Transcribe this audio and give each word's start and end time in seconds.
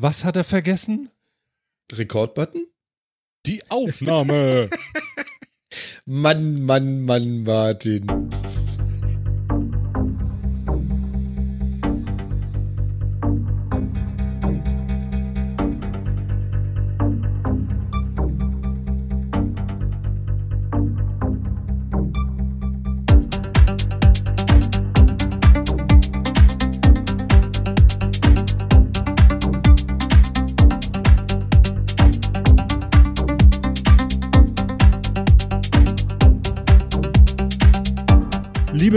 Was 0.00 0.22
hat 0.22 0.36
er 0.36 0.44
vergessen? 0.44 1.10
Rekordbutton? 1.92 2.68
Die 3.46 3.60
Aufnahme. 3.68 4.70
Mann, 6.04 6.62
Mann, 6.62 7.02
Mann, 7.02 7.42
Martin. 7.42 8.06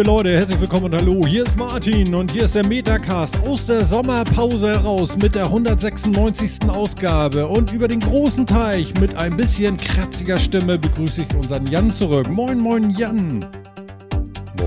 Liebe 0.02 0.14
Leute, 0.14 0.36
herzlich 0.36 0.60
willkommen 0.60 0.86
und 0.86 0.96
hallo. 0.96 1.22
Hier 1.28 1.44
ist 1.44 1.56
Martin 1.56 2.16
und 2.16 2.32
hier 2.32 2.46
ist 2.46 2.56
der 2.56 2.66
Metacast 2.66 3.38
aus 3.46 3.68
der 3.68 3.86
Sommerpause 3.86 4.70
heraus 4.70 5.16
mit 5.16 5.36
der 5.36 5.44
196. 5.44 6.68
Ausgabe. 6.68 7.48
Und 7.48 7.72
über 7.72 7.88
den 7.88 8.00
großen 8.00 8.48
Teich 8.48 9.00
mit 9.00 9.14
ein 9.16 9.38
bisschen 9.38 9.78
kratziger 9.78 10.40
Stimme 10.40 10.80
begrüße 10.80 11.22
ich 11.22 11.36
unseren 11.36 11.68
Jan 11.68 11.92
zurück. 11.92 12.28
Moin, 12.32 12.58
moin, 12.58 12.90
Jan. 12.98 13.46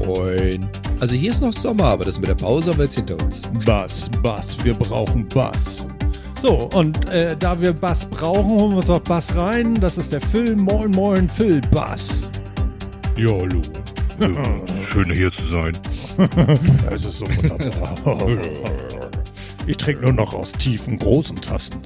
Moin. 0.07 0.69
Also 1.01 1.17
hier 1.17 1.33
ist 1.33 1.41
noch 1.41 1.53
Sommer, 1.53 1.87
aber 1.87 2.05
das 2.05 2.21
mit 2.21 2.29
der 2.29 2.37
Pause 2.37 2.71
haben 2.71 2.79
wir 2.79 2.85
jetzt 2.85 2.95
hinter 2.95 3.21
uns. 3.21 3.51
Bass, 3.67 4.09
Bass, 4.23 4.57
wir 4.65 4.75
brauchen 4.75 5.27
Bass. 5.27 5.89
So, 6.43 6.69
und 6.75 7.09
äh, 7.09 7.37
da 7.37 7.61
wir 7.61 7.73
Bass 7.73 8.07
brauchen, 8.07 8.51
holen 8.51 8.71
wir 8.71 8.77
uns 8.77 8.91
auch 8.91 9.01
Bass 9.01 9.35
rein. 9.35 9.75
Das 9.81 9.99
ist 9.99 10.13
der 10.13 10.21
Phil. 10.21 10.55
Moin, 10.55 10.93
moin, 10.93 11.29
Phil, 11.29 11.61
Bass. 11.73 12.31
ja, 13.17 13.31
hallo. 13.31 13.63
Schön 14.95 15.13
hier 15.13 15.33
zu 15.33 15.43
sein. 15.49 15.77
Es 16.93 17.05
ist 17.05 17.19
so 17.19 17.27
wunderbar. 17.27 19.11
Ich 19.67 19.77
trinke 19.77 20.03
nur 20.03 20.13
noch 20.13 20.33
aus 20.35 20.53
tiefen, 20.53 21.01
großen 21.01 21.35
Tassen. 21.41 21.81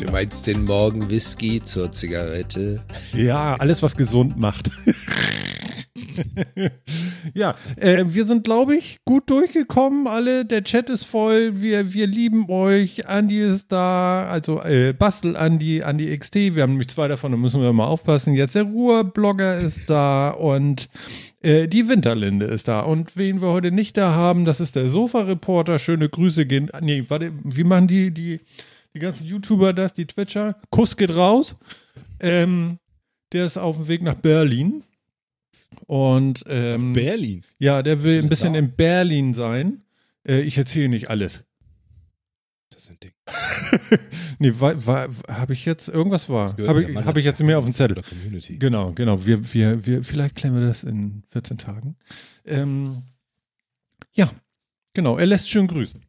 Du 0.00 0.10
meinst 0.10 0.44
den 0.48 0.64
Morgen 0.64 1.08
Whisky 1.08 1.62
zur 1.62 1.92
Zigarette? 1.92 2.82
Ja, 3.12 3.54
alles, 3.54 3.84
was 3.84 3.94
gesund 3.94 4.36
macht. 4.36 4.72
Ja, 7.34 7.54
äh, 7.76 8.04
wir 8.06 8.26
sind, 8.26 8.44
glaube 8.44 8.76
ich, 8.76 8.98
gut 9.04 9.28
durchgekommen. 9.30 10.06
Alle, 10.06 10.44
der 10.44 10.64
Chat 10.64 10.90
ist 10.90 11.04
voll. 11.04 11.62
Wir, 11.62 11.92
wir 11.92 12.06
lieben 12.06 12.50
euch. 12.50 13.08
Andi 13.08 13.40
ist 13.40 13.72
da, 13.72 14.26
also 14.28 14.62
äh, 14.62 14.92
Bastel 14.92 15.36
Andi, 15.36 15.82
Andi 15.82 16.16
XT. 16.16 16.54
Wir 16.54 16.62
haben 16.62 16.72
nämlich 16.72 16.88
zwei 16.88 17.08
davon, 17.08 17.32
da 17.32 17.38
müssen 17.38 17.60
wir 17.60 17.72
mal 17.72 17.86
aufpassen. 17.86 18.34
Jetzt 18.34 18.54
der 18.54 18.64
Ruhrblogger 18.64 19.58
ist 19.58 19.90
da 19.90 20.30
und 20.30 20.88
äh, 21.42 21.68
die 21.68 21.88
Winterlinde 21.88 22.46
ist 22.46 22.68
da. 22.68 22.80
Und 22.80 23.16
wen 23.16 23.40
wir 23.40 23.48
heute 23.48 23.70
nicht 23.70 23.96
da 23.96 24.14
haben, 24.14 24.44
das 24.44 24.60
ist 24.60 24.76
der 24.76 24.88
Sofa-Reporter. 24.88 25.78
Schöne 25.78 26.08
Grüße 26.08 26.46
gehen. 26.46 26.70
Nee, 26.80 27.04
warte, 27.08 27.32
wie 27.44 27.64
machen 27.64 27.88
die, 27.88 28.12
die, 28.12 28.40
die 28.94 28.98
ganzen 28.98 29.26
YouTuber 29.26 29.72
das, 29.72 29.94
die 29.94 30.06
Twitcher? 30.06 30.56
Kuss 30.70 30.96
geht 30.96 31.14
raus. 31.14 31.58
Ähm, 32.20 32.78
der 33.32 33.46
ist 33.46 33.58
auf 33.58 33.76
dem 33.76 33.88
Weg 33.88 34.02
nach 34.02 34.14
Berlin. 34.14 34.82
Und 35.86 36.44
ähm, 36.48 36.92
Berlin. 36.92 37.44
ja, 37.58 37.82
der 37.82 38.02
will 38.02 38.18
ein 38.18 38.24
Ja, 38.24 38.28
bisschen 38.28 38.54
in 38.54 38.72
Berlin 38.74 39.34
sein. 39.34 39.82
Äh, 40.26 40.40
ich 40.40 40.56
erzähle 40.58 40.88
nicht 40.88 41.10
alles. 41.10 41.44
Das 42.70 42.84
ist 42.84 42.90
ein 42.90 42.98
Ding. 43.02 43.12
Nee, 44.38 44.52
habe 44.52 45.52
ich 45.54 45.64
jetzt 45.64 45.88
irgendwas 45.88 46.28
war? 46.28 46.50
Habe 46.50 46.82
ja 46.82 46.88
ich, 46.90 46.96
hab 47.06 47.16
ich 47.16 47.24
jetzt 47.24 47.40
mehr 47.40 47.58
auf 47.58 47.64
dem 47.64 47.72
Zettel? 47.72 48.02
Community. 48.02 48.58
Genau, 48.58 48.92
genau. 48.92 49.24
Wir, 49.24 49.54
wir, 49.54 49.86
wir, 49.86 50.04
vielleicht 50.04 50.34
klären 50.34 50.54
wir 50.60 50.66
das 50.66 50.84
in 50.84 51.22
14 51.30 51.56
Tagen. 51.56 51.96
Ähm, 52.44 53.02
ja, 54.12 54.30
genau. 54.92 55.16
Er 55.16 55.24
lässt 55.24 55.48
schön 55.48 55.66
grüßen. 55.66 56.02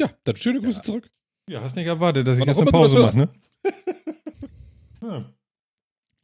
Ja, 0.00 0.08
dann 0.24 0.36
schöne 0.36 0.60
Grüße 0.62 0.80
zurück. 0.80 1.10
Ja, 1.48 1.60
hast 1.60 1.76
nicht 1.76 1.86
erwartet, 1.86 2.26
dass 2.26 2.38
ich 2.38 2.44
jetzt 2.46 2.56
eine 2.58 2.70
Pause 2.70 3.02
mache, 3.02 3.18
ne? 3.18 3.28
ja. 5.02 5.32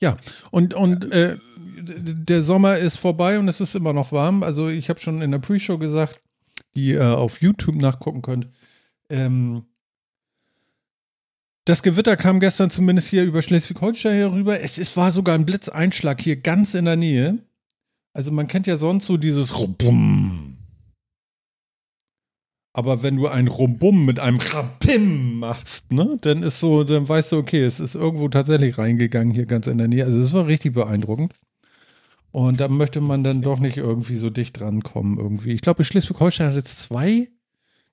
Ja, 0.03 0.17
und, 0.51 0.75
und 0.75 1.13
äh, 1.13 1.37
der 1.83 2.43
Sommer 2.43 2.77
ist 2.77 2.97
vorbei 2.97 3.39
und 3.39 3.49
es 3.49 3.61
ist 3.61 3.75
immer 3.75 3.93
noch 3.93 4.13
warm. 4.13 4.43
Also 4.43 4.69
ich 4.69 4.89
habe 4.89 5.01
schon 5.01 5.23
in 5.23 5.31
der 5.31 5.39
Pre-Show 5.39 5.79
gesagt, 5.79 6.21
die 6.75 6.89
ihr 6.91 7.19
auf 7.19 7.41
YouTube 7.41 7.77
nachgucken 7.77 8.23
könnt. 8.23 8.49
Ähm, 9.09 9.65
das 11.65 11.83
Gewitter 11.83 12.17
kam 12.17 12.41
gestern 12.41 12.71
zumindest 12.71 13.09
hier 13.09 13.25
über 13.25 13.43
Schleswig-Holstein 13.43 14.15
herüber. 14.15 14.61
Es 14.61 14.79
ist, 14.79 14.97
war 14.97 15.13
sogar 15.13 15.35
ein 15.35 15.47
Blitzeinschlag 15.47 16.21
hier 16.21 16.37
ganz 16.37 16.75
in 16.75 16.87
der 16.87 16.97
Nähe. 16.97 17.39
Also 18.13 18.33
man 18.33 18.49
kennt 18.49 18.67
ja 18.67 18.77
sonst 18.77 19.07
so 19.07 19.17
dieses 19.17 19.59
Rumbum. 19.59 20.60
Aber 22.73 23.03
wenn 23.03 23.17
du 23.17 23.27
ein 23.27 23.49
Rumbum 23.49 24.05
mit 24.05 24.21
einem 24.21 24.39
Rapim 24.39 25.39
machst, 25.41 25.93
ne, 25.93 26.19
dann 26.21 26.43
ist 26.43 26.61
so, 26.61 26.85
dann 26.85 27.09
weißt 27.09 27.33
du, 27.33 27.39
okay, 27.39 27.65
es 27.65 27.81
ist 27.81 27.97
irgendwo 27.97 28.29
tatsächlich 28.29 28.79
reingegangen 28.79 29.35
hier 29.35 29.47
ganz 29.47 29.67
in 29.67 29.79
der 29.79 29.89
Nähe. 29.89 30.05
Also 30.05 30.21
es 30.21 30.33
war 30.33 30.47
richtig 30.47 30.75
beeindruckend. 30.75 31.35
Und 32.33 32.61
da 32.61 32.69
möchte 32.69 33.01
man 33.01 33.25
dann 33.25 33.43
doch 33.43 33.59
nicht 33.59 33.77
irgendwie 33.77 34.17
so 34.17 34.31
dicht 34.31 34.61
drankommen 34.61 35.19
irgendwie. 35.19 35.53
Ich 35.53 35.63
glaube, 35.63 35.83
Schleswig-Holstein 35.83 36.49
hat 36.51 36.55
jetzt 36.55 36.81
zwei, 36.81 37.29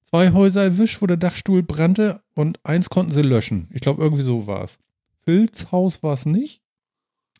zwei 0.04 0.32
Häuser 0.32 0.64
erwischt, 0.64 1.02
wo 1.02 1.08
der 1.08 1.18
Dachstuhl 1.18 1.64
brannte 1.64 2.22
und 2.36 2.60
eins 2.64 2.92
konnten 2.92 3.14
sie 3.14 3.24
löschen. 3.24 3.68
Ich 3.74 3.82
glaube, 3.82 4.04
irgendwie 4.04 4.24
so 4.24 4.46
war 4.46 4.64
es. 4.64 4.78
Phils 5.24 5.72
Haus 5.72 6.04
war 6.04 6.14
es 6.14 6.28
nicht. 6.28 6.62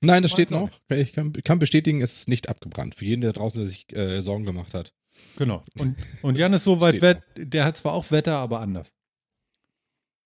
Nein, 0.02 0.24
das 0.24 0.32
steht 0.32 0.52
noch. 0.52 0.70
Ich 0.90 1.14
kann, 1.14 1.34
kann 1.34 1.60
bestätigen, 1.60 2.02
es 2.02 2.14
ist 2.14 2.30
nicht 2.30 2.50
abgebrannt. 2.50 2.96
Für 2.96 3.06
jeden, 3.06 3.22
der 3.22 3.34
draußen 3.34 3.62
der 3.62 3.68
sich 3.68 3.96
äh, 3.96 4.22
Sorgen 4.22 4.46
gemacht 4.46 4.74
hat. 4.74 4.94
Genau. 5.38 5.62
Und, 5.78 5.96
und 6.24 6.38
Jan 6.38 6.54
ist 6.54 6.64
so 6.64 6.82
weit 6.82 7.02
weg, 7.02 7.22
der 7.36 7.66
hat 7.66 7.78
zwar 7.78 7.94
auch 7.94 8.10
Wetter, 8.12 8.36
aber 8.38 8.60
anders. 8.60 8.88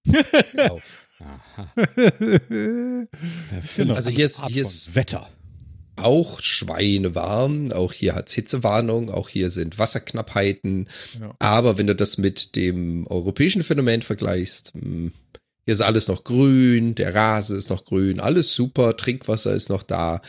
Genau. 0.05 0.81
Aha. 1.19 1.71
Genau. 3.75 3.93
Also 3.93 4.09
hier 4.09 4.25
ist- 4.25 4.45
hier 4.47 4.61
ist- 4.61 4.95
Wetter. 4.95 5.29
Auch 5.97 6.39
schweinewarm, 6.41 7.71
auch 7.73 7.91
hier 7.93 8.15
hat's 8.15 8.33
Hitzewarnung, 8.33 9.11
auch 9.11 9.29
hier 9.29 9.49
sind 9.49 9.77
Wasserknappheiten. 9.77 10.87
Ja. 11.19 11.35
Aber 11.39 11.77
wenn 11.77 11.85
du 11.87 11.95
das 11.95 12.17
mit 12.17 12.55
dem 12.55 13.05
europäischen 13.07 13.61
Phänomen 13.63 14.01
vergleichst, 14.01 14.73
mh, 14.73 15.11
hier 15.65 15.71
ist 15.73 15.81
alles 15.81 16.07
noch 16.07 16.23
grün, 16.23 16.95
der 16.95 17.13
Rasen 17.13 17.57
ist 17.57 17.69
noch 17.69 17.85
grün, 17.85 18.19
alles 18.19 18.55
super, 18.55 18.95
Trinkwasser 18.97 19.53
ist 19.53 19.69
noch 19.69 19.83
da. 19.83 20.21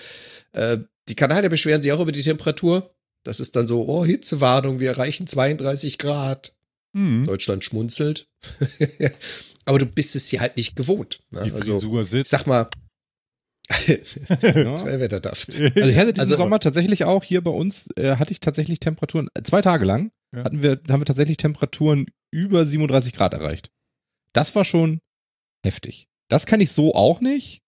Äh, 0.52 0.78
die 1.08 1.14
Kanadier 1.14 1.48
beschweren 1.48 1.80
sich 1.80 1.92
auch 1.92 2.00
über 2.00 2.12
die 2.12 2.22
Temperatur. 2.22 2.92
Das 3.24 3.40
ist 3.40 3.54
dann 3.56 3.66
so, 3.66 3.86
oh, 3.88 4.04
Hitzewarnung, 4.04 4.80
wir 4.80 4.90
erreichen 4.90 5.26
32 5.26 5.98
Grad. 5.98 6.54
Mhm. 6.92 7.24
Deutschland 7.24 7.64
schmunzelt. 7.64 8.26
Aber 9.64 9.78
du 9.78 9.86
bist 9.86 10.16
es 10.16 10.28
hier 10.28 10.40
halt 10.40 10.56
nicht 10.56 10.74
gewohnt. 10.76 11.20
Ne? 11.30 11.44
Die 11.44 11.52
Also, 11.52 11.78
Frisur 11.80 12.04
sitzt. 12.04 12.30
sag 12.30 12.46
mal, 12.46 12.68
Ja. 13.70 13.96
wer 14.84 15.00
Wetterdaft. 15.00 15.48
Also 15.76 15.88
ich 15.88 15.96
hatte 15.96 16.12
diesen 16.12 16.20
Also- 16.20 16.36
Sommer 16.36 16.58
tatsächlich 16.60 17.04
auch 17.04 17.24
hier 17.24 17.42
bei 17.42 17.50
uns, 17.50 17.88
äh, 17.96 18.16
hatte 18.16 18.32
ich 18.32 18.40
tatsächlich 18.40 18.80
Temperaturen, 18.80 19.28
äh, 19.34 19.42
zwei 19.42 19.62
Tage 19.62 19.84
lang 19.84 20.10
Ja. 20.34 20.44
hatten 20.44 20.62
wir, 20.62 20.80
haben 20.90 21.00
wir 21.00 21.06
tatsächlich 21.06 21.36
Temperaturen 21.36 22.06
über 22.32 22.66
37 22.66 23.12
Grad 23.12 23.34
erreicht. 23.34 23.70
Das 24.34 24.54
war 24.54 24.64
schon 24.64 24.98
heftig. 25.64 26.08
Das 26.28 26.46
kann 26.46 26.60
ich 26.60 26.72
so 26.72 26.94
auch 26.94 27.20
nicht, 27.20 27.61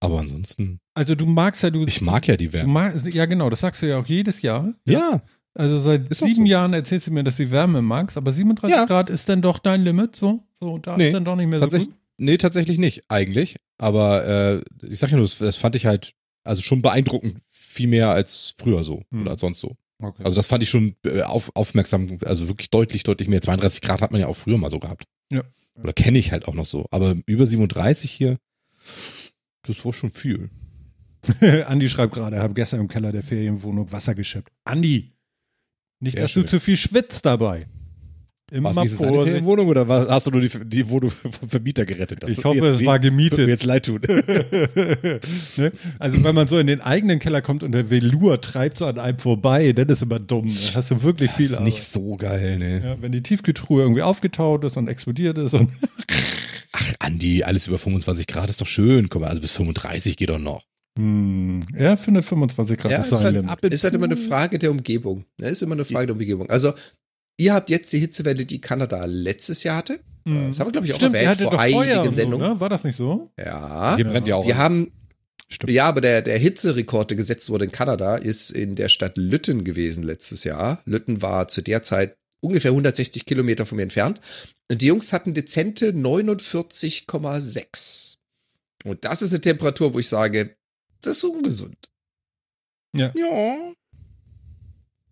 aber 0.00 0.20
ansonsten, 0.20 0.80
Also 0.94 1.14
du 1.14 1.26
magst 1.26 1.62
ja, 1.62 1.70
du, 1.70 1.84
ich 1.86 2.00
mag 2.00 2.26
ja 2.26 2.36
die 2.36 2.52
Wärme. 2.52 2.72
magst, 2.72 3.06
ja 3.06 3.26
genau, 3.26 3.50
das 3.50 3.60
sagst 3.60 3.82
du 3.82 3.86
ja 3.88 3.98
auch 3.98 4.06
jedes 4.06 4.42
Jahr. 4.42 4.72
Ja, 4.86 5.22
Also 5.54 5.80
seit 5.80 6.08
Ist 6.08 6.18
sieben 6.20 6.34
so. 6.34 6.44
Jahren 6.44 6.72
erzählst 6.72 7.06
du 7.08 7.10
mir, 7.10 7.24
dass 7.24 7.36
du 7.36 7.50
Wärme 7.50 7.82
magst, 7.82 8.16
aber 8.16 8.30
37 8.32 8.76
Ja. 8.76 8.84
Grad 8.84 9.10
ist 9.10 9.28
dann 9.28 9.42
doch 9.42 9.58
dein 9.58 9.82
Limit, 9.82 10.14
so? 10.16 10.40
So, 10.58 10.78
da 10.78 10.96
Nee, 10.96 11.08
ist 11.08 11.14
dann 11.14 11.24
doch 11.24 11.36
nicht 11.36 11.46
mehr 11.48 11.58
so 11.58 11.64
tatsächlich, 11.64 11.88
gut. 11.90 11.98
nee, 12.18 12.36
tatsächlich 12.36 12.78
nicht, 12.78 13.02
eigentlich. 13.08 13.56
Aber 13.78 14.26
äh, 14.26 14.62
ich 14.88 14.98
sag 14.98 15.10
ja 15.10 15.16
nur, 15.16 15.26
das, 15.26 15.38
das 15.38 15.56
fand 15.56 15.74
ich 15.76 15.86
halt, 15.86 16.12
also 16.44 16.62
schon 16.62 16.80
beeindruckend, 16.82 17.36
viel 17.48 17.88
mehr 17.88 18.10
als 18.10 18.54
früher 18.58 18.82
so 18.84 19.02
Hm. 19.10 19.22
oder 19.22 19.32
als 19.32 19.40
sonst 19.40 19.60
so. 19.60 19.76
Okay. 20.00 20.22
Also 20.24 20.36
das 20.36 20.46
fand 20.46 20.62
ich 20.62 20.68
schon 20.70 20.94
äh, 21.04 21.22
auf, 21.22 21.50
aufmerksam, 21.54 22.18
also 22.24 22.48
wirklich 22.48 22.70
deutlich, 22.70 23.02
deutlich 23.02 23.28
mehr. 23.28 23.40
32 23.42 23.80
Grad 23.82 24.00
hat 24.00 24.12
man 24.12 24.20
ja 24.20 24.28
auch 24.28 24.36
früher 24.36 24.56
mal 24.58 24.70
so 24.70 24.78
gehabt. 24.78 25.04
Ja. 25.32 25.42
Oder 25.82 25.92
kenne 25.92 26.18
ich 26.18 26.30
halt 26.32 26.46
auch 26.46 26.54
noch 26.54 26.66
so. 26.66 26.86
Aber 26.92 27.16
über 27.26 27.46
37 27.46 28.10
hier, 28.10 28.36
das 29.68 29.84
war 29.84 29.92
schon 29.92 30.10
viel. 30.10 30.50
Andi 31.66 31.88
schreibt 31.88 32.14
gerade, 32.14 32.38
habe 32.38 32.54
gestern 32.54 32.80
im 32.80 32.88
Keller 32.88 33.12
der 33.12 33.22
Ferienwohnung 33.22 33.90
Wasser 33.92 34.14
geschöpft. 34.14 34.52
Andi, 34.64 35.12
nicht, 36.00 36.14
Sehr 36.14 36.22
dass 36.22 36.32
du 36.32 36.40
schön. 36.40 36.48
zu 36.48 36.60
viel 36.60 36.76
schwitzt 36.76 37.26
dabei. 37.26 37.66
Immer 38.50 38.74
Was, 38.74 38.92
es 38.92 38.96
deine. 38.96 39.24
Ferienwohnung 39.24 39.66
oder 39.66 39.86
was, 39.88 40.08
hast 40.08 40.26
du 40.26 40.30
nur 40.30 40.40
die, 40.40 40.48
die 40.64 40.88
Wohnung 40.88 41.10
vom 41.30 41.48
Vermieter 41.50 41.84
gerettet? 41.84 42.22
Das 42.22 42.30
Ich 42.30 42.42
hoffe, 42.44 42.66
es 42.68 42.82
war 42.82 42.94
Wird 42.94 43.02
mir 43.02 43.10
gemietet. 43.10 43.46
jetzt 43.46 43.64
leid 43.66 43.84
tun. 43.84 44.00
ne? 44.08 45.72
Also 45.98 46.24
wenn 46.24 46.34
man 46.34 46.48
so 46.48 46.58
in 46.58 46.66
den 46.66 46.80
eigenen 46.80 47.18
Keller 47.18 47.42
kommt 47.42 47.62
und 47.62 47.72
der 47.72 47.90
Velour 47.90 48.40
treibt 48.40 48.78
so 48.78 48.86
an 48.86 48.98
einem 48.98 49.18
vorbei, 49.18 49.72
dann 49.74 49.88
ist 49.90 50.02
immer 50.02 50.18
dumm. 50.18 50.46
Dann 50.46 50.74
hast 50.76 50.90
du 50.90 51.02
wirklich 51.02 51.30
viel 51.32 51.44
ist 51.44 51.52
Arbeit. 51.54 51.66
nicht 51.66 51.82
so 51.82 52.16
geil, 52.16 52.58
ne? 52.58 52.80
Ja, 52.82 53.02
wenn 53.02 53.12
die 53.12 53.22
Tiefkühltruhe 53.22 53.82
irgendwie 53.82 54.02
aufgetaut 54.02 54.64
ist 54.64 54.78
und 54.78 54.88
explodiert 54.88 55.36
ist 55.36 55.52
und 55.52 55.70
Ach, 56.72 56.94
Andi, 56.98 57.42
alles 57.44 57.66
über 57.66 57.78
25 57.78 58.26
Grad 58.26 58.50
ist 58.50 58.60
doch 58.60 58.66
schön. 58.66 59.08
Guck 59.08 59.22
mal, 59.22 59.28
also 59.28 59.40
bis 59.40 59.52
35 59.54 60.16
geht 60.16 60.28
doch 60.30 60.38
noch. 60.38 60.64
hm, 60.98 61.62
er 61.74 61.96
findet 61.96 62.24
25 62.24 62.76
Grad 62.78 62.92
Ja, 62.92 62.98
ist 62.98 63.12
halt, 63.22 63.72
ist 63.72 63.84
halt 63.84 63.94
immer 63.94 64.04
eine. 64.04 64.16
Frage 64.16 64.58
der 64.58 64.70
Umgebung. 64.70 65.24
Ne, 65.40 65.48
ist 65.48 65.62
immer 65.62 65.74
eine 65.74 65.84
Frage 65.84 66.06
der 66.08 66.14
Umgebung. 66.14 66.50
Also, 66.50 66.74
ihr 67.38 67.54
habt 67.54 67.70
jetzt 67.70 67.92
die 67.92 67.98
Hitzewelle, 68.00 68.44
die 68.44 68.60
Kanada 68.60 69.04
letztes 69.06 69.62
Jahr 69.62 69.76
hatte. 69.78 70.00
Hm. 70.26 70.48
Das 70.48 70.60
haben 70.60 70.66
wir, 70.68 70.72
glaube 70.72 70.86
ich, 70.86 70.92
auch 70.92 70.96
Stimmt, 70.96 71.14
erwähnt 71.16 71.40
vor 71.40 71.58
einigen 71.58 71.98
und 72.00 72.06
so, 72.08 72.12
Sendungen. 72.14 72.52
ne? 72.54 72.60
War 72.60 72.68
das 72.68 72.84
nicht 72.84 72.96
so? 72.96 73.30
Ja. 73.38 73.96
Hier 73.96 74.04
brennt 74.04 74.26
ja 74.26 74.36
auch. 74.36 74.44
Wir 74.46 74.54
alles. 74.56 74.62
haben, 74.64 74.92
Stimmt. 75.48 75.72
ja, 75.72 75.86
aber 75.86 76.02
der, 76.02 76.20
der 76.20 76.36
Hitzerekord, 76.38 77.10
der 77.10 77.16
gesetzt 77.16 77.48
wurde 77.48 77.64
in 77.64 77.72
Kanada, 77.72 78.16
ist 78.16 78.50
in 78.50 78.74
der 78.74 78.90
Stadt 78.90 79.16
Lütten 79.16 79.64
gewesen 79.64 80.02
letztes 80.04 80.44
Jahr. 80.44 80.82
Lütten 80.84 81.22
war 81.22 81.48
zu 81.48 81.62
der 81.62 81.82
Zeit 81.82 82.16
ungefähr 82.40 82.70
160 82.70 83.26
Kilometer 83.26 83.66
von 83.66 83.76
mir 83.76 83.82
entfernt. 83.82 84.20
Und 84.70 84.82
die 84.82 84.86
Jungs 84.86 85.12
hatten 85.12 85.34
dezente 85.34 85.90
49,6. 85.90 88.18
Und 88.84 89.04
das 89.04 89.22
ist 89.22 89.32
eine 89.32 89.40
Temperatur, 89.40 89.94
wo 89.94 89.98
ich 89.98 90.08
sage, 90.08 90.56
das 91.00 91.18
ist 91.18 91.24
ungesund. 91.24 91.76
Ja. 92.94 93.12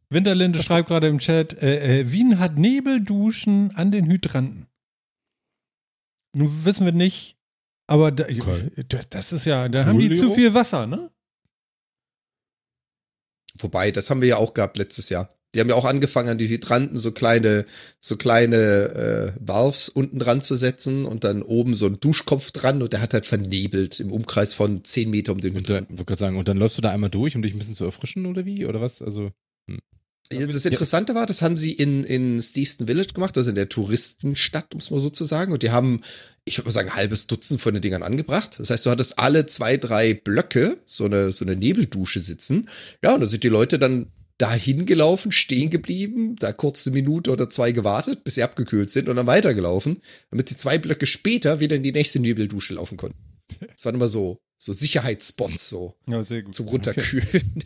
Winterlinde 0.08 0.62
schreibt 0.62 0.88
gerade 0.88 1.08
im 1.08 1.18
Chat, 1.18 1.60
äh, 1.60 2.00
äh, 2.00 2.12
Wien 2.12 2.38
hat 2.38 2.56
Nebelduschen 2.56 3.74
an 3.74 3.90
den 3.90 4.06
Hydranten. 4.06 4.68
Nun 6.32 6.64
wissen 6.64 6.84
wir 6.84 6.92
nicht, 6.92 7.36
aber 7.88 8.12
da, 8.12 8.24
Okay. 8.24 8.70
das 9.10 9.32
ist 9.32 9.46
ja, 9.46 9.68
da 9.68 9.84
haben 9.84 9.98
die 9.98 10.14
zu 10.14 10.32
viel 10.34 10.54
Wasser, 10.54 10.86
ne? 10.86 11.10
Wobei, 13.58 13.90
das 13.90 14.10
haben 14.10 14.20
wir 14.20 14.28
ja 14.28 14.36
auch 14.36 14.54
gehabt 14.54 14.76
letztes 14.76 15.08
Jahr. 15.08 15.35
Die 15.54 15.60
haben 15.60 15.68
ja 15.68 15.74
auch 15.74 15.84
angefangen, 15.84 16.28
an 16.28 16.38
die 16.38 16.48
Hydranten 16.48 16.98
so 16.98 17.12
kleine, 17.12 17.64
so 18.00 18.16
kleine 18.16 18.56
äh, 18.56 19.32
Valves 19.40 19.88
unten 19.88 20.18
dran 20.18 20.42
zu 20.42 20.56
setzen 20.56 21.06
und 21.06 21.24
dann 21.24 21.42
oben 21.42 21.74
so 21.74 21.86
ein 21.86 21.98
Duschkopf 22.00 22.50
dran 22.50 22.82
und 22.82 22.92
der 22.92 23.00
hat 23.00 23.14
halt 23.14 23.24
vernebelt 23.24 24.00
im 24.00 24.12
Umkreis 24.12 24.52
von 24.52 24.84
10 24.84 25.08
Meter 25.08 25.32
um 25.32 25.40
den 25.40 25.54
Hydranten. 25.54 25.96
wollte 25.96 26.04
gerade 26.06 26.18
sagen, 26.18 26.36
und 26.36 26.48
dann 26.48 26.58
läufst 26.58 26.76
du 26.76 26.82
da 26.82 26.90
einmal 26.90 27.10
durch, 27.10 27.36
um 27.36 27.42
dich 27.42 27.54
ein 27.54 27.58
bisschen 27.58 27.74
zu 27.74 27.84
erfrischen 27.84 28.26
oder 28.26 28.44
wie? 28.44 28.66
Oder 28.66 28.80
was? 28.80 29.00
Also, 29.00 29.30
Das 30.28 30.64
Interessante 30.64 31.14
war, 31.14 31.26
das 31.26 31.42
haben 31.42 31.56
sie 31.56 31.72
in, 31.72 32.02
in 32.02 32.40
Steveston 32.40 32.86
Village 32.86 33.14
gemacht, 33.14 33.36
also 33.38 33.50
in 33.50 33.56
der 33.56 33.68
Touristenstadt, 33.68 34.74
um 34.74 34.80
es 34.80 34.90
mal 34.90 34.98
so 34.98 35.08
zu 35.08 35.24
sagen. 35.24 35.52
Und 35.52 35.62
die 35.62 35.70
haben, 35.70 36.00
ich 36.44 36.58
würde 36.58 36.66
mal 36.66 36.72
sagen, 36.72 36.88
ein 36.88 36.96
halbes 36.96 37.28
Dutzend 37.28 37.60
von 37.60 37.74
den 37.74 37.80
Dingern 37.80 38.02
angebracht. 38.02 38.58
Das 38.58 38.70
heißt, 38.70 38.86
du 38.86 38.90
hattest 38.90 39.18
alle 39.18 39.46
zwei, 39.46 39.76
drei 39.76 40.14
Blöcke, 40.14 40.78
so 40.84 41.04
eine, 41.04 41.32
so 41.32 41.44
eine 41.44 41.54
Nebeldusche 41.54 42.18
sitzen. 42.18 42.68
Ja, 43.04 43.14
und 43.14 43.20
da 43.20 43.26
sind 43.26 43.44
die 43.44 43.48
Leute 43.48 43.78
dann 43.78 44.10
dahin 44.38 44.86
gelaufen, 44.86 45.32
stehen 45.32 45.70
geblieben, 45.70 46.36
da 46.36 46.52
kurz 46.52 46.86
eine 46.86 46.94
Minute 46.94 47.30
oder 47.30 47.48
zwei 47.48 47.72
gewartet, 47.72 48.24
bis 48.24 48.34
sie 48.34 48.42
abgekühlt 48.42 48.90
sind 48.90 49.08
und 49.08 49.16
dann 49.16 49.26
weitergelaufen, 49.26 49.98
damit 50.30 50.48
sie 50.48 50.56
zwei 50.56 50.78
Blöcke 50.78 51.06
später 51.06 51.60
wieder 51.60 51.76
in 51.76 51.82
die 51.82 51.92
nächste 51.92 52.20
Nebeldusche 52.20 52.74
laufen 52.74 52.96
konnten. 52.96 53.18
Das 53.74 53.84
waren 53.84 53.94
immer 53.94 54.08
so, 54.08 54.42
so 54.58 54.72
Sicherheitsspots, 54.72 55.68
so 55.68 55.96
Ja, 56.06 56.24
zum 56.50 56.68
Runterkühlen. 56.68 57.64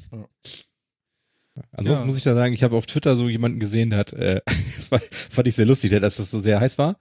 Ansonsten 1.72 2.02
Ja. 2.02 2.06
muss 2.06 2.16
ich 2.16 2.24
da 2.24 2.34
sagen, 2.34 2.54
ich 2.54 2.62
habe 2.62 2.76
auf 2.76 2.86
Twitter 2.86 3.16
so 3.16 3.28
jemanden 3.28 3.60
gesehen, 3.60 3.90
der 3.90 3.98
hat, 3.98 4.12
äh, 4.12 4.40
das 4.76 4.90
war, 4.90 5.00
fand 5.10 5.48
ich 5.48 5.54
sehr 5.54 5.66
lustig, 5.66 5.90
dass 5.92 6.16
das 6.16 6.30
so 6.30 6.40
sehr 6.40 6.60
heiß 6.60 6.78
war, 6.78 6.96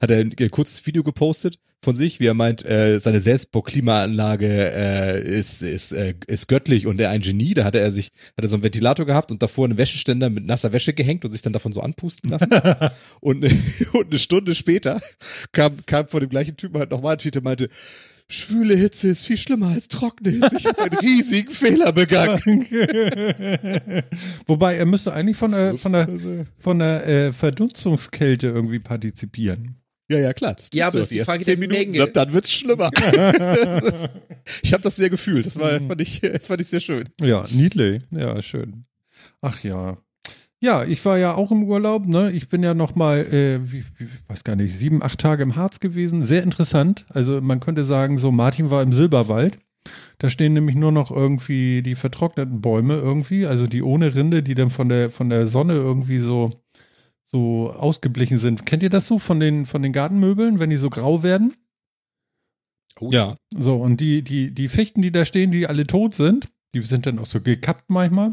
hat 0.00 0.10
er 0.10 0.18
ein, 0.18 0.34
ein 0.38 0.50
kurzes 0.50 0.86
Video 0.86 1.02
gepostet 1.02 1.58
von 1.82 1.94
sich, 1.94 2.18
wie 2.18 2.26
er 2.26 2.34
meint, 2.34 2.64
äh, 2.64 2.98
seine 2.98 3.20
Selbstbauklimaanlage 3.20 4.46
äh, 4.48 5.38
ist, 5.38 5.62
ist, 5.62 5.92
äh, 5.92 6.14
ist 6.26 6.48
göttlich 6.48 6.86
und 6.86 6.98
er 7.00 7.10
ein 7.10 7.20
Genie. 7.20 7.52
Da 7.54 7.64
hatte 7.64 7.78
er 7.78 7.92
sich, 7.92 8.06
hat 8.36 8.44
er 8.44 8.48
so 8.48 8.56
einen 8.56 8.62
Ventilator 8.62 9.04
gehabt 9.04 9.30
und 9.30 9.42
davor 9.42 9.66
einen 9.66 9.76
Wäscheständer 9.76 10.30
mit 10.30 10.46
nasser 10.46 10.72
Wäsche 10.72 10.94
gehängt 10.94 11.24
und 11.24 11.32
sich 11.32 11.42
dann 11.42 11.52
davon 11.52 11.72
so 11.72 11.80
anpusten 11.82 12.30
lassen. 12.30 12.48
und, 13.20 13.44
und 13.92 14.06
eine 14.10 14.18
Stunde 14.18 14.54
später 14.54 15.00
kam, 15.52 15.76
kam 15.86 16.08
von 16.08 16.20
dem 16.20 16.30
gleichen 16.30 16.56
Typen 16.56 16.78
halt 16.78 16.90
nochmal 16.90 17.12
ein 17.12 17.18
Tweet, 17.18 17.34
der 17.34 17.42
meinte, 17.42 17.68
schwüle 18.34 18.74
Hitze 18.76 19.08
ist 19.08 19.24
viel 19.26 19.36
schlimmer 19.36 19.68
als 19.68 19.88
trockene 19.88 20.30
Hitze. 20.30 20.56
Ich 20.58 20.66
habe 20.66 20.82
einen 20.82 20.98
riesigen 20.98 21.50
Fehler 21.52 21.92
begangen. 21.92 22.66
Wobei, 24.46 24.76
er 24.76 24.86
müsste 24.86 25.12
eigentlich 25.12 25.36
von 25.36 25.52
der, 25.52 25.74
von 25.76 25.92
der, 25.92 26.08
Also, 26.08 26.46
von 26.58 26.78
der 26.78 27.06
äh, 27.06 27.32
Verdunstungskälte 27.32 28.48
irgendwie 28.48 28.78
partizipieren. 28.78 29.76
Ja, 30.10 30.18
ja, 30.18 30.32
klar. 30.34 30.54
Das 30.54 30.68
Ja, 30.74 30.88
aber 30.88 30.98
ist 31.00 31.12
die 31.14 31.20
Frage 31.20 31.42
zehn 31.44 31.58
Minuten, 31.58 31.92
Menge. 31.92 32.04
und 32.06 32.14
dann 32.14 32.32
wird's 32.32 32.52
schlimmer. 32.52 32.90
Ist- 33.82 34.10
ich 34.62 34.72
habe 34.74 34.82
das 34.82 34.96
sehr 34.96 35.08
gefühlt. 35.08 35.46
Das 35.46 35.56
Mhm. 35.56 35.60
war, 35.60 35.70
fand 35.80 36.02
ich, 36.02 36.20
fand 36.42 36.60
ich 36.60 36.66
sehr 36.66 36.80
schön. 36.80 37.04
Ja, 37.20 37.46
niedlich. 37.50 38.02
Ja, 38.10 38.40
schön. 38.42 38.84
Ach 39.40 39.62
ja. 39.64 39.96
Ja, 40.64 40.82
ich 40.82 41.04
war 41.04 41.18
ja 41.18 41.34
auch 41.34 41.50
im 41.50 41.64
Urlaub, 41.64 42.06
ne? 42.06 42.30
Ich 42.30 42.48
bin 42.48 42.62
ja 42.62 42.72
noch 42.72 42.94
mal, 42.94 43.18
äh, 43.18 43.60
wie, 43.70 43.84
weiß 44.28 44.44
gar 44.44 44.56
nicht, 44.56 44.72
sieben, 44.72 45.02
acht 45.02 45.20
Tage 45.20 45.42
im 45.42 45.56
Harz 45.56 45.78
gewesen. 45.78 46.24
Sehr 46.24 46.42
interessant. 46.42 47.04
Also 47.10 47.42
man 47.42 47.60
könnte 47.60 47.84
sagen, 47.84 48.16
so 48.16 48.32
Martin 48.32 48.70
war 48.70 48.82
im 48.82 48.94
Silberwald. 48.94 49.58
Da 50.16 50.30
stehen 50.30 50.54
nämlich 50.54 50.74
nur 50.74 50.90
noch 50.90 51.10
irgendwie 51.10 51.82
die 51.82 51.96
vertrockneten 51.96 52.62
Bäume 52.62 52.94
irgendwie, 52.94 53.44
also 53.44 53.66
die 53.66 53.82
ohne 53.82 54.14
Rinde, 54.14 54.42
die 54.42 54.54
dann 54.54 54.70
von 54.70 54.88
der 54.88 55.10
von 55.10 55.28
der 55.28 55.48
Sonne 55.48 55.74
irgendwie 55.74 56.20
so 56.20 56.50
so 57.30 57.70
ausgeblichen 57.70 58.38
sind. 58.38 58.64
Kennt 58.64 58.82
ihr 58.82 58.88
das 58.88 59.06
so 59.06 59.18
von 59.18 59.40
den 59.40 59.66
von 59.66 59.82
den 59.82 59.92
Gartenmöbeln, 59.92 60.60
wenn 60.60 60.70
die 60.70 60.76
so 60.76 60.88
grau 60.88 61.22
werden? 61.22 61.52
Ja. 63.12 63.36
So, 63.54 63.76
und 63.76 64.00
die, 64.00 64.22
die, 64.22 64.54
die 64.54 64.70
Fichten, 64.70 65.02
die 65.02 65.12
da 65.12 65.26
stehen, 65.26 65.50
die 65.50 65.66
alle 65.66 65.86
tot 65.86 66.14
sind, 66.14 66.48
die 66.74 66.80
sind 66.80 67.04
dann 67.04 67.18
auch 67.18 67.26
so 67.26 67.42
gekappt 67.42 67.90
manchmal. 67.90 68.30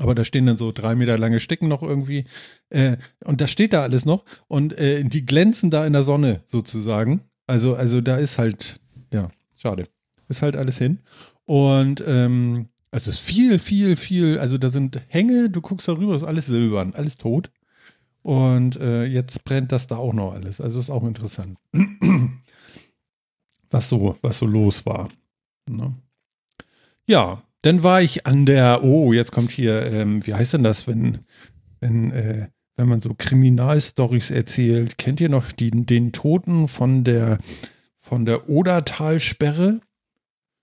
Aber 0.00 0.14
da 0.14 0.24
stehen 0.24 0.46
dann 0.46 0.56
so 0.56 0.72
drei 0.72 0.94
Meter 0.94 1.18
lange 1.18 1.40
Sticken 1.40 1.68
noch 1.68 1.82
irgendwie. 1.82 2.24
Äh, 2.70 2.96
und 3.22 3.42
das 3.42 3.50
steht 3.50 3.74
da 3.74 3.82
alles 3.82 4.06
noch. 4.06 4.24
Und 4.48 4.78
äh, 4.78 5.04
die 5.04 5.26
glänzen 5.26 5.70
da 5.70 5.84
in 5.86 5.92
der 5.92 6.04
Sonne 6.04 6.42
sozusagen. 6.46 7.20
Also, 7.46 7.74
also 7.74 8.00
da 8.00 8.16
ist 8.16 8.38
halt, 8.38 8.80
ja, 9.12 9.30
schade. 9.56 9.88
Ist 10.28 10.40
halt 10.40 10.56
alles 10.56 10.78
hin. 10.78 11.00
Und 11.44 12.02
ähm, 12.06 12.68
also 12.90 13.10
es 13.10 13.18
ist 13.18 13.22
viel, 13.22 13.58
viel, 13.58 13.96
viel, 13.96 14.38
also 14.38 14.56
da 14.56 14.70
sind 14.70 15.02
Hänge, 15.08 15.50
du 15.50 15.60
guckst 15.60 15.86
da 15.86 15.92
rüber, 15.92 16.14
ist 16.14 16.24
alles 16.24 16.46
silbern, 16.46 16.94
alles 16.94 17.18
tot. 17.18 17.50
Und 18.22 18.76
äh, 18.76 19.04
jetzt 19.04 19.44
brennt 19.44 19.70
das 19.70 19.86
da 19.86 19.98
auch 19.98 20.14
noch 20.14 20.32
alles. 20.32 20.62
Also 20.62 20.80
ist 20.80 20.88
auch 20.88 21.04
interessant. 21.04 21.58
was 23.70 23.90
so, 23.90 24.16
was 24.22 24.38
so 24.38 24.46
los 24.46 24.86
war. 24.86 25.10
Ne? 25.68 25.92
Ja, 27.06 27.42
dann 27.62 27.82
war 27.82 28.00
ich 28.00 28.26
an 28.26 28.46
der, 28.46 28.82
oh, 28.82 29.12
jetzt 29.12 29.32
kommt 29.32 29.50
hier, 29.50 29.86
ähm, 29.86 30.26
wie 30.26 30.34
heißt 30.34 30.54
denn 30.54 30.62
das, 30.62 30.86
wenn, 30.86 31.18
wenn, 31.80 32.10
äh, 32.10 32.48
wenn 32.76 32.88
man 32.88 33.02
so 33.02 33.14
Kriminalstories 33.16 34.30
erzählt, 34.30 34.96
kennt 34.96 35.20
ihr 35.20 35.28
noch 35.28 35.52
die, 35.52 35.70
den 35.70 36.12
Toten 36.12 36.68
von 36.68 37.04
der, 37.04 37.38
von 38.00 38.24
der 38.24 38.48
Odertalsperre? 38.48 39.80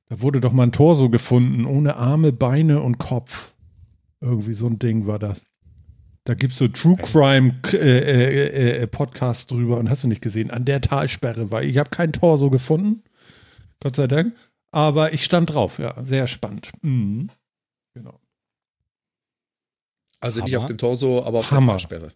Da 0.09 0.21
wurde 0.21 0.41
doch 0.41 0.53
mal 0.53 0.63
ein 0.63 0.71
Torso 0.71 1.09
gefunden, 1.09 1.65
ohne 1.65 1.97
Arme, 1.97 2.31
Beine 2.31 2.81
und 2.81 2.97
Kopf. 2.97 3.53
Irgendwie 4.21 4.53
so 4.53 4.67
ein 4.67 4.79
Ding 4.79 5.05
war 5.05 5.19
das. 5.19 5.43
Da 6.23 6.33
gibt 6.33 6.53
es 6.53 6.59
so 6.59 6.67
True 6.67 6.97
Crime 6.97 7.55
äh, 7.71 7.77
äh, 7.77 8.81
äh, 8.81 8.87
Podcasts 8.87 9.47
drüber 9.47 9.77
und 9.77 9.89
hast 9.89 10.03
du 10.03 10.07
nicht 10.07 10.21
gesehen. 10.21 10.51
An 10.51 10.65
der 10.65 10.81
Talsperre 10.81 11.51
war. 11.51 11.61
Ich 11.61 11.77
habe 11.77 11.89
kein 11.89 12.11
Torso 12.11 12.49
gefunden. 12.49 13.03
Gott 13.79 13.95
sei 13.95 14.07
Dank. 14.07 14.33
Aber 14.77 15.11
ich 15.11 15.23
stand 15.23 15.51
drauf, 15.51 15.79
ja. 15.79 15.95
Sehr 16.03 16.27
spannend. 16.27 16.69
Mhm. 16.83 17.31
Genau. 17.95 18.19
Also 20.19 20.43
nicht 20.43 20.53
Hammer. 20.53 20.63
auf 20.63 20.67
dem 20.67 20.77
Torso, 20.77 21.23
aber 21.25 21.39
auf 21.39 21.49
Hammer. 21.49 21.73
der 21.73 21.79
Talsperre. 21.79 22.09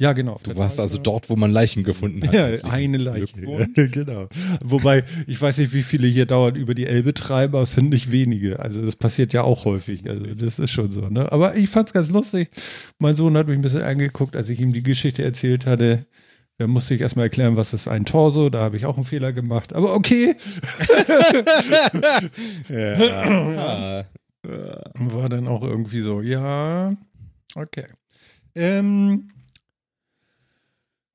Ja, 0.00 0.14
genau. 0.14 0.40
Du 0.42 0.56
warst 0.56 0.80
also 0.80 0.96
dort, 0.96 1.28
wo 1.28 1.36
man 1.36 1.50
Leichen 1.50 1.84
gefunden 1.84 2.26
hat. 2.26 2.32
Ja, 2.32 2.70
eine 2.70 2.96
Leiche. 2.96 3.34
Genau. 3.90 4.26
Wobei, 4.64 5.04
ich 5.26 5.38
weiß 5.38 5.58
nicht, 5.58 5.74
wie 5.74 5.82
viele 5.82 6.08
hier 6.08 6.24
dauernd 6.24 6.56
über 6.56 6.74
die 6.74 6.86
Elbe 6.86 7.12
treiben, 7.12 7.54
aber 7.54 7.64
es 7.64 7.74
sind 7.74 7.90
nicht 7.90 8.10
wenige. 8.10 8.58
Also 8.58 8.82
das 8.82 8.96
passiert 8.96 9.34
ja 9.34 9.42
auch 9.42 9.66
häufig. 9.66 10.08
Also 10.08 10.24
das 10.34 10.58
ist 10.58 10.70
schon 10.70 10.90
so. 10.90 11.10
Ne? 11.10 11.30
Aber 11.30 11.56
ich 11.56 11.68
fand 11.68 11.88
es 11.88 11.92
ganz 11.92 12.08
lustig. 12.08 12.48
Mein 12.98 13.16
Sohn 13.16 13.36
hat 13.36 13.48
mich 13.48 13.58
ein 13.58 13.62
bisschen 13.62 13.82
angeguckt, 13.82 14.34
als 14.34 14.48
ich 14.48 14.60
ihm 14.60 14.72
die 14.72 14.82
Geschichte 14.82 15.22
erzählt 15.22 15.66
hatte. 15.66 16.06
Da 16.58 16.66
musste 16.66 16.94
ich 16.94 17.00
erstmal 17.00 17.26
erklären, 17.26 17.56
was 17.56 17.72
ist 17.72 17.86
ein 17.86 18.04
Torso. 18.04 18.50
Da 18.50 18.60
habe 18.60 18.76
ich 18.76 18.84
auch 18.84 18.96
einen 18.96 19.04
Fehler 19.04 19.32
gemacht. 19.32 19.72
Aber 19.72 19.94
okay. 19.94 20.34
Ja. 22.68 24.04
War 24.94 25.28
dann 25.28 25.46
auch 25.48 25.62
irgendwie 25.62 26.00
so, 26.00 26.20
ja, 26.20 26.94
okay. 27.54 27.84
Ähm, 28.54 29.28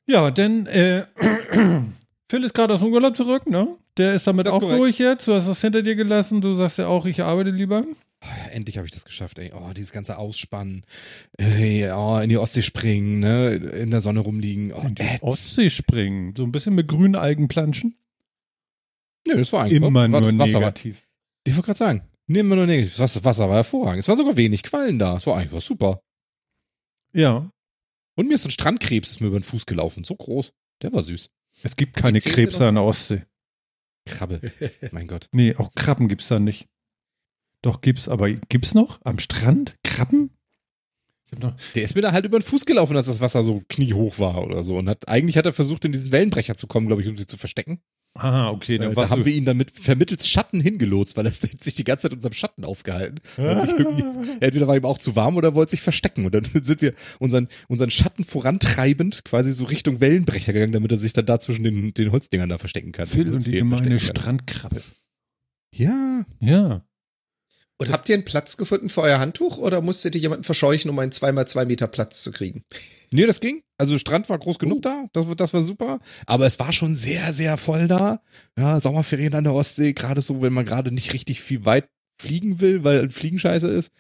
ja, 0.06 0.30
denn 0.32 0.66
äh, 0.68 1.04
Phil 2.30 2.44
ist 2.44 2.54
gerade 2.54 2.74
aus 2.76 2.80
dem 2.82 2.94
Urlaub 2.94 3.16
zurück, 3.18 3.50
ne? 3.50 3.68
Der 3.98 4.14
ist 4.14 4.28
damit 4.28 4.46
Das 4.46 4.54
auch 4.54 4.60
korrekt. 4.60 4.80
durch 4.80 5.00
jetzt. 5.00 5.28
Du 5.28 5.34
hast 5.34 5.48
das 5.48 5.62
hinter 5.62 5.82
dir 5.82 5.96
gelassen. 5.96 6.42
Du 6.42 6.54
sagst 6.56 6.78
ja 6.80 6.88
auch, 6.88 7.06
ich 7.06 7.22
arbeite 7.22 7.52
lieber. 7.52 7.84
Endlich 8.52 8.78
habe 8.78 8.86
ich 8.88 8.94
das 8.94 9.06
geschafft, 9.06 9.40
ey. 9.40 9.52
Oh, 9.54 9.72
dieses 9.76 9.92
ganze 9.92 10.18
Ausspannen. 10.18 10.86
Ey, 11.38 11.90
oh, 11.92 12.20
in 12.20 12.30
die 12.30 12.38
Ostsee 12.38 12.62
springen, 12.62 13.20
ne? 13.20 13.54
In 13.56 13.92
der 13.92 14.02
Sonne 14.02 14.20
rumliegen. 14.22 14.72
Oh, 14.74 14.82
In 14.82 14.96
die 14.96 15.02
ätz. 15.04 15.22
Ostsee 15.24 15.70
springen. 15.70 16.34
So 16.36 16.44
ein 16.44 16.52
bisschen 16.52 16.76
mit 16.76 16.88
grünen 16.88 17.16
Algen 17.16 17.48
planschen. 17.48 17.96
Nö, 19.28 19.38
das 19.38 19.52
war 19.54 19.64
eigentlich 19.64 19.78
Immer 19.78 19.94
war 19.94 20.08
nur 20.08 20.38
war, 20.38 20.48
negativ. 20.48 21.08
Ich 21.46 21.54
wollte 21.56 21.66
gerade 21.68 21.78
sagen, 21.78 22.10
nehmen 22.28 22.50
wir 22.50 22.56
nur 22.56 22.66
negativ. 22.68 22.96
Das 22.98 23.24
Wasser- 23.24 23.48
war 23.50 23.56
hervorragend. 23.56 24.00
Es 24.00 24.08
waren 24.08 24.18
sogar 24.18 24.38
wenig 24.38 24.64
Quallen 24.64 25.00
da. 25.00 25.18
Es 25.18 25.28
war 25.28 25.38
einfach 25.38 25.62
super. 25.62 26.02
Ja. 27.14 27.50
Und 28.16 28.28
mir 28.28 28.36
ist 28.36 28.46
ein 28.46 28.52
Strandkrebs 28.52 29.12
ist 29.12 29.22
mir 29.22 29.28
über 29.28 29.40
den 29.40 29.44
Fuß 29.44 29.66
gelaufen. 29.66 30.04
So 30.04 30.16
groß. 30.16 30.54
Der 30.82 30.94
war 30.94 31.04
süß. 31.04 31.30
Es 31.64 31.76
gibt 31.76 31.96
keine 31.96 32.20
Krebse 32.20 32.68
an 32.68 32.76
der 32.76 32.84
Ostsee. 32.84 33.24
Krabbe. 34.06 34.52
mein 34.92 35.08
Gott. 35.08 35.28
Nee, 35.32 35.56
auch 35.56 35.72
Krabben 35.76 36.08
gibt's 36.08 36.28
da 36.28 36.40
nicht. 36.40 36.68
Doch, 37.64 37.82
gibt's, 37.82 38.08
aber 38.08 38.30
gibt's 38.32 38.76
noch? 38.76 39.00
Am 39.04 39.18
Strand? 39.18 39.76
Krabben? 39.84 40.30
Der 41.74 41.84
ist 41.84 41.96
mir 41.96 42.02
da 42.02 42.12
halt 42.12 42.26
über 42.26 42.38
den 42.38 42.44
Fuß 42.44 42.66
gelaufen, 42.66 42.96
als 42.96 43.08
das 43.08 43.20
Wasser 43.22 43.42
so 43.42 43.64
kniehoch 43.68 44.20
war 44.20 44.44
oder 44.44 44.62
so. 44.62 44.78
Und 44.78 44.88
hat, 44.88 45.08
eigentlich 45.08 45.36
hat 45.38 45.48
er 45.48 45.54
versucht, 45.54 45.84
in 45.84 45.92
diesen 45.92 46.12
Wellenbrecher 46.12 46.56
zu 46.58 46.68
kommen, 46.68 46.86
glaube 46.86 47.02
ich, 47.02 47.08
um 47.08 47.18
sie 47.18 47.26
zu 47.26 47.38
verstecken. 47.38 47.80
ah, 48.16 48.50
okay, 48.52 48.76
Äh, 48.76 48.78
dann 48.80 48.90
da 48.92 48.96
war's 48.98 49.10
haben 49.10 49.26
wir 49.26 49.34
ihn 49.34 49.46
dann 49.46 49.58
mit 49.58 49.72
vermittels 49.72 50.28
Schatten 50.28 50.60
hingelotst, 50.60 51.18
weil 51.18 51.26
er 51.26 51.32
sich 51.32 51.74
die 51.74 51.84
ganze 51.84 52.04
Zeit 52.04 52.12
in 52.12 52.18
unserem 52.18 52.34
Schatten 52.34 52.66
aufgehalten. 52.66 53.20
Hat 53.38 53.70
irgendwie, 53.70 54.04
entweder 54.42 54.68
war 54.68 54.76
ihm 54.78 54.86
auch 54.86 55.00
zu 55.00 55.16
warm 55.16 55.38
oder 55.38 55.56
wollte 55.56 55.72
sich 55.72 55.82
verstecken. 55.82 56.26
Und 56.26 56.36
dann 56.36 56.44
sind 56.62 56.82
wir 56.84 56.94
unseren, 57.18 57.48
unseren 57.68 57.90
Schatten 57.90 58.26
vorantreibend 58.26 59.26
quasi 59.26 59.54
so 59.54 59.64
Richtung 59.64 60.02
Wellenbrecher 60.02 60.54
gegangen, 60.54 60.74
damit 60.74 60.92
er 60.92 61.00
sich 61.00 61.14
dann 61.14 61.26
da 61.26 61.40
zwischen 61.40 61.64
den, 61.64 61.96
den 61.96 62.12
Holzdingern 62.12 62.50
da 62.50 62.60
verstecken 62.60 62.92
kann. 62.92 63.08
Phil 63.08 63.34
und 63.34 63.44
die 63.46 63.54
gemeine. 63.54 64.00
Strandkrabbe. 64.00 64.84
Ja. 65.74 66.26
Ja. 66.42 66.86
Und 67.80 67.92
habt 67.92 68.08
ihr 68.08 68.16
einen 68.16 68.24
Platz 68.26 68.56
gefunden 68.56 68.88
für 68.88 69.02
euer 69.02 69.20
Handtuch 69.20 69.58
oder 69.58 69.82
musstet 69.82 70.16
ihr 70.16 70.22
jemanden 70.22 70.44
verscheuchen, 70.44 70.90
um 70.90 71.00
einen 71.00 71.12
2x2 71.12 71.66
Meter 71.66 71.88
Platz 71.88 72.22
zu 72.24 72.32
kriegen? 72.32 72.64
Nee, 73.12 73.26
das 73.26 73.40
ging. 73.42 73.62
Also 73.78 73.98
Strand 73.98 74.30
war 74.30 74.38
groß 74.40 74.60
genug 74.60 74.84
da, 74.84 75.06
das, 75.12 75.28
war- 75.28 75.36
das 75.36 75.54
war 75.54 75.62
super. 75.62 76.00
Aber 76.26 76.46
es 76.46 76.60
war 76.60 76.72
schon 76.72 76.96
sehr, 76.96 77.34
sehr 77.34 77.58
voll 77.58 77.88
da. 77.88 78.22
Ja, 78.58 78.80
Sommerferien 78.80 79.34
an 79.34 79.44
der 79.44 79.54
Ostsee, 79.54 79.94
gerade 79.94 80.22
so, 80.22 80.42
wenn 80.42 80.54
man 80.54 80.66
gerade 80.66 80.92
nicht 80.92 81.14
richtig 81.14 81.42
viel 81.42 81.66
weit 81.66 81.90
fliegen 82.22 82.62
will, 82.62 82.84
weil 82.84 83.10
Fliegen 83.10 83.40
scheiße 83.40 83.68
ist. 83.68 83.92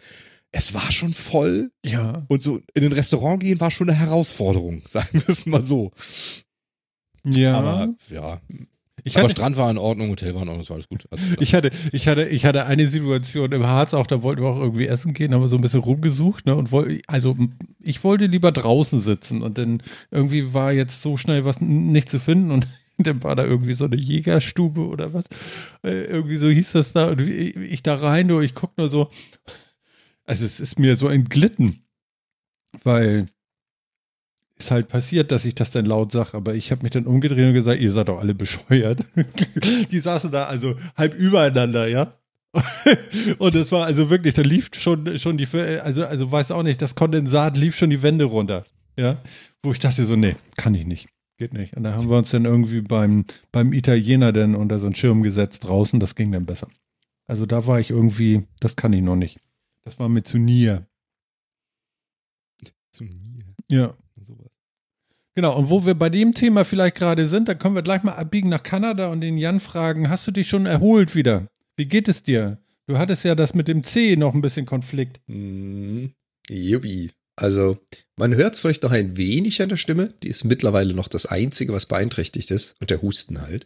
Es 0.51 0.73
war 0.75 0.91
schon 0.91 1.13
voll. 1.13 1.71
Ja. 1.83 2.25
Und 2.29 2.43
so 2.43 2.61
in 2.75 2.83
ein 2.85 2.93
Restaurant 2.93 3.41
gehen 3.41 3.59
war 3.59 3.71
schon 3.71 3.89
eine 3.89 3.97
Herausforderung, 3.99 4.83
sagen 4.87 5.09
wir 5.13 5.27
es 5.29 5.45
mal 5.47 5.63
so. 5.65 5.91
Ja. 7.25 7.53
Aber 7.53 7.93
ja, 8.09 8.39
ich 9.05 9.15
aber 9.15 9.25
hatte, 9.25 9.31
Strand 9.31 9.57
war 9.57 9.69
in 9.69 9.77
Ordnung, 9.77 10.09
Hotel 10.09 10.33
war 10.35 10.43
in 10.43 10.49
Ordnung, 10.49 10.59
das 10.59 10.69
war 10.69 10.75
alles 10.75 10.89
gut. 10.89 11.05
Also, 11.09 11.23
ich 11.39 11.53
hatte, 11.53 11.71
ich 11.91 12.07
hatte, 12.07 12.25
ich 12.25 12.45
hatte 12.45 12.65
eine 12.65 12.87
Situation 12.87 13.51
im 13.51 13.65
Harz 13.65 13.93
auch, 13.93 14.07
da 14.07 14.23
wollten 14.23 14.41
wir 14.41 14.49
auch 14.49 14.59
irgendwie 14.59 14.87
essen 14.87 15.13
gehen, 15.13 15.33
haben 15.33 15.41
wir 15.41 15.47
so 15.47 15.57
ein 15.57 15.61
bisschen 15.61 15.81
rumgesucht, 15.81 16.45
ne, 16.45 16.55
und 16.55 16.71
woll, 16.71 17.01
also 17.07 17.37
ich 17.79 18.03
wollte 18.03 18.27
lieber 18.27 18.51
draußen 18.51 18.99
sitzen 18.99 19.41
und 19.41 19.57
dann 19.57 19.83
irgendwie 20.11 20.53
war 20.53 20.71
jetzt 20.71 21.01
so 21.01 21.17
schnell 21.17 21.45
was 21.45 21.59
nicht 21.61 22.09
zu 22.09 22.19
finden 22.19 22.51
und 22.51 22.67
dann 22.97 23.23
war 23.23 23.35
da 23.35 23.43
irgendwie 23.43 23.73
so 23.73 23.85
eine 23.85 23.95
Jägerstube 23.95 24.81
oder 24.87 25.13
was, 25.13 25.25
äh, 25.83 26.03
irgendwie 26.05 26.37
so 26.37 26.49
hieß 26.49 26.73
das 26.73 26.93
da 26.93 27.09
und 27.09 27.21
ich, 27.21 27.55
ich 27.55 27.83
da 27.83 27.95
rein, 27.95 28.27
nur 28.27 28.41
ich 28.41 28.55
guck 28.55 28.77
nur 28.77 28.89
so, 28.89 29.09
also 30.25 30.45
es 30.45 30.59
ist 30.59 30.79
mir 30.79 30.95
so 30.95 31.09
entglitten, 31.09 31.83
weil 32.83 33.27
ist 34.63 34.71
halt 34.71 34.87
passiert, 34.87 35.31
dass 35.31 35.45
ich 35.45 35.55
das 35.55 35.71
dann 35.71 35.85
laut 35.85 36.11
sage, 36.11 36.35
aber 36.35 36.55
ich 36.55 36.71
habe 36.71 36.83
mich 36.83 36.91
dann 36.91 37.05
umgedreht 37.05 37.47
und 37.47 37.53
gesagt, 37.53 37.81
ihr 37.81 37.91
seid 37.91 38.07
doch 38.07 38.19
alle 38.19 38.33
bescheuert. 38.33 39.05
Die 39.91 39.99
saßen 39.99 40.31
da 40.31 40.45
also 40.45 40.75
halb 40.95 41.13
übereinander, 41.15 41.87
ja. 41.87 42.13
Und 43.39 43.55
es 43.55 43.71
war 43.71 43.85
also 43.85 44.09
wirklich, 44.09 44.35
da 44.35 44.43
lief 44.43 44.69
schon, 44.75 45.17
schon 45.17 45.37
die, 45.37 45.47
also, 45.57 46.05
also 46.05 46.31
weiß 46.31 46.51
auch 46.51 46.61
nicht, 46.61 46.83
das 46.83 46.93
Kondensat 46.93 47.57
lief 47.57 47.75
schon 47.75 47.89
die 47.89 48.03
Wände 48.03 48.25
runter, 48.25 48.63
ja. 48.95 49.21
Wo 49.63 49.71
ich 49.71 49.79
dachte 49.79 50.05
so, 50.05 50.15
nee, 50.15 50.35
kann 50.55 50.75
ich 50.75 50.85
nicht, 50.85 51.09
geht 51.37 51.53
nicht. 51.53 51.75
Und 51.75 51.83
da 51.83 51.93
haben 51.93 52.09
wir 52.09 52.17
uns 52.17 52.29
dann 52.29 52.45
irgendwie 52.45 52.81
beim, 52.81 53.25
beim 53.51 53.73
Italiener 53.73 54.31
dann 54.31 54.53
unter 54.53 54.77
so 54.77 54.85
einen 54.85 54.95
Schirm 54.95 55.23
gesetzt 55.23 55.63
draußen, 55.63 55.99
das 55.99 56.13
ging 56.13 56.31
dann 56.31 56.45
besser. 56.45 56.67
Also 57.25 57.47
da 57.47 57.65
war 57.65 57.79
ich 57.79 57.89
irgendwie, 57.89 58.43
das 58.59 58.75
kann 58.75 58.93
ich 58.93 59.01
noch 59.01 59.15
nicht. 59.15 59.39
Das 59.83 59.99
war 59.99 60.07
mir 60.09 60.23
zu 60.23 60.37
nier. 60.37 60.85
zum 62.91 63.07
Nie. 63.07 63.43
Ja. 63.71 63.95
Genau, 65.35 65.57
und 65.57 65.69
wo 65.69 65.85
wir 65.85 65.95
bei 65.95 66.09
dem 66.09 66.33
Thema 66.33 66.63
vielleicht 66.63 66.95
gerade 66.95 67.27
sind, 67.27 67.47
da 67.47 67.55
können 67.55 67.75
wir 67.75 67.81
gleich 67.81 68.03
mal 68.03 68.13
abbiegen 68.13 68.49
nach 68.49 68.61
Kanada 68.61 69.07
und 69.07 69.21
den 69.21 69.37
Jan 69.37 69.59
fragen, 69.59 70.09
hast 70.09 70.27
du 70.27 70.31
dich 70.31 70.47
schon 70.47 70.65
erholt 70.65 71.15
wieder? 71.15 71.47
Wie 71.75 71.85
geht 71.85 72.07
es 72.07 72.21
dir? 72.21 72.59
Du 72.85 72.97
hattest 72.97 73.23
ja 73.23 73.33
das 73.33 73.53
mit 73.53 73.67
dem 73.67 73.83
C 73.83 74.15
noch 74.15 74.33
ein 74.33 74.41
bisschen 74.41 74.65
Konflikt. 74.65 75.19
Hm, 75.27 76.11
jubi. 76.49 77.11
Also, 77.35 77.79
man 78.15 78.35
hört 78.35 78.53
es 78.53 78.59
vielleicht 78.59 78.83
noch 78.83 78.91
ein 78.91 79.17
wenig 79.17 79.61
an 79.61 79.69
der 79.69 79.77
Stimme. 79.77 80.13
Die 80.21 80.27
ist 80.27 80.43
mittlerweile 80.43 80.93
noch 80.93 81.07
das 81.07 81.25
Einzige, 81.25 81.73
was 81.73 81.87
beeinträchtigt 81.87 82.51
ist. 82.51 82.75
Und 82.79 82.89
der 82.91 83.01
Husten 83.01 83.41
halt. 83.41 83.65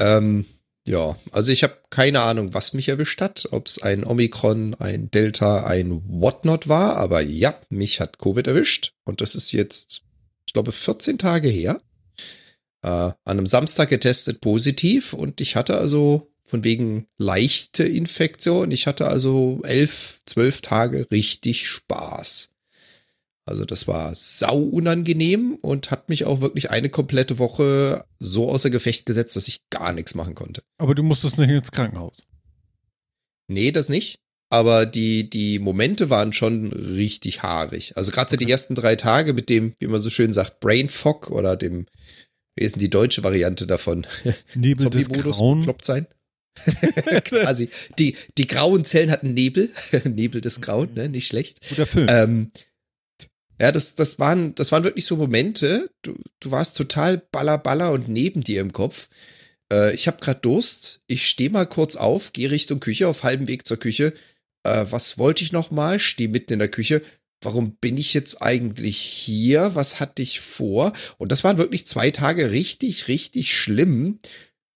Ähm, 0.00 0.44
ja, 0.86 1.16
also 1.30 1.52
ich 1.52 1.62
habe 1.62 1.78
keine 1.90 2.22
Ahnung, 2.22 2.52
was 2.52 2.72
mich 2.72 2.88
erwischt 2.88 3.20
hat. 3.20 3.46
Ob 3.52 3.68
es 3.68 3.80
ein 3.80 4.04
Omikron, 4.04 4.74
ein 4.74 5.10
Delta, 5.10 5.64
ein 5.66 6.02
Whatnot 6.08 6.68
war. 6.68 6.96
Aber 6.96 7.20
ja, 7.20 7.54
mich 7.68 8.00
hat 8.00 8.18
Covid 8.18 8.46
erwischt. 8.46 8.92
Und 9.04 9.20
das 9.20 9.34
ist 9.34 9.52
jetzt, 9.52 10.02
glaube, 10.54 10.72
14 10.72 11.18
Tage 11.18 11.48
her. 11.48 11.82
Äh, 12.82 12.88
an 12.88 13.14
einem 13.24 13.46
Samstag 13.46 13.90
getestet 13.90 14.40
positiv. 14.40 15.12
Und 15.12 15.42
ich 15.42 15.56
hatte 15.56 15.76
also 15.76 16.30
von 16.46 16.64
wegen 16.64 17.06
leichte 17.18 17.84
Infektion. 17.84 18.70
Ich 18.70 18.86
hatte 18.86 19.06
also 19.08 19.60
elf, 19.64 20.22
zwölf 20.24 20.62
Tage 20.62 21.06
richtig 21.10 21.68
Spaß. 21.68 22.50
Also 23.46 23.66
das 23.66 23.86
war 23.86 24.14
sau 24.14 24.58
unangenehm 24.58 25.56
und 25.60 25.90
hat 25.90 26.08
mich 26.08 26.24
auch 26.24 26.40
wirklich 26.40 26.70
eine 26.70 26.88
komplette 26.88 27.38
Woche 27.38 28.06
so 28.18 28.48
außer 28.48 28.70
Gefecht 28.70 29.04
gesetzt, 29.04 29.36
dass 29.36 29.48
ich 29.48 29.68
gar 29.68 29.92
nichts 29.92 30.14
machen 30.14 30.34
konnte. 30.34 30.62
Aber 30.78 30.94
du 30.94 31.02
musstest 31.02 31.36
nicht 31.36 31.50
ins 31.50 31.70
Krankenhaus. 31.70 32.16
Nee, 33.48 33.70
das 33.70 33.90
nicht. 33.90 34.20
Aber 34.54 34.86
die, 34.86 35.28
die 35.28 35.58
Momente 35.58 36.10
waren 36.10 36.32
schon 36.32 36.72
richtig 36.72 37.42
haarig. 37.42 37.96
Also 37.96 38.12
gerade 38.12 38.30
so 38.30 38.36
die 38.36 38.48
ersten 38.48 38.76
drei 38.76 38.94
Tage 38.94 39.32
mit 39.32 39.50
dem, 39.50 39.74
wie 39.80 39.88
man 39.88 39.98
so 39.98 40.10
schön 40.10 40.32
sagt, 40.32 40.60
Brain 40.60 40.88
Fog 40.88 41.32
oder 41.32 41.56
dem, 41.56 41.86
wie 42.54 42.64
ist 42.64 42.76
denn 42.76 42.80
die 42.80 42.88
deutsche 42.88 43.24
Variante 43.24 43.66
davon? 43.66 44.06
Nebel 44.54 44.90
des 44.90 45.08
Grauen. 45.08 45.58
bekloppt 45.58 45.84
sein. 45.84 46.06
Quasi. 47.24 47.68
Die, 47.98 48.16
die 48.38 48.46
grauen 48.46 48.84
Zellen 48.84 49.10
hatten 49.10 49.34
Nebel. 49.34 49.70
Nebel 50.04 50.40
des 50.40 50.60
Grauen, 50.60 50.94
ne? 50.94 51.08
Nicht 51.08 51.26
schlecht. 51.26 51.68
Guter 51.68 51.86
Film. 51.86 52.06
Ähm, 52.08 52.52
ja, 53.60 53.72
das, 53.72 53.96
das, 53.96 54.20
waren, 54.20 54.54
das 54.54 54.70
waren 54.70 54.84
wirklich 54.84 55.06
so 55.06 55.16
Momente. 55.16 55.90
Du, 56.02 56.14
du 56.38 56.52
warst 56.52 56.76
total 56.76 57.18
baller, 57.32 57.58
baller 57.58 57.90
und 57.90 58.08
neben 58.08 58.42
dir 58.42 58.60
im 58.60 58.72
Kopf. 58.72 59.08
Äh, 59.72 59.96
ich 59.96 60.06
habe 60.06 60.20
gerade 60.20 60.38
Durst. 60.38 61.00
Ich 61.08 61.26
stehe 61.26 61.50
mal 61.50 61.66
kurz 61.66 61.96
auf, 61.96 62.32
gehe 62.32 62.52
Richtung 62.52 62.78
Küche, 62.78 63.08
auf 63.08 63.24
halbem 63.24 63.48
Weg 63.48 63.66
zur 63.66 63.78
Küche. 63.78 64.12
Äh, 64.64 64.86
was 64.90 65.18
wollte 65.18 65.44
ich 65.44 65.52
noch 65.52 65.70
mal? 65.70 65.98
Stehe 65.98 66.28
mitten 66.28 66.52
in 66.54 66.58
der 66.58 66.68
Küche. 66.68 67.02
Warum 67.42 67.76
bin 67.76 67.98
ich 67.98 68.14
jetzt 68.14 68.40
eigentlich 68.42 68.98
hier? 68.98 69.74
Was 69.74 70.00
hatte 70.00 70.22
ich 70.22 70.40
vor? 70.40 70.92
Und 71.18 71.30
das 71.30 71.44
waren 71.44 71.58
wirklich 71.58 71.86
zwei 71.86 72.10
Tage 72.10 72.50
richtig, 72.50 73.06
richtig 73.08 73.52
schlimm, 73.56 74.18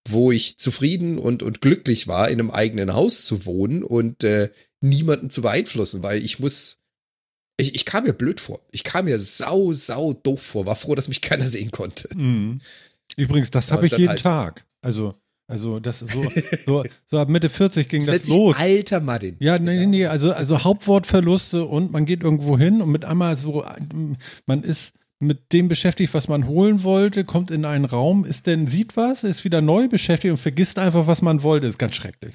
wo 0.08 0.32
ich 0.32 0.58
zufrieden 0.58 1.18
und, 1.18 1.42
und 1.42 1.60
glücklich 1.60 2.08
war, 2.08 2.28
in 2.28 2.40
einem 2.40 2.50
eigenen 2.50 2.92
Haus 2.92 3.24
zu 3.24 3.46
wohnen 3.46 3.82
und 3.82 4.22
äh, 4.24 4.50
niemanden 4.80 5.30
zu 5.30 5.42
beeinflussen, 5.42 6.02
weil 6.02 6.22
ich 6.22 6.38
muss 6.38 6.80
ich, 7.60 7.74
ich 7.74 7.84
kam 7.84 8.04
mir 8.04 8.12
blöd 8.12 8.40
vor. 8.40 8.60
Ich 8.70 8.84
kam 8.84 9.06
mir 9.06 9.18
sau, 9.18 9.72
sau 9.72 10.12
doof 10.12 10.40
vor. 10.40 10.64
War 10.66 10.76
froh, 10.76 10.94
dass 10.94 11.08
mich 11.08 11.20
keiner 11.22 11.46
sehen 11.48 11.70
konnte. 11.72 12.08
Mhm. 12.16 12.60
Übrigens, 13.16 13.50
das 13.50 13.70
Ja, 13.70 13.76
habe 13.76 13.86
ich 13.86 13.92
jeden 13.92 14.10
halt- 14.10 14.20
Tag. 14.22 14.64
Also, 14.80 15.14
also 15.48 15.80
das 15.80 16.02
ist 16.02 16.12
so, 16.12 16.22
so, 16.66 16.84
so 17.06 17.18
ab 17.18 17.28
Mitte 17.28 17.48
40 17.48 17.88
ging 17.88 18.04
Das 18.04 18.20
das, 18.20 18.28
los. 18.28 18.56
alter 18.58 19.00
Martin. 19.00 19.36
Ja, 19.40 19.58
nee, 19.58 19.78
nee, 19.78 19.86
nee, 19.86 20.06
also, 20.06 20.30
also 20.32 20.62
Hauptwortverluste 20.62 21.64
und 21.64 21.90
man 21.90 22.04
geht 22.04 22.22
irgendwo 22.22 22.58
hin 22.58 22.82
und 22.82 22.90
mit 22.90 23.04
einmal 23.06 23.36
so, 23.36 23.64
man 24.46 24.62
ist 24.62 24.92
mit 25.20 25.52
dem 25.52 25.66
beschäftigt, 25.68 26.14
was 26.14 26.28
man 26.28 26.46
holen 26.46 26.84
wollte, 26.84 27.24
kommt 27.24 27.50
in 27.50 27.64
einen 27.64 27.86
Raum, 27.86 28.24
ist 28.24 28.46
denn, 28.46 28.66
sieht 28.68 28.96
was, 28.96 29.24
ist 29.24 29.42
wieder 29.42 29.60
neu 29.60 29.88
beschäftigt 29.88 30.30
und 30.30 30.38
vergisst 30.38 30.78
einfach, 30.78 31.06
was 31.06 31.22
man 31.22 31.42
wollte. 31.42 31.66
Ist 31.66 31.78
ganz 31.78 31.96
schrecklich. 31.96 32.34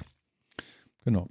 Genau. 1.04 1.28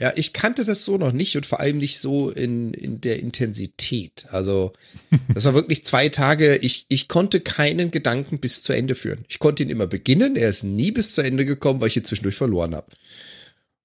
Ja, 0.00 0.12
ich 0.14 0.34
kannte 0.34 0.64
das 0.64 0.84
so 0.84 0.98
noch 0.98 1.12
nicht 1.12 1.36
und 1.36 1.46
vor 1.46 1.60
allem 1.60 1.78
nicht 1.78 1.98
so 1.98 2.28
in, 2.30 2.74
in 2.74 3.00
der 3.00 3.18
Intensität. 3.20 4.26
Also, 4.30 4.72
das 5.34 5.46
war 5.46 5.54
wirklich 5.54 5.84
zwei 5.84 6.10
Tage. 6.10 6.56
Ich, 6.56 6.84
ich 6.88 7.08
konnte 7.08 7.40
keinen 7.40 7.90
Gedanken 7.90 8.38
bis 8.38 8.62
zu 8.62 8.74
Ende 8.74 8.94
führen. 8.94 9.24
Ich 9.28 9.38
konnte 9.38 9.62
ihn 9.62 9.70
immer 9.70 9.86
beginnen. 9.86 10.36
Er 10.36 10.50
ist 10.50 10.64
nie 10.64 10.90
bis 10.90 11.14
zu 11.14 11.22
Ende 11.22 11.46
gekommen, 11.46 11.80
weil 11.80 11.88
ich 11.88 11.96
ihn 11.96 12.04
zwischendurch 12.04 12.36
verloren 12.36 12.74
habe. 12.74 12.88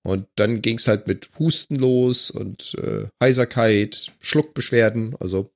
Und 0.04 0.28
dann 0.36 0.62
ging 0.62 0.78
es 0.78 0.88
halt 0.88 1.08
mit 1.08 1.30
Husten 1.40 1.76
los 1.76 2.30
und 2.30 2.76
äh, 2.82 3.08
Heiserkeit, 3.24 4.12
Schluckbeschwerden. 4.20 5.16
Also 5.20 5.54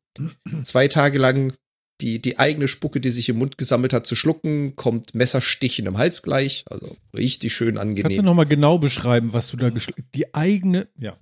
zwei 0.63 0.87
Tage 0.87 1.17
lang 1.17 1.53
die, 2.01 2.21
die 2.21 2.39
eigene 2.39 2.67
Spucke, 2.67 2.99
die 2.99 3.11
sich 3.11 3.29
im 3.29 3.37
Mund 3.37 3.57
gesammelt 3.57 3.93
hat, 3.93 4.05
zu 4.05 4.15
schlucken, 4.15 4.75
kommt 4.75 5.15
Messerstichen 5.15 5.85
im 5.85 5.97
Hals 5.97 6.21
gleich. 6.23 6.65
Also 6.69 6.97
richtig 7.13 7.53
schön 7.55 7.75
Kannst 7.75 7.97
du 7.97 8.03
angenehm. 8.03 8.25
nochmal 8.25 8.45
genau 8.45 8.77
beschreiben, 8.79 9.31
was 9.33 9.49
du 9.49 9.57
da 9.57 9.69
geschl 9.69 9.93
Die 10.13 10.33
eigene, 10.35 10.87
ja. 10.99 11.17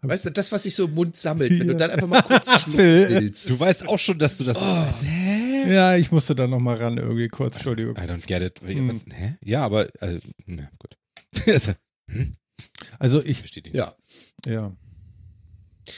Weißt 0.00 0.26
du, 0.26 0.30
das, 0.30 0.52
was 0.52 0.62
sich 0.62 0.74
so 0.76 0.84
im 0.84 0.94
Mund 0.94 1.16
sammelt, 1.16 1.50
wenn 1.50 1.66
Ja. 1.66 1.72
du 1.72 1.76
dann 1.76 1.90
einfach 1.90 2.06
mal 2.06 2.22
kurz 2.22 2.52
schlucken 2.60 2.78
willst. 2.78 3.50
Du 3.50 3.58
weißt 3.58 3.88
auch 3.88 3.98
schon, 3.98 4.16
dass 4.18 4.38
du 4.38 4.44
das. 4.44 4.56
Hä? 5.02 5.72
Ja, 5.74 5.96
ich 5.96 6.12
musste 6.12 6.36
da 6.36 6.46
nochmal 6.46 6.76
ran 6.76 6.98
irgendwie 6.98 7.26
kurz, 7.28 7.56
Entschuldigung. 7.56 7.96
I 7.96 8.00
don't 8.02 8.24
get 8.26 8.40
it. 8.42 8.60
Hm. 8.60 8.88
Was, 8.88 9.06
hä? 9.12 9.34
Ja, 9.42 9.64
aber 9.64 9.88
äh, 10.02 10.20
na, 10.46 10.68
gut. 10.78 10.96
Also, 11.48 11.72
Also 12.98 13.20
ich 13.20 13.30
ich, 13.30 13.38
verstehe 13.38 13.62
dich. 13.64 13.72
Ja. 13.74 13.92
ja. 14.46 14.72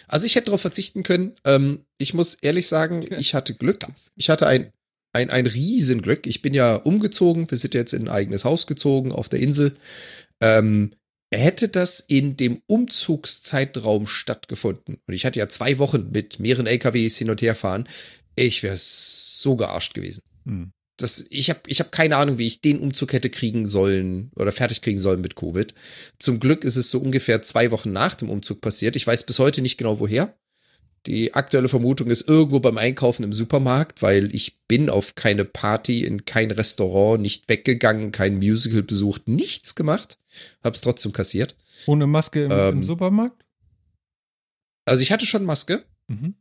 Also 0.09 0.27
ich 0.27 0.35
hätte 0.35 0.47
darauf 0.47 0.61
verzichten 0.61 1.03
können. 1.03 1.35
Ähm, 1.45 1.85
ich 1.99 2.15
muss 2.15 2.35
ehrlich 2.35 2.67
sagen, 2.67 3.05
ich 3.19 3.35
hatte 3.35 3.55
Glück. 3.55 3.87
Ich 4.17 4.31
hatte 4.31 4.47
ein, 4.47 4.73
ein, 5.13 5.31
ein 5.31 5.47
Riesenglück. 5.47 6.27
Ich 6.27 6.43
bin 6.43 6.55
ja 6.55 6.77
umgezogen. 6.77 7.51
Wir 7.51 7.59
sind 7.59 7.75
jetzt 7.75 7.95
in 7.95 8.03
ein 8.03 8.15
eigenes 8.15 8.45
Haus 8.45 8.67
gezogen 8.67 9.13
auf 9.13 9.29
der 9.29 9.41
Insel. 9.41 9.77
Ähm, 10.41 10.93
hätte 11.33 11.69
das 11.69 12.01
in 12.01 12.37
dem 12.37 12.61
Umzugszeitraum 12.67 14.07
stattgefunden, 14.07 14.99
und 15.07 15.15
ich 15.15 15.25
hatte 15.25 15.39
ja 15.39 15.49
zwei 15.49 15.79
Wochen 15.79 16.11
mit 16.11 16.41
mehreren 16.41 16.67
LKWs 16.67 17.19
hin 17.19 17.31
und 17.31 17.41
her 17.41 17.55
fahren, 17.55 17.89
ich 18.35 18.63
wäre 18.63 18.77
so 18.77 19.57
gearscht 19.57 19.95
gewesen. 19.95 20.23
Hm. 20.45 20.73
Das, 21.01 21.25
ich 21.31 21.49
habe 21.51 21.61
ich 21.67 21.81
hab 21.81 21.93
keine 21.93 22.17
Ahnung, 22.17 22.39
wie 22.39 22.47
ich 22.47 22.61
den 22.61 22.79
Umzug 22.79 23.13
hätte 23.13 23.31
kriegen 23.31 23.65
sollen 23.65 24.31
oder 24.37 24.53
fertig 24.53 24.83
kriegen 24.83 24.99
sollen 24.99 25.21
mit 25.21 25.35
Covid. 25.35 25.75
Zum 26.19 26.41
Glück 26.41 26.65
ist 26.65 26.77
es 26.77 26.91
so 26.91 26.99
ungefähr 26.99 27.43
zwei 27.43 27.71
Wochen 27.71 27.93
nach 27.93 28.15
dem 28.15 28.29
Umzug 28.29 28.61
passiert. 28.61 28.97
Ich 28.97 29.07
weiß 29.07 29.25
bis 29.25 29.39
heute 29.39 29.63
nicht 29.63 29.79
genau 29.79 30.01
woher. 30.01 30.35
Die 31.07 31.33
aktuelle 31.33 31.69
Vermutung 31.69 32.09
ist 32.09 32.29
irgendwo 32.29 32.61
beim 32.61 32.77
Einkaufen 32.77 33.25
im 33.25 33.33
Supermarkt, 33.33 34.03
weil 34.03 34.35
ich 34.35 34.59
bin 34.69 34.91
auf 34.91 35.15
keine 35.15 35.47
Party, 35.47 36.05
in 36.05 36.27
kein 36.27 36.51
Restaurant, 36.51 37.23
nicht 37.23 37.49
weggegangen, 37.49 38.13
kein 38.13 38.37
Musical 38.37 38.83
besucht, 38.83 39.27
nichts 39.27 39.75
gemacht. 39.75 40.19
Hab's 40.63 40.83
trotzdem 40.83 41.13
kassiert. 41.13 41.57
Ohne 41.87 42.07
Maske 42.07 42.45
im, 42.45 42.51
Ähm. 42.51 42.69
im 42.81 42.85
Supermarkt? 42.85 43.47
Also 44.85 45.03
ich 45.03 45.11
hatte 45.13 45.25
schon 45.25 45.45
Maske. 45.45 45.85
Mhm. 46.09 46.35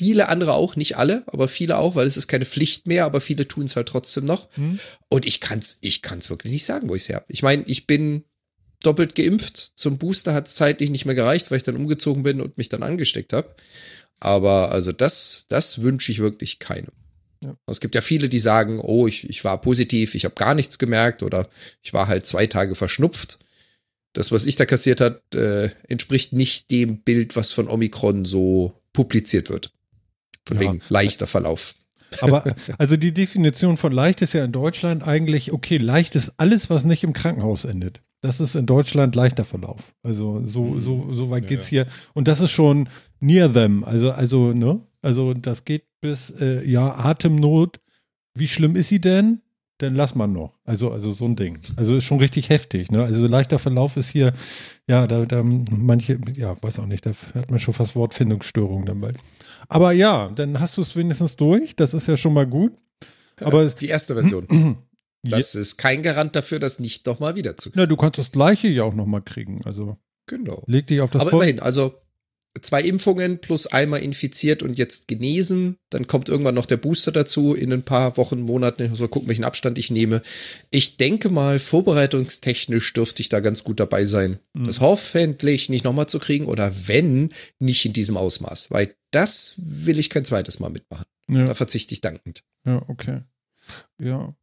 Viele 0.00 0.30
andere 0.30 0.54
auch, 0.54 0.76
nicht 0.76 0.96
alle, 0.96 1.24
aber 1.26 1.46
viele 1.46 1.76
auch, 1.76 1.94
weil 1.94 2.06
es 2.06 2.16
ist 2.16 2.26
keine 2.26 2.46
Pflicht 2.46 2.86
mehr, 2.86 3.04
aber 3.04 3.20
viele 3.20 3.46
tun 3.46 3.66
es 3.66 3.76
halt 3.76 3.86
trotzdem 3.86 4.24
noch. 4.24 4.48
Hm? 4.54 4.80
Und 5.10 5.26
ich 5.26 5.40
kann's, 5.42 5.76
ich 5.82 6.00
kann's 6.00 6.30
wirklich 6.30 6.50
nicht 6.50 6.64
sagen, 6.64 6.88
wo 6.88 6.94
ich 6.94 7.02
es 7.02 7.10
her 7.10 7.16
habe. 7.16 7.26
Ich 7.28 7.42
meine, 7.42 7.64
ich 7.66 7.86
bin 7.86 8.24
doppelt 8.82 9.14
geimpft. 9.14 9.72
Zum 9.74 9.98
Booster 9.98 10.32
hat 10.32 10.46
es 10.46 10.54
zeitlich 10.54 10.88
nicht 10.88 11.04
mehr 11.04 11.14
gereicht, 11.14 11.50
weil 11.50 11.58
ich 11.58 11.64
dann 11.64 11.76
umgezogen 11.76 12.22
bin 12.22 12.40
und 12.40 12.56
mich 12.56 12.70
dann 12.70 12.82
angesteckt 12.82 13.34
habe. 13.34 13.54
Aber 14.20 14.72
also 14.72 14.90
das, 14.90 15.44
das 15.50 15.82
wünsche 15.82 16.10
ich 16.12 16.18
wirklich 16.18 16.60
keinem. 16.60 16.92
Ja. 17.42 17.54
Es 17.66 17.80
gibt 17.80 17.94
ja 17.94 18.00
viele, 18.00 18.30
die 18.30 18.38
sagen, 18.38 18.80
oh, 18.80 19.06
ich, 19.06 19.28
ich 19.28 19.44
war 19.44 19.60
positiv, 19.60 20.14
ich 20.14 20.24
habe 20.24 20.34
gar 20.34 20.54
nichts 20.54 20.78
gemerkt 20.78 21.22
oder 21.22 21.46
ich 21.82 21.92
war 21.92 22.08
halt 22.08 22.24
zwei 22.24 22.46
Tage 22.46 22.74
verschnupft. 22.74 23.38
Das, 24.14 24.32
was 24.32 24.46
ich 24.46 24.56
da 24.56 24.64
kassiert 24.64 25.02
hat, 25.02 25.34
äh, 25.34 25.68
entspricht 25.88 26.32
nicht 26.32 26.70
dem 26.70 27.02
Bild, 27.02 27.36
was 27.36 27.52
von 27.52 27.68
Omikron 27.68 28.24
so 28.24 28.80
publiziert 28.94 29.50
wird. 29.50 29.74
Von 30.46 30.60
wegen 30.60 30.80
leichter 30.88 31.26
Verlauf. 31.26 31.74
Aber 32.20 32.44
also 32.78 32.96
die 32.96 33.12
Definition 33.12 33.76
von 33.76 33.92
leicht 33.92 34.22
ist 34.22 34.32
ja 34.32 34.44
in 34.44 34.52
Deutschland 34.52 35.06
eigentlich, 35.06 35.52
okay, 35.52 35.76
leicht 35.76 36.16
ist 36.16 36.32
alles, 36.36 36.70
was 36.70 36.84
nicht 36.84 37.04
im 37.04 37.12
Krankenhaus 37.12 37.64
endet. 37.64 38.00
Das 38.22 38.40
ist 38.40 38.54
in 38.54 38.66
Deutschland 38.66 39.14
leichter 39.14 39.44
Verlauf. 39.44 39.94
Also 40.02 40.42
so, 40.44 40.78
so, 40.78 41.08
so 41.10 41.30
weit 41.30 41.44
Ja, 41.44 41.48
geht's 41.50 41.68
hier. 41.68 41.86
Und 42.12 42.28
das 42.28 42.40
ist 42.40 42.50
schon 42.50 42.88
near 43.18 43.52
them. 43.52 43.82
Also, 43.82 44.12
also, 44.12 44.52
ne? 44.52 44.80
Also 45.00 45.32
das 45.32 45.64
geht 45.64 45.84
bis, 46.02 46.30
äh, 46.30 46.68
ja, 46.68 46.96
Atemnot. 46.96 47.80
Wie 48.34 48.48
schlimm 48.48 48.76
ist 48.76 48.88
sie 48.88 49.00
denn? 49.00 49.40
Dann 49.78 49.94
lass 49.94 50.14
man 50.14 50.34
noch. 50.34 50.58
Also, 50.64 50.90
also 50.90 51.12
so 51.12 51.24
ein 51.24 51.36
Ding. 51.36 51.58
Also 51.76 51.96
ist 51.96 52.04
schon 52.04 52.18
richtig 52.18 52.50
heftig, 52.50 52.90
ne? 52.90 53.02
Also 53.02 53.26
leichter 53.26 53.58
Verlauf 53.58 53.96
ist 53.96 54.10
hier, 54.10 54.34
ja, 54.86 55.06
da, 55.06 55.24
da 55.24 55.42
manche, 55.42 56.20
ja, 56.36 56.54
weiß 56.62 56.80
auch 56.80 56.86
nicht, 56.86 57.06
da 57.06 57.12
hat 57.34 57.50
man 57.50 57.58
schon 57.58 57.72
fast 57.72 57.96
Wortfindungsstörungen 57.96 58.84
dann 58.84 59.00
bald. 59.00 59.16
Aber 59.70 59.92
ja, 59.92 60.28
dann 60.34 60.60
hast 60.60 60.76
du 60.76 60.82
es 60.82 60.94
wenigstens 60.96 61.36
durch. 61.36 61.74
Das 61.76 61.94
ist 61.94 62.06
ja 62.06 62.16
schon 62.16 62.34
mal 62.34 62.46
gut. 62.46 62.72
Aber 63.40 63.64
Die 63.66 63.86
erste 63.88 64.14
Version. 64.14 64.76
Das 65.22 65.54
ist 65.54 65.76
kein 65.76 66.02
Garant 66.02 66.34
dafür, 66.34 66.58
das 66.60 66.80
nicht 66.80 67.04
nochmal 67.04 67.34
wiederzukriegen. 67.34 67.82
na, 67.82 67.86
du 67.86 67.94
kannst 67.98 68.18
das 68.18 68.32
gleiche 68.32 68.68
ja 68.68 68.84
auch 68.84 68.94
nochmal 68.94 69.20
kriegen. 69.20 69.60
Also 69.66 69.98
Genau. 70.24 70.62
leg 70.66 70.86
dich 70.86 71.02
auf 71.02 71.10
das 71.10 71.20
Aber 71.20 71.30
Pol- 71.32 71.42
immerhin, 71.42 71.60
also 71.60 71.92
zwei 72.62 72.82
Impfungen 72.82 73.40
plus 73.40 73.66
einmal 73.68 74.00
infiziert 74.00 74.62
und 74.62 74.76
jetzt 74.76 75.06
genesen. 75.08 75.76
Dann 75.90 76.06
kommt 76.06 76.28
irgendwann 76.28 76.54
noch 76.56 76.66
der 76.66 76.76
Booster 76.78 77.12
dazu 77.12 77.54
in 77.54 77.72
ein 77.72 77.82
paar 77.84 78.16
Wochen, 78.16 78.40
Monaten. 78.40 78.82
Ich 78.84 78.90
muss 78.90 79.00
mal 79.00 79.08
gucken, 79.08 79.28
welchen 79.28 79.44
Abstand 79.44 79.78
ich 79.78 79.90
nehme. 79.90 80.20
Ich 80.70 80.96
denke 80.96 81.28
mal, 81.30 81.58
vorbereitungstechnisch 81.58 82.92
dürfte 82.92 83.22
ich 83.22 83.28
da 83.28 83.40
ganz 83.40 83.64
gut 83.64 83.78
dabei 83.80 84.04
sein, 84.04 84.38
Mhm. 84.54 84.64
das 84.64 84.80
hoffentlich 84.80 85.68
nicht 85.68 85.84
nochmal 85.84 86.08
zu 86.08 86.18
kriegen 86.18 86.46
oder 86.46 86.88
wenn, 86.88 87.32
nicht 87.58 87.84
in 87.86 87.92
diesem 87.92 88.16
Ausmaß. 88.16 88.70
Weil 88.70 88.94
das 89.10 89.54
will 89.58 89.98
ich 89.98 90.10
kein 90.10 90.24
zweites 90.24 90.58
Mal 90.60 90.70
mitmachen. 90.70 91.04
Da 91.28 91.38
Ja, 91.46 91.54
verzichte 91.54 91.94
ich 91.94 92.00
dankend. 92.00 92.42
ja, 92.66 92.82
okay. 92.88 93.20
Ja. 93.98 94.34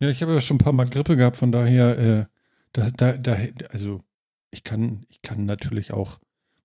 Ja, 0.00 0.10
ich 0.10 0.22
habe 0.22 0.34
ja 0.34 0.40
schon 0.40 0.56
ein 0.56 0.64
paar 0.64 0.72
Mal 0.72 0.88
Grippe 0.88 1.16
gehabt, 1.16 1.36
von 1.36 1.52
daher, 1.52 1.98
äh, 1.98 2.24
da, 2.72 2.90
da, 2.90 3.12
da, 3.16 3.38
also 3.70 4.00
ich 4.50 4.64
kann, 4.64 5.04
ich 5.08 5.22
kann 5.22 5.44
natürlich 5.44 5.92
auch, 5.92 6.18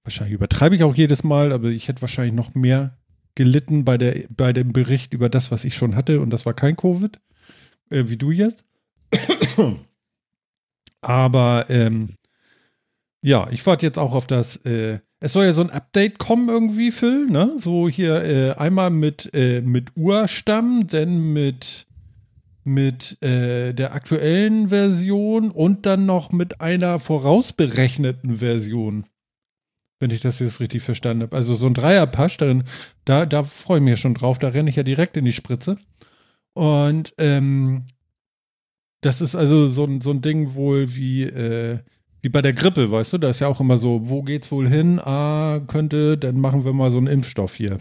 wahrscheinlich 0.07 0.35
übertreibe 0.35 0.75
ich 0.75 0.83
auch 0.83 0.95
jedes 0.95 1.23
Mal, 1.23 1.51
aber 1.51 1.67
ich 1.67 1.87
hätte 1.87 2.01
wahrscheinlich 2.01 2.33
noch 2.33 2.55
mehr 2.55 2.97
gelitten 3.35 3.85
bei 3.85 3.97
der, 3.97 4.23
bei 4.29 4.53
dem 4.53 4.73
Bericht 4.73 5.13
über 5.13 5.29
das, 5.29 5.51
was 5.51 5.65
ich 5.65 5.75
schon 5.75 5.95
hatte, 5.95 6.21
und 6.21 6.31
das 6.31 6.45
war 6.45 6.53
kein 6.53 6.75
Covid, 6.75 7.19
äh, 7.89 8.05
wie 8.07 8.17
du 8.17 8.31
jetzt. 8.31 8.65
Aber 11.01 11.65
ähm, 11.69 12.15
ja, 13.21 13.47
ich 13.51 13.65
warte 13.65 13.85
jetzt 13.85 13.99
auch 13.99 14.13
auf 14.13 14.27
das. 14.27 14.57
Äh, 14.65 14.99
es 15.19 15.33
soll 15.33 15.45
ja 15.45 15.53
so 15.53 15.61
ein 15.61 15.69
Update 15.69 16.17
kommen 16.17 16.49
irgendwie, 16.49 16.91
Phil, 16.91 17.27
ne? 17.27 17.55
So 17.59 17.87
hier 17.89 18.23
äh, 18.23 18.51
einmal 18.53 18.89
mit 18.89 19.29
äh, 19.33 19.61
mit 19.61 19.95
Urstamm, 19.95 20.87
dann 20.87 21.33
mit 21.33 21.87
mit 22.63 23.21
äh, 23.23 23.73
der 23.73 23.93
aktuellen 23.93 24.69
Version 24.69 25.51
und 25.51 25.85
dann 25.85 26.05
noch 26.05 26.31
mit 26.31 26.59
einer 26.59 26.99
vorausberechneten 26.99 28.37
Version. 28.37 29.05
Wenn 29.99 30.11
ich 30.11 30.21
das 30.21 30.39
jetzt 30.39 30.59
richtig 30.59 30.83
verstanden 30.83 31.23
habe. 31.23 31.35
Also 31.35 31.55
so 31.55 31.67
ein 31.67 31.73
Dreierpasch, 31.73 32.37
darin, 32.37 32.63
da, 33.05 33.25
da 33.25 33.43
freue 33.43 33.79
ich 33.79 33.83
mich 33.83 33.99
schon 33.99 34.13
drauf. 34.13 34.37
Da 34.37 34.49
renne 34.49 34.69
ich 34.69 34.75
ja 34.75 34.83
direkt 34.83 35.17
in 35.17 35.25
die 35.25 35.33
Spritze. 35.33 35.77
Und 36.53 37.13
ähm, 37.17 37.83
das 39.01 39.21
ist 39.21 39.35
also 39.35 39.67
so 39.67 39.85
ein, 39.85 40.01
so 40.01 40.11
ein 40.11 40.21
Ding 40.21 40.53
wohl 40.55 40.95
wie, 40.95 41.23
äh, 41.23 41.79
wie 42.21 42.29
bei 42.29 42.41
der 42.41 42.53
Grippe, 42.53 42.91
weißt 42.91 43.13
du? 43.13 43.17
Da 43.17 43.29
ist 43.29 43.39
ja 43.39 43.47
auch 43.47 43.59
immer 43.59 43.77
so, 43.77 44.09
wo 44.09 44.23
geht's 44.23 44.51
wohl 44.51 44.67
hin? 44.67 44.99
Ah, 44.99 45.61
könnte, 45.67 46.17
dann 46.17 46.39
machen 46.39 46.65
wir 46.65 46.73
mal 46.73 46.91
so 46.91 46.97
einen 46.97 47.07
Impfstoff 47.07 47.55
hier. 47.55 47.79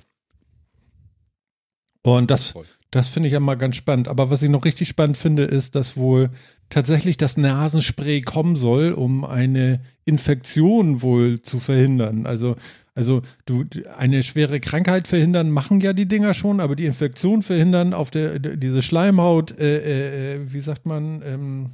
Und 2.03 2.31
das, 2.31 2.55
das 2.91 3.09
finde 3.09 3.29
ich 3.29 3.33
ja 3.33 3.41
mal 3.41 3.57
ganz 3.57 3.77
spannend. 3.77 4.09
Aber 4.09 4.31
was 4.31 4.43
ich 4.43 4.51
noch 4.51 4.65
richtig 4.65 4.89
spannend 4.89 5.17
finde, 5.17 5.45
ist, 5.45 5.75
dass 5.75 5.97
wohl 5.97 6.31
tatsächlich 6.69 7.17
das 7.17 7.37
Nasenspray 7.37 8.21
kommen 8.21 8.57
soll, 8.57 8.93
um 8.93 9.25
eine 9.25 9.81
Infektion 10.05 11.03
wohl 11.03 11.43
zu 11.43 11.61
verhindern. 11.61 12.27
Also, 12.27 12.57
also 12.95 13.23
du 13.45 13.65
eine 13.97 14.23
schwere 14.23 14.61
Krankheit 14.61 15.07
verhindern 15.07 15.51
machen 15.51 15.81
ja 15.81 15.93
die 15.93 16.07
Dinger 16.07 16.35
schon, 16.35 16.61
aber 16.61 16.77
die 16.77 16.87
Infektion 16.87 17.43
verhindern 17.43 17.93
auf 17.95 18.11
der 18.11 18.39
diese 18.39 18.83
Schleimhaut, 18.83 19.59
äh, 19.59 20.37
äh, 20.37 20.53
wie 20.53 20.61
sagt 20.61 20.87
man, 20.87 21.23
ähm, 21.23 21.71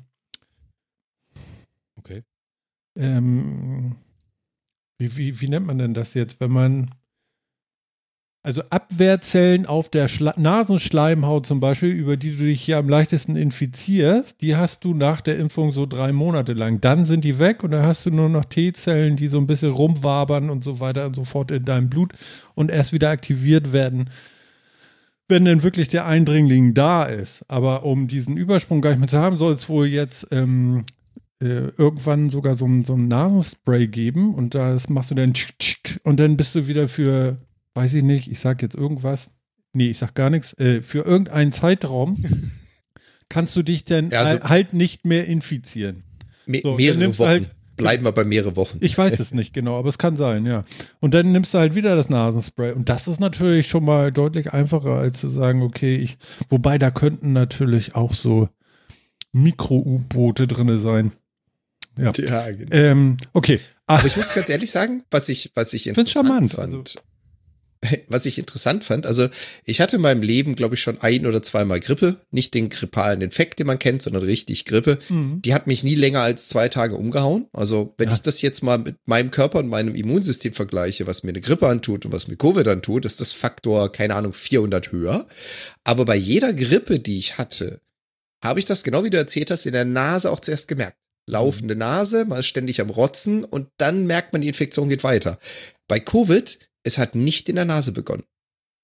Okay. 1.98 2.22
ähm, 2.96 3.96
wie, 4.98 5.16
wie, 5.16 5.40
wie 5.40 5.48
nennt 5.48 5.66
man 5.66 5.78
denn 5.78 5.94
das 5.94 6.14
jetzt, 6.14 6.40
wenn 6.40 6.50
man 6.50 6.90
also 8.44 8.62
Abwehrzellen 8.70 9.66
auf 9.66 9.88
der 9.88 10.09
Schla 10.09 10.35
Nasenschleimhaut 10.37 11.46
zum 11.46 11.61
Beispiel, 11.61 11.90
über 11.90 12.16
die 12.16 12.37
du 12.37 12.44
dich 12.44 12.66
ja 12.66 12.81
am 12.81 12.88
leichtesten 12.88 13.37
infizierst, 13.37 14.40
die 14.40 14.57
hast 14.57 14.83
du 14.85 14.94
nach 14.94 15.20
der 15.20 15.38
Impfung 15.38 15.70
so 15.70 15.87
drei 15.87 16.12
Monate 16.12 16.52
lang. 16.52 16.81
Dann 16.81 17.05
sind 17.05 17.24
die 17.24 17.38
weg 17.38 17.62
und 17.62 17.70
dann 17.70 17.87
hast 17.87 18.05
du 18.05 18.11
nur 18.11 18.28
noch 18.28 18.44
T-Zellen, 18.44 19.14
die 19.14 19.28
so 19.28 19.38
ein 19.38 19.46
bisschen 19.46 19.70
rumwabern 19.70 20.50
und 20.50 20.64
so 20.64 20.81
weiter 20.81 21.07
und 21.07 21.14
so 21.14 21.24
fort 21.24 21.52
in 21.52 21.64
deinem 21.64 21.88
Blut 21.88 22.14
und 22.55 22.70
erst 22.70 22.92
wieder 22.92 23.11
aktiviert 23.11 23.72
werden, 23.72 24.11
wenn 25.28 25.44
denn 25.44 25.62
wirklich 25.62 25.88
der 25.88 26.07
Eindringling 26.07 26.74
da 26.74 27.05
ist. 27.05 27.44
Aber 27.48 27.85
um 27.85 28.09
diesen 28.09 28.37
Übersprung 28.37 28.81
gar 28.81 28.90
nicht 28.90 28.98
mehr 28.98 29.09
zu 29.09 29.18
haben, 29.18 29.38
soll 29.38 29.52
es 29.52 29.68
wohl 29.68 29.87
jetzt 29.87 30.26
ähm, 30.33 30.85
äh, 31.40 31.70
irgendwann 31.78 32.28
sogar 32.28 32.57
so 32.57 32.66
ein, 32.66 32.85
so 32.85 32.94
ein 32.94 33.05
Nasenspray 33.05 33.87
geben 33.87 34.35
und 34.35 34.57
das 34.57 34.88
machst 34.88 35.12
du 35.12 35.14
dann 35.14 35.33
und 36.02 36.18
dann 36.18 36.37
bist 36.37 36.57
du 36.57 36.66
wieder 36.66 36.88
für, 36.88 37.38
weiß 37.74 37.94
ich 37.94 38.02
nicht, 38.02 38.30
ich 38.30 38.40
sag 38.40 38.62
jetzt 38.62 38.74
irgendwas, 38.74 39.30
nee, 39.72 39.88
ich 39.88 39.98
sag 39.98 40.14
gar 40.14 40.30
nichts, 40.30 40.52
äh, 40.58 40.82
für 40.82 41.04
irgendeinen 41.04 41.52
Zeitraum 41.52 42.22
kannst 43.28 43.56
du 43.56 43.62
dich 43.62 43.85
dann 43.85 44.12
also- 44.12 44.42
halt 44.42 44.72
nicht 44.74 45.04
mehr 45.04 45.26
infizieren. 45.26 46.04
Me 46.46 46.61
So, 46.62 46.74
mehrere 46.74 47.18
Wochen. 47.18 47.28
halt, 47.28 47.50
bleiben 47.76 48.04
wir 48.04 48.12
bei 48.12 48.24
mehrere 48.24 48.56
Wochen. 48.56 48.78
Ich 48.80 48.98
weiß 48.98 49.18
es 49.20 49.32
nicht 49.32 49.54
genau, 49.54 49.78
aber 49.78 49.88
es 49.88 49.96
kann 49.96 50.16
sein, 50.16 50.44
ja. 50.44 50.64
Und 51.00 51.14
dann 51.14 51.32
nimmst 51.32 51.54
du 51.54 51.58
halt 51.58 51.74
wieder 51.74 51.94
das 51.96 52.08
Nasenspray. 52.08 52.72
Und 52.72 52.88
das 52.88 53.08
ist 53.08 53.20
natürlich 53.20 53.68
schon 53.68 53.85
mal 53.85 54.12
deutlich 54.12 54.52
einfacher, 54.52 54.96
als 54.96 55.20
zu 55.20 55.28
sagen, 55.30 55.62
okay, 55.62 55.96
ich, 55.96 56.18
wobei 56.50 56.78
da 56.78 56.90
könnten 56.90 57.32
natürlich 57.32 57.94
auch 57.94 58.12
so 58.12 58.48
Mikro-U-Boote 59.32 60.46
drin 60.46 60.78
sein. 60.78 61.12
Ja. 61.96 62.12
Ja, 62.16 62.50
genau. 62.50 62.74
Ähm, 62.76 63.16
okay. 63.32 63.61
Aber 63.87 64.06
ich 64.06 64.16
muss 64.16 64.32
ganz 64.35 64.48
ehrlich 64.48 64.70
sagen, 64.70 65.04
was 65.11 65.28
ich, 65.28 65.52
was 65.54 65.72
ich 65.74 65.87
interessant 65.87 66.52
fand, 66.52 66.74
also- 66.74 67.00
was 68.09 68.27
ich 68.27 68.38
interessant 68.38 68.85
fand, 68.85 69.07
also 69.07 69.29
ich 69.64 69.81
hatte 69.81 69.97
in 69.97 70.03
meinem 70.03 70.23
Leben, 70.23 70.55
glaube 70.55 70.75
ich, 70.77 70.81
schon 70.83 71.01
ein 71.01 71.27
oder 71.27 71.42
zweimal 71.42 71.81
Grippe, 71.81 72.16
nicht 72.31 72.55
den 72.55 72.68
grippalen 72.68 73.21
Infekt, 73.21 73.59
den 73.59 73.66
man 73.66 73.79
kennt, 73.79 74.03
sondern 74.03 74.23
richtig 74.23 74.64
Grippe. 74.64 74.99
Mhm. 75.09 75.42
Die 75.42 75.53
hat 75.55 75.66
mich 75.66 75.83
nie 75.85 75.95
länger 75.95 76.21
als 76.21 76.49
zwei 76.49 76.68
Tage 76.68 76.97
umgehauen. 76.97 77.47
Also 77.53 77.95
wenn 77.99 78.09
Ja. 78.09 78.14
ich 78.14 78.23
das 78.23 78.40
jetzt 78.42 78.62
mal 78.62 78.79
mit 78.79 78.97
meinem 79.05 79.31
Körper 79.31 79.59
und 79.59 79.68
meinem 79.68 79.95
Immunsystem 79.95 80.53
vergleiche, 80.53 81.07
was 81.07 81.23
mir 81.23 81.31
eine 81.31 81.40
Grippe 81.40 81.66
antut 81.66 82.05
und 82.07 82.12
was 82.12 82.29
mir 82.29 82.37
Covid 82.37 82.66
antut, 82.68 83.05
ist 83.05 83.21
das 83.21 83.33
Faktor, 83.33 83.90
keine 83.90 84.14
Ahnung, 84.14 84.33
400 84.33 84.92
höher. 84.92 85.27
Aber 85.85 86.05
bei 86.05 86.16
jeder 86.16 86.53
Grippe, 86.53 87.01
die 87.01 87.18
ich 87.18 87.38
hatte, 87.38 87.81
habe 88.42 88.61
ich 88.61 88.66
das, 88.66 88.83
genau 88.85 89.05
wie 89.05 89.11
du 89.11 89.18
erzählt 89.18 89.51
hast, 89.51 89.66
in 89.66 89.73
der 89.73 89.85
Nase 89.85 90.31
auch 90.31 90.40
zuerst 90.40 90.68
gemerkt. 90.68 90.97
Laufende 91.29 91.77
Nase, 91.77 92.25
mal 92.25 92.42
ständig 92.42 92.81
am 92.81 92.90
Rotzen 92.90 93.45
und 93.45 93.68
dann 93.79 94.07
merkt 94.07 94.33
man, 94.33 94.42
die 94.42 94.49
Infektion 94.49 94.88
geht 94.88 95.05
weiter. 95.05 95.38
Bei 95.87 96.01
Covid, 96.01 96.59
es 96.85 96.99
hat 96.99 97.14
nicht 97.14 97.49
in 97.49 97.57
der 97.57 97.64
Nase 97.64 97.92
begonnen. 97.92 98.25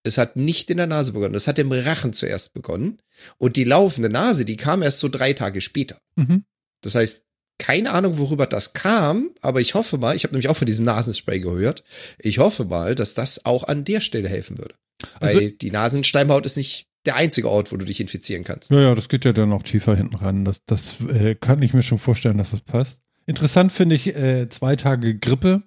Es 0.05 0.17
hat 0.19 0.37
nicht 0.37 0.71
in 0.71 0.77
der 0.77 0.87
Nase 0.87 1.13
begonnen. 1.13 1.35
Es 1.35 1.49
hat 1.49 1.59
im 1.59 1.73
Rachen 1.73 2.13
zuerst 2.13 2.55
begonnen. 2.55 2.99
Und 3.37 3.57
die 3.57 3.65
laufende 3.65 4.09
Nase, 4.09 4.45
die 4.45 4.57
kam 4.57 4.83
erst 4.83 5.01
so 5.01 5.09
drei 5.09 5.33
Tage 5.33 5.61
später. 5.61 5.99
Mhm. 6.17 6.45
Das 6.83 6.95
heißt, 6.95 7.25
keine 7.59 7.91
Ahnung, 7.91 8.19
worüber 8.19 8.47
das 8.47 8.73
kam, 8.73 9.31
aber 9.41 9.61
ich 9.61 9.75
hoffe 9.75 9.99
mal, 9.99 10.15
ich 10.15 10.23
habe 10.23 10.33
nämlich 10.35 10.49
auch 10.49 10.57
von 10.57 10.67
diesem 10.67 10.85
Nasenspray 10.85 11.41
gehört, 11.41 11.83
ich 12.19 12.39
hoffe 12.39 12.65
mal, 12.65 12.95
dass 12.95 13.15
das 13.15 13.45
auch 13.45 13.65
an 13.65 13.85
der 13.85 14.01
Stelle 14.01 14.29
helfen 14.29 14.59
würde. 14.59 14.77
Weil 15.19 15.37
Also- 15.37 15.51
die 15.61 15.71
Nasenschleimhaut 15.73 16.47
ist 16.47 16.57
nicht 16.57 16.87
der 17.05 17.17
einzige 17.17 17.51
Ort, 17.51 17.73
wo 17.73 17.77
du 17.77 17.85
dich 17.85 18.01
infizieren 18.01 18.45
kannst. 18.45 18.71
Ja, 18.71 18.81
ja, 18.81 18.95
das 18.95 19.09
geht 19.09 19.25
ja 19.25 19.33
dann 19.33 19.49
noch 19.49 19.63
tiefer 19.65 19.97
hinten 19.97 20.15
ran. 20.15 20.45
Das, 20.45 20.61
das 20.67 21.01
äh, 21.01 21.35
kann 21.35 21.63
ich 21.63 21.75
mir 21.75 21.83
schon 21.83 21.99
vorstellen, 21.99 22.39
dass 22.39 22.51
das 22.53 22.61
passt. 22.61 23.01
Interessant 23.27 23.73
finde 23.73 23.95
ich 23.97 24.15
äh, 24.15 24.49
zwei 24.49 24.77
Tage 24.77 25.19
Grippe. 25.19 25.63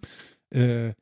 Äh, 0.50 0.94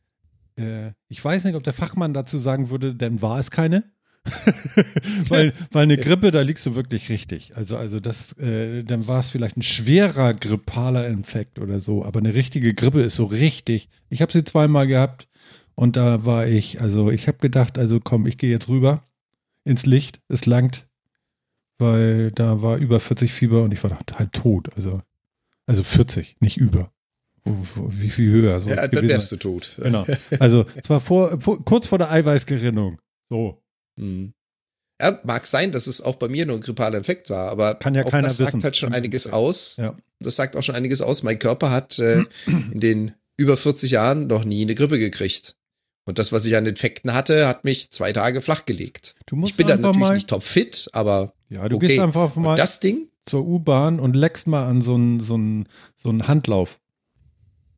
äh, 0.60 0.93
ich 1.08 1.24
weiß 1.24 1.45
nicht, 1.45 1.56
ob 1.56 1.63
der 1.63 1.74
Fachmann 1.74 2.13
dazu 2.13 2.38
sagen 2.38 2.69
würde, 2.69 2.95
dann 2.95 3.22
war 3.22 3.39
es 3.39 3.52
keine. 3.52 3.84
weil, 5.30 5.54
weil 5.72 5.84
eine 5.84 5.98
Grippe, 5.98 6.32
da 6.32 6.41
liegst 6.41 6.65
du 6.65 6.76
wirklich 6.76 7.10
richtig. 7.10 7.56
Also, 7.56 7.78
also 7.78 8.00
das, 8.00 8.34
äh, 8.34 8.84
dann 8.84 9.08
war 9.08 9.22
es 9.22 9.30
vielleicht 9.30 9.58
ein 9.58 9.63
schwerer 9.63 10.34
grippaler 10.34 11.08
Infekt 11.08 11.58
oder 11.58 11.80
so, 11.80 12.04
aber 12.04 12.19
eine 12.19 12.34
richtige 12.34 12.74
Grippe 12.74 13.02
ist 13.02 13.15
so 13.15 13.26
richtig. 13.26 13.89
Ich 14.10 14.22
habe 14.22 14.32
sie 14.32 14.43
zweimal 14.43 14.88
gehabt 14.88 15.30
und 15.76 15.95
da 15.95 16.26
war 16.26 16.48
ich, 16.48 16.82
also 16.82 17.10
ich 17.10 17.28
habe 17.28 17.38
gedacht, 17.38 17.78
also 17.78 18.00
komm, 18.00 18.28
ich 18.28 18.38
gehe 18.38 18.52
jetzt 18.52 18.67
rüber 18.67 19.08
ins 19.63 19.86
Licht, 19.86 20.19
es 20.28 20.45
langt, 20.45 20.88
weil 21.78 22.32
da 22.32 22.62
war 22.62 22.78
über 22.78 23.00
40 23.00 23.32
Fieber 23.32 23.63
und 23.63 23.72
ich 23.72 23.84
war 23.84 23.98
halb 24.13 24.34
tot. 24.34 24.76
Also, 24.76 25.02
also 25.65 25.84
40, 25.84 26.38
nicht 26.41 26.58
über. 26.58 26.91
Wie 27.89 28.09
viel 28.09 28.31
höher? 28.31 28.59
soll 28.62 28.71
Ja, 28.71 28.77
dann 28.81 28.89
gewesen 28.91 29.09
wärst 29.09 29.31
du 29.31 29.38
tot. 29.38 29.75
Genau. 29.81 30.05
Also, 30.39 30.65
es 30.75 30.89
war 30.89 30.99
vor, 30.99 31.39
vor, 31.41 31.63
kurz 31.65 31.88
vor 31.88 31.97
der 31.97 32.12
Eiweißgerinnung. 32.12 32.99
So. 33.29 33.62
Hm. 33.99 34.33
Ja, 35.01 35.19
mag 35.23 35.45
sein, 35.45 35.71
dass 35.71 35.88
es 35.88 36.01
auch 36.01 36.15
bei 36.15 36.27
mir 36.27 36.45
nur 36.45 36.57
ein 36.57 36.62
grippaler 36.62 36.97
Infekt 36.97 37.29
war, 37.29 37.49
aber 37.49 37.75
Kann 37.75 37.95
ja 37.95 38.03
auch 38.05 38.12
keiner 38.12 38.27
das 38.27 38.39
wissen. 38.39 38.51
sagt 38.53 38.63
halt 38.63 38.77
schon 38.77 38.93
einiges 38.93 39.27
aus. 39.31 39.77
Ja. 39.77 39.95
Das 40.19 40.35
sagt 40.35 40.55
auch 40.57 40.63
schon 40.63 40.75
einiges 40.75 41.01
aus. 41.01 41.23
Mein 41.23 41.39
Körper 41.39 41.71
hat 41.71 41.99
äh, 41.99 42.23
in 42.45 42.79
den 42.79 43.13
über 43.38 43.55
40 43.55 43.91
Jahren 43.91 44.27
noch 44.27 44.43
nie 44.43 44.62
eine 44.63 44.75
Grippe 44.75 44.99
gekriegt. 44.99 45.55
Und 46.05 46.19
das, 46.19 46.31
was 46.33 46.45
ich 46.45 46.57
an 46.57 46.65
Infekten 46.65 47.13
hatte, 47.13 47.47
hat 47.47 47.63
mich 47.63 47.91
zwei 47.91 48.12
Tage 48.12 48.41
flachgelegt. 48.41 49.15
Ich 49.45 49.55
bin 49.55 49.67
dann 49.67 49.79
natürlich 49.81 50.09
nicht 50.09 50.29
topfit, 50.29 50.89
aber 50.91 51.33
Ja, 51.49 51.69
du 51.69 51.77
okay. 51.77 51.88
gehst 51.88 51.99
einfach 52.01 52.35
mal 52.35 52.51
und 52.51 52.59
das 52.59 52.79
Ding, 52.79 53.07
zur 53.25 53.45
U-Bahn 53.45 53.99
und 53.99 54.15
leckst 54.15 54.47
mal 54.47 54.65
an 54.67 54.81
so 54.81 54.95
einen 54.95 55.19
so 55.19 55.35
einen- 55.35 55.67
so 56.01 56.09
einen 56.09 56.27
Handlauf. 56.27 56.79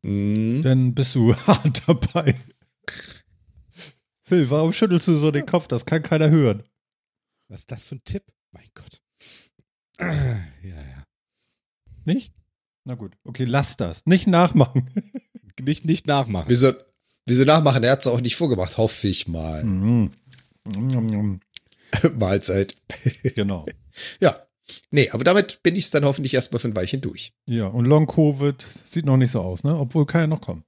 Mh, 0.02 0.62
Dann 0.62 0.94
bist 0.94 1.14
du 1.14 1.34
hart 1.46 1.82
dabei. 1.86 2.34
Phil, 4.24 4.48
warum 4.50 4.72
schüttelst 4.72 5.08
du 5.08 5.16
so 5.18 5.30
den 5.30 5.46
Kopf? 5.46 5.66
Das 5.68 5.84
kann 5.86 6.02
keiner 6.02 6.30
hören. 6.30 6.62
Was 7.48 7.60
ist 7.60 7.70
das 7.72 7.86
für 7.86 7.96
ein 7.96 8.04
Tipp? 8.04 8.24
Mein 8.52 8.68
Gott. 8.74 9.00
Ja, 10.62 10.76
ja. 10.80 11.04
Nicht? 12.04 12.32
Na 12.84 12.94
gut, 12.94 13.16
okay, 13.24 13.44
lass 13.44 13.76
das. 13.76 14.06
Nicht 14.06 14.26
nachmachen. 14.26 14.90
Nicht, 15.60 15.84
nicht 15.84 16.06
nachmachen. 16.06 16.46
wieso, 16.48 16.72
wieso 17.26 17.44
nachmachen? 17.44 17.84
Er 17.84 17.92
hat 17.92 18.00
es 18.00 18.06
auch 18.06 18.20
nicht 18.20 18.36
vorgemacht, 18.36 18.78
hoffe 18.78 19.06
ich 19.06 19.28
mal. 19.28 19.62
Mhm. 19.62 20.10
Mhm. 20.64 21.40
Mahlzeit. 22.18 22.76
Genau. 23.34 23.66
Ja. 24.18 24.46
Nee, 24.90 25.10
aber 25.10 25.24
damit 25.24 25.62
bin 25.62 25.76
ich 25.76 25.84
es 25.84 25.90
dann 25.90 26.04
hoffentlich 26.04 26.34
erstmal 26.34 26.60
für 26.60 26.68
ein 26.68 26.76
Weilchen 26.76 27.00
durch. 27.00 27.32
Ja, 27.46 27.66
und 27.66 27.84
Long-Covid 27.84 28.64
sieht 28.90 29.06
noch 29.06 29.16
nicht 29.16 29.32
so 29.32 29.40
aus, 29.40 29.64
ne? 29.64 29.76
Obwohl 29.76 30.06
kann 30.06 30.22
ja 30.22 30.26
noch 30.26 30.40
kommen. 30.40 30.64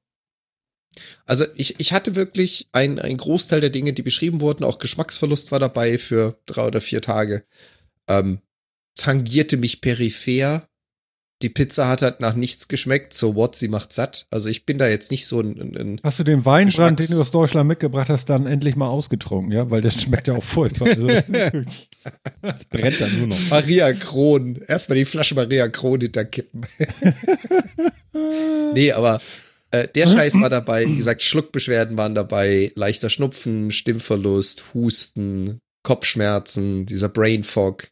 Also 1.27 1.45
ich, 1.57 1.81
ich 1.81 1.93
hatte 1.93 2.15
wirklich 2.15 2.69
ein, 2.73 2.99
ein 2.99 3.17
Großteil 3.17 3.61
der 3.61 3.71
Dinge, 3.71 3.93
die 3.93 4.03
beschrieben 4.03 4.41
wurden, 4.41 4.65
auch 4.65 4.79
Geschmacksverlust 4.79 5.53
war 5.53 5.59
dabei 5.59 5.99
für 5.99 6.39
drei 6.47 6.67
oder 6.67 6.81
vier 6.81 7.01
Tage. 7.01 7.45
Ähm, 8.09 8.41
tangierte 8.95 9.57
mich 9.57 9.81
peripher. 9.81 10.69
Die 11.43 11.49
Pizza 11.49 11.89
hat 11.89 12.03
halt 12.03 12.21
nach 12.21 12.35
nichts 12.35 12.69
geschmeckt, 12.69 13.13
so 13.13 13.35
what, 13.35 13.55
sie 13.57 13.69
macht 13.69 13.93
satt. 13.93 14.27
Also 14.31 14.49
ich 14.49 14.65
bin 14.65 14.79
da 14.79 14.89
jetzt 14.89 15.11
nicht 15.11 15.27
so 15.27 15.41
ein, 15.41 15.61
ein, 15.61 15.77
ein 15.77 16.01
Hast 16.03 16.19
du 16.19 16.25
den 16.25 16.45
Weinbrand, 16.45 17.01
den 17.01 17.09
du 17.09 17.21
aus 17.21 17.31
Deutschland 17.31 17.69
mitgebracht 17.69 18.09
hast, 18.09 18.31
dann 18.31 18.47
endlich 18.47 18.77
mal 18.77 18.89
ausgetrunken, 18.89 19.53
ja? 19.53 19.71
Weil 19.71 19.83
das 19.83 20.01
schmeckt 20.01 20.29
ja 20.29 20.37
auch 20.37 20.45
furchtbar. 20.45 20.89
Also, 20.89 21.09
Das 22.43 22.65
brennt 22.67 23.01
dann 23.01 23.19
nur 23.19 23.29
noch. 23.29 23.51
Maria 23.51 23.93
Kron. 23.93 24.61
Erstmal 24.67 24.99
die 24.99 25.05
Flasche 25.05 25.35
Maria 25.35 25.69
Kron 25.69 26.01
hinterkippen. 26.01 26.67
nee, 28.75 28.93
aber 28.93 29.21
äh, 29.71 29.89
der 29.89 30.07
Scheiß 30.07 30.41
war 30.41 30.51
dabei. 30.51 30.87
Wie 30.87 30.97
gesagt, 30.97 31.23
Schluckbeschwerden 31.23 31.97
waren 31.97 32.15
dabei. 32.15 32.73
Leichter 32.75 33.11
Schnupfen, 33.11 33.71
Stimmverlust, 33.71 34.75
Husten, 34.75 35.61
Kopfschmerzen, 35.83 36.87
dieser 36.87 37.09
Brain 37.09 37.43
Fog. 37.45 37.89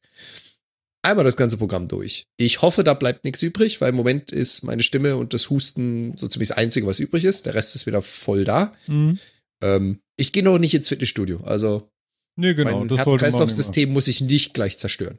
Einmal 1.03 1.25
das 1.25 1.37
ganze 1.37 1.57
Programm 1.59 1.89
durch. 1.89 2.29
Ich 2.37 2.63
hoffe, 2.63 2.85
da 2.85 2.95
bleibt 2.95 3.25
nichts 3.25 3.43
übrig, 3.43 3.81
weil 3.81 3.91
im 3.91 3.97
Moment 3.97 4.31
ist 4.31 4.63
meine 4.63 4.85
Stimme 4.85 5.17
und 5.17 5.35
das 5.35 5.51
Husten 5.51 6.17
so 6.17 6.29
ziemlich 6.29 6.49
das 6.51 6.59
Einzige, 6.59 6.87
was 6.87 7.01
übrig 7.01 7.25
ist. 7.25 7.47
Der 7.47 7.55
Rest 7.55 7.75
ist 7.75 7.87
wieder 7.87 8.03
voll 8.03 8.45
da. 8.45 8.73
Mhm. 8.87 9.19
Ähm, 9.63 10.01
ich 10.17 10.33
gehe 10.33 10.45
noch 10.45 10.59
nicht 10.59 10.75
ins 10.75 10.89
Fitnessstudio. 10.89 11.39
Also 11.45 11.89
Nee, 12.37 12.55
genau. 12.55 12.85
mein 12.85 12.97
Herz-Kreislauf-System 12.97 13.93
muss 13.93 14.09
ich 14.09 14.21
nicht 14.21 14.55
gleich 14.55 14.79
zerstören. 14.79 15.19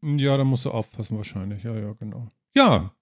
machen. 0.00 0.18
Ja, 0.18 0.36
da 0.36 0.44
musst 0.44 0.66
du 0.66 0.70
aufpassen 0.70 1.16
wahrscheinlich. 1.16 1.64
Ja, 1.64 1.74
ja, 1.76 1.92
genau. 1.94 2.30
Ja. 2.56 2.94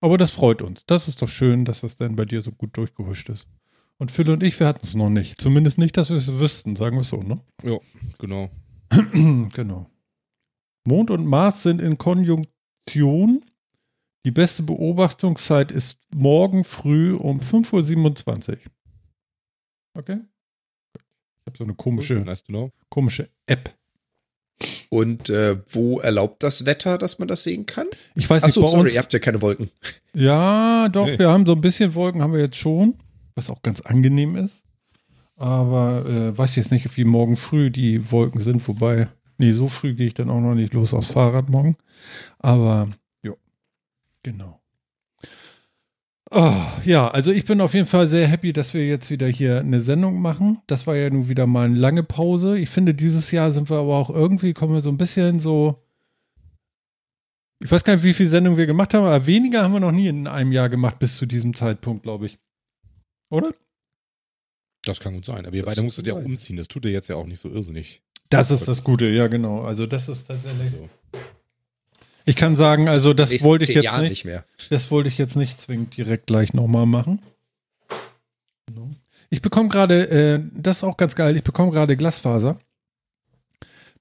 Aber 0.00 0.18
das 0.18 0.30
freut 0.30 0.62
uns. 0.62 0.84
Das 0.86 1.08
ist 1.08 1.20
doch 1.20 1.28
schön, 1.28 1.64
dass 1.64 1.80
das 1.80 1.96
dann 1.96 2.16
bei 2.16 2.24
dir 2.24 2.42
so 2.42 2.52
gut 2.52 2.76
durchgehuscht 2.76 3.28
ist. 3.28 3.46
Und 3.98 4.12
Phil 4.12 4.28
und 4.30 4.42
ich, 4.42 4.58
wir 4.60 4.66
hatten 4.66 4.86
es 4.86 4.94
noch 4.94 5.10
nicht. 5.10 5.40
Zumindest 5.40 5.78
nicht, 5.78 5.96
dass 5.96 6.10
wir 6.10 6.18
es 6.18 6.32
wüssten, 6.38 6.76
sagen 6.76 6.96
wir 6.96 7.00
es 7.00 7.08
so, 7.08 7.22
ne? 7.22 7.40
Ja, 7.62 7.78
genau. 8.18 8.50
genau. 9.54 9.90
Mond 10.86 11.10
und 11.10 11.26
Mars 11.26 11.62
sind 11.62 11.80
in 11.82 11.98
Konjunktion. 11.98 13.44
Die 14.24 14.30
beste 14.30 14.62
Beobachtungszeit 14.62 15.70
ist 15.70 15.98
morgen 16.14 16.64
früh 16.64 17.14
um 17.14 17.40
5.27 17.40 18.50
Uhr. 18.50 18.56
Okay? 19.94 20.18
Ich 20.94 21.46
habe 21.46 21.58
so 21.58 21.64
eine 21.64 21.74
komische, 21.74 22.14
Nice 22.14 22.42
to 22.42 22.52
know. 22.52 22.72
komische 22.88 23.28
App. 23.46 23.74
Und 24.88 25.28
äh, 25.30 25.58
wo 25.68 26.00
erlaubt 26.00 26.42
das 26.42 26.64
Wetter, 26.64 26.96
dass 26.98 27.18
man 27.18 27.28
das 27.28 27.42
sehen 27.42 27.66
kann? 27.66 27.86
Ich 28.14 28.28
weiß 28.28 28.42
nicht, 28.42 28.48
Achso, 28.56 28.66
sorry, 28.66 28.92
ihr 28.94 29.00
habt 29.00 29.12
ja 29.12 29.18
keine 29.18 29.42
Wolken. 29.42 29.70
Ja, 30.14 30.88
doch, 30.88 31.06
Nee. 31.06 31.18
wir 31.18 31.28
haben 31.28 31.44
so 31.44 31.52
ein 31.52 31.60
bisschen 31.60 31.94
Wolken, 31.94 32.22
haben 32.22 32.32
wir 32.32 32.40
jetzt 32.40 32.56
schon, 32.56 32.94
was 33.34 33.50
auch 33.50 33.62
ganz 33.62 33.80
angenehm 33.80 34.36
ist. 34.36 34.64
Aber 35.36 36.06
äh, 36.06 36.36
weiß 36.36 36.56
jetzt 36.56 36.72
nicht, 36.72 36.96
wie 36.96 37.04
morgen 37.04 37.36
früh 37.36 37.70
die 37.70 38.10
Wolken 38.10 38.40
sind, 38.40 38.66
wobei, 38.66 39.08
nee, 39.38 39.52
so 39.52 39.68
früh 39.68 39.94
gehe 39.94 40.06
ich 40.06 40.14
dann 40.14 40.30
auch 40.30 40.40
noch 40.40 40.54
nicht 40.54 40.72
los 40.72 40.94
aufs 40.94 41.08
Fahrrad 41.08 41.48
morgen. 41.48 41.76
Aber, 42.38 42.88
ja, 43.22 43.32
genau. 44.22 44.60
Oh, 46.30 46.52
ja, 46.84 47.08
also 47.08 47.30
ich 47.30 47.44
bin 47.44 47.60
auf 47.60 47.72
jeden 47.74 47.86
Fall 47.86 48.08
sehr 48.08 48.26
happy, 48.26 48.52
dass 48.52 48.74
wir 48.74 48.86
jetzt 48.86 49.10
wieder 49.10 49.28
hier 49.28 49.60
eine 49.60 49.80
Sendung 49.80 50.20
machen. 50.20 50.60
Das 50.66 50.86
war 50.86 50.96
ja 50.96 51.08
nun 51.08 51.28
wieder 51.28 51.46
mal 51.46 51.66
eine 51.66 51.78
lange 51.78 52.02
Pause. 52.02 52.58
Ich 52.58 52.68
finde, 52.68 52.94
dieses 52.94 53.30
Jahr 53.30 53.52
sind 53.52 53.70
wir 53.70 53.76
aber 53.76 53.94
auch 53.94 54.10
irgendwie, 54.10 54.52
kommen 54.52 54.74
wir 54.74 54.82
so 54.82 54.90
ein 54.90 54.98
bisschen 54.98 55.38
so, 55.38 55.86
ich 57.62 57.70
weiß 57.70 57.84
gar 57.84 57.94
nicht, 57.94 58.02
wie 58.02 58.12
viele 58.12 58.28
Sendungen 58.28 58.58
wir 58.58 58.66
gemacht 58.66 58.92
haben, 58.92 59.04
aber 59.04 59.26
weniger 59.26 59.62
haben 59.62 59.72
wir 59.72 59.80
noch 59.80 59.92
nie 59.92 60.08
in 60.08 60.26
einem 60.26 60.52
Jahr 60.52 60.68
gemacht 60.68 60.98
bis 60.98 61.16
zu 61.16 61.26
diesem 61.26 61.54
Zeitpunkt, 61.54 62.02
glaube 62.02 62.26
ich. 62.26 62.38
Oder? 63.30 63.54
Das 64.84 65.00
kann 65.00 65.14
gut 65.14 65.24
sein. 65.24 65.46
Aber 65.46 65.54
ihr 65.54 65.62
Das 65.62 65.74
beide 65.74 65.82
musstet 65.82 66.06
ja 66.06 66.14
auch 66.14 66.24
umziehen. 66.24 66.56
Das 66.56 66.68
tut 66.68 66.84
ihr 66.84 66.92
jetzt 66.92 67.08
ja 67.08 67.16
auch 67.16 67.26
nicht 67.26 67.40
so 67.40 67.48
irrsinnig. 67.50 68.02
Das 68.28 68.50
ist 68.50 68.66
das 68.66 68.82
Gute, 68.82 69.06
ja, 69.06 69.26
genau. 69.28 69.62
Also, 69.62 69.86
das 69.86 70.08
ist 70.08 70.26
tatsächlich. 70.26 70.70
So. 70.72 70.88
Ich 72.28 72.34
kann 72.34 72.56
sagen, 72.56 72.88
also 72.88 73.14
das 73.14 73.30
wollte 73.44 73.64
ich 73.64 73.70
jetzt 73.70 73.84
Jahren 73.84 74.02
nicht, 74.02 74.10
nicht 74.10 74.24
mehr. 74.24 74.44
das 74.68 74.90
wollte 74.90 75.08
ich 75.08 75.16
jetzt 75.16 75.36
nicht 75.36 75.60
zwingend 75.60 75.96
direkt 75.96 76.26
gleich 76.26 76.54
nochmal 76.54 76.84
machen. 76.84 77.20
Ich 79.30 79.42
bekomme 79.42 79.68
gerade, 79.68 80.08
äh, 80.10 80.40
das 80.52 80.78
ist 80.78 80.84
auch 80.84 80.96
ganz 80.96 81.14
geil, 81.14 81.36
ich 81.36 81.44
bekomme 81.44 81.70
gerade 81.70 81.96
Glasfaser. 81.96 82.58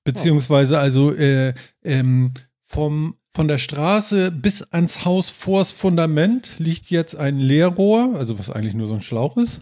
Beziehungsweise 0.03 0.79
also 0.79 1.13
äh, 1.13 1.53
ähm, 1.83 2.31
vom, 2.63 3.15
von 3.33 3.47
der 3.47 3.57
Straße 3.59 4.31
bis 4.31 4.63
ans 4.71 5.05
Haus 5.05 5.29
vors 5.29 5.71
Fundament 5.71 6.57
liegt 6.57 6.89
jetzt 6.89 7.15
ein 7.15 7.39
Leerrohr, 7.39 8.15
also 8.15 8.39
was 8.39 8.49
eigentlich 8.49 8.75
nur 8.75 8.87
so 8.87 8.95
ein 8.95 9.01
Schlauch 9.01 9.37
ist. 9.37 9.61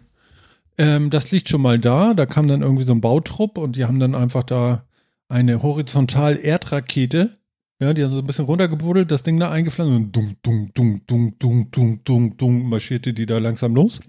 Ähm, 0.78 1.10
das 1.10 1.32
liegt 1.32 1.50
schon 1.50 1.62
mal 1.62 1.80
da. 1.80 2.14
Da 2.14 2.26
kam 2.26 2.48
dann 2.48 2.62
irgendwie 2.62 2.84
so 2.84 2.94
ein 2.94 3.02
Bautrupp 3.02 3.58
und 3.58 3.76
die 3.76 3.86
haben 3.86 4.00
dann 4.00 4.16
einfach 4.16 4.44
da 4.44 4.86
eine 5.30 5.64
horizontal 5.64 6.38
Erdrakete. 6.38 7.36
Ja, 7.80 7.94
die 7.94 8.04
haben 8.04 8.12
so 8.12 8.20
ein 8.20 8.28
bisschen 8.28 8.46
runtergebuddelt, 8.46 9.12
das 9.12 9.24
Ding 9.24 9.40
da 9.40 9.52
eingepflanzt 9.52 9.92
und 9.92 10.16
dumm, 10.16 10.36
dumm, 10.42 10.72
dumm, 10.74 11.02
dumm, 11.06 11.36
dumm, 11.40 11.72
dumm, 11.72 12.00
dumm, 12.04 12.38
dumm 12.38 12.70
marschierte 12.70 13.14
die 13.14 13.26
da 13.26 13.40
langsam 13.40 13.76
los. 13.76 14.00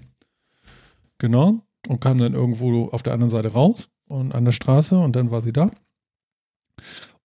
Genau. 1.18 1.60
Und 1.88 2.00
kam 2.00 2.18
dann 2.18 2.34
irgendwo 2.34 2.88
auf 2.88 3.02
der 3.02 3.12
anderen 3.12 3.30
Seite 3.30 3.48
raus 3.48 3.88
und 4.06 4.34
an 4.34 4.44
der 4.44 4.52
Straße 4.52 4.98
und 4.98 5.16
dann 5.16 5.30
war 5.30 5.40
sie 5.40 5.52
da. 5.52 5.70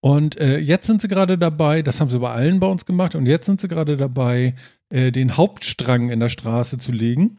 Und 0.00 0.38
äh, 0.38 0.58
jetzt 0.58 0.86
sind 0.86 1.02
sie 1.02 1.08
gerade 1.08 1.36
dabei, 1.36 1.82
das 1.82 2.00
haben 2.00 2.10
sie 2.10 2.18
bei 2.18 2.32
allen 2.32 2.58
bei 2.58 2.66
uns 2.66 2.86
gemacht, 2.86 3.14
und 3.14 3.26
jetzt 3.26 3.46
sind 3.46 3.60
sie 3.60 3.68
gerade 3.68 3.98
dabei, 3.98 4.54
äh, 4.88 5.12
den 5.12 5.36
Hauptstrang 5.36 6.08
in 6.08 6.20
der 6.20 6.30
Straße 6.30 6.78
zu 6.78 6.90
legen. 6.90 7.38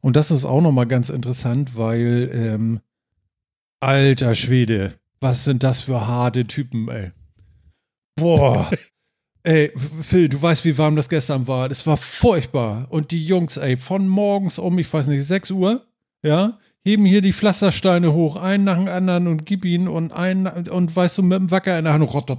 Und 0.00 0.16
das 0.16 0.30
ist 0.30 0.44
auch 0.44 0.60
nochmal 0.60 0.86
ganz 0.86 1.10
interessant, 1.10 1.76
weil, 1.76 2.30
ähm, 2.32 2.80
alter 3.80 4.34
Schwede, 4.34 4.94
was 5.20 5.44
sind 5.44 5.62
das 5.62 5.82
für 5.82 6.06
harte 6.06 6.44
Typen, 6.44 6.88
ey. 6.88 7.12
Boah. 8.16 8.70
ey, 9.42 9.72
Phil, 10.02 10.28
du 10.28 10.40
weißt, 10.40 10.64
wie 10.64 10.78
warm 10.78 10.96
das 10.96 11.08
gestern 11.08 11.46
war. 11.46 11.68
Das 11.68 11.86
war 11.86 11.96
furchtbar. 11.96 12.86
Und 12.90 13.10
die 13.10 13.24
Jungs, 13.24 13.56
ey, 13.56 13.76
von 13.76 14.08
morgens 14.08 14.58
um, 14.58 14.78
ich 14.78 14.92
weiß 14.92 15.06
nicht, 15.06 15.24
6 15.24 15.50
Uhr, 15.50 15.86
ja, 16.22 16.58
heben 16.82 17.04
hier 17.04 17.20
die 17.20 17.32
Pflastersteine 17.32 18.12
hoch, 18.12 18.36
einen 18.36 18.64
nach 18.64 18.76
dem 18.76 18.88
anderen 18.88 19.26
und 19.26 19.46
gib 19.46 19.64
ihn 19.64 19.88
und 19.88 20.12
einen 20.12 20.46
und 20.46 20.94
weißt 20.94 21.18
du, 21.18 21.22
mit 21.22 21.38
dem 21.38 21.50
Wacker 21.50 21.78
in 21.78 21.84
der 21.84 21.94
Hand 21.94 22.12
rot, 22.12 22.30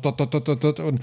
und 0.79 0.99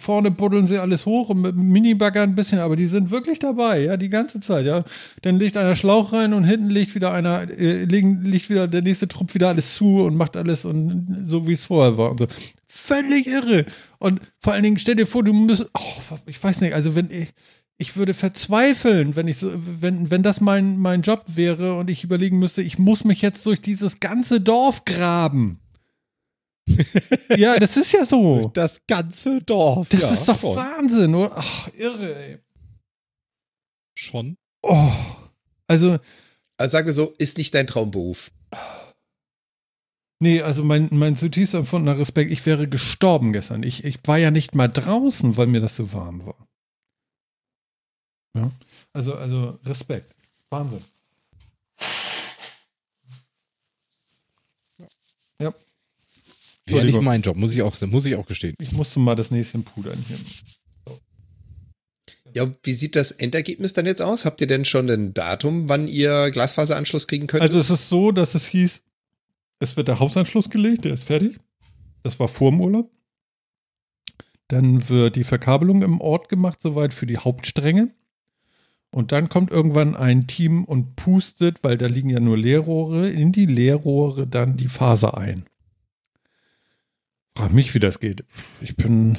vorne 0.00 0.30
buddeln 0.30 0.66
sie 0.66 0.78
alles 0.78 1.04
hoch 1.04 1.28
und 1.28 1.42
mit 1.42 1.56
Minibagger 1.56 2.22
ein 2.22 2.34
bisschen, 2.34 2.58
aber 2.58 2.74
die 2.74 2.86
sind 2.86 3.10
wirklich 3.10 3.38
dabei, 3.38 3.82
ja, 3.82 3.96
die 3.96 4.08
ganze 4.08 4.40
Zeit, 4.40 4.64
ja. 4.64 4.84
Dann 5.20 5.38
legt 5.38 5.56
einer 5.56 5.74
Schlauch 5.74 6.12
rein 6.12 6.32
und 6.32 6.44
hinten 6.44 6.70
legt 6.70 6.94
wieder 6.94 7.12
einer, 7.12 7.50
äh, 7.50 7.84
legt 7.84 8.48
wieder 8.48 8.66
der 8.66 8.82
nächste 8.82 9.08
Trupp 9.08 9.34
wieder 9.34 9.48
alles 9.48 9.76
zu 9.76 10.04
und 10.04 10.16
macht 10.16 10.36
alles 10.36 10.64
und 10.64 11.24
so 11.24 11.46
wie 11.46 11.52
es 11.52 11.66
vorher 11.66 11.98
war 11.98 12.10
und 12.10 12.18
so. 12.18 12.26
Völlig 12.66 13.26
irre. 13.26 13.66
Und 13.98 14.20
vor 14.38 14.54
allen 14.54 14.62
Dingen 14.62 14.78
stell 14.78 14.96
dir 14.96 15.06
vor, 15.06 15.22
du 15.22 15.34
musst, 15.34 15.68
oh, 15.74 16.16
ich 16.26 16.42
weiß 16.42 16.62
nicht, 16.62 16.74
also 16.74 16.94
wenn 16.94 17.10
ich, 17.10 17.34
ich 17.76 17.96
würde 17.96 18.14
verzweifeln, 18.14 19.16
wenn 19.16 19.28
ich 19.28 19.36
so, 19.36 19.50
wenn, 19.54 20.10
wenn 20.10 20.22
das 20.22 20.40
mein, 20.40 20.78
mein 20.78 21.02
Job 21.02 21.24
wäre 21.26 21.74
und 21.74 21.90
ich 21.90 22.04
überlegen 22.04 22.38
müsste, 22.38 22.62
ich 22.62 22.78
muss 22.78 23.04
mich 23.04 23.20
jetzt 23.20 23.44
durch 23.44 23.60
dieses 23.60 24.00
ganze 24.00 24.40
Dorf 24.40 24.84
graben. 24.84 25.61
Ja, 27.36 27.58
das 27.58 27.76
ist 27.76 27.92
ja 27.92 28.04
so. 28.06 28.48
Das 28.54 28.80
ganze 28.86 29.40
Dorf. 29.42 29.88
Das 29.88 30.02
ja, 30.02 30.10
ist 30.12 30.28
doch 30.28 30.38
schon. 30.38 30.56
Wahnsinn, 30.56 31.14
oder? 31.14 31.32
Ach, 31.34 31.68
irre, 31.74 32.14
ey. 32.14 32.38
Schon. 33.98 34.36
Oh. 34.62 34.92
Also, 35.66 35.98
Also 36.56 36.72
sagen 36.72 36.86
wir 36.86 36.92
so, 36.92 37.14
ist 37.18 37.38
nicht 37.38 37.54
dein 37.54 37.66
Traumberuf. 37.66 38.30
nee, 40.20 40.40
also 40.42 40.62
mein, 40.64 40.88
mein 40.92 41.16
zutiefst 41.16 41.54
empfundener 41.54 41.98
Respekt, 41.98 42.30
ich 42.30 42.46
wäre 42.46 42.68
gestorben 42.68 43.32
gestern. 43.32 43.62
Ich, 43.64 43.84
ich 43.84 43.98
war 44.04 44.18
ja 44.18 44.30
nicht 44.30 44.54
mal 44.54 44.68
draußen, 44.68 45.36
weil 45.36 45.46
mir 45.48 45.60
das 45.60 45.76
so 45.76 45.92
warm 45.92 46.24
war. 46.26 46.48
Ja. 48.36 48.50
Also, 48.92 49.14
also 49.14 49.58
Respekt. 49.64 50.14
Wahnsinn. 50.50 50.84
Ja. 54.78 54.86
Wäre 55.38 55.54
nicht 56.66 56.74
Entschuldigung. 56.74 57.04
mein 57.04 57.22
Job, 57.22 57.36
muss 57.36 57.52
ich 57.52 57.62
auch, 57.62 57.80
muss 57.82 58.04
ich 58.04 58.14
auch 58.16 58.26
gestehen. 58.26 58.54
Ich 58.60 58.72
musste 58.72 59.00
mal 59.00 59.14
das 59.14 59.30
Näschen 59.30 59.64
pudern 59.64 60.04
hier. 60.06 60.18
Ja, 62.34 62.50
wie 62.62 62.72
sieht 62.72 62.96
das 62.96 63.12
Endergebnis 63.12 63.74
dann 63.74 63.84
jetzt 63.84 64.00
aus? 64.00 64.24
Habt 64.24 64.40
ihr 64.40 64.46
denn 64.46 64.64
schon 64.64 64.88
ein 64.88 65.12
Datum, 65.12 65.68
wann 65.68 65.86
ihr 65.86 66.30
Glasfaseranschluss 66.30 67.06
kriegen 67.06 67.26
könnt? 67.26 67.42
Also 67.42 67.58
es 67.58 67.68
ist 67.68 67.88
so, 67.88 68.10
dass 68.10 68.34
es 68.34 68.46
hieß, 68.46 68.82
es 69.58 69.76
wird 69.76 69.88
der 69.88 70.00
Hausanschluss 70.00 70.48
gelegt, 70.48 70.84
der 70.84 70.94
ist 70.94 71.04
fertig. 71.04 71.38
Das 72.02 72.18
war 72.18 72.28
vor 72.28 72.50
dem 72.50 72.60
Urlaub. 72.60 72.90
Dann 74.48 74.88
wird 74.88 75.16
die 75.16 75.24
Verkabelung 75.24 75.82
im 75.82 76.00
Ort 76.00 76.28
gemacht, 76.28 76.60
soweit 76.62 76.94
für 76.94 77.06
die 77.06 77.18
Hauptstränge. 77.18 77.90
Und 78.90 79.12
dann 79.12 79.28
kommt 79.28 79.50
irgendwann 79.50 79.96
ein 79.96 80.26
Team 80.26 80.64
und 80.64 80.96
pustet, 80.96 81.62
weil 81.62 81.78
da 81.78 81.86
liegen 81.86 82.10
ja 82.10 82.20
nur 82.20 82.36
Leerrohre, 82.36 83.08
in 83.10 83.32
die 83.32 83.46
Leerrohre 83.46 84.26
dann 84.26 84.56
die 84.56 84.68
Faser 84.68 85.16
ein. 85.16 85.46
Frag 87.36 87.52
mich, 87.52 87.74
wie 87.74 87.80
das 87.80 88.00
geht. 88.00 88.24
Ich 88.60 88.76
bin. 88.76 89.18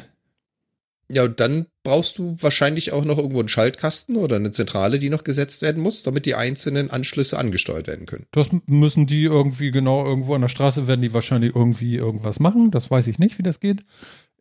ja, 1.10 1.24
und 1.24 1.40
dann 1.40 1.66
brauchst 1.84 2.18
du 2.18 2.36
wahrscheinlich 2.40 2.94
auch 2.94 3.06
noch 3.06 3.18
irgendwo 3.18 3.40
einen 3.40 3.50
Schaltkasten 3.50 4.16
oder 4.16 4.36
eine 4.36 4.52
Zentrale, 4.52 5.00
die 5.00 5.10
noch 5.10 5.24
gesetzt 5.24 5.62
werden 5.62 5.82
muss, 5.82 6.04
damit 6.04 6.26
die 6.26 6.36
einzelnen 6.36 6.92
Anschlüsse 6.92 7.38
angesteuert 7.38 7.88
werden 7.88 8.06
können. 8.06 8.26
Das 8.32 8.50
müssen 8.68 9.08
die 9.08 9.24
irgendwie 9.24 9.72
genau 9.72 10.06
irgendwo 10.06 10.36
an 10.36 10.42
der 10.42 10.48
Straße 10.48 10.88
werden 10.88 11.02
die 11.02 11.14
wahrscheinlich 11.14 11.56
irgendwie 11.56 11.96
irgendwas 11.96 12.40
machen. 12.40 12.72
Das 12.72 12.90
weiß 12.90 13.08
ich 13.08 13.20
nicht, 13.20 13.38
wie 13.38 13.44
das 13.44 13.60
geht. 13.60 13.84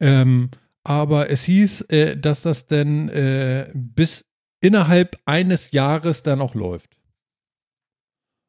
Ähm, 0.00 0.50
aber 0.84 1.30
es 1.30 1.44
hieß, 1.44 1.82
äh, 1.82 2.16
dass 2.16 2.42
das 2.42 2.66
denn 2.66 3.08
äh, 3.08 3.70
bis 3.74 4.24
innerhalb 4.60 5.18
eines 5.24 5.72
Jahres 5.72 6.22
dann 6.22 6.40
auch 6.40 6.54
läuft. 6.54 6.96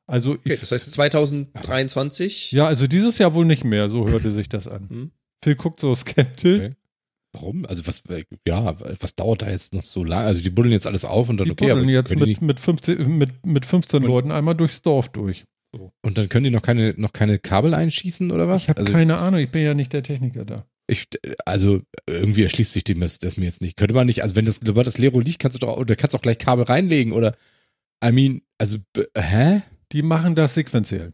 Also 0.08 0.34
Okay, 0.34 0.54
ich, 0.54 0.60
das 0.60 0.72
heißt 0.72 0.92
2023. 0.94 2.52
ja, 2.52 2.66
also 2.68 2.88
dieses 2.88 3.18
Jahr 3.18 3.34
wohl 3.34 3.46
nicht 3.46 3.64
mehr. 3.64 3.90
So 3.90 4.08
hörte 4.08 4.32
sich 4.32 4.50
das 4.50 4.68
an. 4.68 4.90
Hm. 4.90 5.12
Phil 5.44 5.56
guckt 5.56 5.80
so 5.80 5.94
skeptisch. 5.96 6.66
Okay. 6.66 6.74
Warum? 7.36 7.66
Also 7.66 7.88
was, 7.88 8.04
äh, 8.10 8.24
ja, 8.48 8.76
was 9.00 9.16
dauert 9.16 9.42
da 9.42 9.50
jetzt 9.50 9.74
noch 9.74 9.84
so 9.86 10.04
lange? 10.04 10.26
Also 10.28 10.42
die 10.44 10.50
buddeln 10.52 10.72
jetzt 10.74 10.86
alles 10.86 11.04
auf 11.04 11.30
und 11.30 11.38
dann 11.38 11.46
Die 11.46 11.52
okay, 11.52 11.72
aber 11.72 11.80
buddeln 11.82 11.90
jetzt 11.96 12.10
können 12.10 12.26
die 12.26 12.32
mit, 12.34 12.42
mit 12.42 12.60
15, 12.60 13.18
mit, 13.18 13.46
mit 13.46 13.66
15 13.66 14.04
Und- 14.04 14.08
Leuten 14.10 14.32
einmal 14.32 14.56
durchs 14.56 14.82
Dorf 14.84 15.10
durch. 15.10 15.46
und 16.04 16.18
dann 16.18 16.30
können 16.30 16.44
die 16.44 16.52
noch 16.52 16.62
keine, 16.62 16.94
noch 16.98 17.12
keine 17.14 17.40
Kabel 17.40 17.74
einschießen 17.74 18.32
oder 18.32 18.48
was? 18.48 18.64
Ich 18.64 18.70
habe 18.70 18.82
also 18.82 18.92
keine 18.92 19.18
Ahnung, 19.18 19.40
ich 19.40 19.50
bin 19.50 19.64
ja 19.64 19.74
nicht 19.74 19.92
der 19.94 20.04
Techniker 20.04 20.46
da. 20.46 20.68
ich, 20.88 21.08
also 21.46 21.82
irgendwie 22.08 22.44
erschließt 22.44 22.74
sich 22.74 22.84
dem 22.84 23.00
das, 23.00 23.18
das 23.18 23.38
mir 23.38 23.46
jetzt 23.46 23.62
nicht. 23.62 23.78
Könnte 23.78 23.96
man 23.96 24.06
nicht, 24.06 24.22
also 24.22 24.36
wenn 24.36 24.46
das, 24.46 24.60
sobald 24.64 24.86
das 24.86 25.00
Lero 25.00 25.20
liegt, 25.20 25.40
kannst 25.40 25.56
du 25.60 25.66
doch, 25.66 25.76
oder 25.76 25.96
kannst 25.96 26.14
du 26.14 26.20
auch 26.20 26.22
gleich 26.22 26.38
Kabel 26.38 26.66
reinlegen 26.66 27.14
oder, 27.14 27.36
I 28.06 28.12
mean, 28.12 28.42
also, 28.60 28.78
hä? 29.18 29.62
Die 29.94 30.02
machen 30.02 30.36
das 30.36 30.56
sequenziell. 30.56 31.14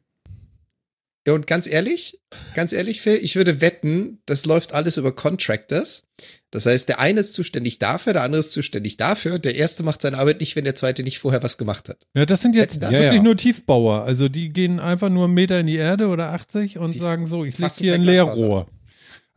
Ja, 1.28 1.34
und 1.34 1.48
ganz 1.48 1.68
ehrlich, 1.68 2.22
ganz 2.56 2.72
ehrlich, 2.72 3.02
Phil, 3.02 3.20
ich 3.22 3.36
würde 3.36 3.62
wetten, 3.62 4.20
das 4.26 4.46
läuft 4.46 4.74
alles 4.74 4.98
über 4.98 5.12
Contractors. 5.14 6.08
Das 6.50 6.66
heißt, 6.66 6.88
der 6.90 7.00
eine 7.00 7.20
ist 7.20 7.34
zuständig 7.34 7.78
dafür, 7.78 8.14
der 8.14 8.24
andere 8.24 8.40
ist 8.40 8.54
zuständig 8.54 8.98
dafür. 8.98 9.38
Der 9.38 9.56
erste 9.56 9.84
macht 9.84 10.02
seine 10.02 10.18
Arbeit 10.18 10.40
nicht, 10.40 10.56
wenn 10.56 10.64
der 10.64 10.76
zweite 10.76 11.04
nicht 11.04 11.20
vorher 11.20 11.44
was 11.44 11.58
gemacht 11.58 11.90
hat. 11.90 12.08
Ja, 12.16 12.26
das 12.26 12.42
sind 12.42 12.56
jetzt 12.56 12.82
Ja, 12.82 12.90
wirklich 12.90 13.14
ja. 13.14 13.22
nur 13.22 13.36
Tiefbauer. 13.38 14.04
Also 14.06 14.30
die 14.30 14.50
gehen 14.50 14.80
einfach 14.80 15.10
nur 15.10 15.26
einen 15.26 15.34
Meter 15.34 15.60
in 15.60 15.68
die 15.68 15.76
Erde 15.76 16.08
oder 16.08 16.32
80 16.32 16.80
und 16.80 16.94
Die 16.96 17.00
sagen 17.00 17.26
so, 17.28 17.44
ich 17.44 17.58
leg 17.58 17.66
fassen 17.66 17.84
hier 17.84 17.94
ein. 17.96 18.02
Leerrohr. 18.02 18.68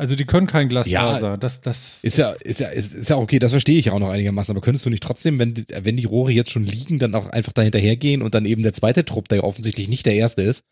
Also 0.03 0.17
die 0.17 0.25
können 0.25 0.49
kein 0.49 0.69
Glasfaser. 0.69 1.31
Ja. 1.31 1.37
Das, 1.37 1.61
das, 1.61 2.01
Ist 2.03 2.19
ja, 2.19 2.31
ist 2.33 2.59
ja, 2.59 2.67
ist, 2.71 2.93
ist 2.93 3.09
ja 3.09 3.17
okay, 3.19 3.39
das 3.39 3.53
verstehe 3.53 3.79
ich 3.79 3.91
auch 3.93 4.01
noch 4.01 4.11
einigermaßen, 4.11 4.51
aber 4.53 4.61
könntest 4.61 4.85
du 4.85 4.91
nicht 4.91 5.01
trotzdem, 5.05 5.39
wenn, 5.39 5.55
die- 5.55 5.65
wenn 5.83 5.97
die 5.97 6.07
Rohre 6.07 6.33
jetzt 6.33 6.51
schon 6.51 6.65
liegen, 6.65 6.99
dann 6.99 7.15
auch 7.15 7.29
einfach 7.29 7.53
da 7.53 7.63
hinterhergehen 7.63 8.21
und 8.21 8.35
dann 8.35 8.45
eben 8.45 8.65
der 8.65 8.73
zweite 8.73 9.05
Trupp, 9.05 9.29
der 9.29 9.39
ja 9.39 9.45
offensichtlich 9.45 9.87
nicht 9.87 10.05
der 10.05 10.15
erste 10.15 10.43
ist, 10.43 10.65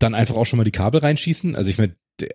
dann 0.00 0.16
einfach 0.16 0.34
auch 0.34 0.46
schon 0.46 0.56
mal 0.56 0.64
die 0.64 0.72
Kabel 0.72 0.98
reinschießen? 1.00 1.54
Also 1.54 1.70
ich 1.70 1.78
meine, 1.78 1.94
d- 2.20 2.28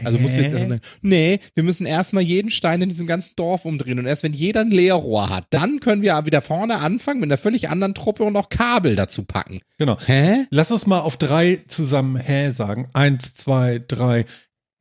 hä? 0.00 0.06
Also 0.06 0.18
musst 0.18 0.36
du 0.36 0.42
jetzt, 0.42 0.54
Hä? 0.56 0.80
nee, 1.02 1.38
wir 1.54 1.62
müssen 1.62 1.86
erstmal 1.86 2.22
jeden 2.22 2.50
Stein 2.50 2.82
in 2.82 2.88
diesem 2.88 3.06
ganzen 3.06 3.36
Dorf 3.36 3.64
umdrehen 3.64 3.98
und 3.98 4.06
erst 4.06 4.22
wenn 4.22 4.32
jeder 4.32 4.60
ein 4.62 4.70
Leerrohr 4.70 5.28
hat, 5.30 5.46
dann 5.50 5.80
können 5.80 6.02
wir 6.02 6.26
wieder 6.26 6.40
vorne 6.42 6.78
anfangen 6.78 7.20
mit 7.20 7.28
einer 7.28 7.38
völlig 7.38 7.68
anderen 7.68 7.94
Truppe 7.94 8.24
und 8.24 8.32
noch 8.32 8.48
Kabel 8.48 8.96
dazu 8.96 9.24
packen. 9.24 9.60
Genau. 9.78 9.96
Hä? 10.06 10.46
Lass 10.50 10.70
uns 10.72 10.86
mal 10.86 11.00
auf 11.00 11.16
drei 11.16 11.60
zusammen 11.68 12.16
Hä 12.16 12.50
sagen. 12.50 12.88
Eins, 12.92 13.34
zwei, 13.34 13.80
drei. 13.86 14.24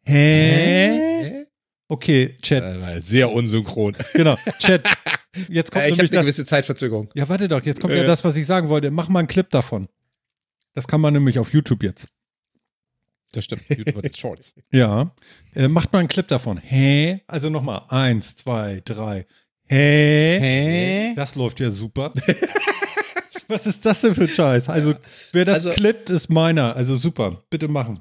Hä? 0.05 1.45
Okay, 1.87 2.35
Chat. 2.41 2.63
Äh, 2.63 2.99
sehr 3.01 3.31
unsynchron. 3.31 3.95
Genau, 4.13 4.35
Chat. 4.59 4.83
Jetzt 5.49 5.71
kommt 5.71 5.85
Äh, 5.85 5.89
ich 5.89 5.93
habe 5.93 5.97
nämlich 5.97 5.99
eine 5.99 6.07
das. 6.09 6.21
gewisse 6.21 6.45
Zeitverzögerung. 6.45 7.09
Ja, 7.15 7.29
warte 7.29 7.47
doch, 7.47 7.63
jetzt 7.63 7.79
kommt 7.81 7.93
ja 7.93 8.03
Äh. 8.03 8.07
das, 8.07 8.23
was 8.23 8.35
ich 8.35 8.45
sagen 8.47 8.69
wollte. 8.69 8.89
Mach 8.91 9.09
mal 9.09 9.19
einen 9.19 9.27
Clip 9.27 9.49
davon. 9.49 9.87
Das 10.73 10.87
kann 10.87 11.01
man 11.01 11.13
nämlich 11.13 11.39
auf 11.39 11.53
YouTube 11.53 11.83
jetzt. 11.83 12.07
Das 13.31 13.45
stimmt. 13.45 13.63
YouTube 13.69 14.03
hat 14.03 14.17
Shorts. 14.17 14.55
Ja. 14.71 15.11
Äh, 15.55 15.67
macht 15.67 15.93
mal 15.93 15.99
einen 15.99 16.07
Clip 16.07 16.27
davon. 16.27 16.57
Hä? 16.57 17.21
Also 17.27 17.49
nochmal. 17.49 17.83
Eins, 17.89 18.35
zwei, 18.35 18.81
drei. 18.85 19.25
Hä? 19.67 20.39
Hä? 20.39 21.13
Das 21.15 21.35
läuft 21.35 21.59
ja 21.59 21.69
super. 21.69 22.11
Was 23.47 23.65
ist 23.65 23.83
das 23.85 24.01
denn 24.01 24.13
für 24.15 24.23
ein 24.23 24.27
Scheiß? 24.27 24.69
Also, 24.69 24.93
wer 25.31 25.45
das 25.45 25.55
Also- 25.65 25.71
klippt, 25.71 26.09
ist 26.09 26.29
meiner. 26.29 26.75
Also 26.75 26.97
super. 26.97 27.43
Bitte 27.49 27.67
machen. 27.67 27.99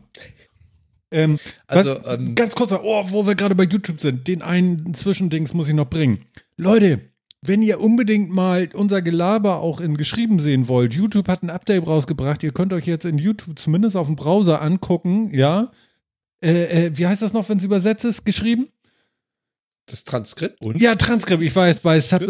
Ähm, 1.10 1.38
Also, 1.66 1.96
was, 2.04 2.14
ähm, 2.18 2.34
ganz 2.34 2.54
kurz, 2.54 2.70
oh, 2.72 3.04
wo 3.08 3.26
wir 3.26 3.34
gerade 3.34 3.54
bei 3.54 3.64
YouTube 3.64 4.00
sind, 4.00 4.28
den 4.28 4.42
einen 4.42 4.92
Zwischendings 4.92 5.54
muss 5.54 5.68
ich 5.68 5.74
noch 5.74 5.88
bringen. 5.88 6.26
Leute, 6.58 7.00
wenn 7.42 7.62
ihr 7.62 7.81
unbedingt 7.81 8.31
mal 8.31 8.68
unser 8.74 9.03
Gelaber 9.03 9.61
auch 9.61 9.81
in 9.81 9.96
geschrieben 9.96 10.38
sehen 10.38 10.68
wollt, 10.68 10.94
YouTube 10.94 11.29
hat 11.29 11.42
ein 11.42 11.51
Update 11.51 11.87
rausgebracht. 11.87 12.42
Ihr 12.42 12.53
könnt 12.53 12.72
euch 12.72 12.87
jetzt 12.87 13.05
in 13.05 13.18
YouTube 13.18 13.59
zumindest 13.59 13.96
auf 13.96 14.07
dem 14.07 14.16
Browser 14.16 14.61
angucken, 14.61 15.31
ja. 15.33 15.70
Äh, 16.42 16.87
äh, 16.87 16.90
wie 16.96 17.07
heißt 17.07 17.22
das 17.22 17.33
noch, 17.33 17.48
wenn 17.48 17.59
es 17.59 17.64
übersetzt 17.64 18.05
ist, 18.05 18.24
geschrieben? 18.24 18.68
das 19.90 20.05
Transkript. 20.05 20.64
Und? 20.66 20.81
Ja, 20.81 20.94
Transkript. 20.94 21.42
Ich 21.42 21.55
war 21.57 21.68
jetzt 21.68 21.83
bei 21.83 22.01
Sub? 22.01 22.22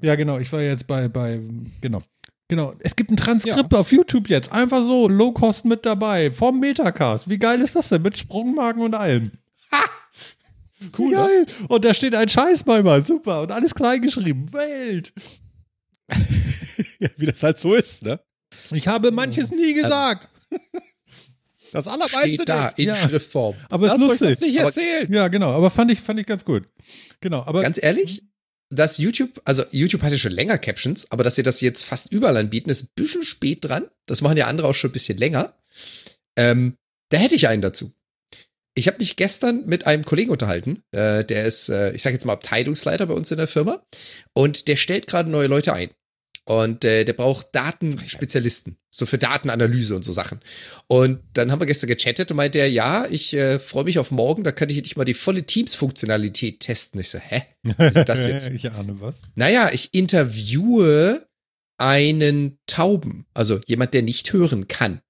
Ja, 0.00 0.14
genau. 0.14 0.38
Ich 0.38 0.52
war 0.52 0.60
jetzt 0.60 0.86
bei, 0.86 1.08
bei, 1.08 1.40
genau. 1.80 2.02
Genau. 2.48 2.74
Es 2.80 2.96
gibt 2.96 3.10
ein 3.10 3.16
Transkript 3.16 3.74
auf 3.74 3.92
YouTube 3.92 4.28
jetzt. 4.28 4.50
Einfach 4.50 4.82
so, 4.82 5.08
Low 5.08 5.32
Cost 5.32 5.64
mit 5.64 5.86
dabei. 5.86 6.32
Vom 6.32 6.58
Metacast. 6.58 7.28
Wie 7.28 7.38
geil 7.38 7.60
ist 7.60 7.76
das 7.76 7.88
denn? 7.88 8.02
Mit 8.02 8.18
Sprungmarken 8.18 8.82
und 8.82 8.94
allem. 8.94 9.32
Ha! 9.72 9.78
Cool, 10.96 11.10
ne? 11.10 11.16
geil. 11.16 11.46
Und 11.68 11.84
da 11.84 11.92
steht 11.94 12.14
ein 12.14 12.28
Scheiß 12.28 12.64
mal. 12.66 13.02
Super. 13.02 13.42
Und 13.42 13.52
alles 13.52 13.74
klein 13.74 14.00
geschrieben. 14.02 14.52
Welt. 14.52 15.12
Ja, 16.98 17.08
wie 17.18 17.26
das 17.26 17.42
halt 17.42 17.58
so 17.58 17.74
ist, 17.74 18.02
ne? 18.04 18.20
Ich 18.72 18.88
habe 18.88 19.10
manches 19.10 19.50
nie 19.50 19.74
gesagt. 19.74 20.28
Das 21.72 21.86
allermeiste 21.86 22.30
Steht 22.30 22.48
da 22.48 22.66
nicht. 22.70 22.78
in 22.80 22.84
Ja. 22.88 22.96
Schriftform. 22.96 23.54
Aber 23.68 23.86
es 23.86 23.92
Lasst 23.92 24.02
ist 24.02 24.10
euch 24.10 24.18
das 24.18 24.28
lustig. 24.30 24.48
nicht 24.48 24.58
Aber- 24.58 24.66
erzählen. 24.70 25.12
Ja, 25.12 25.28
genau. 25.28 25.50
Aber 25.52 25.70
fand 25.70 25.92
ich, 25.92 26.00
fand 26.00 26.18
ich 26.18 26.26
ganz 26.26 26.44
gut. 26.44 26.68
Genau. 27.20 27.44
Aber 27.44 27.62
Ganz 27.62 27.80
ehrlich, 27.80 28.24
dass 28.70 28.98
YouTube, 28.98 29.40
also 29.44 29.62
YouTube 29.70 30.02
hatte 30.02 30.18
schon 30.18 30.32
länger 30.32 30.58
Captions, 30.58 31.08
aber 31.12 31.22
dass 31.22 31.36
sie 31.36 31.44
das 31.44 31.60
jetzt 31.60 31.84
fast 31.84 32.10
überall 32.12 32.36
anbieten, 32.38 32.70
ist 32.70 32.82
ein 32.82 32.88
bisschen 32.96 33.22
spät 33.22 33.64
dran. 33.64 33.88
Das 34.06 34.20
machen 34.20 34.36
ja 34.36 34.48
andere 34.48 34.66
auch 34.66 34.74
schon 34.74 34.90
ein 34.90 34.94
bisschen 34.94 35.16
länger. 35.16 35.54
Ähm, 36.36 36.74
da 37.10 37.18
hätte 37.18 37.36
ich 37.36 37.46
einen 37.46 37.62
dazu. 37.62 37.92
Ich 38.80 38.86
habe 38.86 38.96
mich 38.96 39.16
gestern 39.16 39.66
mit 39.66 39.86
einem 39.86 40.06
Kollegen 40.06 40.30
unterhalten, 40.30 40.82
äh, 40.92 41.22
der 41.22 41.44
ist, 41.44 41.68
äh, 41.68 41.92
ich 41.92 42.02
sage 42.02 42.14
jetzt 42.14 42.24
mal 42.24 42.32
Abteilungsleiter 42.32 43.04
bei 43.04 43.12
uns 43.12 43.30
in 43.30 43.36
der 43.36 43.46
Firma 43.46 43.84
und 44.32 44.68
der 44.68 44.76
stellt 44.76 45.06
gerade 45.06 45.28
neue 45.28 45.48
Leute 45.48 45.74
ein. 45.74 45.90
Und 46.46 46.86
äh, 46.86 47.04
der 47.04 47.12
braucht 47.12 47.48
Datenspezialisten, 47.52 48.78
so 48.90 49.04
für 49.04 49.18
Datenanalyse 49.18 49.94
und 49.94 50.02
so 50.02 50.12
Sachen. 50.12 50.40
Und 50.86 51.20
dann 51.34 51.52
haben 51.52 51.60
wir 51.60 51.66
gestern 51.66 51.88
gechattet 51.88 52.30
und 52.30 52.38
meinte 52.38 52.58
er, 52.58 52.70
ja, 52.70 53.06
ich 53.10 53.34
äh, 53.34 53.58
freue 53.58 53.84
mich 53.84 53.98
auf 53.98 54.10
morgen, 54.12 54.44
da 54.44 54.50
kann 54.50 54.70
ich 54.70 54.82
nicht 54.82 54.96
mal 54.96 55.04
die 55.04 55.12
volle 55.12 55.44
Teams-Funktionalität 55.44 56.60
testen. 56.60 57.00
Ich 57.00 57.10
so, 57.10 57.18
hä? 57.18 57.42
Was 57.76 57.96
ist 57.96 58.08
das 58.08 58.24
jetzt? 58.24 58.48
ich 58.54 58.70
ahne 58.72 58.98
was. 58.98 59.16
Naja, 59.34 59.70
ich 59.74 59.92
interviewe 59.92 61.28
einen 61.76 62.58
Tauben, 62.66 63.26
also 63.34 63.60
jemand, 63.66 63.92
der 63.92 64.02
nicht 64.02 64.32
hören 64.32 64.68
kann. 64.68 65.02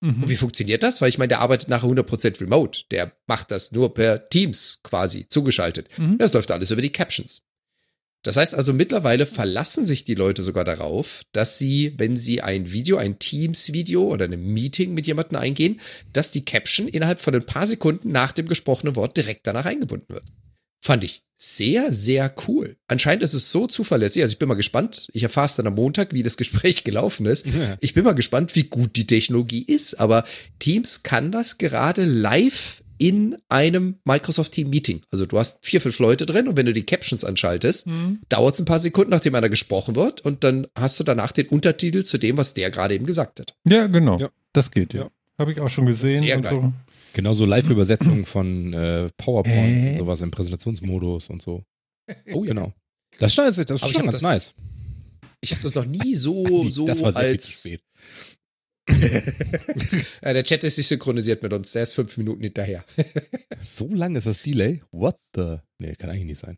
Mhm. 0.00 0.22
Und 0.22 0.28
wie 0.28 0.36
funktioniert 0.36 0.82
das? 0.82 1.00
Weil 1.00 1.08
ich 1.08 1.18
meine, 1.18 1.28
der 1.28 1.40
arbeitet 1.40 1.68
nachher 1.68 1.88
100% 1.88 2.40
remote. 2.40 2.82
Der 2.90 3.12
macht 3.26 3.50
das 3.50 3.72
nur 3.72 3.94
per 3.94 4.28
Teams 4.28 4.80
quasi 4.82 5.26
zugeschaltet. 5.28 5.88
Mhm. 5.98 6.18
Das 6.18 6.32
läuft 6.32 6.50
alles 6.50 6.70
über 6.70 6.82
die 6.82 6.92
Captions. 6.92 7.44
Das 8.24 8.36
heißt 8.36 8.54
also, 8.54 8.72
mittlerweile 8.72 9.26
verlassen 9.26 9.84
sich 9.84 10.04
die 10.04 10.16
Leute 10.16 10.42
sogar 10.42 10.64
darauf, 10.64 11.22
dass 11.32 11.58
sie, 11.58 11.94
wenn 11.98 12.16
sie 12.16 12.42
ein 12.42 12.72
Video, 12.72 12.96
ein 12.96 13.18
Teams-Video 13.18 14.02
oder 14.02 14.24
ein 14.24 14.52
Meeting 14.52 14.92
mit 14.92 15.06
jemandem 15.06 15.38
eingehen, 15.38 15.80
dass 16.12 16.32
die 16.32 16.44
Caption 16.44 16.88
innerhalb 16.88 17.20
von 17.20 17.34
ein 17.34 17.46
paar 17.46 17.66
Sekunden 17.66 18.10
nach 18.10 18.32
dem 18.32 18.46
gesprochenen 18.46 18.96
Wort 18.96 19.16
direkt 19.16 19.46
danach 19.46 19.66
eingebunden 19.66 20.14
wird. 20.14 20.24
Fand 20.88 21.04
ich 21.04 21.22
sehr, 21.36 21.92
sehr 21.92 22.34
cool. 22.48 22.76
Anscheinend 22.86 23.22
ist 23.22 23.34
es 23.34 23.50
so 23.52 23.66
zuverlässig. 23.66 24.22
Also 24.22 24.32
ich 24.32 24.38
bin 24.38 24.48
mal 24.48 24.54
gespannt. 24.54 25.06
Ich 25.12 25.22
erfahre 25.22 25.44
es 25.44 25.54
dann 25.54 25.66
am 25.66 25.74
Montag, 25.74 26.14
wie 26.14 26.22
das 26.22 26.36
Gespräch 26.38 26.82
gelaufen 26.82 27.26
ist. 27.26 27.44
Ja. 27.44 27.76
Ich 27.80 27.92
bin 27.92 28.04
mal 28.04 28.14
gespannt, 28.14 28.56
wie 28.56 28.62
gut 28.62 28.96
die 28.96 29.06
Technologie 29.06 29.62
ist. 29.62 30.00
Aber 30.00 30.24
Teams 30.60 31.02
kann 31.02 31.30
das 31.30 31.58
gerade 31.58 32.06
live 32.06 32.82
in 32.96 33.36
einem 33.50 33.96
Microsoft 34.06 34.52
Team 34.52 34.70
Meeting. 34.70 35.02
Also 35.10 35.26
du 35.26 35.38
hast 35.38 35.58
vier, 35.60 35.82
fünf 35.82 35.98
Leute 35.98 36.24
drin 36.24 36.48
und 36.48 36.56
wenn 36.56 36.64
du 36.64 36.72
die 36.72 36.86
Captions 36.86 37.22
anschaltest, 37.22 37.86
Mhm. 37.86 38.20
dauert 38.30 38.54
es 38.54 38.60
ein 38.60 38.64
paar 38.64 38.78
Sekunden, 38.80 39.10
nachdem 39.10 39.34
einer 39.34 39.50
gesprochen 39.50 39.94
wird 39.94 40.22
und 40.22 40.42
dann 40.42 40.66
hast 40.74 40.98
du 40.98 41.04
danach 41.04 41.32
den 41.32 41.48
Untertitel 41.48 42.02
zu 42.02 42.16
dem, 42.16 42.38
was 42.38 42.54
der 42.54 42.70
gerade 42.70 42.94
eben 42.94 43.04
gesagt 43.04 43.40
hat. 43.40 43.54
Ja, 43.68 43.88
genau. 43.88 44.18
Ja. 44.18 44.30
Das 44.54 44.70
geht, 44.70 44.94
ja. 44.94 45.02
Ja. 45.02 45.10
Habe 45.38 45.52
ich 45.52 45.60
auch 45.60 45.68
schon 45.68 45.84
gesehen. 45.84 46.18
Sehr 46.18 46.36
und 46.38 46.42
geil. 46.42 46.52
So. 46.62 46.72
Genauso 47.18 47.44
Live-Übersetzungen 47.46 48.24
von 48.24 48.72
äh, 48.72 49.08
PowerPoint 49.16 49.82
Hä? 49.82 49.90
und 49.92 49.98
sowas 49.98 50.20
im 50.20 50.30
Präsentationsmodus 50.30 51.30
und 51.30 51.42
so. 51.42 51.64
Oh 52.32 52.44
ja. 52.44 52.54
Genau. 52.54 52.72
Das 53.18 53.32
ist 53.32 53.34
schon, 53.34 53.44
das 53.46 53.58
ist 53.58 53.70
Aber 53.70 53.86
ich 53.86 53.92
schon 53.92 54.02
ganz 54.04 54.20
das- 54.20 54.22
nice. 54.22 54.54
Ich 55.40 55.50
habe 55.50 55.62
das 55.64 55.74
noch 55.74 55.86
nie 55.86 56.14
so, 56.14 56.44
Die- 56.62 56.70
so 56.70 56.86
das 56.86 57.02
war 57.02 57.12
sehr 57.12 57.22
viel 57.22 57.30
als 57.32 57.62
zu 57.62 57.68
spät. 57.70 57.82
Ja, 60.22 60.32
der 60.32 60.44
Chat 60.44 60.62
ist 60.62 60.78
nicht 60.78 60.86
synchronisiert 60.86 61.42
mit 61.42 61.52
uns, 61.52 61.72
der 61.72 61.82
ist 61.82 61.92
fünf 61.94 62.16
Minuten 62.18 62.42
hinterher. 62.44 62.84
So 63.60 63.88
lang 63.88 64.14
ist 64.14 64.26
das 64.28 64.40
Delay? 64.42 64.80
What 64.92 65.16
the? 65.34 65.56
Nee, 65.82 65.96
kann 65.96 66.10
eigentlich 66.10 66.24
nicht 66.26 66.38
sein. 66.40 66.56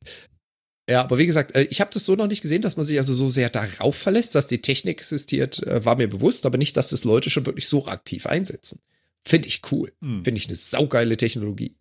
Ja, 0.91 1.01
aber 1.03 1.17
wie 1.17 1.27
gesagt, 1.27 1.57
äh, 1.57 1.63
ich 1.71 1.81
habe 1.81 1.91
das 1.95 2.05
so 2.05 2.17
noch 2.17 2.27
nicht 2.27 2.43
gesehen, 2.43 2.61
dass 2.61 2.77
man 2.77 2.85
sich 2.85 2.99
also 2.99 3.15
so 3.15 3.31
sehr 3.31 3.49
darauf 3.49 3.97
verlässt, 3.97 4.35
dass 4.35 4.47
die 4.47 4.61
Technik 4.61 4.99
existiert, 4.99 5.67
äh, 5.67 5.83
war 5.87 5.97
mir 5.97 6.09
bewusst, 6.09 6.45
aber 6.45 6.59
nicht, 6.59 6.77
dass 6.77 6.91
das 6.91 7.05
Leute 7.05 7.31
schon 7.31 7.47
wirklich 7.47 7.67
so 7.67 7.87
aktiv 7.87 8.27
einsetzen. 8.27 8.79
Finde 9.27 9.49
ich 9.49 9.61
cool. 9.71 9.93
Hm. 10.03 10.25
Finde 10.25 10.39
ich 10.39 10.47
eine 10.47 10.57
saugeile 10.57 11.17
Technologie. 11.17 11.77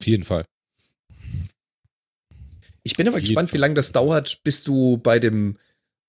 Auf 0.00 0.06
jeden 0.06 0.24
Fall. 0.24 0.44
Ich 2.82 2.94
bin 2.94 3.08
aber 3.08 3.20
gespannt, 3.20 3.52
wie 3.52 3.58
lange 3.58 3.74
das 3.74 3.92
dauert, 3.92 4.42
bis 4.44 4.62
du 4.62 4.98
bei 4.98 5.18
dem 5.18 5.58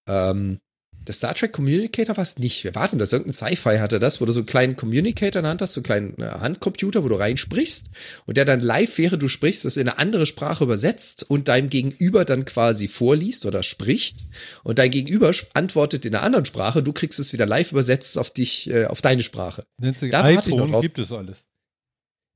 ähm, 0.07 0.59
der 1.07 1.13
Star 1.13 1.35
Trek 1.35 1.53
Communicator 1.53 2.17
warst 2.17 2.39
nicht. 2.39 2.63
Wir 2.63 2.73
warten, 2.75 2.97
das 2.99 3.13
irgendein 3.13 3.33
Sci-Fi 3.33 3.77
hatte 3.77 3.99
das, 3.99 4.21
wo 4.21 4.25
du 4.25 4.31
so 4.31 4.39
einen 4.39 4.47
kleinen 4.47 4.75
Communicator 4.75 5.39
in 5.39 5.43
der 5.43 5.49
Hand 5.51 5.61
hast, 5.61 5.73
so 5.73 5.79
einen 5.79 5.85
kleinen 5.85 6.17
äh, 6.19 6.25
Handcomputer, 6.39 7.03
wo 7.03 7.09
du 7.09 7.15
reinsprichst 7.15 7.87
und 8.25 8.37
der 8.37 8.45
dann 8.45 8.61
live, 8.61 8.97
während 8.97 9.21
du 9.21 9.27
sprichst, 9.27 9.65
das 9.65 9.77
in 9.77 9.87
eine 9.87 9.99
andere 9.99 10.25
Sprache 10.25 10.63
übersetzt 10.63 11.25
und 11.29 11.47
deinem 11.47 11.69
Gegenüber 11.69 12.25
dann 12.25 12.45
quasi 12.45 12.87
vorliest 12.87 13.45
oder 13.45 13.63
spricht 13.63 14.21
und 14.63 14.79
dein 14.79 14.91
Gegenüber 14.91 15.31
antwortet 15.53 16.05
in 16.05 16.15
einer 16.15 16.23
anderen 16.23 16.45
Sprache, 16.45 16.81
du 16.81 16.93
kriegst 16.93 17.19
es 17.19 17.33
wieder 17.33 17.45
live 17.45 17.71
übersetzt 17.71 18.17
auf 18.17 18.31
dich, 18.31 18.69
äh, 18.69 18.85
auf 18.85 19.01
deine 19.01 19.21
Sprache. 19.21 19.65
Nennt 19.77 19.99
sich 19.99 20.11
Da 20.11 20.23
warte 20.23 20.49
ich 20.49 20.55
noch 20.55 20.63
iPhone, 20.63 20.71
drauf. 20.71 20.81
gibt 20.81 20.99
es 20.99 21.11
alles. 21.11 21.45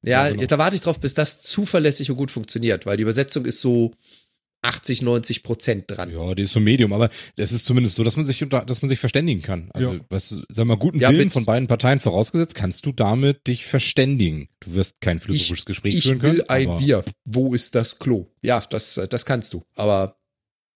Ja, 0.01 0.27
Ja, 0.27 0.31
genau. 0.33 0.45
da 0.45 0.57
warte 0.57 0.75
ich 0.75 0.81
drauf, 0.81 0.99
bis 0.99 1.13
das 1.13 1.41
zuverlässig 1.41 2.09
und 2.09 2.17
gut 2.17 2.31
funktioniert, 2.31 2.85
weil 2.85 2.97
die 2.97 3.03
Übersetzung 3.03 3.45
ist 3.45 3.61
so 3.61 3.93
80, 4.61 5.01
90 5.03 5.43
Prozent 5.43 5.85
dran. 5.87 6.11
Ja, 6.11 6.35
die 6.35 6.43
ist 6.43 6.51
so 6.51 6.59
Medium, 6.59 6.91
aber 6.91 7.09
es 7.37 7.51
ist 7.53 7.65
zumindest 7.65 7.95
so, 7.95 8.03
dass 8.03 8.17
man 8.17 8.25
sich 8.25 8.43
unter, 8.43 8.65
dass 8.65 8.81
man 8.81 8.89
sich 8.89 8.99
verständigen 8.99 9.41
kann. 9.41 9.69
Also, 9.73 9.93
Ja. 9.93 9.99
was, 10.09 10.41
sag 10.49 10.65
mal, 10.65 10.75
guten 10.75 10.99
Ja, 10.99 11.11
Willen 11.11 11.29
von 11.31 11.45
beiden 11.45 11.67
Parteien 11.67 11.99
vorausgesetzt, 11.99 12.55
kannst 12.55 12.85
du 12.85 12.91
damit 12.91 13.47
dich 13.47 13.65
verständigen. 13.65 14.49
Du 14.59 14.73
wirst 14.73 14.99
kein 15.01 15.19
philosophisches 15.21 15.65
Gespräch 15.65 15.95
ich 15.95 16.03
führen 16.03 16.19
können. 16.19 16.33
will 16.39 16.45
ein 16.49 16.77
Bier. 16.77 17.05
Wo 17.25 17.53
ist 17.53 17.73
das 17.75 17.99
Klo? 17.99 18.27
Ja, 18.41 18.59
das, 18.69 18.99
das 19.09 19.25
kannst 19.25 19.53
du. 19.53 19.63
Aber 19.75 20.17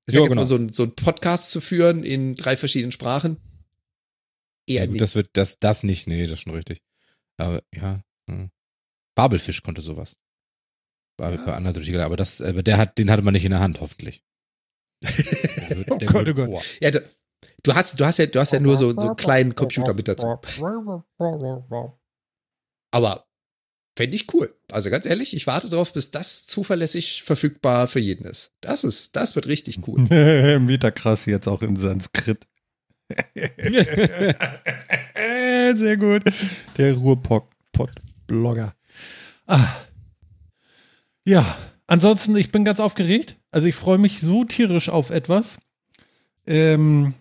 ich 0.08 0.16
Ja, 0.16 0.22
genau. 0.24 0.36
mal, 0.36 0.46
so, 0.46 0.56
ein- 0.56 0.70
so 0.70 0.84
ein 0.84 0.96
Podcast 0.96 1.52
zu 1.52 1.60
führen 1.60 2.04
in 2.04 2.36
drei 2.36 2.56
verschiedenen 2.56 2.92
Sprachen, 2.94 3.38
eher 4.66 4.82
Ja, 4.82 4.86
gut, 4.86 4.94
nicht. 4.94 5.02
das 5.02 5.16
wird, 5.16 5.30
das, 5.34 5.60
das 5.60 5.84
nicht, 5.84 6.08
nee, 6.08 6.24
das 6.26 6.40
ist 6.40 6.44
schon 6.44 6.54
richtig. 6.56 6.80
Aber 7.38 7.62
ja, 7.76 8.00
hm. 8.30 8.50
Babelfisch 9.16 9.62
konnte 9.62 9.82
sowas. 9.82 10.16
Bei, 11.18 11.32
Ja. 11.34 11.38
bei 11.46 11.54
anderen 11.54 11.76
natürlich, 11.76 11.96
aber 12.02 12.18
das, 12.18 12.42
aber 12.42 12.64
der 12.64 12.78
hat, 12.78 12.98
den 12.98 13.12
hatte 13.12 13.22
man 13.24 13.34
nicht 13.34 13.46
in 13.46 13.52
der 13.52 13.60
Hand, 13.60 13.82
hoffentlich. 13.82 14.24
Der 15.04 15.10
wird- 15.78 15.92
Oh 15.92 15.98
der 15.98 16.08
Gott, 16.08 16.26
wird 16.26 16.40
oh 16.40 16.46
Gott. 16.48 16.64
Ja, 16.82 16.92
du, 16.92 17.02
du 17.64 17.74
hast, 17.76 18.00
du 18.00 18.06
hast 18.06 18.18
ja, 18.18 18.26
du 18.26 18.40
hast 18.40 18.52
ja 18.54 18.60
nur 18.60 18.76
so, 18.78 18.92
so 18.92 19.08
einen 19.08 19.16
kleinen 19.16 19.54
Computer 19.56 19.94
mit 19.94 20.08
dazu. 20.08 20.28
Aber 22.92 23.26
fände 23.98 24.16
ich 24.16 24.34
cool. 24.34 24.56
Also 24.72 24.90
ganz 24.90 25.06
ehrlich, 25.06 25.36
ich 25.36 25.46
warte 25.46 25.70
drauf, 25.70 25.94
bis 25.94 26.10
das 26.12 26.46
zuverlässig 26.48 27.22
verfügbar 27.24 27.88
für 27.88 28.00
jeden 28.00 28.26
ist. 28.26 28.56
Das 28.62 28.84
ist, 28.84 29.16
das 29.16 29.36
wird 29.36 29.46
richtig 29.48 29.80
cool. 29.88 30.00
Metakrass 30.60 31.26
jetzt 31.26 31.48
auch 31.48 31.62
in 31.62 31.76
Sanskrit. 31.76 32.48
Sehr 35.76 35.98
gut. 35.98 36.24
Der 36.78 36.94
Ruhrpott-Blogger. 36.96 38.74
Ah. 39.48 39.68
Ja, 41.26 41.58
ansonsten, 41.88 42.36
ich 42.36 42.52
bin 42.52 42.66
ganz 42.66 42.80
aufgeregt. 42.80 43.38
Also 43.52 43.68
ich 43.68 43.76
freue 43.76 43.98
mich 43.98 44.20
so 44.20 44.44
tierisch 44.44 44.90
auf 44.90 45.10
etwas. 45.10 45.58
Ähm, 46.46 47.14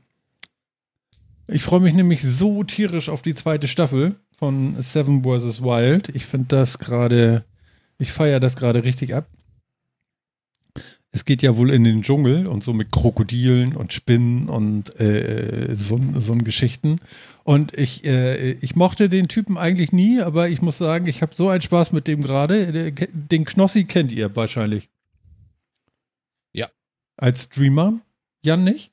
ich 1.46 1.62
freue 1.62 1.80
mich 1.80 1.94
nämlich 1.94 2.22
so 2.22 2.64
tierisch 2.64 3.08
auf 3.08 3.22
die 3.22 3.34
zweite 3.34 3.68
Staffel 3.68 4.16
von 4.36 4.80
Seven 4.82 5.22
vs. 5.22 5.62
Wild. 5.62 6.08
Ich 6.14 6.26
finde 6.26 6.48
das 6.48 6.78
gerade, 6.78 7.44
ich 7.98 8.12
feiere 8.12 8.40
das 8.40 8.56
gerade 8.56 8.84
richtig 8.84 9.14
ab. 9.14 9.28
Es 11.14 11.26
geht 11.26 11.42
ja 11.42 11.56
wohl 11.58 11.70
in 11.70 11.84
den 11.84 12.00
Dschungel 12.00 12.46
und 12.46 12.64
so 12.64 12.72
mit 12.72 12.90
Krokodilen 12.90 13.76
und 13.76 13.92
Spinnen 13.92 14.48
und 14.48 14.98
äh, 14.98 15.74
so, 15.74 16.00
so 16.18 16.34
Geschichten. 16.36 17.00
Und 17.44 17.74
ich, 17.74 18.04
äh, 18.04 18.52
ich 18.52 18.76
mochte 18.76 19.10
den 19.10 19.28
Typen 19.28 19.58
eigentlich 19.58 19.92
nie, 19.92 20.22
aber 20.22 20.48
ich 20.48 20.62
muss 20.62 20.78
sagen, 20.78 21.06
ich 21.06 21.20
habe 21.20 21.34
so 21.34 21.50
einen 21.50 21.60
Spaß 21.60 21.92
mit 21.92 22.06
dem 22.06 22.22
gerade. 22.22 22.72
Der- 22.72 23.08
Den 23.12 23.44
Knossi 23.44 23.84
kennt 23.84 24.10
ihr 24.10 24.34
wahrscheinlich. 24.34 24.88
Ja. 26.54 26.68
Als 27.18 27.42
Streamer? 27.44 28.00
Jan 28.42 28.64
nicht? 28.64 28.90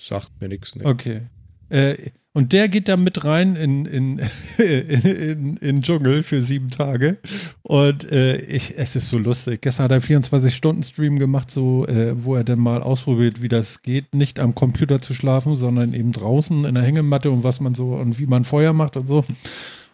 Sagt 0.00 0.30
mir 0.40 0.48
nichts. 0.48 0.76
Ne? 0.76 0.84
Okay. 0.84 1.22
Äh, 1.70 2.10
Und 2.36 2.52
der 2.52 2.68
geht 2.68 2.86
da 2.88 2.98
mit 2.98 3.24
rein 3.24 3.56
in, 3.56 3.86
in, 3.86 4.18
in, 4.58 5.00
in, 5.00 5.56
in 5.56 5.80
Dschungel 5.80 6.22
für 6.22 6.42
sieben 6.42 6.68
Tage. 6.68 7.16
Und 7.62 8.12
äh, 8.12 8.36
ich, 8.36 8.76
es 8.76 8.94
ist 8.94 9.08
so 9.08 9.16
lustig. 9.16 9.62
Gestern 9.62 9.84
hat 9.84 9.92
er 9.92 10.02
24-Stunden-Stream 10.02 11.18
gemacht, 11.18 11.50
so, 11.50 11.86
äh, 11.86 12.12
wo 12.22 12.34
er 12.34 12.44
dann 12.44 12.58
mal 12.58 12.82
ausprobiert, 12.82 13.40
wie 13.40 13.48
das 13.48 13.80
geht, 13.80 14.14
nicht 14.14 14.38
am 14.38 14.54
Computer 14.54 15.00
zu 15.00 15.14
schlafen, 15.14 15.56
sondern 15.56 15.94
eben 15.94 16.12
draußen 16.12 16.66
in 16.66 16.74
der 16.74 16.84
Hängematte 16.84 17.30
und 17.30 17.42
was 17.42 17.60
man 17.60 17.74
so 17.74 17.94
und 17.94 18.18
wie 18.18 18.26
man 18.26 18.44
Feuer 18.44 18.74
macht 18.74 18.98
und 18.98 19.08
so. 19.08 19.24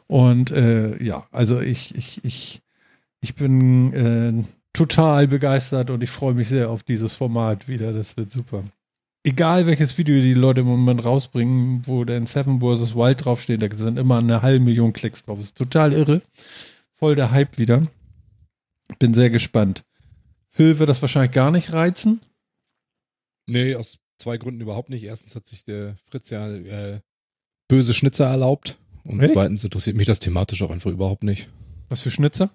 Und 0.09 0.51
äh, 0.51 1.01
ja, 1.01 1.29
also 1.31 1.61
ich, 1.61 1.95
ich, 1.95 2.25
ich, 2.25 2.61
ich 3.21 3.37
bin 3.37 3.93
äh, 3.93 4.45
total 4.73 5.29
begeistert 5.29 5.91
und 5.91 6.03
ich 6.03 6.11
freue 6.11 6.35
mich 6.35 6.49
sehr 6.49 6.71
auf 6.71 6.83
dieses 6.83 7.13
Format 7.13 7.69
wieder. 7.69 7.93
Das 7.93 8.17
wird 8.17 8.33
super 8.33 8.65
egal 9.25 9.67
welches 9.67 9.97
Video 9.99 10.21
die 10.21 10.35
Leute 10.35 10.61
im 10.61 10.67
Moment 10.67 11.05
rausbringen, 11.05 11.87
wo 11.87 12.05
dann 12.05 12.27
Seven 12.27 12.61
vs. 12.61 12.95
Wild 12.95 13.25
draufsteht, 13.25 13.63
da 13.63 13.69
sind 13.77 13.99
immer 13.99 14.19
eine 14.19 14.43
halbe 14.43 14.65
Million 14.65 14.93
Klicks 14.93 15.25
drauf. 15.25 15.39
Das 15.39 15.47
ist 15.49 15.57
total 15.57 15.93
irre. 15.93 16.23
Voll 16.95 17.17
der 17.17 17.31
Hype 17.31 17.59
wieder. 17.59 17.87
Bin 18.99 19.15
sehr 19.15 19.31
gespannt. 19.31 19.85
Phil 20.51 20.79
wird 20.79 20.89
das 20.89 21.01
wahrscheinlich 21.01 21.33
gar 21.33 21.51
nicht 21.51 21.73
reizen. 21.73 22.21
Nee, 23.47 23.75
aus 23.75 24.01
zwei 24.19 24.37
Gründen 24.37 24.61
überhaupt 24.61 24.91
nicht. 24.91 25.05
Erstens 25.05 25.35
hat 25.35 25.47
sich 25.47 25.65
der 25.65 25.97
Fritz 26.05 26.31
ja 26.31 26.53
äh, 26.53 27.01
böse 27.69 27.95
Schnitzer 27.95 28.27
erlaubt. 28.27 28.79
Und 29.05 29.21
hey? 29.21 29.31
zweitens 29.33 29.65
interessiert 29.65 29.97
mich 29.97 30.07
das 30.07 30.21
thematisch 30.21 30.63
auch 30.63 30.71
einfach 30.71 30.91
überhaupt 30.91 31.25
nicht. 31.25 31.49
Was 31.89 32.03
für 32.03 32.11
Schnitzer? 32.11 32.51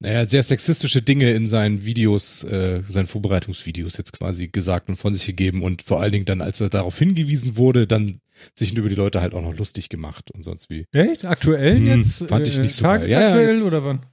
Naja, 0.00 0.26
sehr 0.26 0.42
sexistische 0.42 1.02
Dinge 1.02 1.30
in 1.32 1.46
seinen 1.46 1.84
Videos, 1.84 2.42
äh, 2.44 2.82
seinen 2.88 3.06
Vorbereitungsvideos 3.06 3.98
jetzt 3.98 4.14
quasi 4.14 4.48
gesagt 4.48 4.88
und 4.88 4.96
von 4.96 5.12
sich 5.12 5.26
gegeben 5.26 5.62
und 5.62 5.82
vor 5.82 6.00
allen 6.00 6.12
Dingen 6.12 6.24
dann, 6.24 6.40
als 6.40 6.60
er 6.60 6.70
darauf 6.70 6.98
hingewiesen 6.98 7.58
wurde, 7.58 7.86
dann 7.86 8.20
sich 8.58 8.74
über 8.74 8.88
die 8.88 8.94
Leute 8.94 9.20
halt 9.20 9.34
auch 9.34 9.42
noch 9.42 9.56
lustig 9.56 9.90
gemacht 9.90 10.30
und 10.30 10.42
sonst 10.42 10.70
wie. 10.70 10.86
Echt? 10.92 11.26
Aktuell 11.26 11.76
hm, 11.76 11.86
jetzt? 11.86 12.28
Fand 12.28 12.48
ich 12.48 12.58
nicht 12.58 12.74
so 12.74 12.84
geil. 12.84 13.08
Ja, 13.10 13.28
aktuell 13.28 13.54
jetzt, 13.54 13.64
oder 13.64 13.84
wann? 13.84 14.06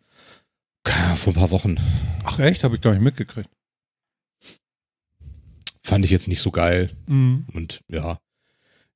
Vor 1.15 1.33
ein 1.33 1.39
paar 1.39 1.51
Wochen. 1.51 1.77
Ach 2.23 2.39
echt? 2.39 2.65
Habe 2.65 2.75
ich 2.75 2.81
gar 2.81 2.91
nicht 2.91 3.03
mitgekriegt. 3.03 3.49
Fand 5.83 6.03
ich 6.03 6.11
jetzt 6.11 6.27
nicht 6.27 6.41
so 6.41 6.51
geil. 6.51 6.89
Mhm. 7.07 7.45
Und 7.53 7.79
ja, 7.89 8.17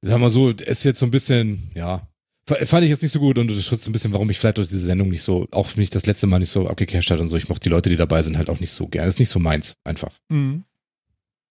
sagen 0.02 0.22
wir 0.22 0.30
so, 0.30 0.50
ist 0.50 0.84
jetzt 0.84 1.00
so 1.00 1.06
ein 1.06 1.12
bisschen, 1.12 1.70
ja, 1.74 2.06
Fand 2.46 2.84
ich 2.84 2.90
jetzt 2.90 3.04
nicht 3.04 3.12
so 3.12 3.20
gut 3.20 3.38
und 3.38 3.50
so 3.50 3.76
ein 3.76 3.92
bisschen, 3.92 4.14
warum 4.14 4.30
ich 4.30 4.40
vielleicht 4.40 4.58
durch 4.58 4.68
diese 4.68 4.80
Sendung 4.80 5.10
nicht 5.10 5.22
so, 5.22 5.48
auch 5.52 5.76
nicht 5.76 5.94
das 5.94 6.08
letzte 6.08 6.28
Mal 6.28 6.40
nicht 6.40 6.50
so 6.50 6.68
abgecasht 6.68 7.12
hat 7.12 7.20
und 7.20 7.28
so. 7.28 7.38
Ich 7.38 7.48
mochte 7.50 7.64
die 7.64 7.70
Leute, 7.70 7.90
die 7.90 7.96
dabei 7.96 8.24
sind, 8.24 8.38
halt 8.38 8.50
auch 8.50 8.60
nicht 8.60 8.72
so 8.72 8.88
gern. 8.88 9.06
Das 9.06 9.16
ist 9.16 9.20
nicht 9.20 9.30
so 9.30 9.40
meins, 9.40 9.76
einfach. 9.84 10.12
Mhm. 10.30 10.64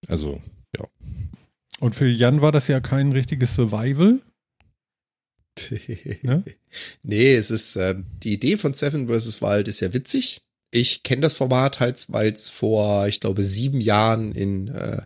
Also, 0.09 0.43
ja. 0.77 0.87
Und 1.79 1.95
für 1.95 2.09
Jan 2.09 2.43
war 2.43 2.53
das 2.53 2.69
ja 2.69 2.81
kein 2.81 3.13
richtiges 3.13 3.55
Survival. 3.55 4.21
ja? 6.23 6.43
Nee, 7.03 7.35
es 7.35 7.51
ist, 7.51 7.77
äh, 7.77 7.97
die 8.23 8.35
Idee 8.35 8.57
von 8.57 8.75
Seven 8.75 9.09
vs. 9.09 9.43
Wild 9.43 9.67
ist 9.67 9.81
ja 9.81 9.93
witzig. 9.93 10.43
Ich 10.73 11.03
kenne 11.03 11.23
das 11.23 11.35
Format 11.35 11.81
halt, 11.81 12.07
weil 12.11 12.33
es 12.33 12.49
vor, 12.49 13.09
ich 13.09 13.19
glaube, 13.21 13.43
sieben 13.43 13.81
Jahren 13.81 14.33
in 14.33 14.69
äh, 14.69 15.03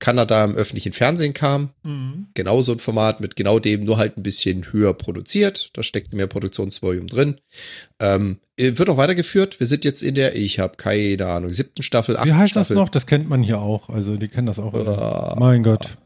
Kanada 0.00 0.44
im 0.44 0.54
öffentlichen 0.54 0.92
Fernsehen 0.92 1.34
kam. 1.34 1.70
Mhm. 1.84 2.26
Genau 2.34 2.62
so 2.62 2.72
ein 2.72 2.80
Format 2.80 3.20
mit 3.20 3.36
genau 3.36 3.60
dem, 3.60 3.84
nur 3.84 3.98
halt 3.98 4.16
ein 4.16 4.22
bisschen 4.22 4.72
höher 4.72 4.94
produziert. 4.94 5.70
Da 5.74 5.82
steckt 5.82 6.12
mehr 6.12 6.26
Produktionsvolumen 6.26 7.06
drin. 7.06 7.36
Ähm, 8.00 8.38
wird 8.56 8.90
auch 8.90 8.96
weitergeführt. 8.96 9.60
Wir 9.60 9.66
sind 9.66 9.84
jetzt 9.84 10.02
in 10.02 10.14
der, 10.14 10.34
ich 10.34 10.58
habe 10.58 10.76
keine 10.76 11.26
Ahnung, 11.26 11.52
siebten 11.52 11.82
Staffel, 11.82 12.16
achten 12.16 12.28
Wie 12.28 12.34
heißt 12.34 12.50
Staffel. 12.50 12.74
das 12.74 12.82
noch? 12.82 12.88
Das 12.88 13.06
kennt 13.06 13.28
man 13.28 13.42
hier 13.42 13.60
auch. 13.60 13.88
Also 13.88 14.16
die 14.16 14.28
kennen 14.28 14.46
das 14.46 14.58
auch. 14.58 14.74
Uh, 14.74 15.38
mein 15.38 15.62
Gott. 15.62 15.96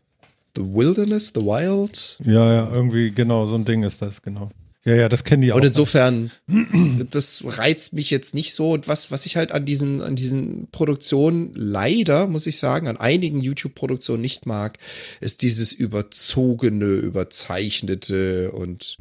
The 0.56 0.62
Wilderness, 0.62 1.32
The 1.34 1.40
Wild. 1.40 2.18
Ja, 2.24 2.52
ja, 2.52 2.72
irgendwie 2.72 3.10
genau, 3.10 3.46
so 3.46 3.56
ein 3.56 3.64
Ding 3.64 3.82
ist 3.82 4.02
das, 4.02 4.22
genau. 4.22 4.50
Ja, 4.86 4.94
ja, 4.94 5.08
das 5.08 5.24
kennen 5.24 5.40
die 5.40 5.52
auch. 5.52 5.56
Und 5.56 5.64
insofern, 5.64 6.30
das 7.10 7.42
reizt 7.46 7.94
mich 7.94 8.10
jetzt 8.10 8.34
nicht 8.34 8.52
so. 8.52 8.72
Und 8.72 8.86
was, 8.86 9.10
was 9.10 9.24
ich 9.24 9.36
halt 9.36 9.50
an 9.50 9.64
diesen, 9.64 10.02
an 10.02 10.14
diesen 10.14 10.68
Produktionen 10.72 11.52
leider, 11.54 12.26
muss 12.26 12.46
ich 12.46 12.58
sagen, 12.58 12.86
an 12.86 12.98
einigen 12.98 13.40
YouTube-Produktionen 13.40 14.20
nicht 14.20 14.44
mag, 14.44 14.78
ist 15.20 15.40
dieses 15.40 15.72
überzogene, 15.72 16.86
überzeichnete 16.86 18.52
und 18.52 18.98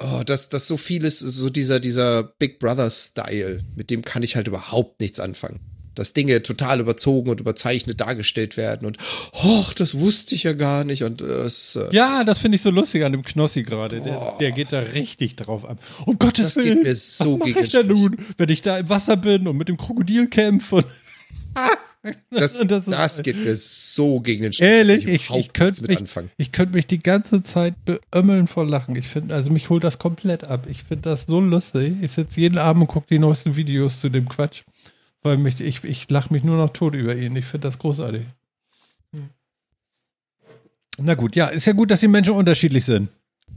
oh, 0.00 0.22
das, 0.24 0.50
das 0.50 0.68
so 0.68 0.76
vieles, 0.76 1.18
so 1.18 1.50
dieser, 1.50 1.80
dieser 1.80 2.22
Big 2.22 2.60
Brother-Style, 2.60 3.60
mit 3.74 3.90
dem 3.90 4.02
kann 4.02 4.22
ich 4.22 4.36
halt 4.36 4.46
überhaupt 4.46 5.00
nichts 5.00 5.18
anfangen 5.18 5.73
dass 5.94 6.12
Dinge 6.12 6.42
total 6.42 6.80
überzogen 6.80 7.30
und 7.30 7.40
überzeichnet 7.40 8.00
dargestellt 8.00 8.56
werden 8.56 8.86
und 8.86 8.98
hoch, 9.34 9.72
das 9.74 9.98
wusste 9.98 10.34
ich 10.34 10.42
ja 10.44 10.52
gar 10.52 10.84
nicht 10.84 11.02
und 11.04 11.20
es 11.20 11.76
äh 11.76 11.88
Ja, 11.92 12.24
das 12.24 12.38
finde 12.38 12.56
ich 12.56 12.62
so 12.62 12.70
lustig 12.70 13.04
an 13.04 13.12
dem 13.12 13.22
Knossi 13.22 13.62
gerade. 13.62 14.00
Der, 14.00 14.36
der, 14.40 14.52
geht 14.52 14.72
da 14.72 14.80
richtig 14.80 15.36
drauf 15.36 15.64
ab. 15.64 15.78
Um 16.06 16.18
Gottes 16.18 16.54
das 16.54 16.56
Willen. 16.56 16.76
Geht 16.76 16.84
mir 16.84 16.94
so 16.94 17.40
was 17.40 17.48
mache 17.48 17.60
ich 17.60 17.68
denn 17.68 17.86
nun, 17.86 18.16
wenn 18.36 18.48
ich 18.48 18.62
da 18.62 18.78
im 18.78 18.88
Wasser 18.88 19.16
bin 19.16 19.46
und 19.46 19.56
mit 19.56 19.68
dem 19.68 19.76
Krokodil 19.76 20.28
kämpfe 20.28 20.84
und 22.04 22.40
Das, 22.40 22.58
das, 22.66 22.84
das 22.84 23.22
geht 23.22 23.42
mir 23.42 23.56
so 23.56 24.20
gegen 24.20 24.42
den 24.42 24.52
Strich. 24.52 24.68
Ehrlich, 24.68 25.06
ich, 25.06 25.30
ich 25.30 25.52
könnte 25.52 25.82
mich, 25.86 26.00
ich 26.36 26.52
könnte 26.52 26.74
mich 26.74 26.86
die 26.86 26.98
ganze 26.98 27.42
Zeit 27.42 27.74
beömmeln 27.84 28.46
vor 28.46 28.66
Lachen. 28.66 28.94
Ich 28.96 29.08
finde, 29.08 29.34
also 29.34 29.50
mich 29.50 29.70
holt 29.70 29.84
das 29.84 29.98
komplett 29.98 30.44
ab. 30.44 30.66
Ich 30.68 30.84
finde 30.84 31.10
das 31.10 31.26
so 31.26 31.40
lustig. 31.40 31.94
Ich 32.02 32.12
sitze 32.12 32.40
jeden 32.40 32.58
Abend 32.58 32.82
und 32.82 32.88
gucke 32.88 33.06
die 33.08 33.18
neuesten 33.18 33.56
Videos 33.56 34.00
zu 34.00 34.10
dem 34.10 34.28
Quatsch. 34.28 34.62
Weil 35.24 35.38
mich, 35.38 35.60
ich, 35.60 35.82
ich 35.84 36.08
lache 36.10 36.32
mich 36.32 36.44
nur 36.44 36.58
noch 36.58 36.70
tot 36.70 36.94
über 36.94 37.16
ihn. 37.16 37.34
Ich 37.34 37.46
finde 37.46 37.66
das 37.66 37.78
großartig. 37.78 38.22
Hm. 39.12 39.30
Na 40.98 41.14
gut, 41.14 41.34
ja, 41.34 41.46
ist 41.46 41.66
ja 41.66 41.72
gut, 41.72 41.90
dass 41.90 42.00
die 42.00 42.08
Menschen 42.08 42.34
unterschiedlich 42.34 42.84
sind. 42.84 43.08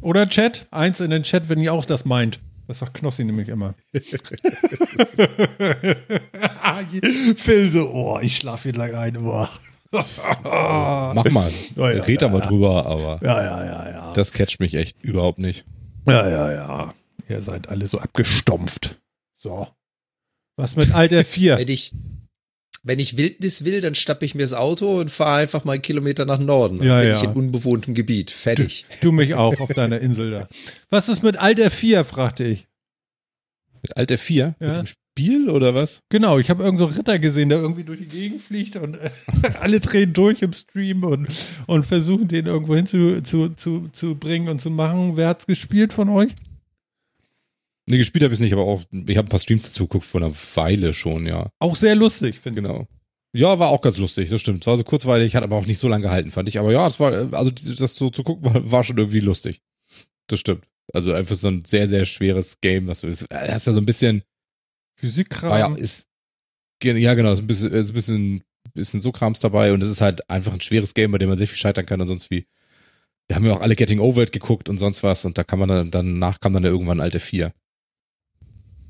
Oder 0.01 0.29
Chat? 0.29 0.65
Eins 0.71 1.01
in 1.01 1.11
den 1.11 1.23
Chat, 1.23 1.49
wenn 1.49 1.59
ihr 1.59 1.73
auch 1.73 1.83
das 1.83 2.05
meint. 2.05 2.39
Das 2.67 2.79
sagt 2.79 2.93
Knossi 2.95 3.25
nämlich 3.25 3.49
immer. 3.49 3.75
Phil 7.37 7.69
so, 7.69 7.89
oh, 7.91 8.19
ich 8.21 8.37
schlafe 8.37 8.69
hier 8.69 8.77
lang 8.77 8.95
ein. 8.95 9.17
Oh. 9.17 9.47
Mach 9.91 11.29
mal. 11.29 11.51
Ja, 11.75 11.91
ja, 11.91 12.03
Red 12.03 12.21
da 12.21 12.29
mal 12.29 12.41
drüber, 12.41 12.85
aber 12.85 13.19
ja, 13.23 13.43
ja, 13.43 13.65
ja, 13.65 13.89
ja. 13.89 14.13
das 14.13 14.31
catcht 14.33 14.59
mich 14.59 14.75
echt 14.75 15.01
überhaupt 15.03 15.39
nicht. 15.39 15.65
Ja, 16.05 16.29
ja, 16.29 16.51
ja. 16.51 16.93
Ihr 17.27 17.41
seid 17.41 17.67
alle 17.69 17.87
so 17.87 17.99
abgestumpft. 17.99 18.99
So. 19.35 19.67
Was 20.57 20.75
mit 20.75 20.93
Alter 20.93 21.23
4? 21.23 21.57
wenn 21.57 21.67
ich, 21.67 21.93
wenn 22.83 22.97
ich 22.97 23.15
Wildnis 23.15 23.63
will, 23.63 23.79
dann 23.79 23.93
stappe 23.93 24.25
ich 24.25 24.33
mir 24.33 24.41
das 24.41 24.53
Auto 24.53 24.99
und 24.99 25.11
fahre 25.11 25.37
einfach 25.37 25.63
mal 25.63 25.73
einen 25.73 25.81
Kilometer 25.83 26.25
nach 26.25 26.39
Norden. 26.39 26.83
Ja, 26.83 26.99
bin 26.99 27.09
ja. 27.09 27.15
ich 27.15 27.23
in 27.23 27.33
unbewohntem 27.33 27.93
Gebiet. 27.93 28.31
Fertig. 28.31 28.85
Du, 29.01 29.07
du 29.07 29.11
mich 29.11 29.35
auch 29.35 29.59
auf 29.59 29.71
deiner 29.73 29.99
Insel 29.99 30.31
da. 30.31 30.49
Was 30.89 31.09
ist 31.09 31.21
mit 31.21 31.37
Alter 31.37 31.69
4, 31.69 32.03
fragte 32.05 32.43
ich. 32.43 32.67
Mit 33.83 33.95
Alter 33.95 34.17
4? 34.17 34.55
Ja. 34.59 34.67
Mit 34.67 34.75
dem 34.77 34.87
Spiel 34.87 35.49
oder 35.49 35.75
was? 35.75 36.01
Genau, 36.09 36.39
ich 36.39 36.49
habe 36.49 36.63
irgendeinen 36.63 36.89
so 36.89 36.97
Ritter 36.97 37.19
gesehen, 37.19 37.49
der 37.49 37.59
irgendwie 37.59 37.83
durch 37.83 37.99
die 37.99 38.07
Gegend 38.07 38.41
fliegt 38.41 38.77
und 38.77 38.97
alle 39.59 39.79
drehen 39.79 40.13
durch 40.13 40.41
im 40.41 40.53
Stream 40.53 41.03
und, 41.03 41.27
und 41.67 41.85
versuchen 41.85 42.27
den 42.27 42.47
irgendwo 42.47 42.75
hin 42.75 42.87
zu, 42.87 43.21
zu, 43.21 43.49
zu, 43.49 43.89
zu 43.93 44.15
bringen 44.15 44.49
und 44.49 44.59
zu 44.59 44.71
machen. 44.71 45.17
Wer 45.17 45.27
hat's 45.27 45.45
gespielt 45.45 45.93
von 45.93 46.09
euch? 46.09 46.33
Nee, 47.89 47.97
gespielt 47.97 48.23
habe 48.23 48.33
ich 48.33 48.39
es 48.39 48.43
nicht, 48.43 48.51
aber 48.51 48.63
auch, 48.63 48.81
ich 48.91 49.17
habe 49.17 49.27
ein 49.27 49.29
paar 49.29 49.39
Streams 49.39 49.63
dazu 49.63 49.87
geguckt 49.87 50.05
vor 50.05 50.21
einer 50.21 50.33
Weile 50.55 50.93
schon, 50.93 51.25
ja. 51.25 51.49
Auch 51.59 51.77
sehr 51.77 51.95
lustig, 51.95 52.39
finde 52.39 52.59
ich. 52.59 52.67
Genau. 52.67 52.85
Ja, 53.33 53.59
war 53.59 53.69
auch 53.69 53.81
ganz 53.81 53.97
lustig, 53.97 54.29
das 54.29 54.41
stimmt. 54.41 54.63
Es 54.63 54.67
war 54.67 54.77
so 54.77 54.83
kurzweilig, 54.83 55.35
hat 55.35 55.43
aber 55.43 55.55
auch 55.55 55.65
nicht 55.65 55.77
so 55.77 55.87
lange 55.87 56.03
gehalten, 56.03 56.31
fand 56.31 56.49
ich. 56.49 56.59
Aber 56.59 56.71
ja, 56.71 56.85
es 56.87 56.99
war, 56.99 57.33
also 57.33 57.51
das 57.51 57.95
so 57.95 58.09
zu 58.09 58.23
gucken, 58.23 58.45
war, 58.53 58.71
war 58.71 58.83
schon 58.83 58.97
irgendwie 58.97 59.21
lustig. 59.21 59.61
Das 60.27 60.39
stimmt. 60.39 60.65
Also 60.93 61.13
einfach 61.13 61.35
so 61.35 61.47
ein 61.47 61.63
sehr, 61.65 61.87
sehr 61.87 62.05
schweres 62.05 62.59
Game, 62.59 62.87
was 62.87 63.01
du, 63.01 63.07
das 63.07 63.25
hast 63.31 63.67
ja 63.67 63.73
so 63.73 63.79
ein 63.79 63.85
bisschen 63.85 64.23
Physikkram. 64.95 65.57
Ja, 65.57 65.75
ist, 65.75 66.07
ja, 66.83 67.13
genau, 67.13 67.31
ist 67.31 67.39
ein 67.39 67.47
bisschen, 67.47 67.71
ist 67.71 67.91
ein 67.91 67.93
bisschen, 67.93 68.43
bisschen 68.73 69.01
so 69.01 69.11
Krams 69.11 69.39
dabei 69.39 69.71
und 69.71 69.81
es 69.81 69.89
ist 69.89 70.01
halt 70.01 70.29
einfach 70.29 70.53
ein 70.53 70.61
schweres 70.61 70.93
Game, 70.93 71.11
bei 71.11 71.17
dem 71.17 71.29
man 71.29 71.37
sehr 71.37 71.47
viel 71.47 71.57
scheitern 71.57 71.85
kann 71.85 72.01
und 72.01 72.07
sonst 72.07 72.29
wie. 72.31 72.45
Wir 73.27 73.35
haben 73.35 73.45
ja 73.45 73.53
auch 73.53 73.61
alle 73.61 73.75
Getting 73.75 73.99
Over 73.99 74.23
It 74.23 74.31
geguckt 74.31 74.69
und 74.69 74.77
sonst 74.77 75.03
was 75.03 75.25
und 75.25 75.37
da 75.37 75.43
kann 75.43 75.59
man 75.59 75.67
dann, 75.67 75.91
danach 75.91 76.39
kam 76.39 76.53
dann 76.53 76.63
ja 76.63 76.69
irgendwann 76.69 77.01
alte 77.01 77.19
4 77.19 77.51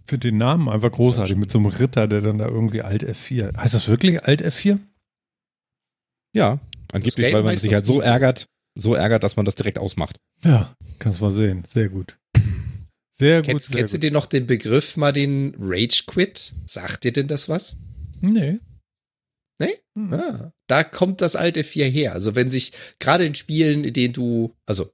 finde 0.08 0.30
den 0.30 0.38
Namen 0.38 0.70
einfach 0.70 0.92
großartig 0.92 1.36
mit 1.36 1.52
so 1.52 1.60
einem 1.60 1.68
Ritter, 1.68 2.08
der 2.08 2.22
dann 2.22 2.38
da 2.38 2.48
irgendwie 2.48 2.82
Alt 2.82 3.04
F4. 3.04 3.56
Heißt 3.56 3.74
das 3.74 3.88
wirklich 3.88 4.24
Alt 4.24 4.44
F4? 4.44 4.80
Ja, 6.34 6.60
angeblich, 6.92 7.34
weil 7.34 7.44
man 7.44 7.58
sich 7.58 7.74
halt 7.74 7.86
so 7.86 8.02
ärgert, 8.02 8.48
so 8.78 8.94
ärgert, 8.94 9.24
dass 9.24 9.36
man 9.36 9.46
das 9.46 9.56
direkt 9.56 9.80
ausmacht. 9.80 10.18
Ja, 10.44 10.76
kannst 11.00 11.22
mal 11.22 11.32
sehen. 11.32 11.64
Sehr 11.72 11.90
gut. 11.90 12.18
Sehr 13.20 13.42
gut. 13.42 13.46
Kennst, 13.48 13.68
sehr 13.68 13.78
kennst 13.78 13.94
gut. 13.94 14.04
du 14.04 14.08
dir 14.08 14.14
noch 14.14 14.28
den 14.28 14.46
Begriff 14.46 14.98
mal 14.98 15.12
den 15.12 15.56
Rage 15.58 16.04
Quit? 16.06 16.54
Sagt 16.66 17.04
dir 17.04 17.14
denn 17.14 17.28
das 17.28 17.50
was? 17.50 17.78
Nee. 18.22 18.60
Nee? 19.60 19.80
Hm. 19.98 20.14
Ah, 20.14 20.52
da 20.68 20.84
kommt 20.84 21.22
das 21.22 21.36
alte 21.36 21.64
4 21.64 21.88
her. 21.88 22.14
Also 22.14 22.36
wenn 22.36 22.52
sich 22.52 22.74
gerade 23.00 23.26
in 23.26 23.34
Spielen, 23.34 23.84
in 23.84 23.94
denen 23.94 24.14
du, 24.14 24.54
also 24.68 24.90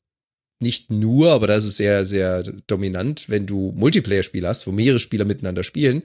nicht 0.64 0.92
nur, 0.92 1.32
aber 1.32 1.46
das 1.46 1.66
ist 1.66 1.78
sehr, 1.78 2.06
sehr 2.08 2.42
dominant, 2.66 3.26
wenn 3.28 3.46
du 3.46 3.72
Multiplayer-Spiele 3.76 4.48
hast, 4.48 4.66
wo 4.66 4.72
mehrere 4.72 5.00
Spieler 5.00 5.26
miteinander 5.26 5.64
spielen 5.64 6.02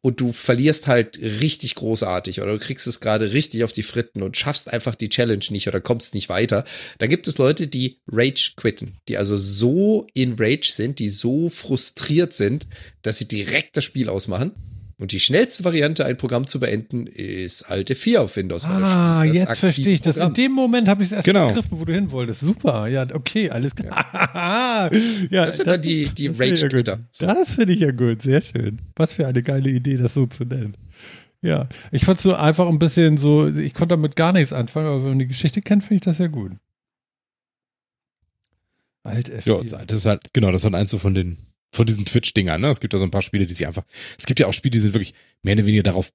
und 0.00 0.20
du 0.20 0.32
verlierst 0.32 0.86
halt 0.86 1.18
richtig 1.20 1.74
großartig 1.74 2.40
oder 2.40 2.52
du 2.52 2.58
kriegst 2.60 2.86
es 2.86 3.00
gerade 3.00 3.32
richtig 3.32 3.64
auf 3.64 3.72
die 3.72 3.82
Fritten 3.82 4.22
und 4.22 4.36
schaffst 4.36 4.72
einfach 4.72 4.94
die 4.94 5.08
Challenge 5.08 5.44
nicht 5.50 5.66
oder 5.66 5.80
kommst 5.80 6.14
nicht 6.14 6.28
weiter. 6.28 6.64
Da 6.98 7.08
gibt 7.08 7.26
es 7.26 7.38
Leute, 7.38 7.66
die 7.66 8.00
Rage 8.06 8.52
quitten, 8.56 8.98
die 9.08 9.18
also 9.18 9.36
so 9.36 10.06
in 10.14 10.36
Rage 10.38 10.70
sind, 10.70 11.00
die 11.00 11.08
so 11.08 11.48
frustriert 11.48 12.32
sind, 12.32 12.68
dass 13.02 13.18
sie 13.18 13.26
direkt 13.26 13.76
das 13.76 13.84
Spiel 13.84 14.08
ausmachen 14.08 14.52
und 15.02 15.10
die 15.10 15.18
schnellste 15.18 15.64
Variante, 15.64 16.06
ein 16.06 16.16
Programm 16.16 16.46
zu 16.46 16.60
beenden, 16.60 17.08
ist 17.08 17.64
Alte 17.64 17.96
4 17.96 18.22
auf 18.22 18.36
Windows. 18.36 18.66
Ah, 18.66 19.24
jetzt 19.24 19.58
verstehe 19.58 19.94
ich 19.94 20.00
das. 20.00 20.16
In 20.16 20.32
dem 20.32 20.52
Moment 20.52 20.86
habe 20.86 21.02
ich 21.02 21.08
es 21.08 21.12
erst 21.12 21.24
Genau. 21.24 21.48
begriffen, 21.48 21.80
wo 21.80 21.84
du 21.84 21.92
hin 21.92 22.10
wolltest. 22.12 22.40
Super, 22.40 22.86
ja, 22.86 23.04
okay, 23.12 23.50
alles 23.50 23.74
klar. 23.74 24.90
Ja, 25.30 25.46
Das 25.46 25.56
sind 25.56 25.66
dann 25.66 25.82
die, 25.82 26.04
die 26.08 26.28
das 26.28 26.36
finde 26.36 26.54
ich 26.54 26.60
ja 26.62 26.68
gut. 26.68 26.74
Rage-Quitter. 26.74 26.98
So. 27.10 27.26
Das 27.26 27.54
finde 27.56 27.72
ich 27.74 27.80
ja 27.80 27.90
gut, 27.90 28.22
sehr 28.22 28.40
schön. 28.40 28.80
Was 28.94 29.14
für 29.14 29.26
eine 29.26 29.42
geile 29.42 29.70
Idee, 29.70 29.96
das 29.96 30.14
so 30.14 30.26
zu 30.26 30.44
nennen. 30.44 30.76
Ja, 31.40 31.68
ich 31.90 32.04
fand 32.04 32.20
so 32.20 32.34
einfach 32.36 32.68
ein 32.68 32.78
bisschen 32.78 33.16
so, 33.16 33.48
ich 33.48 33.74
konnte 33.74 33.94
damit 33.94 34.14
gar 34.14 34.32
nichts 34.32 34.52
anfangen, 34.52 34.86
aber 34.86 34.98
wenn 35.02 35.08
man 35.10 35.18
die 35.18 35.26
Geschichte 35.26 35.60
kennt, 35.62 35.82
finde 35.82 35.96
ich 35.96 36.00
das 36.02 36.18
ja 36.18 36.28
gut. 36.28 36.52
Alt 39.02 39.32
Ja, 39.44 39.60
das 39.60 39.96
ist 39.96 40.06
halt, 40.06 40.32
genau, 40.32 40.52
das 40.52 40.60
ist 40.62 40.64
halt 40.66 40.76
eins 40.76 40.90
so 40.92 40.98
von 40.98 41.14
den, 41.14 41.38
von 41.72 41.86
diesen 41.86 42.04
Twitch-Dingern, 42.04 42.60
ne? 42.60 42.68
Es 42.68 42.80
gibt 42.80 42.92
ja 42.92 42.98
so 42.98 43.04
ein 43.04 43.10
paar 43.10 43.22
Spiele, 43.22 43.46
die 43.46 43.54
sich 43.54 43.66
einfach, 43.66 43.84
es 44.18 44.26
gibt 44.26 44.40
ja 44.40 44.46
auch 44.46 44.52
Spiele, 44.52 44.72
die 44.72 44.80
sind 44.80 44.94
wirklich 44.94 45.14
mehr 45.42 45.54
oder 45.54 45.66
weniger 45.66 45.82
darauf 45.82 46.12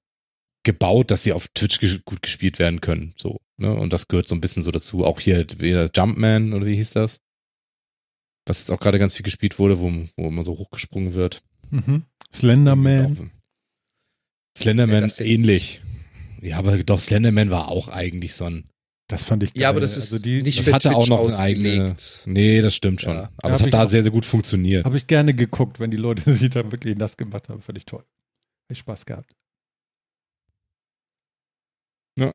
gebaut, 0.64 1.10
dass 1.10 1.22
sie 1.22 1.32
auf 1.32 1.48
Twitch 1.48 1.80
ges 1.80 2.04
gut 2.04 2.22
gespielt 2.22 2.58
werden 2.58 2.80
können, 2.80 3.14
so, 3.16 3.40
ne? 3.56 3.74
Und 3.74 3.92
das 3.92 4.08
gehört 4.08 4.28
so 4.28 4.34
ein 4.34 4.40
bisschen 4.40 4.62
so 4.62 4.70
dazu. 4.70 5.04
Auch 5.04 5.20
hier, 5.20 5.46
wieder 5.58 5.90
Jumpman, 5.94 6.52
oder 6.52 6.66
wie 6.66 6.76
hieß 6.76 6.90
das? 6.90 7.20
Was 8.46 8.60
jetzt 8.60 8.70
auch 8.70 8.80
gerade 8.80 8.98
ganz 8.98 9.14
viel 9.14 9.24
gespielt 9.24 9.58
wurde, 9.58 9.80
wo, 9.80 9.92
wo 10.16 10.28
immer 10.28 10.42
so 10.42 10.52
hochgesprungen 10.52 11.14
wird. 11.14 11.42
Mhm. 11.70 12.04
Slenderman. 12.34 13.30
Slenderman 14.56 15.08
Ja, 15.08 15.24
ähnlich. 15.24 15.82
Ja, 16.40 16.58
aber 16.58 16.82
doch, 16.82 17.00
Slenderman 17.00 17.50
war 17.50 17.70
auch 17.70 17.88
eigentlich 17.88 18.34
so 18.34 18.46
ein, 18.46 18.68
Das 19.08 19.24
fand 19.24 19.42
ich 19.42 19.54
geil. 19.54 19.62
Ja, 19.62 19.70
aber 19.70 19.80
das 19.80 19.96
ist 19.96 20.12
also 20.12 20.22
die, 20.22 20.42
nicht 20.42 20.58
das 20.58 20.66
für 20.66 20.74
hatte 20.74 20.90
auch 20.94 20.98
Twitch 21.00 21.08
noch 21.08 21.24
eine 21.28 21.38
eigene, 21.38 21.68
ausgelegt. 21.94 22.22
nee, 22.26 22.60
das 22.60 22.74
stimmt 22.74 23.00
schon. 23.00 23.14
Ja. 23.14 23.30
Aber 23.38 23.48
Ja, 23.48 23.54
es 23.54 23.62
hat 23.62 23.72
da 23.74 23.84
auch- 23.84 23.88
sehr, 23.88 24.02
sehr 24.02 24.12
gut 24.12 24.26
funktioniert. 24.26 24.84
Habe 24.84 24.98
ich 24.98 25.06
gerne 25.06 25.32
geguckt, 25.34 25.80
wenn 25.80 25.90
die 25.90 25.96
Leute 25.96 26.22
sich 26.34 26.50
da 26.50 26.70
wirklich 26.70 26.96
nass 26.96 27.16
gemacht 27.16 27.48
haben. 27.48 27.62
Fand 27.62 27.78
ich 27.78 27.86
toll. 27.86 28.00
Hab 28.02 28.70
ich 28.70 28.78
Spaß 28.78 29.06
gehabt. 29.06 29.34
Ja. 32.18 32.32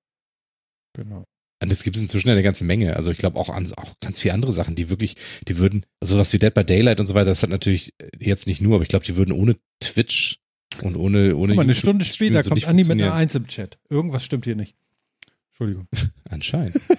Genau. 0.94 1.26
Und 1.62 1.72
es 1.72 1.84
gibt 1.84 1.96
inzwischen 1.98 2.30
eine 2.30 2.44
ganze 2.44 2.66
Menge. 2.66 2.96
Also 2.96 3.12
ich 3.12 3.18
glaube 3.18 3.40
auch 3.40 3.50
an 3.50 3.72
auch 3.78 3.94
ganz 4.02 4.20
viele 4.20 4.34
andere 4.34 4.52
Sachen, 4.52 4.76
die 4.76 4.90
wirklich, 4.90 5.16
die 5.48 5.58
würden, 5.60 5.86
also 6.02 6.18
was 6.18 6.34
wie 6.34 6.40
Dead 6.40 6.54
by 6.54 6.66
Daylight 6.66 7.00
und 7.00 7.06
so 7.06 7.14
weiter, 7.14 7.26
das 7.28 7.44
hat 7.44 7.52
natürlich 7.52 7.94
jetzt 8.20 8.48
nicht 8.48 8.62
nur, 8.62 8.76
aber 8.76 8.84
ich 8.84 8.90
glaube, 8.90 9.06
die 9.06 9.16
würden 9.16 9.32
ohne 9.32 9.56
Twitch 9.80 10.40
und 10.82 10.96
ohne, 10.98 11.36
ohne 11.38 11.54
Guck 11.54 11.58
mal, 11.58 11.62
eine 11.62 11.72
YouTube 11.72 11.78
Stunde 11.78 12.06
später 12.06 12.44
so 12.44 12.50
kommt 12.50 12.56
nicht 12.58 12.68
Andi 12.68 12.84
mit 12.84 12.92
einer. 12.94 13.14
Eins 13.14 13.36
im 13.36 13.48
Chat. 13.48 13.78
Irgendwas 13.90 14.26
stimmt 14.26 14.46
hier 14.46 14.56
nicht. 14.56 14.76
Entschuldigung. 15.54 15.88
Anscheinend. 16.30 16.76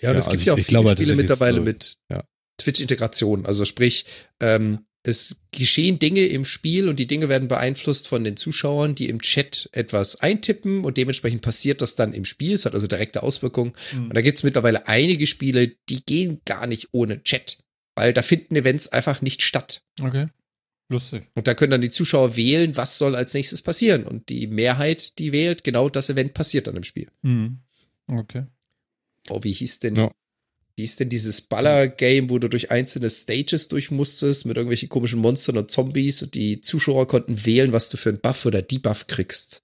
Ja, 0.00 0.10
und 0.10 0.14
Ja, 0.14 0.20
es 0.20 0.26
gibt 0.26 0.38
also 0.38 0.44
ja 0.46 0.52
auch 0.54 0.58
ich 0.58 0.66
viele 0.66 0.80
glaube, 0.82 0.88
Spiele 0.96 1.16
das 1.16 1.24
ist 1.24 1.30
mittlerweile 1.30 1.56
so- 1.58 1.62
mit 1.64 1.96
ja. 2.08 2.24
Twitch-Integration. 2.58 3.46
Also 3.46 3.64
sprich, 3.64 4.04
ähm, 4.40 4.86
es 5.04 5.40
geschehen 5.52 5.98
Dinge 5.98 6.24
im 6.26 6.44
Spiel 6.44 6.88
und 6.88 7.00
die 7.00 7.06
Dinge 7.06 7.28
werden 7.28 7.48
beeinflusst 7.48 8.06
von 8.08 8.22
den 8.24 8.36
Zuschauern, 8.36 8.94
die 8.94 9.08
im 9.08 9.20
Chat 9.22 9.68
etwas 9.72 10.20
eintippen 10.20 10.84
und 10.84 10.96
dementsprechend 10.98 11.40
passiert 11.42 11.80
das 11.80 11.94
dann 11.96 12.12
im 12.12 12.24
Spiel. 12.24 12.52
Es 12.54 12.64
hat 12.64 12.74
also 12.74 12.86
direkte 12.86 13.22
Auswirkungen. 13.22 13.72
Und 13.96 14.14
da 14.14 14.20
gibt 14.20 14.38
es 14.38 14.44
mittlerweile 14.44 14.86
einige 14.86 15.26
Spiele, 15.26 15.72
die 15.88 16.04
gehen 16.04 16.42
gar 16.44 16.66
nicht 16.66 16.88
ohne 16.92 17.22
Chat, 17.22 17.58
weil 17.96 18.12
da 18.12 18.22
finden 18.22 18.54
Events 18.56 18.88
einfach 18.88 19.20
nicht 19.22 19.42
statt. 19.42 19.82
Okay. 20.00 20.28
Lustig. 20.90 21.28
Und 21.34 21.46
da 21.46 21.54
können 21.54 21.70
dann 21.72 21.80
die 21.82 21.90
Zuschauer 21.90 22.36
wählen, 22.36 22.76
was 22.76 22.96
soll 22.98 23.14
als 23.14 23.34
nächstes 23.34 23.60
passieren. 23.62 24.04
Und 24.04 24.28
die 24.30 24.46
Mehrheit, 24.46 25.18
die 25.18 25.32
wählt, 25.32 25.62
genau 25.64 25.88
das 25.88 26.08
Event 26.08 26.32
passiert 26.34 26.66
dann 26.66 26.76
im 26.76 26.84
Spiel. 26.84 27.08
Mhm. 27.22 27.58
Okay. 28.10 28.46
Oh, 29.28 29.40
wie 29.42 29.52
hieß 29.52 29.80
denn, 29.80 29.96
Ja. 29.96 30.10
wie 30.76 30.82
hieß 30.82 30.96
denn 30.96 31.10
dieses 31.10 31.42
Baller-Game, 31.42 32.30
wo 32.30 32.38
du 32.38 32.48
durch 32.48 32.70
einzelne 32.70 33.10
Stages 33.10 33.68
durch 33.68 33.90
musstest 33.90 34.46
mit 34.46 34.56
irgendwelchen 34.56 34.88
komischen 34.88 35.20
Monstern 35.20 35.58
und 35.58 35.70
Zombies 35.70 36.22
und 36.22 36.34
die 36.34 36.62
Zuschauer 36.62 37.06
konnten 37.06 37.44
wählen, 37.44 37.72
was 37.74 37.90
du 37.90 37.98
für 37.98 38.08
einen 38.08 38.20
Buff 38.20 38.46
oder 38.46 38.62
Debuff 38.62 39.06
kriegst. 39.08 39.62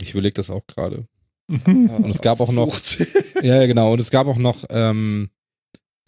Ich 0.00 0.10
überlege 0.12 0.34
das 0.34 0.50
auch 0.50 0.66
gerade. 0.66 1.06
Und 1.48 2.06
es 2.08 2.20
gab 2.22 2.40
auch 2.40 2.52
noch, 2.52 2.78
ja, 3.42 3.66
genau, 3.66 3.92
und 3.92 3.98
es 3.98 4.10
gab 4.10 4.26
auch 4.26 4.38
noch 4.38 4.64
ähm, 4.70 5.28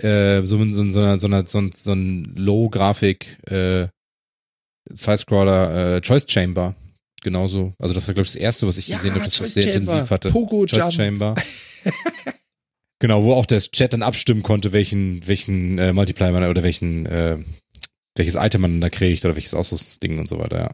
äh, 0.00 0.42
so, 0.42 0.58
so, 0.72 0.90
so, 0.90 1.00
eine- 1.00 1.18
so, 1.18 1.28
so, 1.44 1.58
ein- 1.58 1.72
so 1.72 1.92
ein 1.92 2.24
Low-Grafik 2.36 3.38
äh, 3.50 3.88
Sidescroller 4.90 5.96
äh, 5.96 6.00
Choice 6.00 6.26
Chamber. 6.28 6.74
Genauso. 7.22 7.72
Also 7.78 7.94
das 7.94 8.06
war, 8.06 8.14
glaube 8.14 8.26
ich, 8.26 8.32
das 8.32 8.40
erste, 8.40 8.66
was 8.66 8.76
ich 8.76 8.88
Ja, 8.88 8.98
gesehen 8.98 9.14
habe, 9.14 9.24
das 9.24 9.40
was 9.40 9.54
sehr 9.54 9.62
Chamber. 9.62 9.78
intensiv 9.78 10.10
hatte. 10.10 10.30
Pogo 10.30 10.66
Choice 10.66 10.78
Jump. 10.78 10.92
Chamber. 10.92 11.34
genau, 12.98 13.24
wo 13.24 13.32
auch 13.32 13.46
das 13.46 13.70
Chat 13.70 13.92
dann 13.94 14.02
abstimmen 14.02 14.42
konnte, 14.42 14.72
welchen, 14.72 15.26
welchen 15.26 15.78
äh, 15.78 15.92
Multiplier 15.92 16.32
man 16.32 16.44
oder 16.44 16.62
welchen, 16.62 17.06
äh, 17.06 17.38
welches 18.14 18.34
Item 18.34 18.60
man 18.60 18.80
da 18.80 18.90
kriegt 18.90 19.24
oder 19.24 19.34
welches 19.36 19.54
Ausrüstungsding 19.54 20.18
und 20.18 20.28
so 20.28 20.38
weiter, 20.38 20.58
ja. 20.58 20.70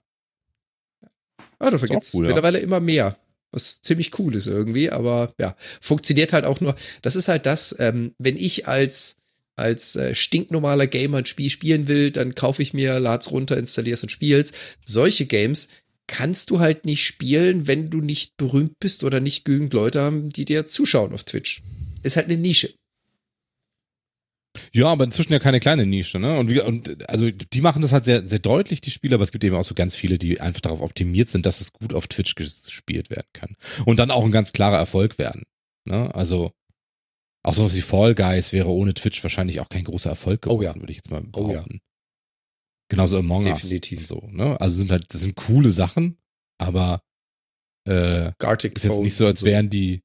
Ah, 1.60 1.70
dafür 1.70 1.88
auch 1.90 1.94
gibt's 1.94 2.14
cool, 2.14 2.24
ja. 2.24 2.28
mittlerweile 2.28 2.58
immer 2.58 2.80
mehr. 2.80 3.16
Was 3.52 3.80
ziemlich 3.82 4.16
cool 4.18 4.34
ist 4.34 4.46
irgendwie, 4.46 4.90
aber 4.90 5.34
ja, 5.38 5.56
funktioniert 5.80 6.32
halt 6.32 6.44
auch 6.44 6.60
nur. 6.60 6.74
Das 7.02 7.16
ist 7.16 7.28
halt 7.28 7.46
das, 7.46 7.76
ähm, 7.80 8.14
wenn 8.18 8.36
ich 8.36 8.68
als, 8.68 9.16
als 9.60 9.96
äh, 9.96 10.14
stinknormaler 10.14 10.86
Gamer 10.86 11.18
ein 11.18 11.26
Spiel 11.26 11.50
spielen 11.50 11.88
will, 11.88 12.10
dann 12.10 12.34
kaufe 12.34 12.62
ich 12.62 12.74
mir, 12.74 12.98
lad's 12.98 13.30
runter, 13.30 13.56
installier's 13.56 14.02
und 14.02 14.10
spiel's. 14.10 14.52
Solche 14.84 15.26
Games 15.26 15.68
kannst 16.06 16.50
du 16.50 16.58
halt 16.58 16.84
nicht 16.84 17.04
spielen, 17.04 17.68
wenn 17.68 17.88
du 17.88 18.00
nicht 18.00 18.36
berühmt 18.36 18.74
bist 18.80 19.04
oder 19.04 19.20
nicht 19.20 19.44
genügend 19.44 19.72
Leute 19.72 20.00
haben, 20.00 20.28
die 20.28 20.44
dir 20.44 20.66
zuschauen 20.66 21.12
auf 21.12 21.24
Twitch. 21.24 21.62
Ist 22.02 22.16
halt 22.16 22.26
eine 22.26 22.38
Nische. 22.38 22.74
Ja, 24.72 24.86
aber 24.86 25.04
inzwischen 25.04 25.32
ja 25.32 25.38
keine 25.38 25.60
kleine 25.60 25.86
Nische, 25.86 26.18
ne? 26.18 26.36
Und, 26.36 26.50
wie, 26.50 26.60
und 26.60 27.08
also 27.08 27.30
die 27.30 27.60
machen 27.60 27.82
das 27.82 27.92
halt 27.92 28.04
sehr, 28.04 28.26
sehr 28.26 28.40
deutlich, 28.40 28.80
die 28.80 28.90
Spiele, 28.90 29.14
aber 29.14 29.22
es 29.22 29.30
gibt 29.30 29.44
eben 29.44 29.54
auch 29.54 29.62
so 29.62 29.74
ganz 29.74 29.94
viele, 29.94 30.18
die 30.18 30.40
einfach 30.40 30.60
darauf 30.60 30.80
optimiert 30.80 31.28
sind, 31.28 31.46
dass 31.46 31.60
es 31.60 31.72
gut 31.72 31.94
auf 31.94 32.08
Twitch 32.08 32.34
gespielt 32.34 33.10
werden 33.10 33.28
kann. 33.32 33.54
Und 33.84 33.98
dann 33.98 34.10
auch 34.10 34.24
ein 34.24 34.32
ganz 34.32 34.52
klarer 34.52 34.78
Erfolg 34.78 35.18
werden. 35.18 35.44
Ne? 35.84 36.12
Also 36.14 36.50
auch 37.42 37.54
sowas 37.54 37.74
wie 37.74 37.80
Fall 37.80 38.14
Guys 38.14 38.52
wäre 38.52 38.68
ohne 38.68 38.92
Twitch 38.94 39.22
wahrscheinlich 39.22 39.60
auch 39.60 39.68
kein 39.68 39.84
großer 39.84 40.10
Erfolg 40.10 40.42
geworden, 40.42 40.58
Oh 40.60 40.62
ja. 40.62 40.74
würde 40.74 40.90
ich 40.90 40.96
jetzt 40.98 41.10
mal 41.10 41.22
Oh 41.34 41.46
ja. 41.48 41.52
behaupten. 41.54 41.80
Genauso 42.90 43.18
Among 43.18 43.46
Us 43.46 43.60
Definitiv. 43.62 44.00
und 44.00 44.06
so, 44.06 44.26
ne? 44.30 44.60
Also 44.60 44.76
sind 44.78 44.90
halt, 44.90 45.12
das 45.14 45.20
sind 45.20 45.36
coole 45.36 45.70
Sachen, 45.70 46.18
aber 46.58 47.02
äh, 47.88 48.32
Gartic 48.38 48.76
ist 48.76 48.84
jetzt 48.84 49.00
nicht 49.00 49.14
so, 49.14 49.26
als 49.26 49.44
wären 49.44 49.70
die. 49.70 50.02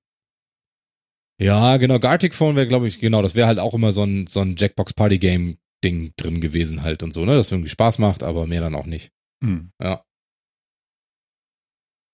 Ja, 1.41 1.75
genau, 1.77 1.99
Gartic 1.99 2.33
Phone 2.33 2.55
wäre, 2.55 2.67
glaube 2.67 2.87
ich, 2.87 2.99
genau, 2.99 3.21
das 3.21 3.35
wäre 3.35 3.47
halt 3.47 3.59
auch 3.59 3.73
immer 3.73 3.91
so 3.91 4.03
ein, 4.03 4.27
so 4.27 4.39
ein 4.41 4.55
Jackbox 4.55 4.93
Party 4.93 5.17
Game 5.17 5.57
Ding 5.83 6.13
drin 6.15 6.39
gewesen 6.39 6.83
halt 6.83 7.03
und 7.03 7.11
so, 7.11 7.25
ne? 7.25 7.35
Das 7.35 7.51
irgendwie 7.51 7.69
Spaß 7.69 7.99
macht, 7.99 8.23
aber 8.23 8.47
mehr 8.47 8.61
dann 8.61 8.75
auch 8.75 8.85
nicht. 8.85 9.11
Mhm. 9.43 9.71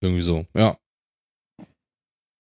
Irgendwie 0.04 0.22
so, 0.24 0.48
ja. 0.56 0.78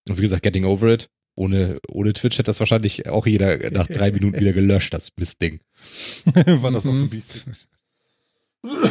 Und 0.09 0.17
wie 0.17 0.21
gesagt, 0.23 0.41
Getting 0.43 0.65
Over 0.65 0.93
It. 0.93 1.11
Ohne, 1.35 1.77
ohne 1.87 2.13
Twitch 2.13 2.37
hätte 2.37 2.49
das 2.49 2.59
wahrscheinlich 2.59 3.07
auch 3.09 3.25
jeder 3.25 3.71
nach 3.71 3.87
drei 3.87 4.11
Minuten 4.13 4.39
wieder 4.39 4.53
gelöscht, 4.53 4.93
das 4.93 5.09
Mistding. 5.17 5.59
War 6.25 6.71
das 6.71 6.85
auch 6.85 6.91
so 6.93 6.93
Mhm. 6.93 7.09
biestig? 7.09 7.43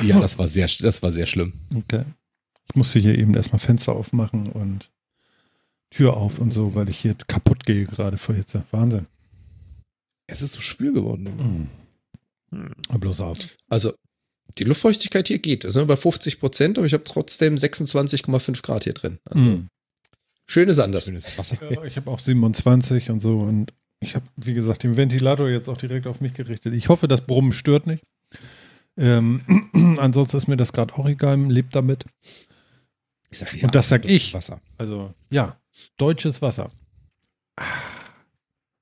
Ja, 0.05 0.19
das 0.19 0.37
war 0.39 0.49
sehr, 0.49 0.69
das 0.81 1.01
war 1.03 1.13
sehr 1.13 1.27
schlimm. 1.27 1.53
Okay. 1.77 2.05
Ich 2.69 2.75
musste 2.75 2.99
hier 2.99 3.17
eben 3.17 3.35
erstmal 3.35 3.61
Fenster 3.61 3.93
aufmachen 3.93 4.51
und 4.51 4.91
Tür 5.91 6.17
auf 6.17 6.39
und 6.41 6.53
so, 6.53 6.75
weil 6.75 6.89
ich 6.89 6.99
hier 6.99 7.15
kaputt 7.29 7.65
gehe 7.67 7.85
gerade 7.85 8.19
vor 8.19 8.35
Hitze. 8.35 8.65
Wahnsinn. 8.73 9.07
Es 10.27 10.43
ist 10.43 10.53
so 10.53 10.61
schwül 10.61 10.93
geworden. 10.93 11.69
Mhm. 12.51 12.71
Bloß 12.99 13.21
auf. 13.21 13.39
Also, 13.69 13.93
die 14.59 14.65
Luftfeuchtigkeit 14.65 15.29
hier 15.29 15.39
geht. 15.39 15.63
Da 15.65 15.71
sind 15.71 15.83
wir 15.83 15.87
bei 15.95 15.97
50 15.97 16.41
Prozent, 16.41 16.79
aber 16.79 16.87
ich 16.87 16.93
habe 16.93 17.05
trotzdem 17.05 17.55
26,5 17.57 18.63
Grad 18.63 18.85
hier 18.85 18.95
drin. 18.95 19.19
Also, 19.25 19.39
Mhm. 19.39 19.69
Schön 20.51 20.69
ist 20.69 20.81
anders. 20.81 21.05
Schönes 21.05 21.39
Wasser. 21.39 21.59
Ja, 21.71 21.85
ich 21.85 21.97
habe 21.97 22.11
auch 22.11 22.19
27 22.19 23.11
und 23.11 23.21
so 23.21 23.39
und 23.39 23.73
ich 24.01 24.17
habe, 24.17 24.25
wie 24.35 24.53
gesagt, 24.53 24.83
den 24.83 24.97
Ventilator 24.97 25.49
jetzt 25.49 25.69
auch 25.69 25.79
direkt 25.79 26.09
auf 26.09 26.21
mich 26.21 26.35
gerichtet. 26.35 26.75
Ich 26.75 26.89
hoffe, 26.89 27.07
das 27.07 27.21
Brummen 27.21 27.53
stört 27.53 27.87
nicht. 27.87 28.03
Ähm, 28.97 29.43
ansonsten 29.99 30.39
ist 30.39 30.49
mir 30.49 30.57
das 30.57 30.73
gerade 30.73 30.93
auch 30.95 31.07
egal, 31.07 31.39
lebt 31.41 31.77
damit. 31.77 32.05
Ich 33.31 33.39
sag, 33.39 33.55
Und 33.63 33.77
das 33.77 33.91
sag 33.91 34.05
ich. 34.05 34.35
Wasser. 34.35 34.61
Also, 34.77 35.15
ja, 35.31 35.57
deutsches 35.97 36.43
Wasser. 36.43 36.69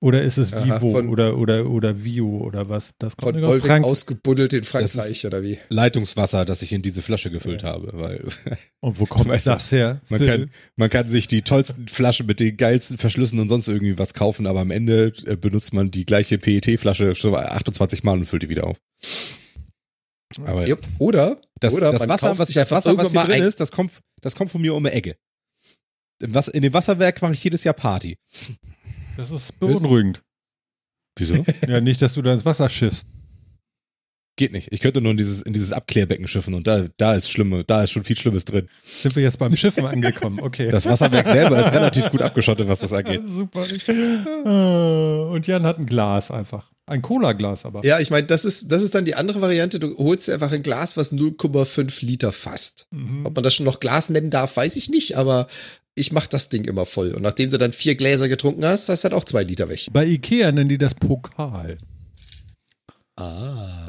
Oder 0.01 0.23
ist 0.23 0.39
es 0.39 0.53
Aha, 0.53 0.65
Vivo 0.81 0.93
von- 0.93 1.09
oder, 1.09 1.37
oder, 1.37 1.69
oder 1.69 2.05
Vio 2.05 2.29
oder 2.39 2.69
was? 2.69 2.91
Das 3.01 3.17
kommt 3.17 3.33
Von 3.35 3.43
Wolwig 3.43 3.65
Frank 3.67 3.85
ausgebuddelt 3.85 4.53
in 4.53 4.61
Das 4.61 4.69
Frankreich 4.69 5.11
ist- 5.11 5.25
oder 5.25 5.43
wie? 5.43 5.59
Leitungswasser, 5.71 6.45
das 6.45 6.63
ich 6.63 6.73
in 6.73 6.83
diese 6.83 7.03
Flasche 7.03 7.33
gefüllt 7.33 7.65
habe, 7.65 7.91
weil 7.95 8.25
Und 8.81 9.01
wo 9.01 9.07
kommt 9.07 9.29
das 9.45 9.73
her? 9.73 10.01
man 10.09 10.25
kann, 10.25 10.51
man 10.77 10.89
kann 10.89 11.09
sich 11.11 11.27
die 11.27 11.43
tollsten 11.43 11.89
Flaschen 11.89 12.27
mit 12.27 12.39
den 12.39 12.57
geilsten 12.57 12.97
Verschlüssen 12.97 13.41
und 13.41 13.49
sonst 13.49 13.67
irgendwie 13.67 13.99
was 13.99 14.15
kaufen, 14.15 14.47
aber 14.47 14.61
am 14.61 14.71
Ende 14.71 15.13
äh, 15.27 15.35
benutzt 15.37 15.75
man 15.75 15.91
die 15.91 16.07
gleiche 16.07 16.39
PET-Flasche 16.39 17.17
schon 17.17 17.35
28 17.35 18.05
Mal 18.05 18.19
und 18.19 18.27
füllt 18.27 18.45
die 18.45 18.49
wieder 18.51 18.69
auf. 18.69 18.77
Aber 20.45 20.65
Jupp. 20.69 20.81
Oder, 20.99 21.41
das, 21.59 21.75
oder 21.75 21.91
das 21.91 22.09
Wasser, 22.09 22.39
was, 22.39 22.51
das 22.53 22.71
Wasser, 22.71 22.97
was 22.97 23.11
hier 23.11 23.23
drin 23.25 23.33
ein- 23.33 23.43
ist, 23.43 23.59
das 23.59 23.73
kommt, 23.73 23.91
das 24.21 24.37
kommt 24.37 24.53
von 24.53 24.61
mir 24.61 24.75
um 24.77 24.85
die 24.85 24.91
Ecke. 24.91 25.17
Im 26.23 26.33
in 26.53 26.63
dem 26.63 26.73
Wasserwerk 26.73 27.21
mache 27.23 27.33
ich 27.33 27.43
jedes 27.43 27.65
Jahr 27.65 27.75
Party. 27.75 28.17
Das 29.19 29.33
ist 29.33 29.59
beunruhigend. 29.59 30.23
Wieso? 31.19 31.45
ja, 31.67 31.81
nicht, 31.81 32.01
dass 32.01 32.15
du 32.15 32.23
da 32.23 32.33
ins 32.33 32.45
Wasser 32.45 32.69
schiffst. 32.69 33.09
Geht 34.37 34.53
nicht. 34.53 34.69
Ich 34.71 34.79
könnte 34.79 35.01
nur 35.01 35.11
in 35.11 35.17
dieses, 35.17 35.43
in 35.43 35.53
dieses 35.53 35.73
Abklärbecken 35.73 36.29
schiffen 36.29 36.55
und 36.55 36.69
da, 36.69 36.85
da 36.99 37.15
ist 37.15 37.29
schlimme, 37.29 37.65
da 37.65 37.83
ist 37.83 37.91
schon 37.91 38.05
viel 38.05 38.17
Schlimmes 38.17 38.45
drin. 38.45 38.69
Sind 38.81 39.17
wir 39.17 39.25
jetzt 39.25 39.41
beim 39.41 39.57
Schiffen 39.57 39.85
angekommen? 39.85 40.39
Okay. 40.41 40.71
Das 40.71 40.87
Wasserwerk 40.87 41.27
selber 41.27 41.59
ist 41.59 41.73
relativ 41.73 42.09
gut 42.11 42.23
abgeschottet, 42.23 42.69
was 42.69 42.79
das 42.79 42.93
angeht. 42.93 43.21
Super. 43.29 43.67
Äh, 43.89 45.35
Und 45.35 45.49
Jan 45.49 45.65
hat 45.65 45.81
ein 45.81 45.87
Glas 45.87 46.31
einfach. 46.31 46.71
Ein 46.87 47.03
Cola-Glas 47.03 47.65
aber. 47.65 47.85
Ja, 47.85 47.99
ich 47.99 48.11
meine, 48.11 48.29
das 48.29 48.45
ist, 48.45 48.71
das 48.71 48.85
ist 48.85 48.95
dann 48.95 49.05
die 49.05 49.17
andere 49.17 49.41
Variante. 49.41 49.81
Du 49.81 49.99
holst 49.99 50.29
dir 50.29 50.35
einfach 50.35 50.53
ein 50.53 50.63
Glas, 50.63 50.97
was 50.97 51.13
0,5 51.13 52.07
Liter 52.07 52.31
fasst. 52.31 52.87
Mhm. 52.93 53.27
Ob 53.27 53.35
man 53.35 53.43
das 53.43 53.57
schon 53.57 53.67
noch 53.67 53.81
Glas 53.81 54.11
nennen 54.11 54.31
darf, 54.31 54.57
weiß 54.57 54.77
ich 54.77 54.89
nicht, 54.89 55.17
aber 55.17 55.49
ich 55.99 56.13
mach 56.13 56.27
das 56.27 56.49
Ding 56.49 56.65
immer 56.65 56.87
voll. 56.87 57.13
Und 57.13 57.23
nachdem 57.23 57.51
du 57.51 57.59
dann 57.59 57.73
vier 57.73 57.95
Gläser 57.95 58.29
getrunken 58.29 58.65
hast, 58.65 58.89
hast 58.89 59.05
du 59.05 59.11
halt 59.11 59.15
auch 59.15 59.25
zwei 59.25 59.43
Liter 59.43 59.69
weg. 59.69 59.89
Bei 59.93 60.07
Ikea 60.07 60.53
nennen 60.53 60.69
die 60.69 60.79
das 60.79 60.95
Pokal. 60.95 61.79
Ah. 63.17 63.87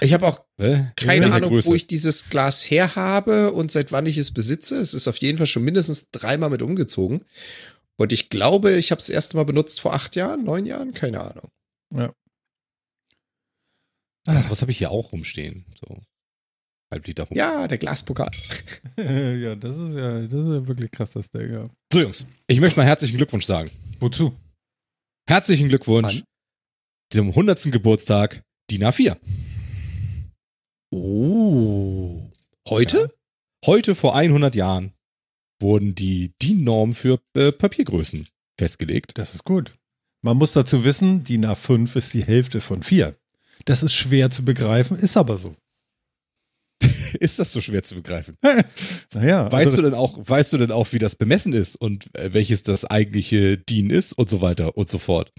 Ich 0.00 0.12
habe 0.12 0.26
auch 0.26 0.46
Äh, 0.58 0.84
keine 0.96 1.32
Ahnung, 1.34 1.50
Größe? 1.50 1.68
wo 1.68 1.74
ich 1.74 1.86
dieses 1.86 2.30
Glas 2.30 2.62
her 2.70 2.96
habe 2.96 3.52
und 3.52 3.70
seit 3.70 3.92
wann 3.92 4.06
ich 4.06 4.16
es 4.16 4.30
besitze. 4.32 4.78
Es 4.78 4.94
ist 4.94 5.06
auf 5.06 5.18
jeden 5.18 5.36
Fall 5.36 5.46
schon 5.46 5.64
mindestens 5.64 6.10
dreimal 6.10 6.48
mit 6.48 6.62
umgezogen. 6.62 7.26
Und 7.98 8.12
ich 8.12 8.30
glaube, 8.30 8.72
ich 8.72 8.90
habe 8.90 9.00
es 9.00 9.06
das 9.06 9.14
erste 9.14 9.36
Mal 9.36 9.44
benutzt 9.44 9.80
vor 9.80 9.92
acht 9.92 10.16
Jahren, 10.16 10.44
neun 10.44 10.64
Jahren, 10.64 10.94
keine 10.94 11.20
Ahnung. 11.20 11.50
Das, 14.24 14.50
was 14.50 14.62
habe 14.62 14.70
ich 14.72 14.78
hier 14.78 14.90
auch 14.90 15.12
rumstehen? 15.12 15.66
So. 15.78 16.02
Halb 16.96 17.06
Liter 17.06 17.24
rum. 17.24 17.36
Ja, 17.36 17.68
der 17.68 17.78
Glaspokal. 17.78 18.30
ja, 18.96 19.54
das 19.54 19.76
ist 19.76 19.94
ja, 19.94 20.22
das 20.22 20.48
ist 20.48 20.58
ja 20.58 20.66
wirklich 20.66 20.90
krass, 20.90 21.12
das 21.12 21.30
Ding, 21.30 21.52
ja. 21.52 21.64
So, 21.92 22.00
Jungs, 22.00 22.26
ich 22.46 22.58
möchte 22.60 22.80
mal 22.80 22.86
herzlichen 22.86 23.18
Glückwunsch 23.18 23.44
sagen. 23.44 23.70
Wozu? 24.00 24.34
Herzlichen 25.28 25.68
Glückwunsch 25.68 26.18
An? 26.18 26.24
zum 27.12 27.28
100. 27.28 27.70
Geburtstag 27.70 28.42
DIN 28.70 28.84
A4. 28.84 29.16
Oh. 30.90 32.30
Heute? 32.68 33.14
Heute 33.66 33.94
vor 33.94 34.16
100 34.16 34.54
Jahren 34.54 34.94
wurden 35.60 35.94
die 35.94 36.32
DIN-Normen 36.42 36.94
für 36.94 37.20
äh, 37.34 37.52
Papiergrößen 37.52 38.26
festgelegt. 38.58 39.18
Das 39.18 39.34
ist 39.34 39.44
gut. 39.44 39.74
Man 40.22 40.38
muss 40.38 40.52
dazu 40.52 40.84
wissen, 40.84 41.24
die 41.24 41.38
A5 41.38 41.96
ist 41.96 42.14
die 42.14 42.24
Hälfte 42.24 42.60
von 42.60 42.82
4. 42.82 43.16
Das 43.66 43.82
ist 43.82 43.94
schwer 43.94 44.30
zu 44.30 44.44
begreifen, 44.44 44.96
ist 44.98 45.16
aber 45.16 45.36
so. 45.36 45.56
Ist 47.20 47.38
das 47.38 47.52
so 47.52 47.60
schwer 47.60 47.82
zu 47.82 47.94
begreifen? 47.94 48.36
Naja, 49.14 49.50
Weißt 49.50 49.66
also, 49.66 49.76
du 49.78 49.82
denn 49.84 49.94
auch, 49.94 50.18
weißt 50.22 50.52
du 50.52 50.58
denn 50.58 50.70
auch, 50.72 50.86
wie 50.92 50.98
das 50.98 51.16
bemessen 51.16 51.52
ist 51.52 51.76
und 51.76 52.06
äh, 52.16 52.32
welches 52.34 52.62
das 52.62 52.84
eigentliche 52.84 53.56
DIN 53.56 53.90
ist 53.90 54.12
und 54.12 54.28
so 54.28 54.40
weiter 54.40 54.76
und 54.76 54.90
so 54.90 54.98
fort? 54.98 55.32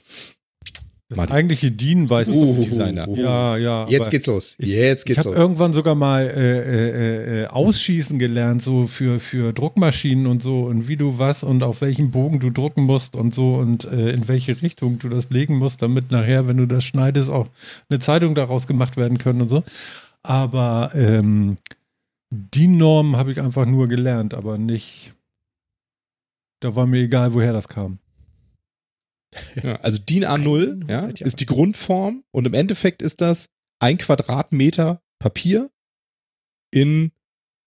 das 1.10 1.16
Martin. 1.16 1.36
eigentliche 1.38 1.72
DIN 1.72 2.10
weiß 2.10 2.28
Du 2.28 2.34
ich 2.34 2.42
ein 2.42 2.62
Designer. 2.62 3.08
Ja, 3.16 3.56
ja. 3.56 3.88
Jetzt 3.88 4.10
geht's 4.10 4.26
los. 4.28 4.56
ich- 4.58 4.68
Jetzt 4.70 5.08
Ich 5.10 5.16
geht's 5.16 5.26
habe 5.26 5.36
irgendwann 5.38 5.72
sogar 5.72 5.96
mal 5.96 6.24
äh, 6.28 6.60
äh, 6.60 7.44
äh, 7.44 7.48
ausschießen 7.48 8.20
gelernt, 8.20 8.62
so 8.62 8.88
für, 8.88 9.22
für 9.22 9.54
Druckmaschinen 9.54 10.28
und 10.28 10.44
so 10.44 10.64
und 10.64 10.90
wie 10.90 10.98
du 10.98 11.18
was 11.18 11.44
und 11.44 11.64
auf 11.64 11.80
welchem 11.80 12.12
Bogen 12.12 12.42
du 12.42 12.50
drucken 12.50 12.84
musst 12.84 13.16
und 13.16 13.34
so 13.34 13.56
und 13.56 13.86
äh, 13.86 14.10
in 14.10 14.28
welche 14.28 14.62
Richtung 14.62 15.00
du 15.00 15.08
das 15.08 15.30
legen 15.30 15.56
musst, 15.58 15.82
damit 15.82 16.12
nachher, 16.12 16.46
wenn 16.48 16.58
du 16.58 16.66
das 16.66 16.84
schneidest, 16.84 17.30
auch 17.30 17.48
eine 17.90 18.00
Zeitung 18.00 18.36
daraus 18.36 18.68
gemacht 18.68 18.98
werden 18.98 19.18
können 19.18 19.42
und 19.42 19.50
so. 19.50 19.64
Aber 20.24 20.92
ähm, 20.94 21.58
die 22.30 22.68
Norm 22.68 23.16
habe 23.16 23.32
ich 23.32 23.40
einfach 23.40 23.66
nur 23.66 23.88
gelernt, 23.88 24.34
aber 24.34 24.58
nicht. 24.58 25.14
Da 26.62 26.76
war 26.76 26.88
mir 26.88 27.02
egal, 27.02 27.34
woher 27.34 27.54
das 27.54 27.68
kam. 27.68 28.00
Ja, 29.64 29.76
also 29.78 30.00
DIN 30.00 30.26
A0 30.26 30.82
100 30.82 31.20
ja, 31.20 31.26
ist 31.26 31.40
die 31.40 31.46
Grundform 31.46 32.24
und 32.32 32.46
im 32.46 32.54
Endeffekt 32.54 33.02
ist 33.02 33.22
das 33.22 33.48
ein 33.80 33.98
Quadratmeter 33.98 35.02
Papier 35.20 35.70
in 36.72 37.12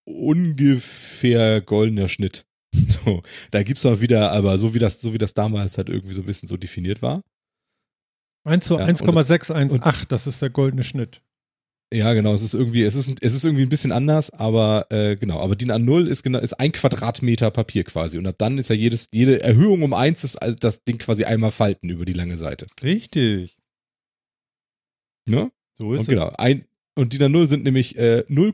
ungefähr 0.05 1.61
goldener 1.61 2.07
Schnitt. 2.07 2.45
So, 2.87 3.21
da 3.51 3.63
gibt's 3.63 3.85
auch 3.85 3.99
wieder, 3.99 4.31
aber 4.31 4.57
so 4.57 4.73
wie 4.73 4.79
das, 4.79 5.01
so 5.01 5.13
wie 5.13 5.17
das 5.17 5.33
damals 5.33 5.77
halt 5.77 5.89
irgendwie 5.89 6.13
so 6.13 6.21
ein 6.21 6.25
bisschen 6.25 6.47
so 6.47 6.55
definiert 6.55 7.01
war. 7.01 7.21
1 8.45 8.65
zu 8.65 8.75
Ja, 8.75 8.85
und 8.85 9.01
1,618, 9.01 10.07
das 10.07 10.27
ist 10.27 10.41
der 10.41 10.51
goldene 10.51 10.83
Schnitt. 10.83 11.21
Ja, 11.93 12.13
genau, 12.13 12.33
es 12.33 12.41
ist 12.41 12.53
irgendwie, 12.53 12.83
es 12.83 12.95
ist, 12.95 13.21
es 13.21 13.33
ist 13.33 13.43
irgendwie 13.43 13.63
ein 13.63 13.69
bisschen 13.69 13.91
anders, 13.91 14.31
aber 14.31 14.85
äh, 14.91 15.17
genau, 15.17 15.41
aber 15.41 15.57
DIN 15.57 15.71
A0 15.71 16.05
ist 16.05 16.23
genau, 16.23 16.39
ist 16.39 16.53
ein 16.53 16.71
Quadratmeter 16.71 17.51
Papier 17.51 17.83
quasi 17.83 18.17
und 18.17 18.25
ab 18.27 18.35
dann 18.37 18.57
ist 18.57 18.69
ja 18.69 18.75
jedes, 18.75 19.07
jede 19.11 19.43
Erhöhung 19.43 19.83
um 19.83 19.93
eins 19.93 20.23
ist 20.23 20.37
also 20.37 20.55
das 20.57 20.85
Ding 20.85 20.99
quasi 20.99 21.25
einmal 21.25 21.51
falten 21.51 21.89
über 21.89 22.05
die 22.05 22.13
lange 22.13 22.37
Seite. 22.37 22.67
Richtig. 22.81 23.57
Ne? 25.27 25.51
So 25.77 25.91
ist 25.93 25.99
Und 25.99 26.07
genau, 26.07 26.31
ein, 26.37 26.63
und 26.95 27.11
DIN 27.11 27.23
A0 27.23 27.47
sind 27.47 27.65
nämlich 27.65 27.97
äh, 27.97 28.23
0, 28.29 28.53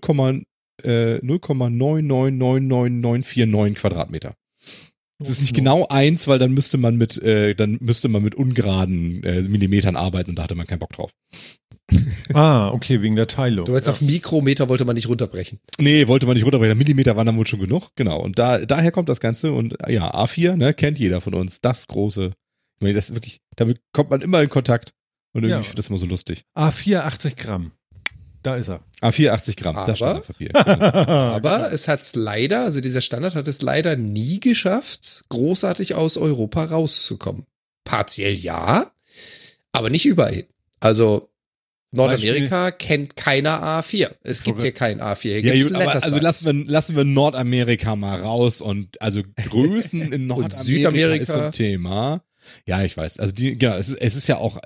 äh, 0.84 1.20
0,9999949 1.20 3.76
Quadratmeter. 3.76 4.34
Das 5.20 5.30
ist 5.30 5.42
nicht 5.42 5.56
genau 5.56 5.88
eins, 5.88 6.28
weil 6.28 6.38
dann 6.38 6.54
müsste 6.54 6.78
man 6.78 6.96
mit, 6.96 7.22
äh, 7.24 7.56
dann 7.56 7.78
müsste 7.82 8.08
man 8.08 8.24
mit 8.24 8.36
ungeraden 8.36 9.24
äh, 9.24 9.42
Millimetern 9.44 9.96
arbeiten 9.96 10.32
und 10.32 10.38
da 10.38 10.44
hatte 10.44 10.56
man 10.56 10.68
keinen 10.68 10.80
Bock 10.80 10.94
drauf. 10.94 11.12
Ah, 12.34 12.70
okay, 12.72 13.02
wegen 13.02 13.16
der 13.16 13.28
Teilung. 13.28 13.66
Du 13.66 13.74
jetzt 13.74 13.88
auf 13.88 14.02
Mikrometer 14.02 14.68
wollte 14.68 14.84
man 14.86 14.96
nicht 14.96 15.08
runterbrechen. 15.08 15.60
Nee, 15.80 16.08
wollte 16.08 16.26
man 16.28 16.36
nicht 16.36 16.44
runterbrechen. 16.46 16.78
Millimeter 16.78 17.16
waren 17.16 17.26
dann 17.26 17.38
wohl 17.38 17.48
schon 17.48 17.60
genug. 17.62 17.92
Genau. 17.96 18.20
Und 18.22 18.38
da, 18.38 18.60
daher 18.66 18.92
kommt 18.92 19.08
das 19.10 19.20
Ganze. 19.22 19.54
Und 19.54 19.76
ja, 19.88 20.14
A4, 20.14 20.56
ne, 20.58 20.74
kennt 20.74 21.00
jeder 21.00 21.22
von 21.22 21.34
uns. 21.34 21.62
Das 21.62 21.88
große. 21.88 22.32
Ich 22.76 22.82
meine, 22.82 22.94
das 22.94 23.10
ist 23.10 23.16
wirklich, 23.16 23.40
damit 23.56 23.80
kommt 23.94 24.10
man 24.10 24.22
immer 24.22 24.42
in 24.42 24.50
Kontakt. 24.50 24.92
Und 25.34 25.44
irgendwie 25.44 25.52
Ja. 25.52 25.58
finde 25.62 25.70
ich 25.70 25.76
das 25.76 25.88
immer 25.90 25.98
so 25.98 26.06
lustig. 26.06 26.44
A4, 26.56 27.00
80 27.00 27.36
Gramm. 27.38 27.72
Da 28.44 28.56
ist 28.56 28.70
er. 28.70 28.82
A4, 29.02 29.30
80 29.32 29.56
Gramm. 29.58 29.76
Aber- 29.78 29.88
das 29.88 29.98
Standardpapier. 29.98 30.56
Aber 30.56 31.72
es 31.72 31.88
hat's 31.88 32.16
leider, 32.16 32.62
also 32.64 32.82
dieser 32.82 33.02
Standard 33.02 33.36
hat 33.36 33.48
es 33.48 33.62
leider 33.62 33.96
nie 33.96 34.40
geschafft, 34.40 35.26
großartig 35.30 35.96
aus 35.96 36.18
Europa 36.18 36.66
rauszukommen. 36.66 37.46
Partiell 37.84 38.34
ja, 38.34 38.92
aber 39.72 39.90
nicht 39.90 40.06
überall. 40.06 40.46
Also 40.82 41.30
Nordamerika 41.92 42.72
kennt 42.72 43.16
keiner 43.16 43.62
A4. 43.64 44.10
Es 44.24 44.44
gibt 44.44 44.62
hier 44.62 44.74
kein 44.74 45.02
A4. 45.02 45.40
Hier 45.40 45.56
Ja, 45.56 45.64
gut, 45.64 45.74
aber 45.74 45.94
also 45.94 46.20
lassen 46.20 46.66
wir, 46.66 46.72
lassen 46.72 46.96
wir 46.96 47.06
Nordamerika 47.06 47.96
mal 47.96 48.20
raus 48.22 48.62
und 48.62 49.02
also 49.02 49.22
Größen 49.50 50.02
in 50.12 50.28
Nordamerika 50.28 50.64
Südamerika. 50.64 51.24
ist 51.24 51.32
so 51.32 51.40
ein 51.40 51.52
Thema. 51.52 52.24
Ja, 52.66 52.84
ich 52.84 52.96
weiß. 52.96 53.20
Also 53.20 53.34
die, 53.34 53.58
genau, 53.58 53.76
es 53.76 53.90
ist, 53.90 54.02
es 54.02 54.16
ist 54.16 54.28
ja 54.28 54.38
auch, 54.38 54.60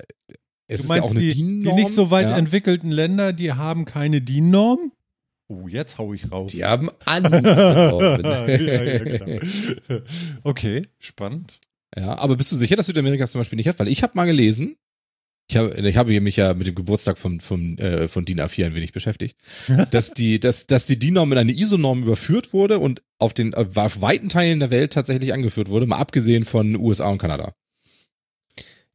es 0.68 0.82
Du 0.82 0.88
ist 0.88 0.96
ja 0.96 1.04
auch 1.04 1.12
eine 1.12 1.20
die, 1.20 1.30
die 1.30 1.36
DIN-Norm. 1.36 1.76
nicht 1.76 1.92
so 1.94 2.12
weit 2.12 2.28
ja. 2.28 2.38
entwickelten 2.38 2.90
Länder, 2.92 3.34
die 3.34 3.54
haben 3.54 3.86
keine 3.86 4.22
DIN-Norm? 4.22 4.92
Oh, 5.48 5.68
jetzt 5.68 5.98
hau 5.98 6.14
ich 6.14 6.32
raus. 6.32 6.52
Die 6.52 6.64
haben 6.64 6.88
ja, 6.90 6.94
angenommen. 7.06 8.24
ja, 8.24 8.98
genau. 8.98 10.02
Okay, 10.44 10.88
spannend. 10.98 11.60
Ja, 11.96 12.18
aber 12.18 12.38
bist 12.38 12.52
du 12.52 12.56
sicher, 12.56 12.78
dass 12.78 12.86
Südamerika 12.86 13.28
zum 13.28 13.42
Beispiel 13.42 13.58
nicht 13.58 13.68
hat? 13.68 13.78
Weil 13.80 13.90
ich 13.90 14.02
habe 14.02 14.14
mal 14.16 14.26
gelesen, 14.26 14.78
ich 15.52 15.58
habe 15.58 15.89
ich 15.89 15.97
habe 15.97 16.22
mich 16.22 16.38
ja 16.38 16.54
mit 16.54 16.68
dem 16.68 16.76
Geburtstag 16.76 17.18
von, 17.18 17.41
von, 17.41 17.78
äh, 17.78 18.08
von 18.08 18.24
DIN 18.24 18.39
A4 18.39 18.68
ein 18.68 18.76
wenig 18.76 18.93
beschäftigt, 18.93 19.38
dass 19.91 20.12
die, 20.12 20.39
dass, 20.39 20.66
dass 20.66 20.86
die 20.86 20.97
DIN-Norm 20.97 21.32
in 21.34 21.38
eine 21.38 21.52
ISO-Norm 21.52 22.04
überführt 22.04 22.54
wurde 22.54 22.80
und 22.80 23.02
auf 23.20 23.34
den 23.34 23.52
äh, 23.54 23.66
auf 23.76 24.02
weiten 24.02 24.30
Teilen 24.30 24.62
der 24.62 24.72
Welt 24.72 24.93
tatsächlich 24.93 25.34
angeführt 25.34 25.70
wurde, 25.70 25.88
mal 25.88 25.97
abgesehen 25.97 26.45
von 26.45 26.76
USA 26.76 27.10
und 27.10 27.18
Kanada. 27.18 27.54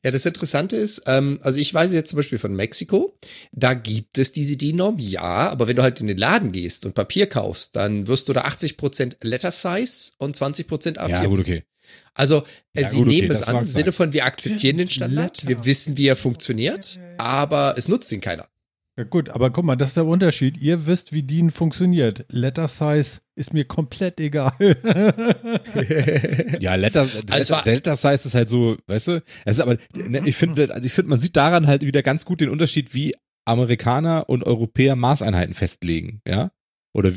Ja, 0.02 0.11
das 0.11 0.24
Interessante 0.24 0.76
ist, 0.76 1.02
ähm, 1.07 1.38
also 1.42 1.59
ich 1.59 1.74
weiß 1.74 1.92
jetzt 1.92 2.11
zum 2.11 2.18
Beispiel 2.18 2.38
von 2.38 2.54
Mexiko, 2.54 3.18
da 3.52 3.74
gibt 3.74 4.18
es 4.18 4.32
diese 4.32 4.57
DIN-Norm, 4.57 4.98
ja, 4.98 5.50
aber 5.50 5.66
wenn 5.68 5.76
du 5.76 5.82
halt 5.82 6.00
in 6.00 6.07
den 6.07 6.16
Laden 6.16 6.52
gehst 6.52 6.86
und 6.86 6.94
Papier 6.94 7.26
kaufst, 7.26 7.76
dann 7.76 8.07
wirst 8.07 8.28
du 8.28 8.32
da 8.32 8.44
80% 8.44 9.16
Letter 9.22 9.50
Size 9.50 10.12
und 10.18 10.36
20% 10.36 10.96
A4. 10.96 11.09
Ja, 11.09 11.24
gut, 11.26 11.40
okay. 11.40 11.64
Also 12.16 12.44
äh, 12.74 12.82
Ja, 12.82 12.88
sie 12.88 12.98
gut, 12.98 13.08
okay, 13.08 13.20
nehmen 13.20 13.30
es 13.30 13.40
das 13.40 13.48
an 13.48 13.58
im 13.58 13.66
Sinne 13.66 13.92
von, 13.92 14.12
wir 14.12 14.24
akzeptieren 14.24 14.78
den 14.78 14.88
Standard, 14.88 15.46
wir 15.46 15.64
wissen, 15.64 15.96
wie 15.96 16.08
er 16.08 16.16
funktioniert, 16.16 16.98
aber 17.18 17.74
es 17.76 17.88
nutzt 17.88 18.10
ihn 18.12 18.20
keiner. 18.20 18.48
Ja 18.98 19.04
gut, 19.04 19.28
aber 19.28 19.50
guck 19.50 19.66
mal, 19.66 19.76
das 19.76 19.88
ist 19.88 19.98
der 19.98 20.06
Unterschied. 20.06 20.56
Ihr 20.56 20.86
wisst, 20.86 21.12
wie 21.12 21.22
DIN 21.22 21.50
funktioniert. 21.50 22.24
Letter 22.30 22.66
Size 22.66 23.20
ist 23.34 23.52
mir 23.52 23.66
komplett 23.66 24.18
egal. 24.20 24.56
Ja, 26.60 26.76
Letter, 26.76 27.02
Also 27.30 27.54
Letter, 27.56 27.70
Letter 27.70 27.96
Size 27.96 28.26
ist 28.26 28.34
halt 28.34 28.48
so, 28.48 28.78
weißt 28.86 29.08
du? 29.08 29.22
Es 29.44 29.58
ist 29.58 29.60
aber, 29.60 29.76
ne, 29.94 30.22
ich 30.24 30.36
finde, 30.36 30.80
ich 30.82 30.92
finde, 30.92 31.10
man 31.10 31.20
sieht 31.20 31.36
daran 31.36 31.66
halt 31.66 31.82
wieder 31.82 32.02
ganz 32.02 32.24
gut 32.24 32.40
den 32.40 32.48
Unterschied, 32.48 32.94
wie 32.94 33.14
Amerikaner 33.44 34.30
und 34.30 34.44
Europäer 34.44 34.96
Maßeinheiten 34.96 35.54
festlegen, 35.54 36.22
ja? 36.26 36.50
Oder 36.94 37.12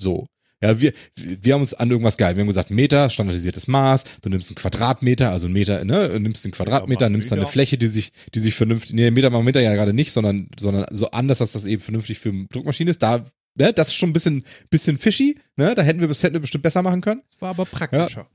so. 0.00 0.26
Ja, 0.62 0.80
wir, 0.80 0.92
wir 1.16 1.54
haben 1.54 1.60
uns 1.60 1.74
an 1.74 1.90
irgendwas 1.90 2.16
geil. 2.16 2.36
Wir 2.36 2.40
haben 2.40 2.46
gesagt, 2.46 2.70
Meter, 2.70 3.10
standardisiertes 3.10 3.66
Maß, 3.66 4.04
du 4.22 4.30
nimmst 4.30 4.50
einen 4.50 4.56
Quadratmeter, 4.56 5.30
also 5.30 5.46
einen 5.46 5.52
Meter, 5.52 5.84
ne, 5.84 6.18
nimmst 6.18 6.44
einen 6.44 6.52
Quadratmeter, 6.52 7.06
Ja, 7.06 7.08
nimmst 7.10 7.30
dann 7.30 7.40
eine. 7.40 7.48
Fläche, 7.48 7.76
die 7.76 7.86
sich, 7.86 8.12
die 8.34 8.40
sich 8.40 8.54
vernünftig, 8.54 8.94
nee, 8.94 9.10
Meter 9.10 9.30
mal 9.30 9.42
Meter 9.42 9.60
ja 9.60 9.74
gerade 9.74 9.92
nicht, 9.92 10.12
sondern, 10.12 10.48
sondern 10.58 10.86
so 10.90 11.10
anders, 11.10 11.38
dass 11.38 11.52
das 11.52 11.66
eben 11.66 11.82
vernünftig 11.82 12.18
für 12.18 12.30
eine 12.30 12.46
Druckmaschine 12.46 12.90
ist. 12.90 13.02
Da, 13.02 13.24
ne, 13.58 13.72
das 13.72 13.88
ist 13.88 13.94
schon 13.96 14.10
ein 14.10 14.14
bisschen, 14.14 14.44
bisschen 14.70 14.96
fishy, 14.96 15.38
ne, 15.56 15.74
da 15.74 15.82
hätten 15.82 16.00
wir, 16.00 16.08
das 16.08 16.22
hätten 16.22 16.34
wir 16.34 16.40
bestimmt 16.40 16.62
besser 16.62 16.82
machen 16.82 17.00
können. 17.00 17.22
War 17.40 17.50
aber 17.50 17.66
praktischer. 17.66 18.28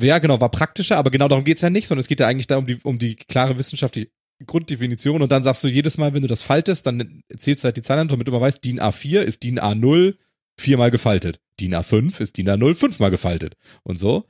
Ja, 0.00 0.18
genau, 0.18 0.40
war 0.40 0.50
praktischer, 0.50 0.98
aber 0.98 1.10
genau 1.10 1.28
darum 1.28 1.44
geht's 1.44 1.62
ja 1.62 1.70
nicht, 1.70 1.86
sondern 1.86 2.00
es 2.00 2.08
geht 2.08 2.20
ja 2.20 2.26
eigentlich 2.26 2.48
darum, 2.48 2.66
die, 2.66 2.78
um 2.82 2.98
die 2.98 3.14
klare 3.14 3.56
wissenschaftliche 3.56 4.10
Grunddefinition 4.44 5.22
und 5.22 5.30
dann 5.30 5.44
sagst 5.44 5.62
du 5.64 5.68
jedes 5.68 5.96
Mal, 5.96 6.12
wenn 6.12 6.22
du 6.22 6.28
das 6.28 6.42
faltest, 6.42 6.86
dann 6.86 7.22
zählst 7.36 7.62
du 7.62 7.66
halt 7.66 7.76
die 7.76 7.82
Zahlen, 7.82 8.08
damit 8.08 8.26
du 8.26 8.32
mal 8.32 8.40
weißt, 8.40 8.64
DIN 8.64 8.80
A4 8.80 9.20
ist 9.20 9.44
DIN 9.44 9.60
A0 9.60 10.16
viermal 10.58 10.90
gefaltet. 10.90 11.40
DIN 11.60 11.74
A5 11.74 12.20
ist 12.20 12.36
DIN 12.36 12.48
A0 12.48 12.74
fünfmal 12.74 13.10
gefaltet 13.10 13.54
und 13.82 13.98
so. 13.98 14.26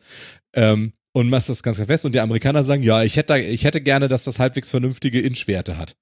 Ähm, 0.55 0.93
und 1.13 1.31
machst 1.31 1.49
das 1.49 1.63
ganz 1.63 1.79
fest 1.79 2.05
und 2.05 2.13
die 2.15 2.21
Amerikaner 2.21 2.65
sagen, 2.65 2.83
ja, 2.83 3.05
ich 3.05 3.17
hätte, 3.17 3.39
ich 3.39 3.65
hätte 3.65 3.81
gerne, 3.81 4.09
dass 4.09 4.25
das 4.25 4.39
halbwegs 4.41 4.71
vernünftige 4.71 5.21
Inchwerte 5.21 5.77
hat. 5.79 5.97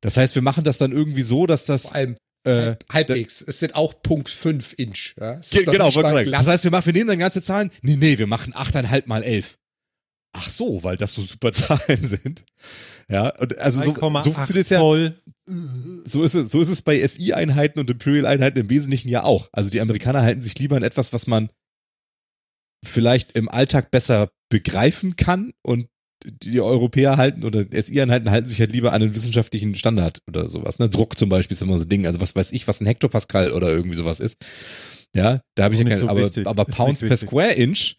Das 0.00 0.16
heißt, 0.16 0.34
wir 0.34 0.42
machen 0.42 0.64
das 0.64 0.78
dann 0.78 0.92
irgendwie 0.92 1.22
so, 1.22 1.46
dass 1.46 1.64
das 1.66 1.82
Vor 1.88 1.94
allem 1.94 2.16
äh, 2.46 2.74
halbwegs. 2.92 3.40
Es 3.40 3.60
sind 3.60 3.74
auch 3.74 4.02
Punkt 4.02 4.28
5 4.28 4.74
Inch. 4.78 5.14
Ja? 5.18 5.36
Ge- 5.36 5.64
genau, 5.64 5.90
mal. 6.02 6.24
Das 6.26 6.46
heißt, 6.46 6.64
wir 6.64 6.70
machen, 6.70 6.86
wir 6.86 6.92
nehmen 6.92 7.08
dann 7.08 7.18
ganze 7.18 7.40
Zahlen. 7.40 7.70
Nee, 7.82 7.96
nee, 7.96 8.18
wir 8.18 8.26
machen 8.26 8.52
8,5 8.52 9.04
mal 9.06 9.22
11. 9.22 9.56
Ach 10.36 10.48
so, 10.48 10.82
weil 10.82 10.96
das 10.96 11.14
so 11.14 11.22
super 11.22 11.52
Zahlen 11.52 12.04
sind. 12.04 12.44
Ja, 13.08 13.32
und 13.38 13.56
also 13.58 13.82
so, 13.82 13.94
so 13.94 14.00
3,8 14.00 14.22
funktioniert 14.22 14.70
ja, 14.70 14.80
so 16.04 16.22
ist 16.22 16.34
es, 16.34 16.50
so 16.50 16.60
ist 16.60 16.70
es 16.70 16.82
bei 16.82 17.06
SI-Einheiten 17.06 17.78
und 17.78 17.90
Imperial-Einheiten 17.90 18.58
im 18.58 18.70
Wesentlichen 18.70 19.08
ja 19.08 19.22
auch. 19.22 19.48
Also 19.52 19.70
die 19.70 19.80
Amerikaner 19.80 20.22
halten 20.22 20.40
sich 20.40 20.58
lieber 20.58 20.76
an 20.76 20.82
etwas, 20.82 21.12
was 21.12 21.26
man 21.26 21.50
vielleicht 22.84 23.32
im 23.32 23.48
Alltag 23.48 23.90
besser 23.90 24.30
begreifen 24.50 25.16
kann 25.16 25.52
und 25.62 25.88
die 26.24 26.60
Europäer 26.60 27.18
halten 27.18 27.44
oder 27.44 27.64
SI-Einheiten 27.70 28.30
halten 28.30 28.48
sich 28.48 28.58
halt 28.58 28.72
lieber 28.72 28.92
an 28.92 29.02
den 29.02 29.14
wissenschaftlichen 29.14 29.74
Standard 29.74 30.20
oder 30.26 30.48
sowas. 30.48 30.78
Ne? 30.78 30.88
Druck 30.88 31.18
zum 31.18 31.28
Beispiel 31.28 31.54
ist 31.54 31.62
immer 31.62 31.78
so 31.78 31.84
ein 31.84 31.88
Ding. 31.88 32.06
Also 32.06 32.20
was 32.20 32.34
weiß 32.34 32.52
ich, 32.52 32.66
was 32.66 32.80
ein 32.80 32.86
Hektopascal 32.86 33.52
oder 33.52 33.68
irgendwie 33.68 33.96
sowas 33.96 34.20
ist. 34.20 34.38
Ja, 35.14 35.42
da 35.54 35.64
habe 35.64 35.74
ich 35.74 35.80
ja 35.80 35.84
nicht 35.84 35.92
kein, 35.92 36.00
so 36.00 36.08
aber, 36.08 36.24
wichtig. 36.24 36.46
aber 36.46 36.64
Pounds 36.64 37.00
per. 37.00 37.16
Square 37.16 37.52
Inch, 37.52 37.96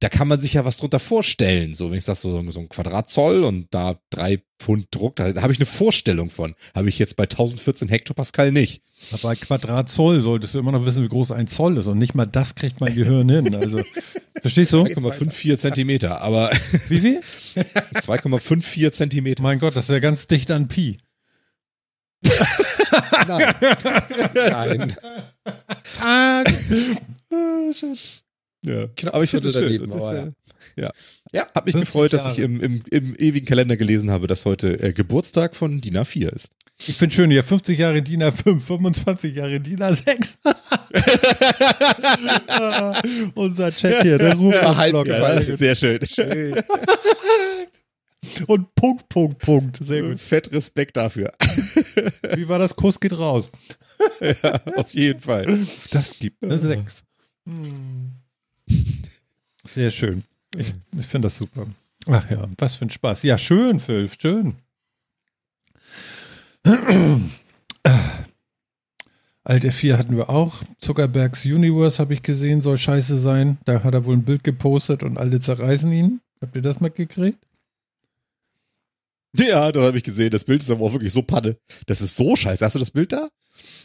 da 0.00 0.08
kann 0.08 0.28
man 0.28 0.40
sich 0.40 0.54
ja 0.54 0.64
was 0.64 0.76
drunter 0.76 0.98
vorstellen. 0.98 1.74
So, 1.74 1.90
wenn 1.90 1.98
ich 1.98 2.04
sag, 2.04 2.16
so, 2.16 2.50
so 2.50 2.60
ein 2.60 2.68
Quadratzoll 2.68 3.44
und 3.44 3.72
da 3.72 3.96
drei 4.10 4.42
Pfund 4.58 4.88
Druck, 4.90 5.16
da, 5.16 5.32
da 5.32 5.42
habe 5.42 5.52
ich 5.52 5.58
eine 5.58 5.66
Vorstellung 5.66 6.30
von. 6.30 6.54
Habe 6.74 6.88
ich 6.88 6.98
jetzt 6.98 7.16
bei 7.16 7.24
1014 7.24 7.88
Hektopascal 7.88 8.52
nicht. 8.52 8.82
Bei 9.22 9.34
Quadratzoll 9.34 10.20
solltest 10.20 10.54
du 10.54 10.58
immer 10.58 10.72
noch 10.72 10.84
wissen, 10.84 11.04
wie 11.04 11.08
groß 11.08 11.30
ein 11.30 11.46
Zoll 11.46 11.78
ist. 11.78 11.86
Und 11.86 11.98
nicht 11.98 12.14
mal 12.14 12.26
das 12.26 12.54
kriegt 12.54 12.80
mein 12.80 12.94
Gehirn 12.94 13.28
hin. 13.28 13.54
Also, 13.54 13.80
verstehst 14.42 14.72
du? 14.72 14.82
2,54 14.82 15.56
Zentimeter, 15.56 16.20
aber 16.20 16.50
Wie 16.88 16.98
viel? 16.98 17.20
2,54 17.94 18.92
Zentimeter. 18.92 19.42
Mein 19.42 19.58
Gott, 19.58 19.76
das 19.76 19.84
ist 19.84 19.90
ja 19.90 20.00
ganz 20.00 20.26
dicht 20.26 20.50
an 20.50 20.68
Pi. 20.68 20.98
Nein. 23.26 23.54
Nein. 24.50 24.96
Ah, 26.00 26.42
Ja. 28.64 28.86
Knapp 28.96 29.14
Aber 29.14 29.24
ich 29.24 29.30
finde 29.30 29.46
das 29.46 29.54
schön. 29.54 29.64
daneben, 29.64 29.84
Und 29.84 29.94
das, 29.94 30.02
aber 30.04 30.18
äh, 30.18 30.32
ja. 30.80 30.90
Ja. 31.32 31.46
Hab 31.54 31.66
mich 31.66 31.72
50 31.74 31.80
gefreut, 31.92 32.12
dass 32.12 32.32
ich 32.32 32.38
Jahre. 32.38 32.50
im, 32.52 32.60
im, 32.60 32.82
im 32.90 33.14
ewigen 33.16 33.46
Kalender 33.46 33.76
gelesen 33.76 34.10
habe, 34.10 34.26
dass 34.26 34.44
heute 34.44 34.80
äh, 34.82 34.92
Geburtstag 34.92 35.54
von 35.54 35.80
DIN 35.80 35.96
A4 35.98 36.28
ist. 36.30 36.52
ich 36.78 36.96
finde 36.96 37.14
schön 37.14 37.30
hier, 37.30 37.44
50 37.44 37.78
Jahre 37.78 38.02
DIN 38.02 38.22
A5, 38.22 38.60
25 38.60 39.36
Jahre 39.36 39.60
DIN 39.60 39.80
A6. 39.80 40.36
Ah, 42.48 42.94
Unser 43.34 43.70
Chat 43.72 44.02
hier, 44.02 44.18
der 44.18 44.34
Ruhm. 44.36 44.52
Ja, 44.52 45.28
ist 45.34 45.58
sehr 45.58 45.74
schön. 45.74 45.98
Und 48.46 48.74
Punkt, 48.74 49.08
Punkt, 49.08 49.38
Punkt. 49.38 49.78
Sehr 49.84 50.02
gut. 50.02 50.18
Fett 50.18 50.50
Respekt 50.52 50.96
dafür. 50.96 51.30
Wie 52.36 52.48
war 52.48 52.58
das? 52.58 52.74
Kuss 52.74 52.98
geht 52.98 53.16
raus. 53.18 53.48
ja, 54.20 54.60
auf 54.76 54.94
jeden 54.94 55.20
Fall. 55.20 55.58
Das 55.90 56.18
gibt 56.18 56.42
eine 56.42 56.58
6. 56.58 57.04
Sehr 59.66 59.90
schön. 59.90 60.24
Ich, 60.56 60.74
ich 60.96 61.06
finde 61.06 61.26
das 61.26 61.36
super. 61.36 61.66
Ach 62.06 62.30
ja, 62.30 62.48
was 62.58 62.74
für 62.76 62.84
ein 62.84 62.90
Spaß. 62.90 63.22
Ja, 63.22 63.38
schön, 63.38 63.80
Phil, 63.80 64.10
schön. 64.20 64.54
Alte 69.44 69.72
4 69.72 69.98
hatten 69.98 70.16
wir 70.16 70.30
auch. 70.30 70.62
Zuckerbergs 70.78 71.44
Universe 71.44 71.98
habe 71.98 72.14
ich 72.14 72.22
gesehen, 72.22 72.62
soll 72.62 72.78
scheiße 72.78 73.18
sein. 73.18 73.58
Da 73.66 73.82
hat 73.82 73.92
er 73.94 74.06
wohl 74.06 74.16
ein 74.16 74.24
Bild 74.24 74.42
gepostet 74.42 75.02
und 75.02 75.18
alle 75.18 75.40
zerreißen 75.40 75.92
ihn. 75.92 76.20
Habt 76.40 76.56
ihr 76.56 76.62
das 76.62 76.80
mitgekriegt? 76.80 77.38
Ja, 79.36 79.70
das 79.72 79.82
habe 79.82 79.98
ich 79.98 80.04
gesehen. 80.04 80.30
Das 80.30 80.44
Bild 80.44 80.62
ist 80.62 80.70
aber 80.70 80.84
auch 80.84 80.92
wirklich 80.92 81.12
so 81.12 81.22
Panne. 81.22 81.58
Das 81.86 82.00
ist 82.00 82.16
so 82.16 82.36
scheiße. 82.36 82.64
Hast 82.64 82.74
du 82.74 82.78
das 82.78 82.90
Bild 82.90 83.12
da? 83.12 83.28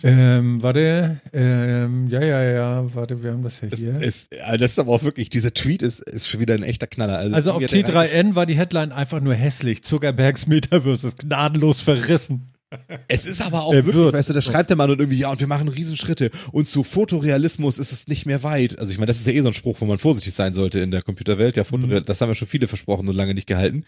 Ähm, 0.03 0.61
warte, 0.63 1.19
ähm, 1.33 2.07
ja, 2.09 2.21
ja, 2.23 2.43
ja, 2.43 2.95
warte, 2.95 3.21
wir 3.21 3.31
haben 3.31 3.43
das 3.43 3.59
ja 3.61 3.67
Das 3.67 3.79
hier. 3.79 3.95
ist, 4.01 4.33
äh, 4.33 4.57
das 4.57 4.71
ist 4.71 4.79
aber 4.79 4.91
auch 4.93 5.03
wirklich, 5.03 5.29
dieser 5.29 5.53
Tweet 5.53 5.81
ist, 5.81 5.99
ist 6.09 6.27
schon 6.29 6.39
wieder 6.39 6.53
ein 6.53 6.63
echter 6.63 6.87
Knaller. 6.87 7.17
Also 7.33 7.51
auf 7.51 7.61
hat 7.63 7.73
er- 7.73 7.79
T3N 7.85 8.35
war 8.35 8.45
die 8.45 8.55
Headline 8.55 8.91
einfach 8.91 9.19
nur 9.21 9.33
hässlich. 9.35 9.83
Zuckerbergs 9.83 10.47
Metaverse 10.47 11.07
ist 11.07 11.19
gnadenlos 11.19 11.81
verrissen. 11.81 12.53
Es 13.07 13.25
ist 13.25 13.41
aber 13.41 13.63
auch 13.63 13.73
Er 13.73 13.77
wirklich, 13.85 13.95
wird. 13.95 14.13
weißt 14.13 14.29
du, 14.29 14.33
da 14.33 14.41
schreibt 14.41 14.69
der 14.69 14.77
Mann 14.77 14.91
und 14.91 14.99
irgendwie, 14.99 15.17
ja, 15.17 15.31
und 15.31 15.39
wir 15.39 15.47
machen 15.47 15.67
Riesenschritte 15.69 16.29
und 16.51 16.69
zu 16.69 16.83
Fotorealismus 16.83 17.79
ist 17.79 17.91
es 17.91 18.07
nicht 18.07 18.27
mehr 18.27 18.43
weit. 18.43 18.77
Also 18.77 18.91
ich 18.91 18.99
meine, 18.99 19.07
das 19.07 19.17
ist 19.19 19.25
ja 19.25 19.33
eh 19.33 19.41
so 19.41 19.47
ein 19.47 19.55
Spruch, 19.55 19.81
wo 19.81 19.85
man 19.85 19.97
vorsichtig 19.97 20.35
sein 20.35 20.53
sollte 20.53 20.79
in 20.79 20.91
der 20.91 21.01
Computerwelt. 21.01 21.57
Ja, 21.57 21.63
Fotoreal, 21.63 22.01
das 22.03 22.21
haben 22.21 22.29
ja 22.29 22.35
schon 22.35 22.47
viele 22.47 22.67
versprochen 22.67 23.07
und 23.09 23.15
lange 23.15 23.33
nicht 23.33 23.47
gehalten. 23.47 23.85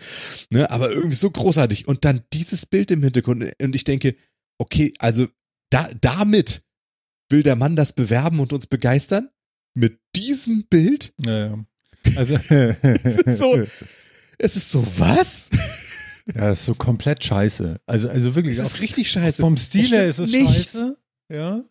Ne, 0.49 0.69
aber 0.71 0.89
irgendwie 0.91 1.15
so 1.15 1.29
großartig. 1.29 1.87
Und 1.87 2.05
dann 2.05 2.21
dieses 2.33 2.65
Bild 2.65 2.89
im 2.89 3.03
Hintergrund 3.03 3.45
und 3.61 3.75
ich 3.75 3.83
denke, 3.83 4.15
okay, 4.57 4.91
also 4.97 5.27
da, 5.71 5.89
damit 6.01 6.63
will 7.29 7.41
der 7.43 7.55
Mann 7.55 7.75
das 7.75 7.93
bewerben 7.93 8.39
und 8.39 8.53
uns 8.53 8.67
begeistern? 8.67 9.29
Mit 9.73 9.99
diesem 10.15 10.65
Bild? 10.69 11.13
Ja, 11.25 11.47
ja. 11.47 11.65
Also, 12.15 12.35
ist 13.03 13.37
so- 13.39 13.63
Es 14.37 14.55
ist 14.55 14.69
so, 14.69 14.85
was? 14.97 15.49
ja, 16.35 16.49
das 16.49 16.59
ist 16.59 16.65
so 16.65 16.73
komplett 16.75 17.23
scheiße. 17.23 17.79
Also, 17.85 18.09
also 18.09 18.35
wirklich. 18.35 18.57
Es 18.57 18.61
auch 18.61 18.65
ist 18.75 18.81
richtig 18.81 19.09
scheiße. 19.11 19.41
vom 19.41 19.55
Stil 19.57 19.87
her 19.87 20.07
ist 20.07 20.19
es 20.19 20.31
nichts. 20.31 20.53
scheiße. 20.73 20.97
Ja. 21.31 21.63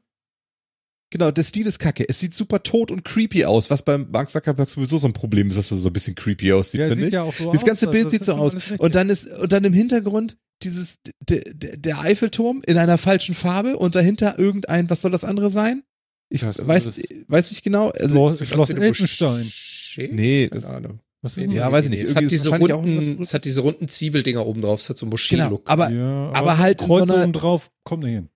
Genau, 1.13 1.31
der 1.33 1.43
Stil 1.43 1.67
ist 1.67 1.79
kacke. 1.81 2.09
Es 2.09 2.21
sieht 2.21 2.35
super 2.35 2.63
tot 2.63 2.91
und 2.93 3.05
creepy 3.05 3.45
aus, 3.45 3.69
was 3.69 3.83
beim 3.85 4.09
Mark 4.13 4.31
Zuckerberg 4.31 4.71
sowieso 4.71 4.97
so 4.97 5.09
ein 5.09 5.13
Problem 5.13 5.51
ist, 5.51 5.57
dass 5.57 5.71
er 5.73 5.77
so 5.79 5.89
ein 5.89 5.93
bisschen 5.93 6.15
creepy 6.15 6.53
aussieht, 6.53 6.81
Ja, 6.81 6.89
finde 6.89 7.07
ich. 7.07 7.13
ja 7.13 7.23
auch 7.25 7.33
so 7.33 7.51
das 7.53 7.63
aus. 7.63 7.67
ganze 7.67 7.87
das- 7.87 7.93
Bild 7.93 8.05
das 8.07 8.13
sieht 8.13 8.25
so 8.25 8.35
aus. 8.35 8.55
Und 8.79 8.95
dann 8.95 9.11
ist, 9.11 9.27
und 9.27 9.53
dann 9.53 9.65
im 9.65 9.73
Hintergrund 9.73 10.37
dieses, 10.63 10.99
der, 11.29 11.41
der, 11.53 11.77
der 11.77 11.99
Eiffelturm 12.01 12.63
in 12.67 12.77
einer 12.79 12.97
falschen 12.99 13.35
Farbe 13.35 13.77
und 13.77 13.95
dahinter 13.97 14.39
irgendein, 14.39 14.89
was 14.89 15.01
soll 15.03 15.11
das 15.11 15.25
andere 15.25 15.51
sein? 15.51 15.83
Ich 16.29 16.43
Das 16.43 16.59
ist- 16.59 16.69
weiß, 16.69 16.93
weiß 17.27 17.51
nicht 17.51 17.65
genau. 17.65 17.89
Also, 17.91 18.15
Schloss, 18.35 18.47
Schloss 18.47 18.71
Elfenstein. 18.71 19.43
Moschee? 19.45 20.11
nee, 20.13 20.49
Keine 20.49 20.61
das, 20.61 20.71
Ahnung. 20.71 21.01
Was 21.23 21.37
ist 21.37 21.47
Nee, 21.49 21.55
Ja, 21.57 21.65
das? 21.65 21.73
weiß 21.73 21.85
ich 21.87 21.91
nicht. 21.91 22.03
Es 22.05 22.15
hat, 22.15 22.31
diese 22.31 22.51
runden, 22.57 23.21
es 23.21 23.35
hat 23.35 23.45
diese 23.45 23.61
runden 23.63 23.89
Zwiebeldinger 23.89 24.47
oben 24.47 24.61
drauf. 24.61 24.81
Es 24.81 24.89
hat 24.89 24.97
so 24.97 25.07
einen 25.07 25.11
genau, 25.11 25.51
Moschee-Look. 25.51 25.69
aber 25.69 25.91
Ja, 25.91 26.31
aber 26.35 26.59
halt 26.59 26.81
in 26.81 26.87
so 26.87 26.95
Kreuz 26.95 27.03
einer- 27.11 27.23
oben 27.25 27.33
drauf 27.33 27.71
kommt 27.85 28.05
nicht 28.05 28.13
hin. 28.15 28.29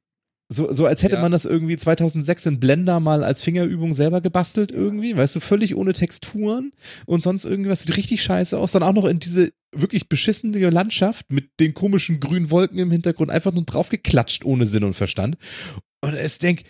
So, 0.48 0.70
so 0.72 0.84
als 0.86 1.02
hätte 1.02 1.16
Ja. 1.16 1.22
man 1.22 1.32
das 1.32 1.44
irgendwie 1.46 1.76
2006 1.76 2.46
in 2.46 2.60
Blender 2.60 3.00
mal 3.00 3.24
als 3.24 3.42
Fingerübung 3.42 3.94
selber 3.94 4.20
gebastelt 4.20 4.72
irgendwie, 4.72 5.16
weißt 5.16 5.36
du, 5.36 5.40
völlig 5.40 5.74
ohne 5.74 5.92
Texturen 5.94 6.72
und 7.06 7.22
sonst 7.22 7.44
irgendwas 7.46 7.82
sieht 7.82 7.96
richtig 7.96 8.22
scheiße 8.22 8.58
aus. 8.58 8.72
Dann 8.72 8.82
auch 8.82 8.92
noch 8.92 9.06
in 9.06 9.20
diese 9.20 9.52
wirklich 9.74 10.08
beschissene 10.08 10.58
Landschaft 10.70 11.32
mit 11.32 11.48
den 11.60 11.72
komischen 11.74 12.20
grünen 12.20 12.50
Wolken 12.50 12.78
im 12.78 12.90
Hintergrund 12.90 13.30
einfach 13.30 13.52
nur 13.52 13.64
draufgeklatscht 13.64 14.44
ohne 14.44 14.66
Sinn 14.66 14.84
und 14.84 14.94
Verstand. 14.94 15.36
Und 16.02 16.12
es 16.14 16.38
denkt, 16.38 16.66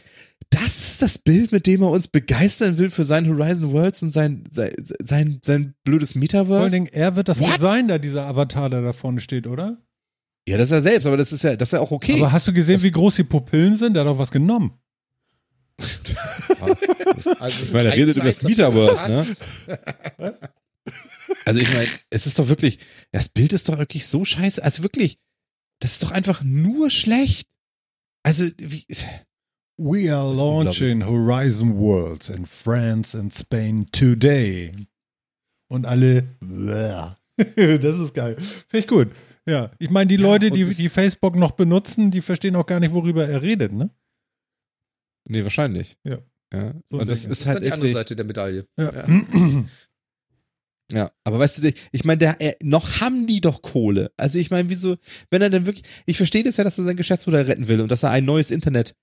das 0.50 0.90
ist 0.90 1.02
das 1.02 1.18
Bild, 1.18 1.50
mit 1.50 1.66
dem 1.66 1.82
er 1.82 1.90
uns 1.90 2.06
begeistern 2.06 2.78
will 2.78 2.90
für 2.90 3.04
sein 3.04 3.28
Horizon 3.28 3.72
Worlds 3.72 4.02
und 4.04 4.12
sein, 4.12 4.44
sein, 4.50 4.72
sein, 5.02 5.40
sein 5.44 5.74
blödes 5.84 6.12
Vor 6.12 6.16
allen 6.16 6.20
Metaverse. 6.20 6.70
Dingen, 6.76 6.86
er 6.92 7.16
wird 7.16 7.28
das 7.28 7.40
What? 7.40 7.60
sein, 7.60 7.88
da 7.88 7.98
dieser 7.98 8.26
Avatar, 8.26 8.70
der 8.70 8.82
da 8.82 8.92
vorne 8.92 9.20
steht, 9.20 9.46
oder? 9.48 9.78
Ja, 10.46 10.58
das 10.58 10.68
ist 10.68 10.72
ja 10.72 10.82
selbst, 10.82 11.06
aber 11.06 11.16
das 11.16 11.32
ist 11.32 11.42
ja, 11.42 11.56
das 11.56 11.68
ist 11.68 11.72
ja 11.72 11.80
auch 11.80 11.90
okay. 11.90 12.14
Aber 12.18 12.30
hast 12.32 12.46
du 12.48 12.52
gesehen, 12.52 12.74
Das- 12.74 12.82
wie 12.82 12.90
groß 12.90 13.16
die 13.16 13.24
Pupillen 13.24 13.76
sind? 13.76 13.94
Der 13.94 14.04
hat 14.04 14.10
doch 14.10 14.18
was 14.18 14.30
genommen. 14.30 14.78
Also 17.40 17.64
Ich 17.64 17.72
meine, 17.72 17.88
er 17.88 17.96
redet 17.96 18.16
über 18.16 18.26
das 18.26 18.42
Metaverse, 18.42 19.08
ne? 20.18 20.38
Also 21.44 21.60
ich 21.60 21.72
meine, 21.72 21.88
es 22.10 22.26
ist 22.26 22.38
doch 22.38 22.48
wirklich, 22.48 22.78
das 23.12 23.28
Bild 23.28 23.52
ist 23.52 23.68
doch 23.68 23.78
wirklich 23.78 24.06
so 24.06 24.24
scheiße. 24.24 24.62
Also 24.62 24.82
wirklich, 24.82 25.18
das 25.80 25.92
ist 25.92 26.02
doch 26.02 26.10
einfach 26.12 26.42
nur 26.42 26.90
schlecht. 26.90 27.48
Also, 28.22 28.44
wie, 28.56 28.84
We 29.76 30.14
are 30.14 30.32
launching 30.34 31.04
Horizon 31.04 31.76
Worlds 31.76 32.28
in 32.28 32.46
France 32.46 33.18
and 33.18 33.34
Spain 33.34 33.86
today. 33.90 34.72
Und 35.68 35.84
alle, 35.86 36.28
das 37.56 37.98
ist 37.98 38.14
geil. 38.14 38.36
Finde 38.68 38.84
ich 38.84 38.86
gut. 38.86 39.08
Ja, 39.46 39.70
ich 39.78 39.90
meine, 39.90 40.08
die 40.08 40.16
Ja, 40.16 40.22
Leute, 40.22 40.50
die, 40.50 40.64
die 40.64 40.88
Facebook 40.88 41.36
noch 41.36 41.52
benutzen, 41.52 42.10
die 42.10 42.22
verstehen 42.22 42.56
auch 42.56 42.66
gar 42.66 42.80
nicht, 42.80 42.94
worüber 42.94 43.26
er 43.26 43.42
redet, 43.42 43.72
ne? 43.72 43.90
nee, 45.28 45.42
wahrscheinlich. 45.42 45.96
Ja. 46.04 46.18
ja. 46.52 46.74
So 46.90 46.98
Und 46.98 47.10
das 47.10 47.22
ich. 47.22 47.28
Das 47.28 47.38
ist 47.38 47.42
ist 47.42 47.46
halt 47.46 47.56
dann 47.58 47.64
die 47.64 47.72
andere 47.72 47.90
Seite 47.90 48.16
der 48.16 48.24
Medaille. 48.24 48.66
Ja. 48.78 49.06
Ja, 50.92 51.10
aber 51.24 51.38
weißt 51.38 51.64
du, 51.64 51.72
ich 51.92 52.04
meine, 52.04 52.36
noch 52.62 53.00
haben 53.00 53.26
die 53.26 53.40
doch 53.40 53.62
Kohle. 53.62 54.12
Also 54.16 54.38
ich 54.38 54.50
meine, 54.50 54.68
wieso, 54.68 54.96
wenn 55.30 55.40
er 55.40 55.48
denn 55.50 55.66
wirklich, 55.66 55.84
ich 56.04 56.18
verstehe 56.18 56.44
das 56.44 56.58
ja, 56.58 56.64
dass 56.64 56.78
er 56.78 56.84
sein 56.84 56.96
Geschäftsmodell 56.96 57.44
retten 57.44 57.68
will 57.68 57.80
und 57.80 57.90
dass 57.90 58.02
er 58.02 58.10
ein 58.10 58.24
neues 58.24 58.50
Internet 58.50 58.94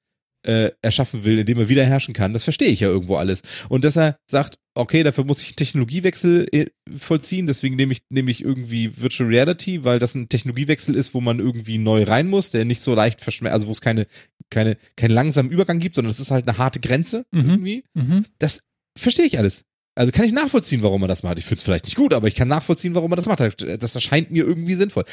äh, 0.46 0.72
erschaffen 0.82 1.24
will, 1.24 1.40
in 1.40 1.46
dem 1.46 1.58
er 1.58 1.70
wieder 1.70 1.84
herrschen 1.84 2.14
kann. 2.14 2.34
Das 2.34 2.44
verstehe 2.44 2.70
ich 2.70 2.82
ja 2.82 2.88
irgendwo 2.88 3.16
alles. 3.16 3.42
Und 3.70 3.84
dass 3.84 3.98
er 3.98 4.18
sagt, 4.30 4.58
okay, 4.74 5.04
dafür 5.04 5.26
muss 5.26 5.42
ich 5.42 5.50
einen 5.50 5.56
Technologiewechsel 5.58 6.48
äh, 6.52 6.66
vollziehen, 6.96 7.46
deswegen 7.48 7.76
nehme 7.76 7.92
ich, 7.92 8.00
nehme 8.10 8.32
ich 8.32 8.42
irgendwie 8.44 8.98
Virtual 8.98 9.30
Reality, 9.30 9.84
weil 9.84 10.00
das 10.00 10.16
ein 10.16 10.30
Technologiewechsel 10.30 10.96
ist, 10.96 11.14
wo 11.14 11.22
man 11.22 11.40
irgendwie 11.40 11.78
neu 11.78 12.04
rein 12.04 12.30
muss, 12.30 12.52
der 12.52 12.64
nicht 12.66 12.82
so 12.82 12.96
leicht 12.96 13.22
verschmerzt, 13.22 13.54
also 13.54 13.68
wo 13.68 13.72
es 13.72 13.82
keine, 13.82 14.08
keine, 14.50 14.78
keinen 14.96 15.12
langsamen 15.12 15.52
Übergang 15.52 15.80
gibt, 15.80 15.96
sondern 15.96 16.12
es 16.12 16.20
ist 16.20 16.32
halt 16.32 16.48
eine 16.48 16.58
harte 16.58 16.80
Grenze 16.80 17.26
Mhm. 17.32 17.50
irgendwie. 17.50 17.84
Mhm. 17.94 18.26
Das 18.40 18.64
verstehe 18.98 19.26
ich 19.26 19.38
alles. 19.38 19.66
Also 19.94 20.14
kann 20.14 20.24
ich 20.26 20.32
nachvollziehen, 20.32 20.84
warum 20.84 21.02
er 21.04 21.10
das 21.10 21.24
macht. 21.24 21.38
Ich 21.38 21.44
finde 21.46 21.58
es 21.58 21.64
vielleicht 21.64 21.86
nicht 21.86 21.98
gut, 21.98 22.14
aber 22.14 22.28
ich 22.30 22.36
kann 22.36 22.48
nachvollziehen, 22.48 22.96
warum 22.96 23.12
er 23.12 23.18
das 23.18 23.26
macht. 23.26 23.42
Das 23.62 23.96
erscheint 23.96 24.32
mir 24.32 24.46
irgendwie 24.46 24.76
sinnvoll. 24.76 25.04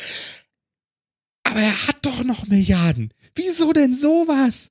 Aber 1.42 1.60
er 1.60 1.88
hat 1.88 1.96
doch 2.02 2.22
noch 2.22 2.46
Milliarden. 2.46 3.12
Wieso 3.34 3.72
denn 3.72 3.94
sowas? 3.94 4.70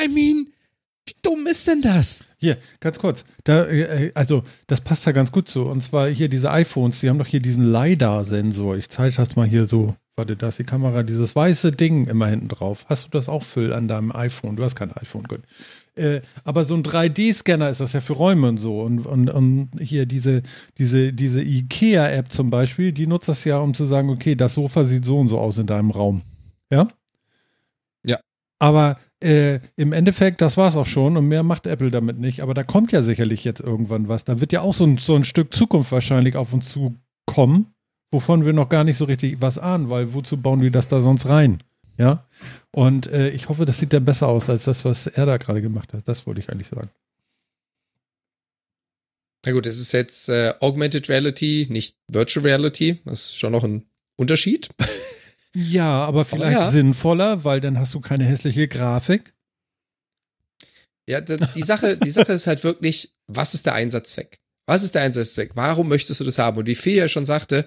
I 0.00 0.06
mean, 0.08 0.50
wie 1.06 1.14
dumm 1.22 1.46
ist 1.48 1.66
denn 1.66 1.82
das? 1.82 2.22
Hier, 2.40 2.56
ganz 2.80 2.98
kurz. 2.98 3.24
Da, 3.44 3.66
äh, 3.66 4.12
also, 4.14 4.42
das 4.66 4.80
passt 4.80 5.06
da 5.06 5.12
ganz 5.12 5.30
gut 5.30 5.48
zu. 5.48 5.64
Und 5.64 5.82
zwar 5.82 6.08
hier 6.08 6.30
diese 6.30 6.50
iPhones, 6.50 7.00
die 7.00 7.10
haben 7.10 7.18
doch 7.18 7.26
hier 7.26 7.40
diesen 7.40 7.70
LiDAR-Sensor. 7.70 8.76
Ich 8.76 8.88
zeige 8.88 9.14
das 9.14 9.36
mal 9.36 9.46
hier 9.46 9.66
so. 9.66 9.94
Warte, 10.16 10.36
da 10.36 10.48
ist 10.48 10.58
die 10.58 10.64
Kamera, 10.64 11.02
dieses 11.02 11.36
weiße 11.36 11.72
Ding 11.72 12.06
immer 12.06 12.26
hinten 12.26 12.48
drauf. 12.48 12.86
Hast 12.88 13.06
du 13.06 13.10
das 13.10 13.28
auch 13.28 13.42
Phil 13.42 13.72
an 13.72 13.88
deinem 13.88 14.10
iPhone? 14.12 14.56
Du 14.56 14.64
hast 14.64 14.74
kein 14.74 14.90
iPhone, 14.92 15.24
gut. 15.24 15.40
Äh, 15.96 16.22
aber 16.44 16.64
so 16.64 16.74
ein 16.74 16.82
3D-Scanner 16.82 17.68
ist 17.68 17.80
das 17.80 17.92
ja 17.92 18.00
für 18.00 18.14
Räume 18.14 18.48
und 18.48 18.56
so. 18.56 18.80
Und, 18.80 19.06
und, 19.06 19.28
und 19.28 19.70
hier 19.78 20.06
diese, 20.06 20.42
diese, 20.78 21.12
diese 21.12 21.42
IKEA-App 21.42 22.32
zum 22.32 22.48
Beispiel, 22.48 22.92
die 22.92 23.06
nutzt 23.06 23.28
das 23.28 23.44
ja, 23.44 23.58
um 23.58 23.74
zu 23.74 23.86
sagen, 23.86 24.08
okay, 24.08 24.34
das 24.34 24.54
Sofa 24.54 24.84
sieht 24.84 25.04
so 25.04 25.18
und 25.18 25.28
so 25.28 25.38
aus 25.38 25.58
in 25.58 25.66
deinem 25.66 25.90
Raum. 25.90 26.22
Ja? 26.70 26.88
Aber 28.60 28.98
äh, 29.20 29.58
im 29.76 29.92
Endeffekt, 29.92 30.40
das 30.42 30.56
war 30.56 30.68
es 30.68 30.76
auch 30.76 30.86
schon 30.86 31.16
und 31.16 31.26
mehr 31.26 31.42
macht 31.42 31.66
Apple 31.66 31.90
damit 31.90 32.18
nicht. 32.18 32.42
Aber 32.42 32.54
da 32.54 32.62
kommt 32.62 32.92
ja 32.92 33.02
sicherlich 33.02 33.42
jetzt 33.42 33.60
irgendwann 33.60 34.06
was. 34.06 34.24
Da 34.24 34.40
wird 34.40 34.52
ja 34.52 34.60
auch 34.60 34.74
so 34.74 34.84
ein, 34.84 34.98
so 34.98 35.16
ein 35.16 35.24
Stück 35.24 35.54
Zukunft 35.54 35.90
wahrscheinlich 35.90 36.36
auf 36.36 36.52
uns 36.52 36.68
zukommen, 36.68 37.74
wovon 38.12 38.44
wir 38.44 38.52
noch 38.52 38.68
gar 38.68 38.84
nicht 38.84 38.98
so 38.98 39.06
richtig 39.06 39.40
was 39.40 39.58
ahnen, 39.58 39.88
weil 39.88 40.12
wozu 40.12 40.36
bauen 40.36 40.60
die 40.60 40.70
das 40.70 40.88
da 40.88 41.00
sonst 41.00 41.26
rein? 41.26 41.62
Ja. 41.96 42.26
Und 42.70 43.06
äh, 43.08 43.30
ich 43.30 43.48
hoffe, 43.48 43.64
das 43.64 43.78
sieht 43.78 43.94
dann 43.94 44.04
besser 44.04 44.28
aus 44.28 44.50
als 44.50 44.64
das, 44.64 44.84
was 44.84 45.06
er 45.06 45.26
da 45.26 45.38
gerade 45.38 45.62
gemacht 45.62 45.94
hat. 45.94 46.06
Das 46.06 46.26
wollte 46.26 46.40
ich 46.40 46.50
eigentlich 46.50 46.68
sagen. 46.68 46.90
Na 49.46 49.52
gut, 49.52 49.66
es 49.66 49.78
ist 49.78 49.92
jetzt 49.92 50.28
äh, 50.28 50.52
Augmented 50.60 51.08
Reality, 51.08 51.66
nicht 51.70 51.96
Virtual 52.08 52.44
Reality. 52.44 53.00
Das 53.06 53.24
ist 53.24 53.38
schon 53.38 53.52
noch 53.52 53.64
ein 53.64 53.86
Unterschied. 54.16 54.68
Ja, 55.54 56.04
aber 56.04 56.24
vielleicht 56.24 56.58
ja. 56.58 56.70
sinnvoller, 56.70 57.44
weil 57.44 57.60
dann 57.60 57.78
hast 57.78 57.94
du 57.94 58.00
keine 58.00 58.24
hässliche 58.24 58.68
Grafik. 58.68 59.34
Ja, 61.08 61.20
die 61.20 61.62
Sache, 61.62 61.96
die 61.96 62.10
Sache 62.10 62.32
ist 62.32 62.46
halt 62.46 62.62
wirklich, 62.62 63.12
was 63.26 63.54
ist 63.54 63.66
der 63.66 63.74
Einsatzzweck? 63.74 64.38
Was 64.66 64.84
ist 64.84 64.94
der 64.94 65.02
Einsatzzweck? 65.02 65.52
Warum 65.54 65.88
möchtest 65.88 66.20
du 66.20 66.24
das 66.24 66.38
haben? 66.38 66.58
Und 66.58 66.66
wie 66.66 66.76
Phil 66.76 66.94
ja 66.94 67.08
schon 67.08 67.26
sagte, 67.26 67.64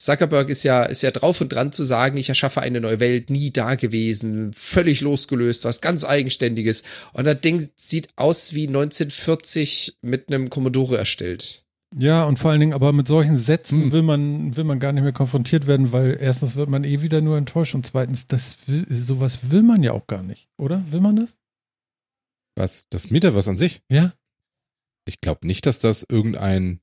Zuckerberg 0.00 0.48
ist 0.48 0.64
ja, 0.64 0.82
ist 0.84 1.02
ja 1.02 1.10
drauf 1.10 1.40
und 1.40 1.50
dran 1.50 1.72
zu 1.72 1.84
sagen, 1.84 2.16
ich 2.16 2.30
erschaffe 2.30 2.62
eine 2.62 2.80
neue 2.80 3.00
Welt, 3.00 3.28
nie 3.28 3.52
da 3.52 3.74
gewesen, 3.74 4.52
völlig 4.54 5.02
losgelöst, 5.02 5.64
was 5.64 5.82
ganz 5.82 6.04
Eigenständiges. 6.04 6.82
Und 7.12 7.26
das 7.26 7.40
Ding 7.42 7.64
sieht 7.76 8.08
aus 8.16 8.54
wie 8.54 8.66
1940 8.66 9.98
mit 10.00 10.28
einem 10.28 10.48
Commodore 10.48 10.96
erstellt. 10.96 11.62
Ja, 11.96 12.24
und 12.24 12.38
vor 12.38 12.50
allen 12.52 12.60
Dingen, 12.60 12.72
aber 12.72 12.92
mit 12.92 13.08
solchen 13.08 13.36
Sätzen 13.36 13.84
Hm. 13.84 13.92
will 13.92 14.02
man, 14.02 14.56
will 14.56 14.64
man 14.64 14.78
gar 14.78 14.92
nicht 14.92 15.02
mehr 15.02 15.12
konfrontiert 15.12 15.66
werden, 15.66 15.90
weil 15.92 16.16
erstens 16.20 16.54
wird 16.54 16.68
man 16.70 16.84
eh 16.84 17.02
wieder 17.02 17.20
nur 17.20 17.36
enttäuscht 17.36 17.74
und 17.74 17.84
zweitens, 17.84 18.26
das 18.28 18.68
will, 18.68 18.86
sowas 18.88 19.50
will 19.50 19.62
man 19.62 19.82
ja 19.82 19.92
auch 19.92 20.06
gar 20.06 20.22
nicht, 20.22 20.48
oder? 20.56 20.84
Will 20.92 21.00
man 21.00 21.16
das? 21.16 21.38
Was? 22.56 22.86
Das 22.90 23.10
Metaverse 23.10 23.50
an 23.50 23.56
sich? 23.58 23.82
Ja. 23.90 24.12
Ich 25.06 25.20
glaube 25.20 25.46
nicht, 25.46 25.66
dass 25.66 25.80
das 25.80 26.04
irgendein. 26.08 26.80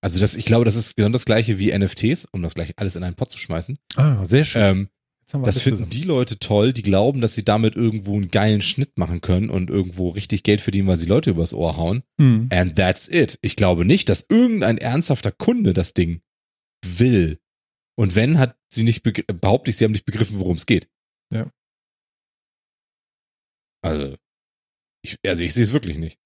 Also 0.00 0.20
das, 0.20 0.34
ich 0.36 0.44
glaube, 0.44 0.64
das 0.64 0.76
ist 0.76 0.96
genau 0.96 1.10
das 1.10 1.24
gleiche 1.24 1.58
wie 1.58 1.76
NFTs, 1.76 2.26
um 2.32 2.42
das 2.42 2.54
gleich 2.54 2.74
alles 2.76 2.96
in 2.96 3.04
einen 3.04 3.14
Pot 3.14 3.30
zu 3.30 3.38
schmeißen. 3.38 3.78
Ah, 3.96 4.24
sehr 4.24 4.44
schön. 4.44 4.62
Ähm, 4.62 4.88
das 5.32 5.62
finden 5.62 5.88
die 5.88 6.02
Leute 6.02 6.38
toll, 6.38 6.72
die 6.72 6.82
glauben, 6.82 7.20
dass 7.20 7.34
sie 7.34 7.44
damit 7.44 7.76
irgendwo 7.76 8.14
einen 8.14 8.30
geilen 8.30 8.62
Schnitt 8.62 8.98
machen 8.98 9.20
können 9.20 9.50
und 9.50 9.70
irgendwo 9.70 10.10
richtig 10.10 10.42
Geld 10.42 10.60
verdienen, 10.60 10.86
weil 10.88 10.96
sie 10.96 11.06
Leute 11.06 11.30
übers 11.30 11.54
Ohr 11.54 11.76
hauen. 11.76 12.02
Hm. 12.20 12.48
And 12.52 12.76
that's 12.76 13.08
it. 13.08 13.38
Ich 13.42 13.56
glaube 13.56 13.84
nicht, 13.84 14.08
dass 14.08 14.26
irgendein 14.28 14.78
ernsthafter 14.78 15.32
Kunde 15.32 15.72
das 15.72 15.94
Ding 15.94 16.22
will. 16.84 17.40
Und 17.96 18.14
wenn, 18.16 18.38
hat 18.38 18.58
sie 18.72 18.82
nicht, 18.82 19.02
behaupte 19.02 19.70
ich, 19.70 19.76
sie 19.76 19.84
haben 19.84 19.92
nicht 19.92 20.04
begriffen, 20.04 20.38
worum 20.38 20.56
es 20.56 20.66
geht. 20.66 20.88
Ja. 21.32 21.50
Also, 23.82 24.16
ich, 25.02 25.16
also 25.26 25.42
ich 25.42 25.54
sehe 25.54 25.64
es 25.64 25.72
wirklich 25.72 25.98
nicht. 25.98 26.18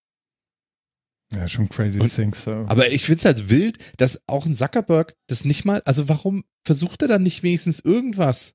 Ja, 1.33 1.47
schon 1.47 1.69
crazy 1.69 2.01
Und- 2.01 2.15
things. 2.15 2.45
So. 2.45 2.53
Aber 2.69 2.91
ich 2.91 3.05
find's 3.05 3.25
halt 3.25 3.51
wild, 3.51 3.79
dass 3.99 4.23
auch 4.27 4.47
ein 4.47 4.55
Zuckerberg 4.55 5.15
das 5.27 5.45
nicht 5.45 5.65
mal, 5.65 5.83
also 5.83 6.09
warum 6.09 6.45
versucht 6.65 7.03
er 7.03 7.09
dann 7.09 7.23
nicht 7.23 7.43
wenigstens 7.43 7.81
irgendwas? 7.81 8.55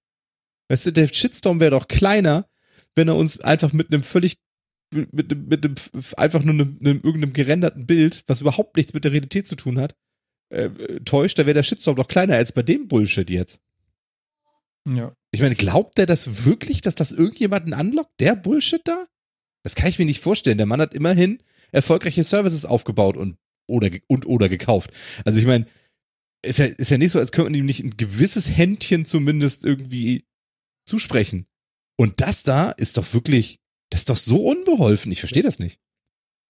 Weißt 0.73 0.87
du, 0.87 0.91
der 0.91 1.07
Shitstorm 1.07 1.59
wäre 1.59 1.69
doch 1.71 1.87
kleiner, 1.87 2.49
wenn 2.95 3.07
er 3.07 3.15
uns 3.15 3.39
einfach 3.39 3.73
mit 3.73 3.93
einem 3.93 4.01
völlig, 4.01 4.37
mit, 4.91 5.31
einem- 5.31 5.45
mit 5.47 5.63
einem, 5.63 5.75
einfach 6.17 6.41
nur 6.43 6.55
einem, 6.55 6.79
einem 6.79 7.01
irgendeinem 7.03 7.33
gerenderten 7.33 7.85
Bild, 7.85 8.23
was 8.25 8.41
überhaupt 8.41 8.75
nichts 8.75 8.91
mit 8.95 9.03
der 9.03 9.11
Realität 9.11 9.45
zu 9.45 9.55
tun 9.55 9.79
hat, 9.79 9.95
äh, 10.49 10.69
täuscht, 11.05 11.37
da 11.37 11.45
wäre 11.45 11.53
der 11.53 11.61
Shitstorm 11.61 11.95
doch 11.95 12.07
kleiner 12.07 12.35
als 12.37 12.53
bei 12.53 12.63
dem 12.63 12.87
Bullshit 12.87 13.29
jetzt. 13.29 13.59
ja. 14.87 15.15
Ich 15.31 15.41
meine, 15.41 15.55
glaubt 15.55 15.97
der 15.99 16.07
das 16.07 16.45
wirklich, 16.45 16.81
dass 16.81 16.95
das 16.95 17.11
irgendjemanden 17.11 17.73
anlockt? 17.73 18.19
Der 18.19 18.35
Bullshit 18.35 18.81
da? 18.83 19.05
Das 19.63 19.75
kann 19.75 19.89
ich 19.89 19.97
mir 19.99 20.05
nicht 20.05 20.21
vorstellen. 20.21 20.57
Der 20.57 20.65
Mann 20.67 20.81
hat 20.81 20.93
immerhin 20.95 21.41
erfolgreiche 21.71 22.23
Services 22.23 22.65
aufgebaut 22.65 23.15
und 23.15 23.37
oder, 23.67 23.89
und 24.07 24.25
oder 24.25 24.49
gekauft. 24.49 24.91
Also 25.23 25.39
ich 25.39 25.45
meine, 25.45 25.67
ist 26.43 26.59
ja, 26.59 26.65
ist 26.65 26.91
ja 26.91 26.97
nicht 26.97 27.11
so, 27.11 27.19
als 27.19 27.31
könnte 27.31 27.49
man 27.51 27.59
ihm 27.59 27.65
nicht 27.65 27.83
ein 27.83 27.95
gewisses 27.95 28.57
Händchen 28.57 29.05
zumindest 29.05 29.65
irgendwie 29.65 30.25
zusprechen. 30.85 31.47
Und 31.95 32.21
das 32.21 32.43
da 32.43 32.71
ist 32.71 32.97
doch 32.97 33.13
wirklich, 33.13 33.59
das 33.89 34.01
ist 34.01 34.09
doch 34.09 34.17
so 34.17 34.45
unbeholfen. 34.45 35.11
Ich 35.11 35.19
verstehe 35.19 35.43
das 35.43 35.59
nicht. 35.59 35.79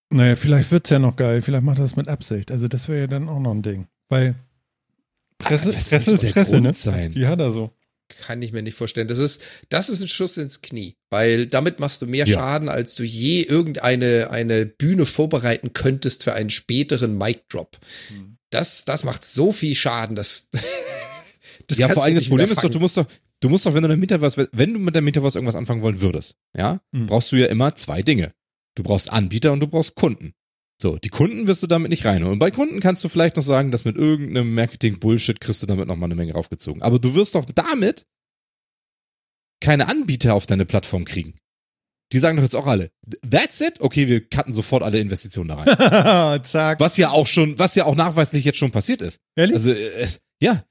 Naja, 0.09 0.35
vielleicht 0.35 0.71
wird's 0.71 0.89
ja 0.89 0.99
noch 0.99 1.15
geil. 1.15 1.41
Vielleicht 1.41 1.63
macht 1.63 1.79
er 1.79 1.83
das 1.83 1.95
mit 1.95 2.07
Absicht. 2.07 2.51
Also, 2.51 2.67
das 2.67 2.87
wäre 2.87 3.01
ja 3.01 3.07
dann 3.07 3.27
auch 3.29 3.39
noch 3.39 3.51
ein 3.51 3.63
Ding. 3.63 3.87
Weil 4.09 4.35
Presse, 5.37 5.73
was 5.73 5.89
Presse 5.89 6.05
sollte 6.05 6.13
ist 6.13 6.23
der 6.23 6.41
Presse, 6.41 6.51
Grund 6.51 6.63
ne? 6.63 6.73
sein? 6.73 7.11
Die 7.13 7.27
hat 7.27 7.39
er 7.39 7.51
so. 7.51 7.71
Kann 8.09 8.41
ich 8.41 8.51
mir 8.51 8.61
nicht 8.61 8.75
vorstellen. 8.75 9.07
Das 9.07 9.17
ist, 9.17 9.41
das 9.69 9.89
ist 9.89 10.01
ein 10.01 10.07
Schuss 10.07 10.37
ins 10.37 10.61
Knie, 10.61 10.95
weil 11.09 11.47
damit 11.47 11.79
machst 11.79 12.01
du 12.01 12.05
mehr 12.05 12.27
Ja. 12.27 12.35
Schaden, 12.35 12.69
als 12.69 12.95
du 12.95 13.03
je 13.03 13.41
irgendeine 13.41 14.29
eine 14.29 14.65
Bühne 14.65 15.05
vorbereiten 15.05 15.73
könntest 15.73 16.23
für 16.23 16.33
einen 16.33 16.49
späteren 16.49 17.17
Mic 17.17 17.43
Drop. 17.49 17.77
Hm. 18.09 18.37
Das, 18.51 18.85
das 18.85 19.03
macht 19.03 19.25
so 19.25 19.51
viel 19.51 19.75
Schaden, 19.75 20.15
dass 20.15 20.49
das 21.67 21.77
ja, 21.77 21.89
vor 21.89 22.03
allem 22.03 22.15
das 22.15 22.27
Problem 22.27 22.49
ist 22.49 22.63
doch, 22.63 22.69
du 22.69 22.79
musst 22.79 22.97
doch, 22.97 23.07
du 23.43 23.49
musst 23.49 23.65
doch, 23.65 23.73
wenn 23.73 23.83
du 23.83 23.89
mit 23.89 23.99
Metaverse, 23.99 24.47
wenn 24.51 24.73
du 24.73 24.79
mit 24.79 24.95
der 24.95 25.01
Metaverse 25.01 25.37
irgendwas 25.37 25.55
anfangen 25.55 25.81
wollen 25.81 26.01
würdest, 26.01 26.35
ja, 26.57 26.79
Mhm. 26.91 27.07
brauchst 27.07 27.31
du 27.31 27.35
ja 27.35 27.47
immer 27.47 27.75
zwei 27.75 28.01
Dinge. 28.01 28.31
Du 28.75 28.83
brauchst 28.83 29.11
Anbieter 29.11 29.51
und 29.51 29.59
du 29.59 29.67
brauchst 29.67 29.95
Kunden. 29.95 30.33
So, 30.81 30.97
die 30.97 31.09
Kunden 31.09 31.47
wirst 31.47 31.61
du 31.63 31.67
damit 31.67 31.91
nicht 31.91 32.03
reinholen. 32.05 32.33
Und 32.33 32.39
bei 32.39 32.51
Kunden 32.51 32.79
kannst 32.79 33.03
du 33.03 33.09
vielleicht 33.09 33.35
noch 33.37 33.43
sagen, 33.43 33.71
dass 33.71 33.85
mit 33.85 33.95
irgendeinem 33.95 34.53
Marketing-Bullshit 34.55 35.39
kriegst 35.39 35.61
du 35.61 35.67
damit 35.67 35.87
nochmal 35.87 36.07
eine 36.07 36.15
Menge 36.15 36.33
raufgezogen. 36.33 36.81
Aber 36.81 36.99
du 36.99 37.13
wirst 37.15 37.35
doch 37.35 37.45
damit 37.45 38.05
keine 39.61 39.87
Anbieter 39.87 40.33
auf 40.33 40.45
deine 40.45 40.65
Plattform 40.65 41.05
kriegen. 41.05 41.35
Die 42.11 42.19
sagen 42.19 42.35
doch 42.37 42.43
jetzt 42.43 42.55
auch 42.55 42.67
alle, 42.67 42.91
that's 43.29 43.61
it? 43.61 43.79
Okay, 43.79 44.07
wir 44.07 44.27
cutten 44.27 44.53
sofort 44.53 44.83
alle 44.83 44.99
Investitionen 44.99 45.49
da 45.49 45.55
rein. 45.55 46.43
Zack. 46.43 46.79
was 46.79 46.97
ja 46.97 47.09
auch 47.11 47.27
schon, 47.27 47.57
was 47.57 47.75
ja 47.75 47.85
auch 47.85 47.95
nachweislich 47.95 48.43
jetzt 48.43 48.57
schon 48.59 48.71
passiert 48.71 49.01
ist. 49.01 49.19
Ehrlich? 49.35 49.55
Also, 49.55 49.71
äh, 49.71 50.07
ja. 50.41 50.63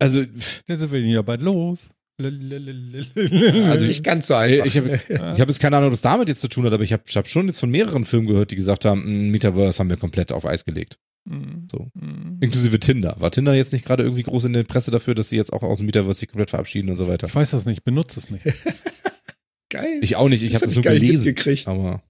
Also, 0.00 0.20
Jetzt 0.22 0.64
sind 0.66 0.90
wir 0.92 1.00
ja 1.00 1.22
bald 1.22 1.42
los. 1.42 1.88
Also 2.20 3.86
nicht 3.86 4.04
ganz 4.04 4.26
so 4.26 4.34
ich 4.42 4.76
habe 4.76 5.00
ich 5.32 5.40
hab 5.40 5.48
jetzt 5.48 5.58
keine 5.60 5.76
Ahnung, 5.76 5.86
ob 5.86 5.92
das 5.94 6.02
damit 6.02 6.28
jetzt 6.28 6.42
zu 6.42 6.48
tun 6.48 6.66
hat, 6.66 6.72
aber 6.74 6.82
ich 6.82 6.92
habe 6.92 7.02
ich 7.06 7.16
hab 7.16 7.26
schon 7.28 7.46
jetzt 7.46 7.60
von 7.60 7.70
mehreren 7.70 8.04
Firmen 8.04 8.26
gehört, 8.28 8.50
die 8.50 8.56
gesagt 8.56 8.84
haben, 8.84 9.28
"Mm, 9.28 9.30
Metaverse 9.30 9.78
haben 9.78 9.88
wir 9.88 9.96
komplett 9.96 10.30
auf 10.30 10.44
Eis 10.44 10.66
gelegt. 10.66 10.98
Mhm. 11.24 11.66
So. 11.70 11.88
Mhm. 11.94 12.36
Inklusive 12.42 12.78
Tinder. 12.78 13.16
War 13.18 13.30
Tinder 13.30 13.54
jetzt 13.54 13.72
nicht 13.72 13.86
gerade 13.86 14.02
irgendwie 14.02 14.22
groß 14.22 14.44
in 14.44 14.52
der 14.52 14.64
Presse 14.64 14.90
dafür, 14.90 15.14
dass 15.14 15.30
sie 15.30 15.36
jetzt 15.36 15.50
auch 15.52 15.62
aus 15.62 15.78
dem 15.78 15.86
Metaverse 15.86 16.20
sich 16.20 16.28
komplett 16.28 16.50
verabschieden 16.50 16.90
und 16.90 16.96
so 16.96 17.08
weiter? 17.08 17.26
Ich 17.26 17.34
weiß 17.34 17.52
das 17.52 17.64
nicht, 17.64 17.84
benutze 17.84 18.20
es 18.20 18.28
nicht. 18.30 18.44
Geil. 19.70 20.00
Ich 20.02 20.16
auch 20.16 20.28
nicht, 20.28 20.42
ich 20.42 20.52
Das 20.52 20.62
habe 20.62 20.66
hab 20.66 20.68
das 20.68 20.70
ich 20.72 20.76
nur 20.76 20.84
gar 20.84 20.92
nicht 20.92 21.00
gelesen. 21.02 21.24
mitgekriegt. 21.26 21.68
Aber 21.68 22.02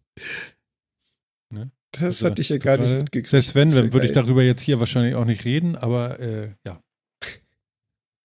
Das 1.93 2.03
Also, 2.03 2.27
hatte 2.27 2.43
ich 2.43 2.49
ja 2.49 2.59
gar 2.59 2.77
nicht 2.79 2.87
gerade- 2.87 2.99
mitgekriegt. 3.01 3.31
Selbst 3.31 3.55
wenn, 3.55 3.71
dann 3.71 3.93
würde 3.93 4.07
ich 4.07 4.13
darüber 4.13 4.43
jetzt 4.43 4.63
hier 4.63 4.79
wahrscheinlich 4.81 5.15
auch 5.15 5.25
nicht 5.25 5.45
reden, 5.45 5.77
aber 5.77 6.19
äh, 6.21 6.49
ja. 6.67 6.81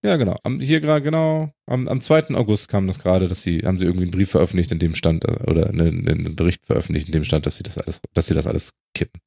Ja, 0.06 0.16
genau. 0.18 0.38
Am, 0.44 0.60
hier 0.60 0.82
gerade, 0.82 1.04
genau, 1.04 1.52
am, 1.66 1.88
am 1.88 2.02
2. 2.02 2.36
August 2.36 2.70
kam 2.70 2.88
das 2.88 3.00
gerade, 3.00 3.28
dass 3.28 3.44
sie, 3.44 3.60
haben 3.60 3.80
sie 3.80 3.86
irgendwie 3.86 4.04
einen 4.04 4.12
Brief 4.12 4.32
veröffentlicht, 4.32 4.72
in 4.72 4.80
dem 4.80 4.96
stand, 4.96 5.26
äh, 5.26 5.44
oder 5.48 5.70
einen, 5.70 6.08
einen 6.08 6.36
Bericht 6.36 6.66
veröffentlicht, 6.66 7.08
in 7.08 7.14
dem 7.14 7.24
stand, 7.24 7.46
dass 7.46 7.58
sie 7.58 7.64
das 7.64 7.78
alles, 7.78 8.02
dass 8.14 8.28
sie 8.28 8.34
das 8.36 8.48
alles 8.48 8.72
kippen. 8.94 9.20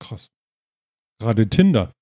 Krass. 0.00 0.28
Gerade 1.20 1.48
Tinder. 1.48 1.94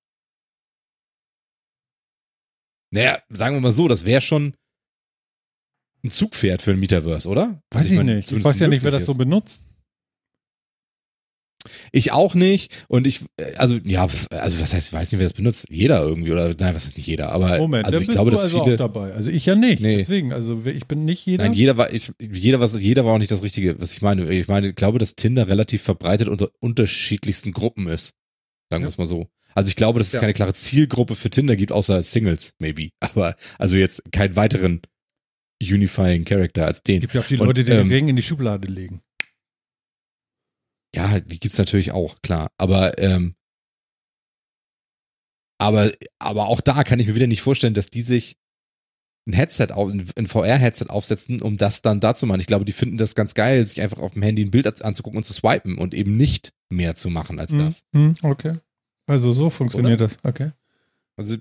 Naja, 2.93 3.21
sagen 3.29 3.55
wir 3.55 3.61
mal 3.61 3.71
so, 3.71 3.87
das 3.87 4.03
wäre 4.05 4.21
schon 4.21 4.55
ein 6.03 6.11
Zugpferd 6.11 6.61
für 6.61 6.71
ein 6.71 6.79
Metaverse, 6.79 7.29
oder? 7.29 7.61
Weiß 7.71 7.83
Also 7.83 7.89
ich 7.91 7.97
meine, 7.97 8.15
nicht. 8.15 8.31
Ich 8.31 8.43
weiß 8.43 8.59
ja 8.59 8.67
nicht, 8.67 8.83
wer 8.83 8.91
das 8.91 9.05
so 9.05 9.11
ist. 9.13 9.17
benutzt. 9.17 9.63
Ich 11.91 12.11
auch 12.11 12.35
nicht. 12.35 12.71
Und 12.87 13.07
ich, 13.07 13.21
äh, 13.37 13.55
also, 13.55 13.79
ja, 13.83 14.03
also 14.03 14.59
was 14.61 14.73
heißt, 14.73 14.87
ich 14.87 14.93
weiß 14.93 15.11
nicht, 15.11 15.19
wer 15.19 15.25
das 15.27 15.33
benutzt. 15.33 15.65
Jeder 15.69 16.01
irgendwie, 16.01 16.31
oder 16.31 16.47
nein, 16.59 16.75
was 16.75 16.85
heißt 16.85 16.97
nicht 16.97 17.07
jeder, 17.07 17.31
aber 17.31 17.57
Moment, 17.57 17.85
also 17.85 17.99
ich 17.99 18.07
bist 18.07 18.15
glaube, 18.15 18.31
du 18.31 18.35
dass 18.35 18.45
also 18.45 18.63
viele. 18.63 18.75
auch 18.75 18.77
dabei. 18.77 19.13
Also 19.13 19.29
ich 19.29 19.45
ja 19.45 19.55
nicht. 19.55 19.81
Nee. 19.81 19.97
Deswegen, 19.97 20.33
also 20.33 20.61
ich 20.65 20.85
bin 20.87 21.05
nicht 21.05 21.25
jeder. 21.25 21.43
Nein, 21.43 21.53
jeder 21.53 21.77
war, 21.77 21.93
ich, 21.93 22.11
jeder, 22.21 22.59
was, 22.59 22.79
jeder 22.79 23.05
war 23.05 23.13
auch 23.13 23.19
nicht 23.19 23.31
das 23.31 23.43
Richtige, 23.43 23.79
was 23.79 23.91
ich 23.93 24.01
meine. 24.01 24.29
Ich 24.31 24.47
meine, 24.47 24.67
ich 24.69 24.75
glaube, 24.75 24.99
dass 24.99 25.15
Tinder 25.15 25.47
relativ 25.47 25.81
verbreitet 25.81 26.27
unter 26.27 26.49
unterschiedlichsten 26.59 27.51
Gruppen 27.51 27.87
ist. 27.87 28.13
Sagen 28.69 28.81
wir 28.83 28.85
Ja. 28.85 28.87
es 28.87 28.97
mal 28.97 29.05
so. 29.05 29.27
Also 29.53 29.67
ich 29.67 29.75
glaube, 29.75 29.99
dass 29.99 30.07
es 30.07 30.13
Ja. 30.13 30.19
keine 30.21 30.33
klare 30.33 30.53
Zielgruppe 30.53 31.15
für 31.15 31.29
Tinder 31.29 31.55
gibt, 31.57 31.71
außer 31.73 32.01
Singles, 32.03 32.53
maybe. 32.59 32.89
Aber 33.01 33.35
also 33.59 33.75
jetzt 33.75 34.01
keinen 34.11 34.35
weiteren 34.37 34.81
unifying 35.61 36.25
Character 36.25 36.65
als 36.65 36.81
den. 36.83 37.01
gibt 37.01 37.13
ja 37.13 37.21
auch 37.21 37.27
die 37.27 37.37
Und, 37.37 37.45
Leute, 37.47 37.63
die 37.63 37.71
den 37.71 37.81
ähm, 37.81 37.89
Ring 37.89 38.07
in 38.07 38.15
die 38.15 38.21
Schublade 38.23 38.67
legen. 38.67 39.01
Ja, 40.95 41.19
die 41.19 41.39
gibt's 41.39 41.57
natürlich 41.57 41.91
auch, 41.91 42.21
klar. 42.21 42.49
Aber, 42.57 42.97
ähm, 42.99 43.35
aber, 45.59 45.91
aber 46.19 46.47
auch 46.47 46.61
da 46.61 46.83
kann 46.83 46.99
ich 46.99 47.07
mir 47.07 47.15
wieder 47.15 47.27
nicht 47.27 47.41
vorstellen, 47.41 47.73
dass 47.73 47.87
die 47.87 48.01
sich 48.01 48.37
ein 49.27 49.33
Headset, 49.33 49.67
auf, 49.73 49.91
ein 49.91 50.27
VR-Headset 50.27 50.87
aufsetzen, 50.89 51.41
um 51.41 51.57
das 51.57 51.81
dann 51.83 51.99
da 51.99 52.15
zu 52.15 52.25
machen. 52.25 52.39
Ich 52.41 52.47
glaube, 52.47 52.65
die 52.65 52.71
finden 52.73 52.97
das 52.97 53.13
ganz 53.13 53.35
geil, 53.35 53.65
sich 53.67 53.79
einfach 53.79 53.99
auf 53.99 54.13
dem 54.13 54.23
Handy 54.23 54.43
ein 54.43 54.49
Bild 54.51 54.65
an- 54.67 54.81
anzugucken 54.81 55.17
und 55.17 55.23
zu 55.23 55.33
swipen 55.33 55.77
und 55.77 55.93
eben 55.93 56.17
nicht 56.17 56.53
mehr 56.69 56.95
zu 56.95 57.09
machen 57.11 57.39
als 57.39 57.51
das. 57.55 57.83
Hm, 57.93 58.15
hm, 58.19 58.29
okay. 58.29 58.55
Also 59.07 59.31
so 59.31 59.49
funktioniert 59.51 60.01
das. 60.01 60.17
Okay. 60.23 60.51
Also 61.17 61.37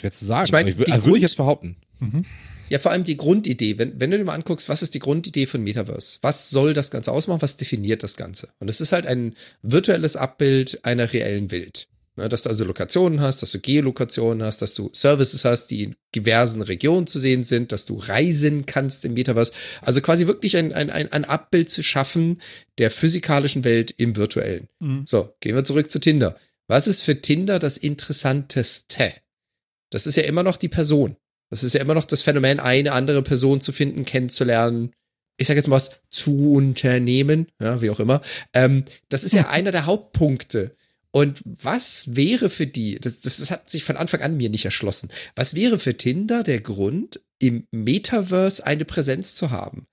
schwer 0.00 0.12
zu 0.12 0.24
sagen. 0.24 0.46
Ich 0.46 0.52
meine, 0.52 0.70
ich, 0.70 0.76
also 0.78 0.88
würde 0.88 0.96
ich 0.98 1.04
Grund- 1.04 1.20
jetzt 1.22 1.36
behaupten. 1.36 1.76
Mhm. 2.00 2.24
Ja, 2.72 2.78
vor 2.78 2.90
allem 2.90 3.04
die 3.04 3.18
Grundidee. 3.18 3.76
Wenn, 3.76 4.00
wenn 4.00 4.10
du 4.10 4.16
dir 4.16 4.24
mal 4.24 4.32
anguckst, 4.32 4.70
was 4.70 4.80
ist 4.80 4.94
die 4.94 4.98
Grundidee 4.98 5.44
von 5.44 5.62
Metaverse? 5.62 6.20
Was 6.22 6.48
soll 6.48 6.72
das 6.72 6.90
Ganze 6.90 7.12
ausmachen? 7.12 7.42
Was 7.42 7.58
definiert 7.58 8.02
das 8.02 8.16
Ganze? 8.16 8.48
Und 8.60 8.70
es 8.70 8.80
ist 8.80 8.92
halt 8.92 9.06
ein 9.06 9.34
virtuelles 9.60 10.16
Abbild 10.16 10.82
einer 10.82 11.12
reellen 11.12 11.50
Welt. 11.50 11.88
Ja, 12.16 12.30
dass 12.30 12.44
du 12.44 12.48
also 12.48 12.64
Lokationen 12.64 13.20
hast, 13.20 13.42
dass 13.42 13.52
du 13.52 13.60
Geolokationen 13.60 14.42
hast, 14.42 14.62
dass 14.62 14.72
du 14.72 14.88
Services 14.94 15.44
hast, 15.44 15.66
die 15.66 15.82
in 15.82 15.96
diversen 16.14 16.62
Regionen 16.62 17.06
zu 17.06 17.18
sehen 17.18 17.44
sind, 17.44 17.72
dass 17.72 17.84
du 17.84 17.98
reisen 17.98 18.64
kannst 18.64 19.04
im 19.04 19.12
Metaverse. 19.12 19.52
Also 19.82 20.00
quasi 20.00 20.26
wirklich 20.26 20.56
ein, 20.56 20.72
ein, 20.72 20.88
ein, 20.88 21.12
ein 21.12 21.26
Abbild 21.26 21.68
zu 21.68 21.82
schaffen 21.82 22.40
der 22.78 22.90
physikalischen 22.90 23.64
Welt 23.64 23.90
im 23.98 24.16
virtuellen. 24.16 24.68
Mhm. 24.78 25.04
So, 25.04 25.34
gehen 25.40 25.56
wir 25.56 25.64
zurück 25.64 25.90
zu 25.90 25.98
Tinder. 25.98 26.38
Was 26.68 26.86
ist 26.86 27.02
für 27.02 27.20
Tinder 27.20 27.58
das 27.58 27.76
Interessanteste? 27.76 29.12
Das 29.90 30.06
ist 30.06 30.16
ja 30.16 30.22
immer 30.22 30.42
noch 30.42 30.56
die 30.56 30.68
Person. 30.68 31.18
Das 31.52 31.62
ist 31.62 31.74
ja 31.74 31.82
immer 31.82 31.92
noch 31.92 32.06
das 32.06 32.22
Phänomen, 32.22 32.60
eine 32.60 32.92
andere 32.92 33.20
Person 33.20 33.60
zu 33.60 33.72
finden, 33.72 34.06
kennenzulernen. 34.06 34.94
Ich 35.36 35.48
sage 35.48 35.60
jetzt 35.60 35.66
mal 35.66 35.76
was 35.76 36.00
zu 36.10 36.54
unternehmen, 36.54 37.46
ja, 37.60 37.82
wie 37.82 37.90
auch 37.90 38.00
immer. 38.00 38.22
Ähm, 38.54 38.86
das 39.10 39.22
ist 39.22 39.34
ja 39.34 39.50
einer 39.50 39.70
der 39.70 39.84
Hauptpunkte. 39.84 40.74
Und 41.10 41.42
was 41.44 42.16
wäre 42.16 42.48
für 42.48 42.66
die, 42.66 42.98
das, 42.98 43.20
das 43.20 43.50
hat 43.50 43.68
sich 43.68 43.84
von 43.84 43.98
Anfang 43.98 44.22
an 44.22 44.38
mir 44.38 44.48
nicht 44.48 44.64
erschlossen, 44.64 45.10
was 45.36 45.54
wäre 45.54 45.78
für 45.78 45.94
Tinder 45.94 46.42
der 46.42 46.62
Grund, 46.62 47.20
im 47.38 47.66
Metaverse 47.70 48.64
eine 48.64 48.86
Präsenz 48.86 49.34
zu 49.34 49.50
haben? 49.50 49.86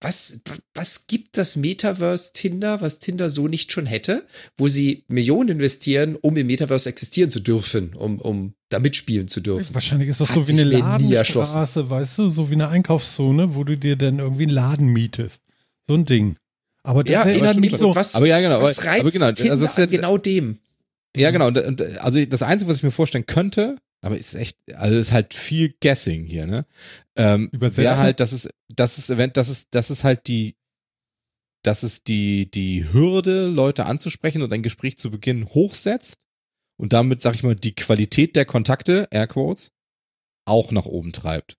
Was, 0.00 0.42
was 0.74 1.08
gibt 1.08 1.36
das 1.36 1.56
Metaverse 1.56 2.32
Tinder, 2.32 2.80
was 2.80 3.00
Tinder 3.00 3.28
so 3.28 3.48
nicht 3.48 3.72
schon 3.72 3.86
hätte, 3.86 4.24
wo 4.56 4.68
sie 4.68 5.04
Millionen 5.08 5.48
investieren, 5.48 6.14
um 6.14 6.36
im 6.36 6.46
Metaverse 6.46 6.88
existieren 6.88 7.30
zu 7.30 7.40
dürfen, 7.40 7.94
um, 7.94 8.20
um 8.20 8.54
da 8.68 8.78
mitspielen 8.78 9.26
zu 9.26 9.40
dürfen? 9.40 9.74
Wahrscheinlich 9.74 10.08
ist 10.08 10.20
das 10.20 10.28
Hat 10.28 10.46
so 10.46 10.48
wie 10.48 10.60
eine. 10.60 10.70
Ladenstraße, 10.70 11.90
weißt 11.90 12.18
du, 12.18 12.30
so 12.30 12.48
wie 12.48 12.54
eine 12.54 12.68
Einkaufszone, 12.68 13.56
wo 13.56 13.64
du 13.64 13.76
dir 13.76 13.96
dann 13.96 14.20
irgendwie 14.20 14.44
einen 14.44 14.52
Laden 14.52 14.86
mietest. 14.86 15.42
So 15.88 15.94
ein 15.94 16.04
Ding. 16.04 16.36
Aber 16.84 17.02
das 17.02 17.12
Ja, 17.12 17.22
erinnert 17.24 17.58
mich 17.58 17.76
so. 17.76 17.94
was, 17.94 18.14
Aber 18.14 18.26
ja, 18.26 18.40
genau. 18.40 18.62
was 18.62 18.84
reizt 18.84 19.00
aber 19.00 19.10
genau, 19.10 19.32
Tinder 19.32 19.52
also 19.52 19.64
es 19.64 19.72
ist 19.72 19.78
an 19.78 19.90
ja, 19.90 19.96
genau 19.96 20.16
dem? 20.16 20.58
Ja, 21.16 21.30
genau. 21.32 21.48
Und, 21.48 21.58
und 21.58 21.82
also 21.98 22.24
das 22.24 22.42
Einzige, 22.42 22.70
was 22.70 22.78
ich 22.78 22.82
mir 22.84 22.92
vorstellen 22.92 23.26
könnte, 23.26 23.76
aber 24.00 24.16
ist 24.16 24.34
echt, 24.34 24.58
also 24.74 24.96
ist 24.96 25.12
halt 25.12 25.34
viel 25.34 25.74
Guessing 25.80 26.24
hier, 26.24 26.46
ne? 26.46 26.64
Ähm, 27.16 27.50
wäre 27.52 27.98
halt, 27.98 28.20
dass 28.20 28.32
es, 28.32 28.48
das 28.68 28.98
ist 28.98 29.10
Event, 29.10 29.36
das 29.36 29.48
ist, 29.48 29.74
das 29.74 29.90
ist 29.90 30.04
halt 30.04 30.28
die, 30.28 30.56
dass 31.64 31.82
es 31.82 32.04
die, 32.04 32.50
die 32.50 32.92
Hürde, 32.92 33.46
Leute 33.46 33.86
anzusprechen 33.86 34.42
und 34.42 34.52
ein 34.52 34.62
Gespräch 34.62 34.96
zu 34.96 35.10
beginnen, 35.10 35.46
hochsetzt 35.46 36.20
und 36.78 36.92
damit, 36.92 37.20
sag 37.20 37.34
ich 37.34 37.42
mal, 37.42 37.56
die 37.56 37.74
Qualität 37.74 38.36
der 38.36 38.44
Kontakte, 38.44 39.08
Airquotes, 39.10 39.72
auch 40.46 40.70
nach 40.70 40.86
oben 40.86 41.12
treibt. 41.12 41.58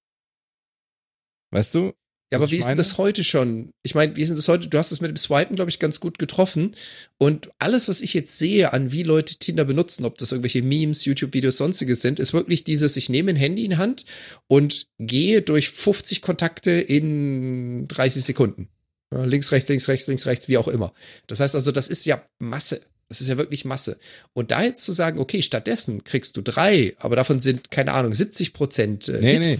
Weißt 1.51 1.75
du? 1.75 1.93
Ja, 2.31 2.37
aber 2.37 2.51
wie 2.51 2.57
ist 2.57 2.67
denn 2.67 2.77
das 2.77 2.99
heute 2.99 3.23
schon? 3.23 3.73
Ich 3.81 3.95
meine, 3.95 4.15
wie 4.15 4.21
ist 4.21 4.29
denn 4.29 4.37
das 4.37 4.47
heute? 4.47 4.67
Du 4.67 4.77
hast 4.77 4.91
es 4.91 5.01
mit 5.01 5.09
dem 5.09 5.17
Swipen, 5.17 5.55
glaube 5.55 5.71
ich, 5.71 5.79
ganz 5.79 5.99
gut 5.99 6.19
getroffen. 6.19 6.75
Und 7.17 7.49
alles, 7.57 7.87
was 7.87 8.01
ich 8.01 8.13
jetzt 8.13 8.37
sehe, 8.37 8.71
an 8.71 8.91
wie 8.91 9.01
Leute 9.01 9.37
Tinder 9.37 9.65
benutzen, 9.65 10.05
ob 10.05 10.19
das 10.19 10.31
irgendwelche 10.31 10.61
Memes, 10.61 11.05
YouTube-Videos, 11.05 11.57
sonstiges 11.57 12.01
sind, 12.01 12.19
ist 12.19 12.33
wirklich 12.33 12.63
dieses, 12.63 12.97
ich 12.97 13.09
nehme 13.09 13.31
ein 13.31 13.35
Handy 13.35 13.65
in 13.65 13.79
Hand 13.79 14.05
und 14.47 14.85
gehe 14.99 15.41
durch 15.41 15.69
50 15.71 16.21
Kontakte 16.21 16.69
in 16.71 17.87
30 17.87 18.23
Sekunden. 18.23 18.69
Ja, 19.11 19.23
links, 19.25 19.51
rechts, 19.51 19.69
links, 19.69 19.87
rechts, 19.87 20.05
links, 20.05 20.27
rechts, 20.27 20.47
wie 20.47 20.57
auch 20.57 20.67
immer. 20.67 20.93
Das 21.25 21.39
heißt 21.39 21.55
also, 21.55 21.71
das 21.71 21.89
ist 21.89 22.05
ja 22.05 22.23
Masse. 22.37 22.81
Das 23.07 23.21
ist 23.21 23.27
ja 23.27 23.37
wirklich 23.37 23.65
Masse. 23.65 23.97
Und 24.33 24.51
da 24.51 24.61
jetzt 24.61 24.85
zu 24.85 24.91
sagen, 24.91 25.17
okay, 25.17 25.41
stattdessen 25.41 26.03
kriegst 26.03 26.37
du 26.37 26.43
drei, 26.43 26.95
aber 26.99 27.15
davon 27.15 27.39
sind, 27.39 27.71
keine 27.71 27.93
Ahnung, 27.93 28.13
70 28.13 28.53
Prozent 28.53 29.09
äh, 29.09 29.19
Nee, 29.19 29.39
nee. 29.39 29.59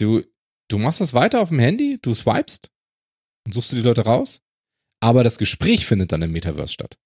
Du, 0.00 0.22
du 0.68 0.78
machst 0.78 1.00
das 1.00 1.12
weiter 1.14 1.40
auf 1.40 1.50
dem 1.50 1.58
Handy, 1.58 1.98
du 2.00 2.14
swipest 2.14 2.70
und 3.46 3.52
suchst 3.52 3.72
dir 3.72 3.76
die 3.76 3.82
Leute 3.82 4.02
raus, 4.02 4.40
aber 5.02 5.24
das 5.24 5.38
Gespräch 5.38 5.86
findet 5.86 6.12
dann 6.12 6.22
im 6.22 6.32
Metaverse 6.32 6.72
statt. 6.72 6.98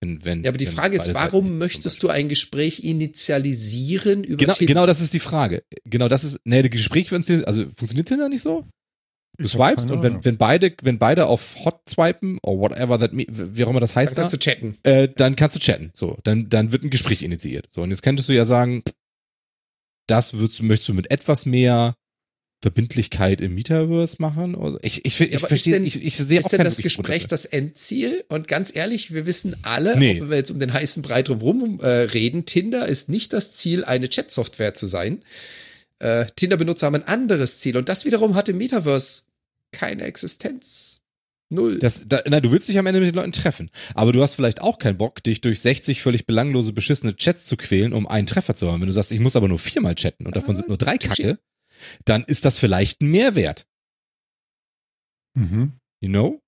Wenn, 0.00 0.24
wenn, 0.24 0.44
Ja, 0.44 0.50
aber 0.50 0.58
die 0.58 0.66
Frage 0.66 0.96
ist, 0.96 1.12
warum 1.14 1.44
Seiten 1.46 1.58
möchtest 1.58 2.02
du 2.02 2.08
ein 2.08 2.28
Gespräch 2.28 2.84
initialisieren 2.84 4.22
über 4.22 4.36
Genau, 4.36 4.52
Tinder? 4.54 4.72
genau 4.74 4.86
das 4.86 5.00
ist 5.00 5.12
die 5.12 5.18
Frage. 5.18 5.64
Genau 5.84 6.08
das 6.08 6.24
ist, 6.24 6.40
nee, 6.44 6.62
das 6.62 6.70
Gespräch 6.70 7.08
funktioniert, 7.08 7.48
also 7.48 7.64
funktioniert 7.74 8.06
Tinder 8.08 8.28
nicht 8.28 8.42
so? 8.42 8.64
Du 9.38 9.44
Ich 9.44 9.52
swipest 9.52 9.90
und 9.90 10.02
wenn, 10.02 10.24
wenn 10.24 10.36
beide, 10.36 10.74
wenn 10.82 10.98
beide 10.98 11.26
auf 11.26 11.56
Hot 11.64 11.80
swipen, 11.88 12.38
or 12.42 12.58
whatever 12.58 12.98
that, 12.98 13.12
wie 13.14 13.64
auch 13.64 13.70
immer 13.70 13.80
das 13.80 13.92
Dann 13.94 14.02
heißt, 14.02 14.18
da, 14.18 14.22
kannst 14.22 14.34
du 14.34 14.38
chatten. 14.38 14.76
äh, 14.82 15.08
dann 15.14 15.36
kannst 15.36 15.56
du 15.56 15.60
chatten. 15.60 15.90
So, 15.94 16.18
dann, 16.24 16.48
dann 16.48 16.72
wird 16.72 16.82
ein 16.84 16.90
Gespräch 16.90 17.22
initiiert. 17.22 17.66
So, 17.70 17.82
und 17.82 17.90
jetzt 17.90 18.02
könntest 18.02 18.28
du 18.28 18.34
ja 18.34 18.44
sagen, 18.44 18.82
das 20.08 20.34
würdest, 20.34 20.62
möchtest 20.62 20.88
du 20.88 20.94
mit 20.94 21.10
etwas 21.10 21.46
mehr 21.46 21.94
Verbindlichkeit 22.60 23.40
im 23.40 23.54
Metaverse 23.54 24.16
machen? 24.18 24.54
Oder 24.56 24.72
so? 24.72 24.78
Ich, 24.82 25.04
ich, 25.04 25.20
ich, 25.20 25.38
verstehe, 25.38 25.74
denn- 25.74 25.86
ich, 25.86 26.04
ich 26.04 26.16
sehe 26.16 26.40
auch 26.40 26.44
Ist 26.44 26.52
denn 26.52 26.64
das 26.64 26.78
Gespräch 26.78 27.28
das 27.28 27.44
Endziel? 27.44 28.24
Und 28.28 28.48
ganz 28.48 28.74
ehrlich, 28.74 29.12
wir 29.14 29.26
wissen 29.26 29.54
alle, 29.62 29.96
Nee. 29.96 30.20
wenn 30.20 30.30
wir 30.30 30.36
jetzt 30.36 30.50
um 30.50 30.58
den 30.58 30.72
heißen 30.72 31.02
Brei 31.02 31.22
drum 31.22 31.78
äh, 31.80 31.86
reden, 31.86 32.46
Tinder 32.46 32.86
ist 32.88 33.08
nicht 33.08 33.32
das 33.32 33.52
Ziel, 33.52 33.84
eine 33.84 34.08
Chat-Software 34.08 34.74
zu 34.74 34.88
sein. 34.88 35.22
Äh, 36.00 36.26
Tinder-Benutzer 36.34 36.86
haben 36.86 36.96
ein 36.96 37.04
anderes 37.06 37.60
Ziel. 37.60 37.76
Und 37.76 37.88
das 37.88 38.04
wiederum 38.04 38.34
hat 38.34 38.48
im 38.48 38.58
Metaverse 38.58 39.24
keine 39.70 40.02
Existenz. 40.04 41.02
Null. 41.50 41.78
Das, 41.78 42.06
da, 42.06 42.20
na, 42.28 42.40
du 42.40 42.50
willst 42.52 42.68
dich 42.68 42.78
am 42.78 42.86
Ende 42.86 43.00
mit 43.00 43.08
den 43.08 43.14
Leuten 43.14 43.32
treffen. 43.32 43.70
Aber 43.94 44.12
du 44.12 44.20
hast 44.22 44.34
vielleicht 44.34 44.60
auch 44.60 44.78
keinen 44.78 44.98
Bock, 44.98 45.22
dich 45.22 45.40
durch 45.40 45.60
60 45.60 46.02
völlig 46.02 46.26
belanglose, 46.26 46.72
beschissene 46.74 47.16
Chats 47.16 47.46
zu 47.46 47.56
quälen, 47.56 47.92
um 47.94 48.06
einen 48.06 48.26
Treffer 48.26 48.54
zu 48.54 48.70
haben. 48.70 48.80
Wenn 48.82 48.86
du 48.88 48.92
sagst, 48.92 49.12
ich 49.12 49.20
muss 49.20 49.34
aber 49.36 49.48
nur 49.48 49.58
viermal 49.58 49.94
chatten 49.94 50.26
und 50.26 50.36
davon 50.36 50.54
Ah, 50.54 50.56
sind 50.56 50.68
nur 50.68 50.76
drei. 50.76 50.98
Kacke, 50.98 51.38
dann 52.04 52.24
ist 52.24 52.44
das 52.44 52.58
vielleicht 52.58 53.00
ein 53.00 53.10
Mehrwert. 53.10 53.66
Mhm. 55.34 55.72
You 56.00 56.08
know? 56.08 56.40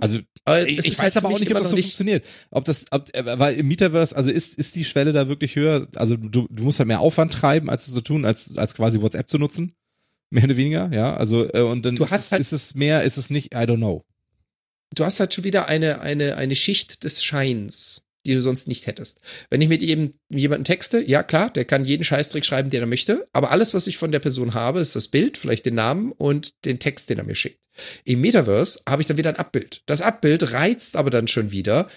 Also, 0.00 0.18
Aber 0.44 0.66
ich, 0.66 0.78
es 0.78 0.84
ich 0.84 0.92
weiß 0.98 1.14
halt 1.14 1.16
aber 1.18 1.28
auch 1.34 1.38
nicht, 1.38 1.50
ob 1.52 1.58
das 1.58 1.68
so 1.70 1.76
nicht- 1.76 1.86
funktioniert. 1.86 2.26
Ob 2.50 2.64
das, 2.64 2.86
ob, 2.90 3.08
äh, 3.14 3.38
weil 3.38 3.54
im 3.54 3.68
Metaverse, 3.68 4.16
also 4.16 4.30
ist, 4.30 4.58
ist 4.58 4.74
die 4.74 4.84
Schwelle 4.84 5.12
da 5.12 5.28
wirklich 5.28 5.54
höher? 5.56 5.86
Also, 5.94 6.16
du, 6.16 6.48
du 6.50 6.64
musst 6.64 6.80
halt 6.80 6.88
mehr 6.88 7.00
Aufwand 7.00 7.32
treiben, 7.32 7.70
als 7.70 7.86
zu 7.92 8.00
tun, 8.00 8.24
als, 8.24 8.56
als 8.56 8.74
quasi 8.74 9.00
WhatsApp 9.00 9.30
zu 9.30 9.38
nutzen. 9.38 9.74
Mehr 10.30 10.44
oder 10.44 10.56
weniger, 10.56 10.90
ja. 10.92 11.16
Also, 11.16 11.52
äh, 11.54 11.60
und 11.62 11.84
dann 11.86 11.96
Du 11.96 12.04
ist, 12.04 12.10
hast 12.10 12.26
es, 12.26 12.32
halt- 12.32 12.40
ist 12.40 12.52
es 12.52 12.74
mehr, 12.74 13.04
ist 13.04 13.16
es 13.16 13.30
nicht, 13.30 13.54
I 13.54 13.58
don't 13.58 13.76
know. 13.76 14.04
Du 14.94 15.04
hast 15.04 15.20
halt 15.20 15.34
schon 15.34 15.44
wieder 15.44 15.68
eine, 15.68 16.00
eine, 16.00 16.36
eine 16.36 16.56
Schicht 16.56 17.04
des 17.04 17.22
Scheins, 17.22 18.06
die 18.26 18.34
du 18.34 18.42
sonst 18.42 18.68
nicht 18.68 18.86
hättest. 18.86 19.20
Wenn 19.48 19.60
ich 19.60 19.68
mit 19.68 19.82
eben 19.82 20.12
jemanden 20.28 20.64
texte, 20.64 21.00
ja 21.00 21.22
klar, 21.22 21.50
der 21.50 21.64
kann 21.64 21.84
jeden 21.84 22.04
Scheißtrick 22.04 22.44
schreiben, 22.44 22.70
den 22.70 22.82
er 22.82 22.86
möchte, 22.86 23.28
aber 23.32 23.50
alles, 23.50 23.72
was 23.72 23.86
ich 23.86 23.96
von 23.96 24.12
der 24.12 24.18
Person 24.18 24.54
habe, 24.54 24.80
ist 24.80 24.96
das 24.96 25.08
Bild, 25.08 25.38
vielleicht 25.38 25.66
den 25.66 25.74
Namen 25.74 26.12
und 26.12 26.64
den 26.64 26.78
Text, 26.78 27.10
den 27.10 27.18
er 27.18 27.24
mir 27.24 27.34
schickt. 27.34 27.64
Im 28.04 28.20
Metaverse 28.20 28.80
habe 28.88 29.02
ich 29.02 29.08
dann 29.08 29.16
wieder 29.16 29.30
ein 29.30 29.36
Abbild. 29.36 29.82
Das 29.86 30.02
Abbild 30.02 30.52
reizt 30.52 30.96
aber 30.96 31.10
dann 31.10 31.28
schon 31.28 31.50
wieder, 31.50 31.88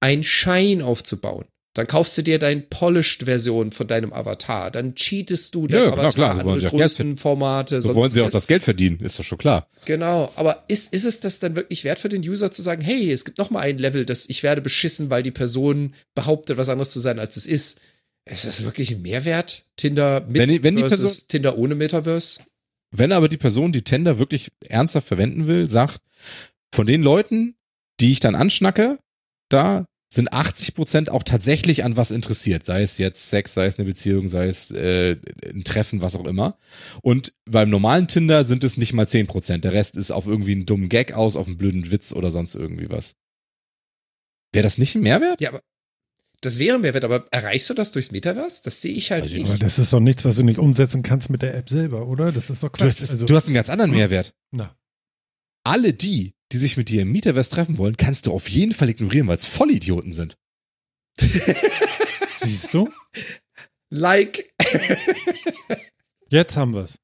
ein 0.00 0.22
Schein 0.22 0.80
aufzubauen. 0.80 1.46
Dann 1.78 1.86
kaufst 1.86 2.18
du 2.18 2.22
dir 2.22 2.40
deine 2.40 2.62
Polished-Version 2.62 3.70
von 3.70 3.86
deinem 3.86 4.12
Avatar. 4.12 4.72
Dann 4.72 4.96
cheatest 4.96 5.54
du 5.54 5.68
dein 5.68 5.80
Ja, 5.80 5.86
klar, 5.86 5.98
Avatar, 6.00 6.10
klar, 6.12 6.44
wollen 6.44 6.64
andere 6.64 6.76
Größenformate. 6.76 7.80
So 7.80 7.94
wollen 7.94 8.10
sie 8.10 8.20
auch 8.20 8.30
das 8.30 8.48
Geld 8.48 8.64
verdienen, 8.64 8.98
ist 8.98 9.16
doch 9.16 9.22
schon 9.22 9.38
klar. 9.38 9.68
Genau, 9.84 10.32
aber 10.34 10.64
ist, 10.66 10.92
ist 10.92 11.04
es 11.04 11.20
das 11.20 11.38
dann 11.38 11.54
wirklich 11.54 11.84
wert 11.84 12.00
für 12.00 12.08
den 12.08 12.28
User 12.28 12.50
zu 12.50 12.62
sagen, 12.62 12.82
hey, 12.82 13.12
es 13.12 13.24
gibt 13.24 13.38
noch 13.38 13.50
mal 13.50 13.60
ein 13.60 13.78
Level, 13.78 14.04
das 14.04 14.28
ich 14.28 14.42
werde 14.42 14.60
beschissen, 14.60 15.08
weil 15.08 15.22
die 15.22 15.30
Person 15.30 15.94
behauptet, 16.16 16.56
was 16.56 16.68
anderes 16.68 16.90
zu 16.90 16.98
sein, 16.98 17.20
als 17.20 17.36
es 17.36 17.46
ist. 17.46 17.80
Ist 18.28 18.44
das 18.44 18.64
wirklich 18.64 18.90
ein 18.90 19.02
Mehrwert? 19.02 19.62
Tinder 19.76 20.26
mit 20.28 20.42
Wenn 20.42 20.64
wenn 20.64 20.78
versus 20.78 20.98
Person- 20.98 21.28
Tinder 21.28 21.58
ohne 21.58 21.76
Metaverse? 21.76 22.40
Wenn 22.90 23.12
aber 23.12 23.28
die 23.28 23.36
Person, 23.36 23.70
die 23.70 23.82
Tender 23.82 24.18
wirklich 24.18 24.50
ernsthaft 24.66 25.06
verwenden 25.06 25.46
will, 25.46 25.68
sagt, 25.68 26.00
von 26.74 26.88
den 26.88 27.04
Leuten, 27.04 27.54
die 28.00 28.10
ich 28.10 28.18
dann 28.18 28.34
anschnacke, 28.34 28.98
da 29.48 29.86
sind 30.10 30.32
80 30.32 30.74
Prozent 30.74 31.10
auch 31.10 31.22
tatsächlich 31.22 31.84
an 31.84 31.96
was 31.96 32.10
interessiert. 32.10 32.64
Sei 32.64 32.82
es 32.82 32.96
jetzt 32.96 33.28
Sex, 33.28 33.52
sei 33.54 33.66
es 33.66 33.78
eine 33.78 33.86
Beziehung, 33.86 34.28
sei 34.28 34.46
es 34.46 34.70
äh, 34.70 35.16
ein 35.46 35.64
Treffen, 35.64 36.00
was 36.00 36.16
auch 36.16 36.26
immer. 36.26 36.56
Und 37.02 37.34
beim 37.44 37.68
normalen 37.68 38.08
Tinder 38.08 38.44
sind 38.44 38.64
es 38.64 38.78
nicht 38.78 38.94
mal 38.94 39.06
10 39.06 39.26
Prozent. 39.26 39.64
Der 39.64 39.74
Rest 39.74 39.96
ist 39.98 40.10
auf 40.10 40.26
irgendwie 40.26 40.52
einen 40.52 40.66
dummen 40.66 40.88
Gag 40.88 41.12
aus, 41.12 41.36
auf 41.36 41.46
einen 41.46 41.58
blöden 41.58 41.90
Witz 41.90 42.14
oder 42.14 42.30
sonst 42.30 42.54
irgendwie 42.54 42.88
was. 42.88 43.16
Wäre 44.52 44.62
das 44.62 44.78
nicht 44.78 44.94
ein 44.94 45.02
Mehrwert? 45.02 45.40
Ja, 45.42 45.50
aber 45.50 45.62
das 46.40 46.58
wäre 46.58 46.76
ein 46.76 46.80
Mehrwert, 46.80 47.04
aber 47.04 47.26
erreichst 47.30 47.68
du 47.68 47.74
das 47.74 47.92
durchs 47.92 48.12
Metaverse? 48.12 48.62
Das 48.64 48.80
sehe 48.80 48.94
ich 48.94 49.10
halt 49.10 49.26
ich 49.26 49.34
nicht. 49.34 49.48
Aber 49.48 49.58
das 49.58 49.78
ist 49.78 49.92
doch 49.92 50.00
nichts, 50.00 50.24
was 50.24 50.36
du 50.36 50.44
nicht 50.44 50.58
umsetzen 50.58 51.02
kannst 51.02 51.28
mit 51.28 51.42
der 51.42 51.54
App 51.54 51.68
selber, 51.68 52.06
oder? 52.06 52.32
Das 52.32 52.48
ist 52.48 52.62
doch 52.62 52.70
Quatsch. 52.70 52.80
Du 52.80 52.86
hast, 52.86 53.00
also, 53.10 53.26
du 53.26 53.36
hast 53.36 53.46
einen 53.46 53.56
ganz 53.56 53.68
anderen 53.68 53.90
Mehrwert. 53.90 54.32
na, 54.52 54.74
Alle 55.64 55.92
die, 55.92 56.34
die 56.52 56.56
sich 56.56 56.76
mit 56.76 56.88
dir 56.88 57.02
im 57.02 57.12
Metaverse 57.12 57.50
treffen 57.50 57.78
wollen, 57.78 57.96
kannst 57.96 58.26
du 58.26 58.32
auf 58.32 58.48
jeden 58.48 58.72
Fall 58.72 58.88
ignorieren, 58.88 59.28
weil 59.28 59.36
es 59.36 59.46
Vollidioten 59.46 60.12
sind. 60.12 60.36
siehst 62.40 62.72
du? 62.72 62.90
Like. 63.90 64.52
Jetzt 66.30 66.56
haben 66.56 66.74
wir's. 66.74 66.98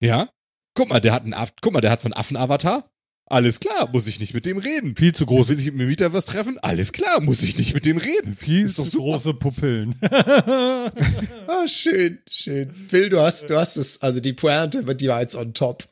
Ja? 0.00 0.30
Guck 0.74 0.88
mal, 0.88 1.00
der 1.00 1.12
hat 1.12 1.24
einen 1.24 1.34
Aff 1.34 1.52
guck 1.60 1.72
mal, 1.72 1.80
der 1.80 1.90
hat 1.90 2.00
so 2.00 2.06
einen 2.06 2.14
Affenavatar. 2.14 2.90
Alles 3.30 3.60
klar, 3.60 3.90
muss 3.92 4.06
ich 4.06 4.20
nicht 4.20 4.32
mit 4.32 4.46
dem 4.46 4.56
reden. 4.56 4.96
Viel 4.96 5.14
zu 5.14 5.26
Groß 5.26 5.48
will 5.48 5.56
sich 5.56 5.66
mit 5.66 5.74
mir 5.74 5.86
Metaverse 5.86 6.26
treffen? 6.26 6.58
Alles 6.60 6.92
klar, 6.92 7.20
muss 7.20 7.42
ich 7.42 7.58
nicht 7.58 7.74
mit 7.74 7.84
dem 7.84 7.98
reden. 7.98 8.34
viel 8.34 8.64
Ist 8.64 8.78
doch 8.78 8.84
zu 8.84 8.90
super. 8.92 9.12
große 9.12 9.34
Pupillen. 9.34 9.94
Ah, 11.46 11.66
schön, 11.66 12.18
schön. 12.30 12.70
Phil, 12.88 13.08
du 13.10 13.20
hast, 13.20 13.50
du 13.50 13.58
hast 13.58 13.76
es, 13.76 14.00
also 14.02 14.20
die 14.20 14.32
Pointe, 14.32 14.82
die 14.94 15.08
war 15.08 15.20
jetzt 15.20 15.34
on 15.34 15.52
top. 15.54 15.88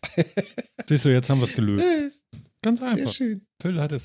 Siehst 0.89 1.05
du, 1.05 1.09
jetzt 1.11 1.28
haben 1.28 1.41
wir's 1.41 1.55
gelöst. 1.55 1.84
Ganz 2.66 2.80
Sehr 2.80 2.90
einfach. 2.98 3.12
schön. 3.14 3.46
Phil 3.62 3.80
hat 3.80 3.92
es. 3.92 4.02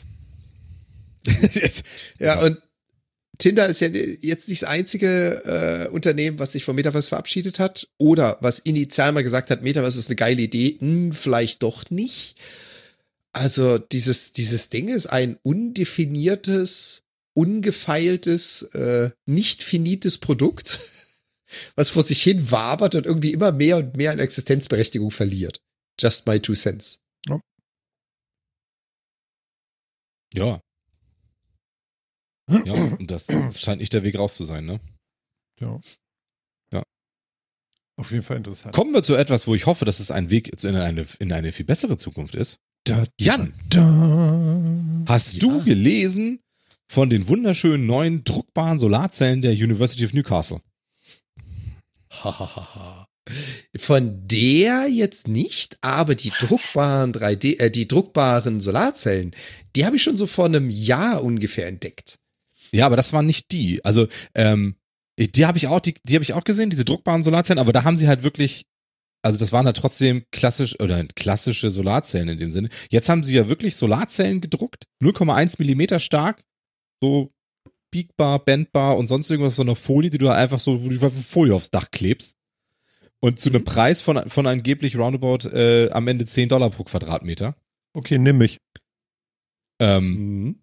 Jetzt- 1.55 1.83
Ja, 2.19 2.39
und 2.43 2.59
Tinder 3.39 3.67
ist 3.67 3.81
ja 3.81 3.87
jetzt 3.87 4.49
nicht 4.49 4.61
das 4.61 4.69
einzige 4.69 5.87
äh, 5.89 5.91
Unternehmen, 5.91 6.37
was 6.37 6.51
sich 6.51 6.63
vom 6.63 6.75
Metaverse 6.75 7.09
verabschiedet 7.09 7.57
hat 7.57 7.87
oder 7.97 8.37
was 8.41 8.59
initial 8.59 9.11
mal 9.13 9.23
gesagt 9.23 9.49
hat, 9.49 9.63
Metaverse 9.63 9.97
ist 9.97 10.09
eine 10.09 10.15
geile 10.15 10.43
Idee, 10.43 10.77
hm, 10.79 11.11
vielleicht 11.11 11.63
doch 11.63 11.89
nicht. 11.89 12.35
Also 13.33 13.79
dieses, 13.79 14.33
dieses 14.33 14.69
Ding 14.69 14.89
ist 14.89 15.07
ein 15.07 15.37
undefiniertes, 15.41 17.01
ungefeiltes, 17.33 18.61
äh, 18.75 19.09
nicht 19.25 19.63
finites 19.63 20.19
Produkt, 20.19 20.79
was 21.75 21.89
vor 21.89 22.03
sich 22.03 22.21
hin 22.21 22.51
wabert 22.51 22.93
und 22.93 23.07
irgendwie 23.07 23.31
immer 23.33 23.51
mehr 23.51 23.77
und 23.77 23.97
mehr 23.97 24.11
an 24.11 24.19
Existenzberechtigung 24.19 25.09
verliert. 25.09 25.61
Just 25.99 26.27
my 26.27 26.39
two 26.39 26.53
cents. 26.53 26.99
Ja. 30.33 30.59
Ja, 32.65 32.73
und 32.73 33.09
das, 33.09 33.27
das 33.27 33.61
scheint 33.61 33.79
nicht 33.79 33.93
der 33.93 34.03
Weg 34.03 34.17
raus 34.17 34.35
zu 34.35 34.43
sein, 34.43 34.65
ne? 34.65 34.79
Ja. 35.61 35.79
Ja. 36.73 36.83
Auf 37.97 38.11
jeden 38.11 38.23
Fall 38.23 38.37
interessant. 38.37 38.75
Kommen 38.75 38.93
wir 38.93 39.03
zu 39.03 39.15
etwas, 39.15 39.47
wo 39.47 39.55
ich 39.55 39.67
hoffe, 39.67 39.85
dass 39.85 40.01
es 40.01 40.11
ein 40.11 40.29
Weg 40.29 40.61
in 40.63 40.75
eine, 40.75 41.05
in 41.19 41.31
eine 41.31 41.51
viel 41.53 41.65
bessere 41.65 41.95
Zukunft 41.97 42.35
ist. 42.35 42.57
Da, 42.83 43.05
Jan, 43.19 43.53
da. 43.69 45.05
hast 45.07 45.33
Ja. 45.35 45.39
du 45.39 45.63
gelesen 45.63 46.41
von 46.89 47.09
den 47.09 47.29
wunderschönen 47.29 47.85
neuen 47.85 48.25
druckbaren 48.25 48.79
Solarzellen 48.79 49.41
der 49.41 49.53
University 49.53 50.03
of 50.03 50.13
Newcastle? 50.13 50.59
Hahaha. 52.11 53.05
Von 53.77 54.27
der 54.27 54.87
jetzt 54.87 55.27
nicht, 55.27 55.77
aber 55.81 56.15
die 56.15 56.31
druckbaren 56.31 57.13
3D, 57.13 57.59
äh, 57.59 57.71
die 57.71 57.87
druckbaren 57.87 58.59
Solarzellen, 58.59 59.35
die 59.75 59.85
habe 59.85 59.95
ich 59.95 60.03
schon 60.03 60.17
so 60.17 60.27
vor 60.27 60.45
einem 60.45 60.69
Jahr 60.69 61.23
ungefähr 61.23 61.67
entdeckt. 61.67 62.19
Ja, 62.71 62.85
aber 62.85 62.95
das 62.95 63.13
waren 63.13 63.25
nicht 63.25 63.51
die. 63.51 63.83
Also, 63.83 64.07
ähm, 64.35 64.75
die 65.17 65.45
habe 65.45 65.57
ich 65.57 65.67
auch, 65.67 65.79
die, 65.79 65.95
die 66.03 66.15
habe 66.15 66.23
ich 66.23 66.33
auch 66.33 66.43
gesehen, 66.43 66.69
diese 66.69 66.85
druckbaren 66.85 67.23
Solarzellen, 67.23 67.59
aber 67.59 67.73
da 67.73 67.83
haben 67.83 67.97
sie 67.97 68.07
halt 68.07 68.23
wirklich, 68.23 68.65
also 69.21 69.37
das 69.37 69.51
waren 69.51 69.65
halt 69.65 69.77
trotzdem 69.77 70.23
klassisch 70.31 70.79
oder 70.79 71.03
klassische 71.15 71.69
Solarzellen 71.69 72.29
in 72.29 72.37
dem 72.37 72.49
Sinne. 72.49 72.69
Jetzt 72.89 73.09
haben 73.09 73.23
sie 73.23 73.35
ja 73.35 73.47
wirklich 73.47 73.75
Solarzellen 73.75 74.41
gedruckt, 74.41 74.85
0,1 75.03 75.55
Millimeter 75.59 75.99
stark, 75.99 76.43
so 77.01 77.31
biegbar, 77.91 78.39
bendbar 78.43 78.97
und 78.97 79.07
sonst 79.07 79.29
irgendwas, 79.29 79.57
so 79.57 79.61
eine 79.61 79.75
Folie, 79.75 80.09
die 80.09 80.17
du 80.17 80.29
einfach 80.29 80.59
so, 80.59 80.83
wo 80.83 80.89
du 80.89 81.09
Folie 81.09 81.53
aufs 81.53 81.71
Dach 81.71 81.91
klebst. 81.91 82.37
Und 83.23 83.39
zu 83.39 83.49
einem 83.49 83.63
Preis 83.63 84.01
von, 84.01 84.29
von 84.29 84.47
angeblich 84.47 84.97
roundabout 84.97 85.47
äh, 85.49 85.89
am 85.91 86.07
Ende 86.07 86.25
10 86.25 86.49
Dollar 86.49 86.69
pro 86.71 86.83
Quadratmeter. 86.83 87.55
Okay, 87.93 88.17
nimm 88.17 88.39
mich. 88.39 88.57
Ähm, 89.79 90.59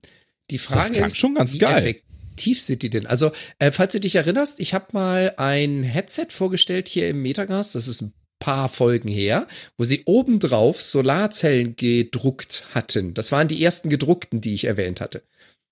Die 0.51 0.59
Frage 0.59 0.93
klang 0.93 1.07
ist, 1.07 1.19
schon 1.19 1.35
ganz 1.35 1.55
wie 1.55 1.59
geil. 1.59 1.79
effektiv 1.79 2.61
sind 2.61 2.83
die 2.83 2.91
denn? 2.91 3.07
Also, 3.07 3.33
äh, 3.59 3.71
falls 3.73 3.93
du 3.93 4.01
dich 4.01 4.15
erinnerst, 4.17 4.61
ich 4.61 4.75
habe 4.75 4.87
mal 4.93 5.35
ein 5.37 5.83
Headset 5.83 6.27
vorgestellt 6.31 6.89
hier 6.89 7.09
im 7.09 7.23
Metagas, 7.23 7.73
das 7.73 7.89
ist 7.89 8.01
ein 8.03 8.13
paar 8.41 8.69
Folgen 8.69 9.09
her, 9.09 9.47
wo 9.77 9.85
sie 9.85 10.03
obendrauf 10.07 10.81
Solarzellen 10.81 11.75
gedruckt 11.77 12.65
hatten. 12.75 13.15
Das 13.15 13.33
waren 13.33 13.49
die 13.49 13.63
ersten 13.63 13.89
gedruckten, 13.89 14.41
die 14.41 14.55
ich 14.55 14.65
erwähnt 14.65 15.01
hatte. 15.01 15.23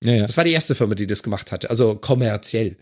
ja, 0.04 0.12
ja. 0.14 0.26
Das 0.26 0.36
war 0.36 0.44
die 0.44 0.52
erste 0.52 0.74
Firma, 0.74 0.94
die 0.94 1.06
das 1.06 1.22
gemacht 1.22 1.52
hatte, 1.52 1.70
also 1.70 1.96
kommerziell. 1.96 2.76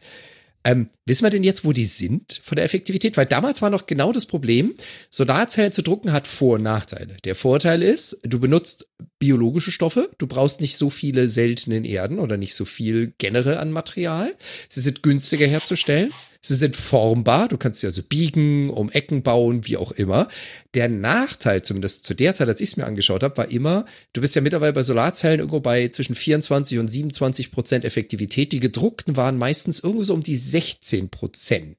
Ähm, 0.66 0.88
wissen 1.04 1.24
wir 1.24 1.30
denn 1.30 1.44
jetzt, 1.44 1.64
wo 1.64 1.72
die 1.72 1.84
sind 1.84 2.40
von 2.42 2.56
der 2.56 2.64
Effektivität? 2.64 3.16
Weil 3.16 3.26
damals 3.26 3.60
war 3.60 3.68
noch 3.68 3.86
genau 3.86 4.12
das 4.12 4.24
Problem, 4.24 4.74
Solarzellen 5.10 5.72
zu 5.72 5.82
drucken 5.82 6.12
hat 6.12 6.26
Vor- 6.26 6.56
und 6.56 6.62
Nachteile. 6.62 7.16
Der 7.24 7.34
Vorteil 7.34 7.82
ist, 7.82 8.20
du 8.24 8.40
benutzt 8.40 8.88
biologische 9.18 9.72
Stoffe, 9.72 10.10
du 10.16 10.26
brauchst 10.26 10.62
nicht 10.62 10.78
so 10.78 10.88
viele 10.88 11.28
seltenen 11.28 11.84
Erden 11.84 12.18
oder 12.18 12.38
nicht 12.38 12.54
so 12.54 12.64
viel 12.64 13.12
generell 13.18 13.58
an 13.58 13.72
Material. 13.72 14.34
Sie 14.68 14.80
sind 14.80 15.02
günstiger 15.02 15.46
herzustellen. 15.46 16.12
Sie 16.46 16.54
sind 16.56 16.76
formbar, 16.76 17.48
du 17.48 17.56
kannst 17.56 17.80
sie 17.80 17.86
also 17.86 18.02
biegen, 18.02 18.68
um 18.68 18.90
Ecken 18.90 19.22
bauen, 19.22 19.66
wie 19.66 19.78
auch 19.78 19.92
immer. 19.92 20.28
Der 20.74 20.90
Nachteil, 20.90 21.62
zumindest 21.62 22.04
zu 22.04 22.12
der 22.12 22.34
Zeit, 22.34 22.48
als 22.48 22.60
ich 22.60 22.68
es 22.70 22.76
mir 22.76 22.84
angeschaut 22.84 23.22
habe, 23.22 23.36
war 23.38 23.50
immer, 23.50 23.86
du 24.12 24.20
bist 24.20 24.34
ja 24.34 24.42
mittlerweile 24.42 24.74
bei 24.74 24.82
Solarzellen 24.82 25.38
irgendwo 25.40 25.60
bei 25.60 25.88
zwischen 25.88 26.14
24 26.14 26.78
und 26.78 26.88
27 26.88 27.50
Prozent 27.50 27.84
Effektivität. 27.86 28.52
Die 28.52 28.60
gedruckten 28.60 29.16
waren 29.16 29.38
meistens 29.38 29.80
irgendwo 29.80 30.04
so 30.04 30.12
um 30.12 30.22
die 30.22 30.36
16 30.36 31.08
Prozent. 31.08 31.76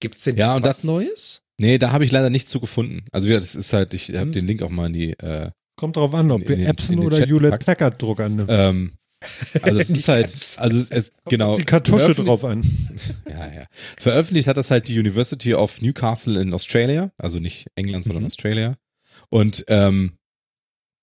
Gibt's 0.00 0.24
denn 0.24 0.36
Ja, 0.36 0.56
und 0.56 0.62
was 0.64 0.78
das- 0.78 0.84
Neues? 0.84 1.42
Nee, 1.58 1.78
da 1.78 1.92
habe 1.92 2.04
ich 2.04 2.10
leider 2.12 2.30
nichts 2.30 2.50
zu 2.50 2.58
gefunden. 2.60 3.04
Also 3.12 3.28
ja, 3.28 3.38
das 3.38 3.54
ist 3.54 3.72
halt, 3.72 3.94
ich 3.94 4.08
habe 4.10 4.22
Hm. 4.22 4.32
den 4.32 4.46
Link 4.46 4.62
auch 4.62 4.68
mal 4.70 4.86
in 4.86 4.92
die, 4.92 5.10
äh, 5.18 5.50
Kommt 5.76 5.94
drauf 5.96 6.12
an, 6.14 6.30
ob 6.32 6.44
du 6.44 6.56
den- 6.56 6.66
Epson 6.66 6.98
oder 6.98 7.18
Hewlett. 7.24 7.64
Packard 7.64 8.02
Druck 8.02 8.18
annimmst. 8.18 8.50
ähm, 8.52 8.94
also 9.62 9.78
es 9.80 9.90
ist 9.90 10.08
halt, 10.08 10.26
also 10.58 10.78
es, 10.94 11.12
genau. 11.28 11.56
die 11.56 11.64
Kartusche 11.64 11.98
veröffentlicht- 12.14 12.28
drauf 12.28 12.44
an. 12.44 12.62
Ja, 13.28 13.52
ja. 13.52 13.66
Veröffentlicht 13.98 14.48
hat 14.48 14.56
das 14.56 14.70
halt 14.70 14.88
die 14.88 14.98
University 14.98 15.54
of 15.54 15.80
Newcastle 15.80 16.40
in 16.40 16.52
Australia, 16.54 17.10
also 17.18 17.38
nicht 17.38 17.66
England, 17.76 18.04
sondern 18.04 18.22
Mhm. 18.22 18.26
Australia. 18.26 18.76
Und 19.30 19.64
ähm, 19.68 20.12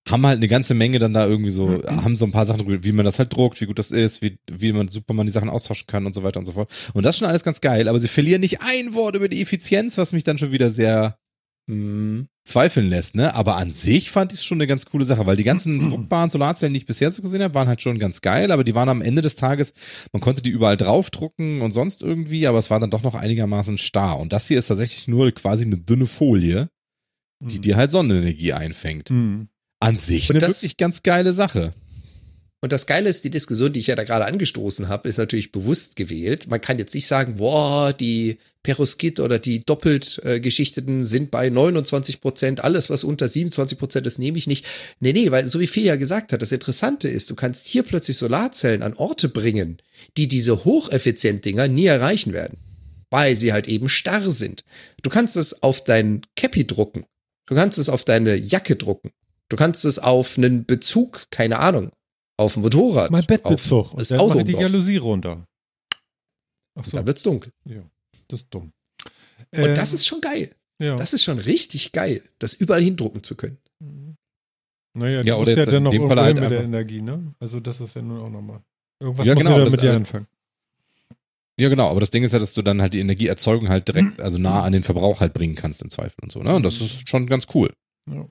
haben 0.08 0.24
halt 0.26 0.36
eine 0.36 0.48
ganze 0.48 0.74
Menge 0.74 0.98
dann 1.00 1.12
da 1.14 1.26
irgendwie 1.26 1.50
so, 1.50 1.66
Mhm. 1.66 2.04
haben 2.04 2.16
so 2.16 2.24
ein 2.26 2.32
paar 2.32 2.46
Sachen 2.46 2.82
wie 2.84 2.92
man 2.92 3.04
das 3.04 3.18
halt 3.18 3.32
druckt, 3.34 3.60
wie 3.60 3.66
gut 3.66 3.78
das 3.78 3.90
ist, 3.90 4.22
wie, 4.22 4.38
wie 4.50 4.72
man 4.72 4.88
super 4.88 5.14
man 5.14 5.26
die 5.26 5.32
Sachen 5.32 5.48
austauschen 5.50 5.86
kann 5.88 6.06
und 6.06 6.14
so 6.14 6.22
weiter 6.22 6.38
und 6.38 6.44
so 6.44 6.52
fort. 6.52 6.70
Und 6.94 7.02
das 7.02 7.16
ist 7.16 7.18
schon 7.20 7.28
alles 7.28 7.42
ganz 7.44 7.60
geil, 7.60 7.88
aber 7.88 7.98
sie 7.98 8.08
verlieren 8.08 8.40
nicht 8.40 8.60
ein 8.60 8.94
Wort 8.94 9.16
über 9.16 9.28
die 9.28 9.42
Effizienz, 9.42 9.98
was 9.98 10.12
mich 10.12 10.22
dann 10.24 10.38
schon 10.38 10.52
wieder 10.52 10.70
sehr 10.70 11.18
Hm. 11.68 12.28
Zweifeln 12.46 12.88
lässt, 12.88 13.14
ne? 13.14 13.34
Aber 13.34 13.56
an 13.56 13.70
sich 13.70 14.10
fand 14.10 14.32
ich 14.32 14.38
es 14.38 14.44
schon 14.44 14.56
eine 14.58 14.66
ganz 14.66 14.86
coole 14.86 15.04
Sache, 15.04 15.26
weil 15.26 15.36
die 15.36 15.44
ganzen 15.44 15.78
druckbaren 15.90 16.30
Solarzellen, 16.30 16.72
die 16.72 16.78
ich 16.78 16.86
bisher 16.86 17.10
so 17.10 17.22
gesehen 17.22 17.42
habe, 17.42 17.54
waren 17.54 17.68
halt 17.68 17.82
schon 17.82 17.98
ganz 17.98 18.20
geil, 18.20 18.50
aber 18.52 18.64
die 18.64 18.74
waren 18.74 18.88
am 18.88 19.02
Ende 19.02 19.22
des 19.22 19.36
Tages, 19.36 19.74
man 20.12 20.20
konnte 20.20 20.42
die 20.42 20.50
überall 20.50 20.76
draufdrucken 20.76 21.60
und 21.60 21.72
sonst 21.72 22.02
irgendwie, 22.02 22.46
aber 22.46 22.58
es 22.58 22.70
war 22.70 22.80
dann 22.80 22.90
doch 22.90 23.02
noch 23.02 23.14
einigermaßen 23.14 23.78
starr. 23.78 24.18
Und 24.18 24.32
das 24.32 24.48
hier 24.48 24.58
ist 24.58 24.68
tatsächlich 24.68 25.08
nur 25.08 25.30
quasi 25.32 25.64
eine 25.64 25.78
dünne 25.78 26.06
Folie, 26.06 26.68
die 27.40 27.60
dir 27.60 27.76
halt 27.76 27.90
Sonnenenergie 27.90 28.52
einfängt. 28.54 29.10
Hm. 29.10 29.48
An 29.80 29.96
sich 29.98 30.30
Und 30.30 30.36
eine 30.36 30.46
das- 30.46 30.62
wirklich 30.62 30.78
ganz 30.78 31.02
geile 31.02 31.32
Sache. 31.34 31.74
Und 32.62 32.72
das 32.72 32.86
Geile 32.86 33.08
ist, 33.10 33.22
die 33.22 33.30
Diskussion, 33.30 33.72
die 33.72 33.80
ich 33.80 33.86
ja 33.88 33.94
da 33.96 34.02
gerade 34.04 34.24
angestoßen 34.24 34.88
habe, 34.88 35.08
ist 35.08 35.18
natürlich 35.18 35.52
bewusst 35.52 35.94
gewählt. 35.94 36.48
Man 36.48 36.60
kann 36.60 36.78
jetzt 36.78 36.94
nicht 36.94 37.06
sagen, 37.06 37.34
boah, 37.36 37.92
die 37.92 38.38
Peroskit 38.66 39.20
oder 39.20 39.38
die 39.38 39.60
doppelt 39.60 40.20
äh, 40.24 40.40
geschichteten 40.40 41.04
sind 41.04 41.30
bei 41.30 41.48
29 41.50 42.20
Prozent. 42.20 42.64
Alles, 42.64 42.90
was 42.90 43.04
unter 43.04 43.28
27 43.28 43.78
Prozent 43.78 44.08
ist, 44.08 44.18
nehme 44.18 44.38
ich 44.38 44.48
nicht. 44.48 44.66
Nee, 44.98 45.12
nee, 45.12 45.30
weil 45.30 45.46
so 45.46 45.60
wie 45.60 45.68
Phil 45.68 45.84
ja 45.84 45.94
gesagt 45.94 46.32
hat, 46.32 46.42
das 46.42 46.50
Interessante 46.50 47.08
ist, 47.08 47.30
du 47.30 47.36
kannst 47.36 47.68
hier 47.68 47.84
plötzlich 47.84 48.16
Solarzellen 48.16 48.82
an 48.82 48.94
Orte 48.94 49.28
bringen, 49.28 49.78
die 50.16 50.26
diese 50.26 50.64
Hocheffizient-Dinger 50.64 51.68
nie 51.68 51.86
erreichen 51.86 52.32
werden. 52.32 52.58
Weil 53.08 53.36
sie 53.36 53.52
halt 53.52 53.68
eben 53.68 53.88
starr 53.88 54.32
sind. 54.32 54.64
Du 55.02 55.10
kannst 55.10 55.36
es 55.36 55.62
auf 55.62 55.84
dein 55.84 56.22
Cappy 56.34 56.66
drucken. 56.66 57.04
Du 57.46 57.54
kannst 57.54 57.78
es 57.78 57.88
auf 57.88 58.04
deine 58.04 58.34
Jacke 58.34 58.74
drucken. 58.74 59.12
Du 59.48 59.56
kannst 59.56 59.84
es 59.84 60.00
auf 60.00 60.36
einen 60.36 60.66
Bezug, 60.66 61.26
keine 61.30 61.60
Ahnung, 61.60 61.92
auf 62.36 62.56
ein 62.56 62.62
Motorrad. 62.62 63.12
Mein 63.12 63.20
auf 63.20 63.26
Bettbezug. 63.28 63.92
das 63.96 64.10
Und 64.10 64.18
dann 64.18 64.20
Auto 64.20 64.34
mache 64.34 64.40
ich 64.40 64.56
die. 64.56 64.60
Jalousie 64.60 64.96
runter. 64.96 65.46
Ach 66.74 66.84
so, 66.84 66.90
Dann 66.90 67.06
wird's 67.06 67.22
dunkel. 67.22 67.52
ja, 67.64 67.88
das 68.28 68.40
ist 68.40 68.46
dumm. 68.50 68.72
Und 69.52 69.58
Ähm, 69.60 69.74
das 69.74 69.92
ist 69.92 70.06
schon 70.06 70.20
geil. 70.20 70.54
ja. 70.78 70.96
Das 70.96 71.12
ist 71.14 71.22
schon 71.24 71.38
richtig 71.38 71.92
geil, 71.92 72.22
das 72.38 72.54
überall 72.54 72.82
hindrucken 72.82 73.22
zu 73.22 73.34
können. 73.36 73.58
Naja, 74.94 75.16
Ja, 75.18 75.22
du 75.22 75.28
oder 75.32 75.36
musst 75.40 75.48
jetzt 75.56 75.66
ja 75.66 75.72
dann 75.72 75.82
noch 75.82 75.90
dem 75.90 76.06
Fall 76.06 76.20
halt 76.20 76.40
mit 76.40 76.50
der 76.50 76.62
Energie, 76.62 77.02
ne? 77.02 77.34
Also 77.38 77.60
das 77.60 77.80
ist 77.80 77.94
ja 77.94 78.02
nun 78.02 78.18
auch 78.20 78.30
nochmal. 78.30 78.60
Irgendwas 78.98 79.26
Ja, 79.26 79.34
muss 79.34 79.42
genau, 79.44 79.58
ja 79.58 79.64
das- 79.64 79.72
mit 79.72 79.82
dir 79.82 79.90
äh, 79.92 79.96
anfangen. 79.96 80.26
Ja, 81.58 81.68
genau, 81.70 81.88
aber 81.90 82.00
das 82.00 82.10
Ding 82.10 82.22
ist 82.22 82.32
ja, 82.32 82.38
dass 82.38 82.52
du 82.54 82.60
dann 82.62 82.82
halt 82.82 82.92
die 82.94 83.00
Energieerzeugung 83.00 83.68
halt 83.70 83.88
direkt, 83.88 84.20
also 84.20 84.36
nah 84.38 84.62
an 84.62 84.72
den 84.72 84.82
Verbrauch 84.82 85.20
halt 85.20 85.32
bringen 85.32 85.54
kannst 85.54 85.80
im 85.82 85.90
Zweifel 85.90 86.16
und 86.22 86.30
so, 86.32 86.42
ne? 86.42 86.54
Und 86.54 86.62
das 86.64 86.80
ist 86.82 87.08
schon 87.08 87.26
ganz 87.26 87.46
cool. 87.54 87.72
Ja. 88.10 88.26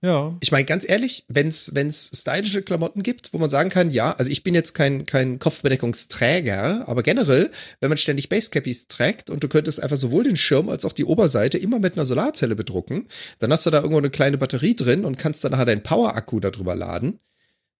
Ja. 0.00 0.36
Ich 0.40 0.52
meine, 0.52 0.64
ganz 0.64 0.88
ehrlich, 0.88 1.24
wenn's 1.28 1.72
wenn's 1.74 2.10
stylische 2.14 2.62
Klamotten 2.62 3.02
gibt, 3.02 3.32
wo 3.32 3.38
man 3.38 3.50
sagen 3.50 3.68
kann, 3.68 3.90
ja, 3.90 4.12
also 4.12 4.30
ich 4.30 4.44
bin 4.44 4.54
jetzt 4.54 4.74
kein, 4.74 5.06
kein 5.06 5.40
Kopfbedeckungsträger, 5.40 6.86
aber 6.86 7.02
generell, 7.02 7.50
wenn 7.80 7.88
man 7.88 7.98
ständig 7.98 8.28
Basecappies 8.28 8.86
trägt 8.86 9.28
und 9.28 9.42
du 9.42 9.48
könntest 9.48 9.82
einfach 9.82 9.96
sowohl 9.96 10.22
den 10.22 10.36
Schirm 10.36 10.68
als 10.68 10.84
auch 10.84 10.92
die 10.92 11.04
Oberseite 11.04 11.58
immer 11.58 11.80
mit 11.80 11.94
einer 11.94 12.06
Solarzelle 12.06 12.54
bedrucken, 12.54 13.08
dann 13.40 13.52
hast 13.52 13.66
du 13.66 13.70
da 13.70 13.78
irgendwo 13.78 13.98
eine 13.98 14.10
kleine 14.10 14.38
Batterie 14.38 14.76
drin 14.76 15.04
und 15.04 15.18
kannst 15.18 15.42
dann 15.42 15.50
nachher 15.50 15.66
deinen 15.66 15.82
Power-Akku 15.82 16.38
darüber 16.38 16.76
laden. 16.76 17.18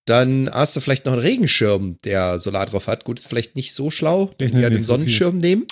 Dann 0.04 0.50
hast 0.50 0.74
du 0.74 0.80
vielleicht 0.80 1.04
noch 1.04 1.12
einen 1.12 1.22
Regenschirm, 1.22 1.98
der 2.02 2.38
Solar 2.38 2.66
drauf 2.66 2.86
hat. 2.86 3.04
Gut, 3.04 3.18
ist 3.18 3.28
vielleicht 3.28 3.56
nicht 3.56 3.74
so 3.74 3.90
schlau. 3.90 4.32
Den 4.40 4.58
ja 4.58 4.70
den 4.70 4.78
nicht 4.78 4.86
so. 4.86 4.94
Sonnenschirm 4.94 5.36
nehmen. 5.36 5.66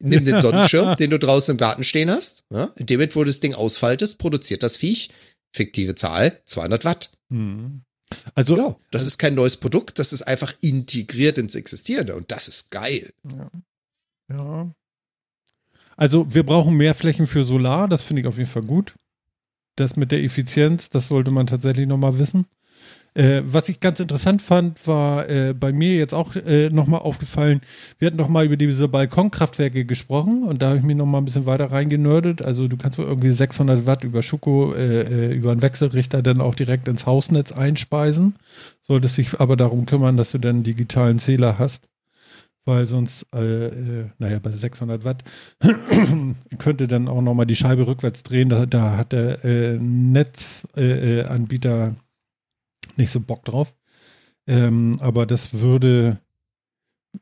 Nimm 0.00 0.24
den 0.24 0.40
Sonnenschirm, 0.40 0.96
den 0.96 1.10
du 1.10 1.20
draußen 1.20 1.52
im 1.52 1.56
Garten 1.56 1.84
stehen 1.84 2.10
hast. 2.10 2.44
Ja, 2.52 2.72
in 2.76 2.86
dem 2.86 2.98
Moment, 2.98 3.14
wo 3.14 3.20
du 3.20 3.26
das 3.26 3.38
Ding 3.38 3.54
ausfaltest, 3.54 4.18
produziert 4.18 4.64
das 4.64 4.76
Viech, 4.76 5.10
fiktive 5.54 5.94
Zahl, 5.94 6.40
200 6.44 6.84
Watt. 6.84 7.10
Hm. 7.30 7.82
Also, 8.34 8.56
Ja, 8.56 8.76
das 8.90 9.06
ist 9.06 9.18
kein 9.18 9.34
neues 9.34 9.56
Produkt, 9.56 9.98
das 9.98 10.12
ist 10.12 10.22
einfach 10.22 10.52
integriert 10.60 11.38
ins 11.38 11.54
Existierende 11.54 12.14
und 12.16 12.30
das 12.30 12.48
ist 12.48 12.70
geil. 12.70 13.12
ja. 14.28 14.70
Also, 15.96 16.32
wir 16.34 16.44
brauchen 16.44 16.76
mehr 16.76 16.94
Flächen 16.94 17.26
für 17.26 17.44
Solar, 17.44 17.88
das 17.88 18.02
finde 18.02 18.22
ich 18.22 18.28
auf 18.28 18.36
jeden 18.36 18.50
Fall 18.50 18.62
gut. 18.62 18.94
Das 19.76 19.96
mit 19.96 20.12
der 20.12 20.22
Effizienz, 20.22 20.90
das 20.90 21.08
sollte 21.08 21.30
man 21.30 21.46
tatsächlich 21.46 21.86
nochmal 21.86 22.18
wissen. 22.18 22.46
Äh, 23.14 23.42
was 23.44 23.68
ich 23.68 23.78
ganz 23.78 24.00
interessant 24.00 24.42
fand, 24.42 24.84
war 24.88 25.28
äh, 25.28 25.54
bei 25.54 25.72
mir 25.72 25.94
jetzt 25.94 26.12
auch 26.12 26.34
äh, 26.34 26.68
nochmal 26.70 26.98
aufgefallen, 27.00 27.60
wir 27.98 28.06
hatten 28.06 28.16
noch 28.16 28.28
mal 28.28 28.44
über 28.44 28.56
diese 28.56 28.88
Balkonkraftwerke 28.88 29.84
gesprochen 29.84 30.42
und 30.42 30.60
da 30.60 30.70
habe 30.70 30.78
ich 30.78 30.84
mich 30.84 30.96
nochmal 30.96 31.20
ein 31.20 31.24
bisschen 31.24 31.46
weiter 31.46 31.70
reingenördet. 31.70 32.42
Also 32.42 32.66
du 32.66 32.76
kannst 32.76 32.98
wohl 32.98 33.04
irgendwie 33.04 33.30
600 33.30 33.86
Watt 33.86 34.02
über 34.02 34.24
Schuko, 34.24 34.74
äh, 34.74 35.02
äh, 35.02 35.32
über 35.32 35.52
einen 35.52 35.62
Wechselrichter 35.62 36.22
dann 36.22 36.40
auch 36.40 36.56
direkt 36.56 36.88
ins 36.88 37.06
Hausnetz 37.06 37.52
einspeisen. 37.52 38.34
Solltest 38.82 39.16
dich 39.16 39.38
aber 39.38 39.56
darum 39.56 39.86
kümmern, 39.86 40.16
dass 40.16 40.32
du 40.32 40.38
dann 40.38 40.56
einen 40.56 40.64
digitalen 40.64 41.20
Zähler 41.20 41.56
hast, 41.56 41.88
weil 42.64 42.86
sonst, 42.86 43.28
äh, 43.32 43.66
äh, 43.66 44.06
naja, 44.18 44.40
bei 44.42 44.50
600 44.50 45.04
Watt 45.04 45.22
könnte 46.58 46.88
dann 46.88 47.06
auch 47.06 47.22
nochmal 47.22 47.46
die 47.46 47.54
Scheibe 47.54 47.86
rückwärts 47.86 48.24
drehen. 48.24 48.48
Da, 48.48 48.66
da 48.66 48.96
hat 48.96 49.12
der 49.12 49.44
äh, 49.44 49.78
Netzanbieter 49.78 51.86
äh, 51.86 51.90
äh, 51.90 51.94
nicht 52.98 53.10
so 53.10 53.20
Bock 53.20 53.44
drauf. 53.44 53.74
Ähm, 54.46 54.98
aber 55.00 55.26
das 55.26 55.54
würde, 55.54 56.18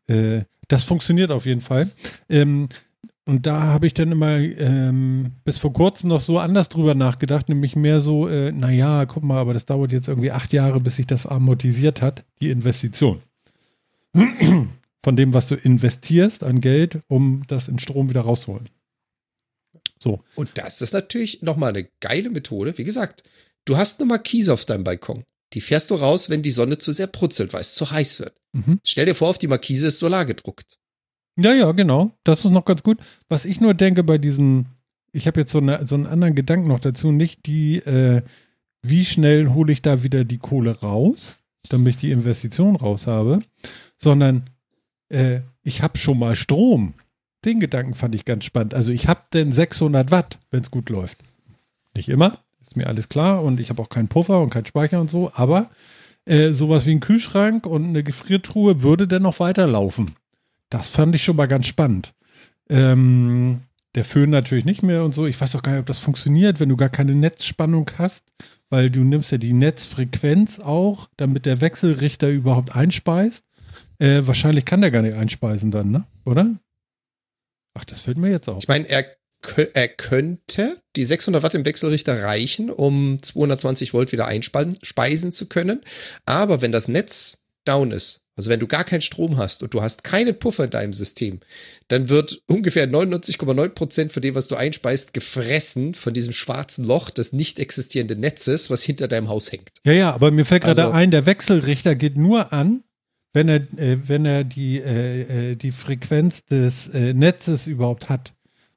äh, 0.06 0.42
das 0.68 0.84
funktioniert 0.84 1.30
auf 1.30 1.46
jeden 1.46 1.60
Fall. 1.60 1.90
Ähm, 2.28 2.68
und 3.24 3.46
da 3.46 3.62
habe 3.62 3.86
ich 3.86 3.94
dann 3.94 4.10
immer 4.10 4.38
ähm, 4.38 5.32
bis 5.44 5.58
vor 5.58 5.72
kurzem 5.72 6.08
noch 6.08 6.20
so 6.20 6.40
anders 6.40 6.68
drüber 6.68 6.94
nachgedacht, 6.94 7.48
nämlich 7.48 7.76
mehr 7.76 8.00
so, 8.00 8.28
äh, 8.28 8.50
naja, 8.50 9.06
guck 9.06 9.22
mal, 9.22 9.38
aber 9.38 9.54
das 9.54 9.64
dauert 9.64 9.92
jetzt 9.92 10.08
irgendwie 10.08 10.32
acht 10.32 10.52
Jahre, 10.52 10.80
bis 10.80 10.96
sich 10.96 11.06
das 11.06 11.26
amortisiert 11.26 12.02
hat, 12.02 12.24
die 12.40 12.50
Investition. 12.50 13.22
Von 15.04 15.16
dem, 15.16 15.34
was 15.34 15.48
du 15.48 15.54
investierst 15.54 16.42
an 16.42 16.60
Geld, 16.60 17.00
um 17.08 17.44
das 17.46 17.68
in 17.68 17.78
Strom 17.78 18.08
wieder 18.08 18.22
rauszuholen. 18.22 18.68
So. 19.98 20.24
Und 20.34 20.50
das 20.58 20.82
ist 20.82 20.92
natürlich 20.92 21.42
nochmal 21.42 21.70
eine 21.70 21.88
geile 22.00 22.30
Methode. 22.30 22.76
Wie 22.76 22.84
gesagt, 22.84 23.22
du 23.64 23.76
hast 23.76 24.00
eine 24.00 24.08
Markise 24.08 24.52
auf 24.52 24.64
deinem 24.64 24.82
Balkon. 24.82 25.24
Die 25.52 25.60
fährst 25.60 25.90
du 25.90 25.96
raus, 25.96 26.30
wenn 26.30 26.42
die 26.42 26.50
Sonne 26.50 26.78
zu 26.78 26.92
sehr 26.92 27.06
brutzelt, 27.06 27.52
weil 27.52 27.60
es 27.60 27.74
zu 27.74 27.90
heiß 27.90 28.20
wird. 28.20 28.34
Mhm. 28.52 28.80
Stell 28.86 29.06
dir 29.06 29.14
vor, 29.14 29.28
auf 29.28 29.38
die 29.38 29.48
Markise 29.48 29.88
ist 29.88 29.98
Solar 29.98 30.24
gedruckt. 30.24 30.78
Ja, 31.36 31.54
ja, 31.54 31.72
genau. 31.72 32.12
Das 32.24 32.44
ist 32.44 32.50
noch 32.50 32.64
ganz 32.64 32.82
gut. 32.82 32.98
Was 33.28 33.44
ich 33.44 33.60
nur 33.60 33.74
denke 33.74 34.04
bei 34.04 34.18
diesen, 34.18 34.66
ich 35.12 35.26
habe 35.26 35.40
jetzt 35.40 35.52
so, 35.52 35.58
eine, 35.58 35.86
so 35.86 35.94
einen 35.94 36.06
anderen 36.06 36.34
Gedanken 36.34 36.68
noch 36.68 36.80
dazu, 36.80 37.12
nicht 37.12 37.46
die, 37.46 37.76
äh, 37.78 38.22
wie 38.82 39.04
schnell 39.04 39.48
hole 39.48 39.72
ich 39.72 39.82
da 39.82 40.02
wieder 40.02 40.24
die 40.24 40.38
Kohle 40.38 40.80
raus, 40.80 41.38
damit 41.68 41.94
ich 41.94 42.00
die 42.00 42.10
Investition 42.10 42.76
raus 42.76 43.06
habe, 43.06 43.40
sondern 43.96 44.50
äh, 45.08 45.40
ich 45.62 45.82
habe 45.82 45.98
schon 45.98 46.18
mal 46.18 46.36
Strom. 46.36 46.94
Den 47.44 47.60
Gedanken 47.60 47.94
fand 47.94 48.14
ich 48.14 48.24
ganz 48.24 48.44
spannend. 48.44 48.74
Also 48.74 48.92
ich 48.92 49.08
habe 49.08 49.22
denn 49.32 49.52
600 49.52 50.10
Watt, 50.10 50.38
wenn 50.50 50.62
es 50.62 50.70
gut 50.70 50.90
läuft. 50.90 51.18
Nicht 51.96 52.08
immer, 52.08 52.38
ist 52.72 52.76
mir 52.76 52.86
alles 52.86 53.10
klar 53.10 53.42
und 53.42 53.60
ich 53.60 53.68
habe 53.68 53.82
auch 53.82 53.90
keinen 53.90 54.08
Puffer 54.08 54.40
und 54.40 54.50
keinen 54.50 54.66
Speicher 54.66 55.00
und 55.00 55.10
so, 55.10 55.30
aber 55.34 55.70
äh, 56.24 56.52
sowas 56.52 56.86
wie 56.86 56.92
ein 56.92 57.00
Kühlschrank 57.00 57.66
und 57.66 57.84
eine 57.84 58.02
Gefriertruhe 58.02 58.82
würde 58.82 59.06
dann 59.06 59.22
noch 59.22 59.40
weiterlaufen. 59.40 60.14
Das 60.70 60.88
fand 60.88 61.14
ich 61.14 61.22
schon 61.22 61.36
mal 61.36 61.48
ganz 61.48 61.66
spannend. 61.66 62.14
Ähm, 62.70 63.60
der 63.94 64.06
Föhn 64.06 64.30
natürlich 64.30 64.64
nicht 64.64 64.82
mehr 64.82 65.04
und 65.04 65.14
so. 65.14 65.26
Ich 65.26 65.38
weiß 65.38 65.54
auch 65.54 65.62
gar 65.62 65.72
nicht, 65.72 65.80
ob 65.80 65.86
das 65.86 65.98
funktioniert, 65.98 66.60
wenn 66.60 66.70
du 66.70 66.78
gar 66.78 66.88
keine 66.88 67.14
Netzspannung 67.14 67.90
hast, 67.98 68.24
weil 68.70 68.88
du 68.88 69.00
nimmst 69.00 69.32
ja 69.32 69.38
die 69.38 69.52
Netzfrequenz 69.52 70.58
auch, 70.58 71.10
damit 71.18 71.44
der 71.44 71.60
Wechselrichter 71.60 72.30
überhaupt 72.30 72.74
einspeist. 72.74 73.44
Äh, 73.98 74.26
wahrscheinlich 74.26 74.64
kann 74.64 74.80
der 74.80 74.90
gar 74.90 75.02
nicht 75.02 75.14
einspeisen 75.14 75.70
dann, 75.70 75.90
ne? 75.90 76.04
Oder? 76.24 76.54
Ach, 77.74 77.84
das 77.84 78.00
fällt 78.00 78.16
mir 78.16 78.30
jetzt 78.30 78.48
auf. 78.48 78.62
Ich 78.62 78.68
meine, 78.68 78.88
er, 78.88 79.04
er 79.74 79.88
könnte 79.88 80.80
die 80.96 81.04
600 81.04 81.42
Watt 81.42 81.54
im 81.54 81.64
Wechselrichter 81.64 82.22
reichen, 82.22 82.70
um 82.70 83.18
220 83.22 83.92
Volt 83.94 84.12
wieder 84.12 84.26
einspeisen 84.26 85.32
zu 85.32 85.46
können. 85.46 85.80
Aber 86.26 86.62
wenn 86.62 86.72
das 86.72 86.88
Netz 86.88 87.44
down 87.64 87.90
ist, 87.90 88.20
also 88.34 88.48
wenn 88.48 88.60
du 88.60 88.66
gar 88.66 88.84
keinen 88.84 89.02
Strom 89.02 89.36
hast 89.36 89.62
und 89.62 89.74
du 89.74 89.82
hast 89.82 90.04
keinen 90.04 90.38
Puffer 90.38 90.64
in 90.64 90.70
deinem 90.70 90.94
System, 90.94 91.40
dann 91.88 92.08
wird 92.08 92.42
ungefähr 92.46 92.88
99,9 92.88 93.68
Prozent 93.70 94.12
von 94.12 94.22
dem, 94.22 94.34
was 94.34 94.48
du 94.48 94.56
einspeist, 94.56 95.12
gefressen 95.12 95.94
von 95.94 96.14
diesem 96.14 96.32
schwarzen 96.32 96.86
Loch 96.86 97.10
des 97.10 97.34
nicht 97.34 97.58
existierenden 97.58 98.20
Netzes, 98.20 98.70
was 98.70 98.82
hinter 98.82 99.06
deinem 99.06 99.28
Haus 99.28 99.52
hängt. 99.52 99.68
Ja, 99.84 99.92
ja, 99.92 100.12
aber 100.14 100.30
mir 100.30 100.46
fällt 100.46 100.62
gerade 100.62 100.82
Also- 100.82 100.94
ein, 100.94 101.10
der 101.10 101.26
Wechselrichter 101.26 101.94
geht 101.94 102.16
nur 102.16 102.52
an, 102.54 102.84
wenn 103.34 103.48
er, 103.48 103.60
äh, 103.78 103.98
wenn 104.08 104.24
er 104.24 104.44
die, 104.44 104.78
äh, 104.78 105.50
äh, 105.52 105.56
die 105.56 105.72
Frequenz 105.72 106.44
des 106.44 106.88
äh, 106.88 107.12
Netzes 107.12 107.66
überhaupt 107.66 108.08
hat. 108.08 108.32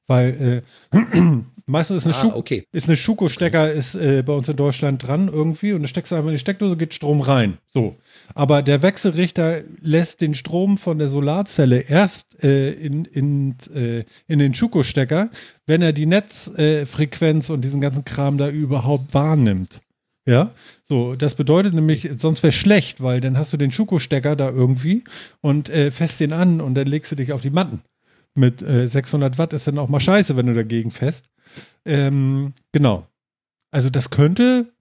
Weil 0.08 0.64
äh, 0.94 0.98
meistens 1.66 1.98
ist 1.98 2.06
eine, 2.06 2.16
Ah, 2.16 2.22
Schuko, 2.22 2.38
okay. 2.38 2.64
ist 2.72 2.88
eine 2.88 2.98
Schuko-Stecker 2.98 3.72
ist 3.72 3.96
äh, 3.96 4.24
bei 4.26 4.34
uns 4.34 4.48
in 4.48 4.56
Deutschland 4.56 5.06
dran 5.06 5.28
irgendwie 5.28 5.74
und 5.74 5.82
da 5.82 5.88
steckst 5.88 6.12
du 6.12 6.16
einfach 6.16 6.30
in 6.30 6.36
die 6.36 6.40
Steckdose, 6.40 6.78
geht 6.78 6.94
Strom 6.94 7.22
rein. 7.22 7.58
So. 7.68 7.96
Aber 8.34 8.62
der 8.62 8.82
Wechselrichter 8.82 9.62
lässt 9.82 10.22
den 10.22 10.36
Strom 10.36 10.78
von 10.78 10.98
der 10.98 11.10
Solarzelle 11.10 11.80
erst 11.80 12.44
äh, 12.44 12.72
in, 12.72 13.06
in, 13.06 13.56
äh, 13.74 14.04
in 14.28 14.40
den 14.40 14.54
Schuko-Stecker, 14.54 15.30
wenn 15.66 15.82
er 15.82 15.94
die 15.94 16.06
Netzfrequenz 16.06 16.90
Frequenz 16.90 17.50
und 17.50 17.62
diesen 17.62 17.82
ganzen 17.82 18.06
Kram 18.06 18.38
da 18.38 18.50
überhaupt 18.50 19.14
wahrnimmt. 19.14 19.82
Ja, 20.28 20.52
so, 20.84 21.16
das 21.16 21.36
bedeutet 21.36 21.76
nämlich, 21.76 22.10
sonst 22.18 22.42
wäre 22.42 22.52
schlecht, 22.52 23.02
weil 23.02 23.22
dann 23.22 23.38
hast 23.38 23.54
du 23.54 23.58
den 23.58 23.72
Schuko-Stecker 23.72 24.36
da 24.36 24.50
irgendwie 24.50 25.04
und 25.42 25.70
äh, 25.70 25.92
fest 25.92 26.20
den 26.20 26.34
an 26.34 26.62
und 26.62 26.74
dann 26.74 26.88
legst 26.88 27.12
du 27.12 27.16
dich 27.16 27.32
auf 27.32 27.42
die 27.42 27.52
Matten. 27.52 27.82
Mit 28.36 28.62
äh, 28.62 28.88
600 28.88 29.38
Watt 29.38 29.54
ist 29.54 29.68
dann 29.68 29.80
auch 29.80 29.88
mal 29.90 30.00
scheiße, 30.00 30.36
wenn 30.36 30.46
du 30.48 30.54
dagegen 30.54 30.92
fest. 30.92 31.26
Ähm, 31.86 32.54
genau. 32.72 33.08
Also 33.72 33.90
das 33.90 34.10
könnte 34.10 34.72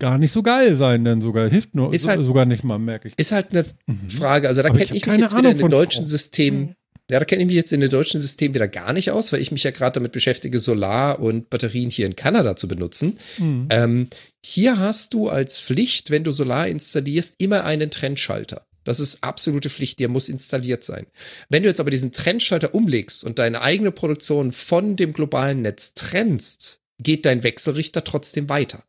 gar 0.00 0.18
nicht 0.18 0.30
so 0.32 0.42
geil 0.44 0.76
sein, 0.76 1.04
denn 1.04 1.20
sogar 1.20 1.48
hilft 1.48 1.74
nur 1.74 1.92
Ist 1.92 2.06
halt- 2.06 2.24
sogar 2.24 2.44
nicht 2.44 2.62
mal, 2.62 2.78
merke 2.78 3.08
ich. 3.08 3.14
Ist 3.18 3.32
halt 3.32 3.50
eine 3.50 3.64
Mhm. 3.86 4.08
Frage. 4.10 4.46
Also 4.48 4.62
da 4.62 4.68
kenne 4.70 4.84
ich 4.84 4.90
ich, 4.94 5.06
mich 5.06 5.18
jetzt 5.20 5.30
wieder 5.32 5.48
Ahnung 5.48 5.52
in 5.52 5.58
den 5.58 5.70
deutschen 5.70 6.02
Strom. 6.04 6.06
System. 6.06 6.74
Ja, 7.10 7.18
da 7.18 7.24
kenne 7.24 7.40
ich 7.42 7.46
mich 7.46 7.56
jetzt 7.56 7.72
in 7.72 7.80
den 7.80 7.88
deutschen 7.90 8.20
System 8.20 8.52
wieder 8.54 8.68
gar 8.68 8.92
nicht 8.92 9.10
aus, 9.10 9.32
weil 9.32 9.40
ich 9.40 9.50
mich 9.50 9.64
ja 9.64 9.70
gerade 9.70 9.94
damit 9.94 10.12
beschäftige, 10.12 10.60
Solar 10.60 11.18
und 11.20 11.48
Batterien 11.50 11.88
hier 11.90 12.04
in 12.06 12.14
Kanada 12.16 12.54
zu 12.54 12.68
benutzen. 12.68 13.18
Mhm. 13.38 13.66
Ähm, 13.70 14.08
Hier 14.44 14.78
hast 14.78 15.14
du 15.14 15.28
als 15.28 15.60
Pflicht, 15.60 16.10
wenn 16.10 16.22
du 16.22 16.30
Solar 16.30 16.68
installierst, 16.68 17.34
immer 17.38 17.64
einen 17.64 17.90
Trennschalter. 17.90 18.67
Das 18.88 19.00
ist 19.00 19.22
absolute 19.22 19.68
Pflicht, 19.68 19.98
der 19.98 20.08
muss 20.08 20.30
installiert 20.30 20.82
sein. 20.82 21.06
Wenn 21.50 21.62
du 21.62 21.68
jetzt 21.68 21.78
aber 21.78 21.90
diesen 21.90 22.10
Trennschalter 22.10 22.74
umlegst 22.74 23.22
und 23.22 23.38
deine 23.38 23.60
eigene 23.60 23.92
Produktion 23.92 24.50
von 24.50 24.96
dem 24.96 25.12
globalen 25.12 25.60
Netz 25.60 25.92
trennst, 25.92 26.80
geht 26.98 27.26
dein 27.26 27.42
Wechselrichter 27.42 28.02
trotzdem 28.02 28.48
weiter. 28.48 28.82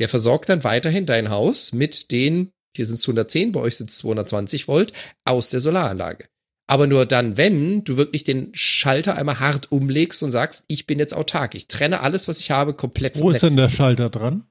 Der 0.00 0.08
versorgt 0.08 0.48
dann 0.48 0.64
weiterhin 0.64 1.06
dein 1.06 1.30
Haus 1.30 1.72
mit 1.72 2.10
den, 2.10 2.50
hier 2.74 2.84
sind 2.84 2.96
es 2.96 3.02
110, 3.02 3.52
bei 3.52 3.60
euch 3.60 3.76
sind 3.76 3.90
es 3.90 3.98
220 3.98 4.66
Volt, 4.66 4.92
aus 5.24 5.50
der 5.50 5.60
Solaranlage. 5.60 6.24
Aber 6.66 6.88
nur 6.88 7.06
dann, 7.06 7.36
wenn 7.36 7.84
du 7.84 7.96
wirklich 7.96 8.24
den 8.24 8.52
Schalter 8.54 9.14
einmal 9.14 9.38
hart 9.38 9.70
umlegst 9.70 10.20
und 10.24 10.32
sagst, 10.32 10.64
ich 10.66 10.86
bin 10.86 10.98
jetzt 10.98 11.14
autark. 11.14 11.54
Ich 11.54 11.68
trenne 11.68 12.00
alles, 12.00 12.26
was 12.26 12.40
ich 12.40 12.50
habe, 12.50 12.74
komplett 12.74 13.16
vom 13.16 13.26
Wo 13.26 13.30
ist 13.30 13.44
denn 13.44 13.54
der 13.54 13.68
Schalter 13.68 14.10
dran? 14.10 14.48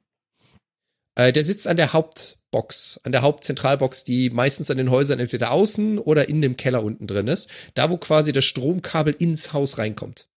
Äh, 1.15 1.33
der 1.33 1.43
sitzt 1.43 1.67
an 1.67 1.75
der 1.75 1.91
Hauptbox, 2.53 3.01
an 3.03 3.11
der 3.11 3.21
Hauptzentralbox, 3.21 4.03
die 4.03 4.29
meistens 4.29 4.69
an 4.69 4.77
den 4.77 4.91
Häusern 4.91 5.19
entweder 5.19 5.51
außen 5.51 5.97
oder 5.97 6.29
in 6.29 6.41
dem 6.41 6.55
Keller 6.55 6.83
unten 6.83 7.07
drin 7.07 7.27
ist. 7.27 7.49
Da, 7.73 7.89
wo 7.89 7.97
quasi 7.97 8.31
das 8.31 8.45
Stromkabel 8.45 9.15
ins 9.17 9.53
Haus 9.53 9.77
reinkommt. 9.77 10.27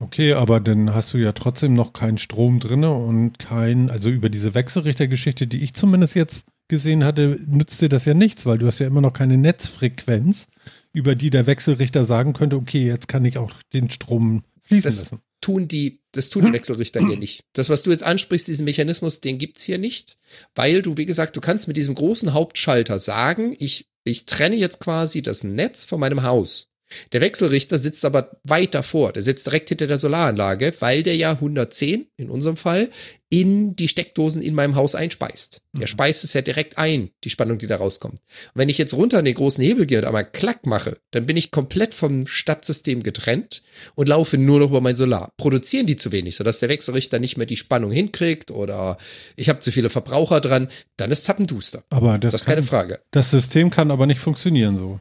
Okay, 0.00 0.34
aber 0.34 0.60
dann 0.60 0.94
hast 0.94 1.14
du 1.14 1.18
ja 1.18 1.32
trotzdem 1.32 1.72
noch 1.72 1.92
keinen 1.92 2.18
Strom 2.18 2.60
drinne 2.60 2.92
und 2.92 3.38
kein, 3.38 3.90
also 3.90 4.10
über 4.10 4.28
diese 4.28 4.54
Wechselrichtergeschichte, 4.54 5.46
die 5.46 5.62
ich 5.62 5.74
zumindest 5.74 6.14
jetzt 6.14 6.44
gesehen 6.68 7.04
hatte, 7.04 7.38
nützt 7.46 7.80
dir 7.80 7.88
das 7.88 8.04
ja 8.04 8.12
nichts, 8.14 8.44
weil 8.44 8.58
du 8.58 8.66
hast 8.66 8.80
ja 8.80 8.86
immer 8.86 9.00
noch 9.00 9.12
keine 9.12 9.38
Netzfrequenz, 9.38 10.48
über 10.92 11.14
die 11.14 11.30
der 11.30 11.46
Wechselrichter 11.46 12.04
sagen 12.04 12.32
könnte, 12.32 12.56
okay, 12.56 12.86
jetzt 12.86 13.08
kann 13.08 13.24
ich 13.24 13.38
auch 13.38 13.52
den 13.72 13.90
Strom 13.90 14.42
fließen 14.62 14.90
das 14.90 15.00
lassen. 15.02 15.20
Tun 15.44 15.68
die, 15.68 16.00
das 16.12 16.30
tun 16.30 16.46
die 16.46 16.52
Wechselrichter 16.54 17.06
hier 17.06 17.16
nicht. 17.18 17.44
Das, 17.52 17.68
was 17.68 17.82
du 17.82 17.90
jetzt 17.90 18.02
ansprichst, 18.02 18.48
diesen 18.48 18.64
Mechanismus, 18.64 19.20
den 19.20 19.36
gibt's 19.36 19.62
hier 19.62 19.76
nicht, 19.76 20.16
weil 20.54 20.80
du, 20.80 20.96
wie 20.96 21.04
gesagt, 21.04 21.36
du 21.36 21.42
kannst 21.42 21.68
mit 21.68 21.76
diesem 21.76 21.94
großen 21.94 22.32
Hauptschalter 22.32 22.98
sagen, 22.98 23.54
ich, 23.58 23.90
ich 24.04 24.24
trenne 24.24 24.56
jetzt 24.56 24.80
quasi 24.80 25.20
das 25.20 25.44
Netz 25.44 25.84
von 25.84 26.00
meinem 26.00 26.22
Haus. 26.22 26.70
Der 27.12 27.20
Wechselrichter 27.20 27.78
sitzt 27.78 28.04
aber 28.04 28.36
weit 28.44 28.74
davor. 28.74 29.12
Der 29.12 29.22
sitzt 29.22 29.46
direkt 29.46 29.68
hinter 29.70 29.86
der 29.86 29.98
Solaranlage, 29.98 30.74
weil 30.80 31.02
der 31.02 31.16
ja 31.16 31.32
110 31.32 32.06
in 32.16 32.30
unserem 32.30 32.56
Fall 32.56 32.90
in 33.30 33.74
die 33.74 33.88
Steckdosen 33.88 34.42
in 34.42 34.54
meinem 34.54 34.76
Haus 34.76 34.94
einspeist. 34.94 35.62
Der 35.72 35.82
mhm. 35.82 35.86
speist 35.88 36.22
es 36.22 36.34
ja 36.34 36.42
direkt 36.42 36.78
ein, 36.78 37.10
die 37.24 37.30
Spannung, 37.30 37.58
die 37.58 37.66
da 37.66 37.76
rauskommt. 37.76 38.14
Und 38.14 38.20
wenn 38.54 38.68
ich 38.68 38.78
jetzt 38.78 38.94
runter 38.94 39.18
an 39.18 39.24
den 39.24 39.34
großen 39.34 39.64
Hebel 39.64 39.86
gehe 39.86 39.98
und 39.98 40.04
einmal 40.04 40.30
Klack 40.30 40.66
mache, 40.66 40.98
dann 41.10 41.26
bin 41.26 41.36
ich 41.36 41.50
komplett 41.50 41.94
vom 41.94 42.28
Stadtsystem 42.28 43.02
getrennt 43.02 43.62
und 43.96 44.08
laufe 44.08 44.38
nur 44.38 44.60
noch 44.60 44.68
über 44.68 44.80
mein 44.80 44.94
Solar. 44.94 45.32
Produzieren 45.36 45.86
die 45.86 45.96
zu 45.96 46.12
wenig, 46.12 46.36
sodass 46.36 46.60
der 46.60 46.68
Wechselrichter 46.68 47.18
nicht 47.18 47.36
mehr 47.36 47.46
die 47.46 47.56
Spannung 47.56 47.90
hinkriegt 47.90 48.52
oder 48.52 48.98
ich 49.34 49.48
habe 49.48 49.58
zu 49.58 49.72
viele 49.72 49.90
Verbraucher 49.90 50.40
dran, 50.40 50.68
dann 50.96 51.10
ist 51.10 51.24
Zappenduster. 51.24 51.82
Aber 51.90 52.18
das, 52.18 52.32
das 52.32 52.42
ist 52.42 52.46
kann, 52.46 52.54
keine 52.54 52.66
Frage. 52.66 53.00
Das 53.10 53.32
System 53.32 53.70
kann 53.70 53.90
aber 53.90 54.06
nicht 54.06 54.20
funktionieren 54.20 54.78
so 54.78 55.00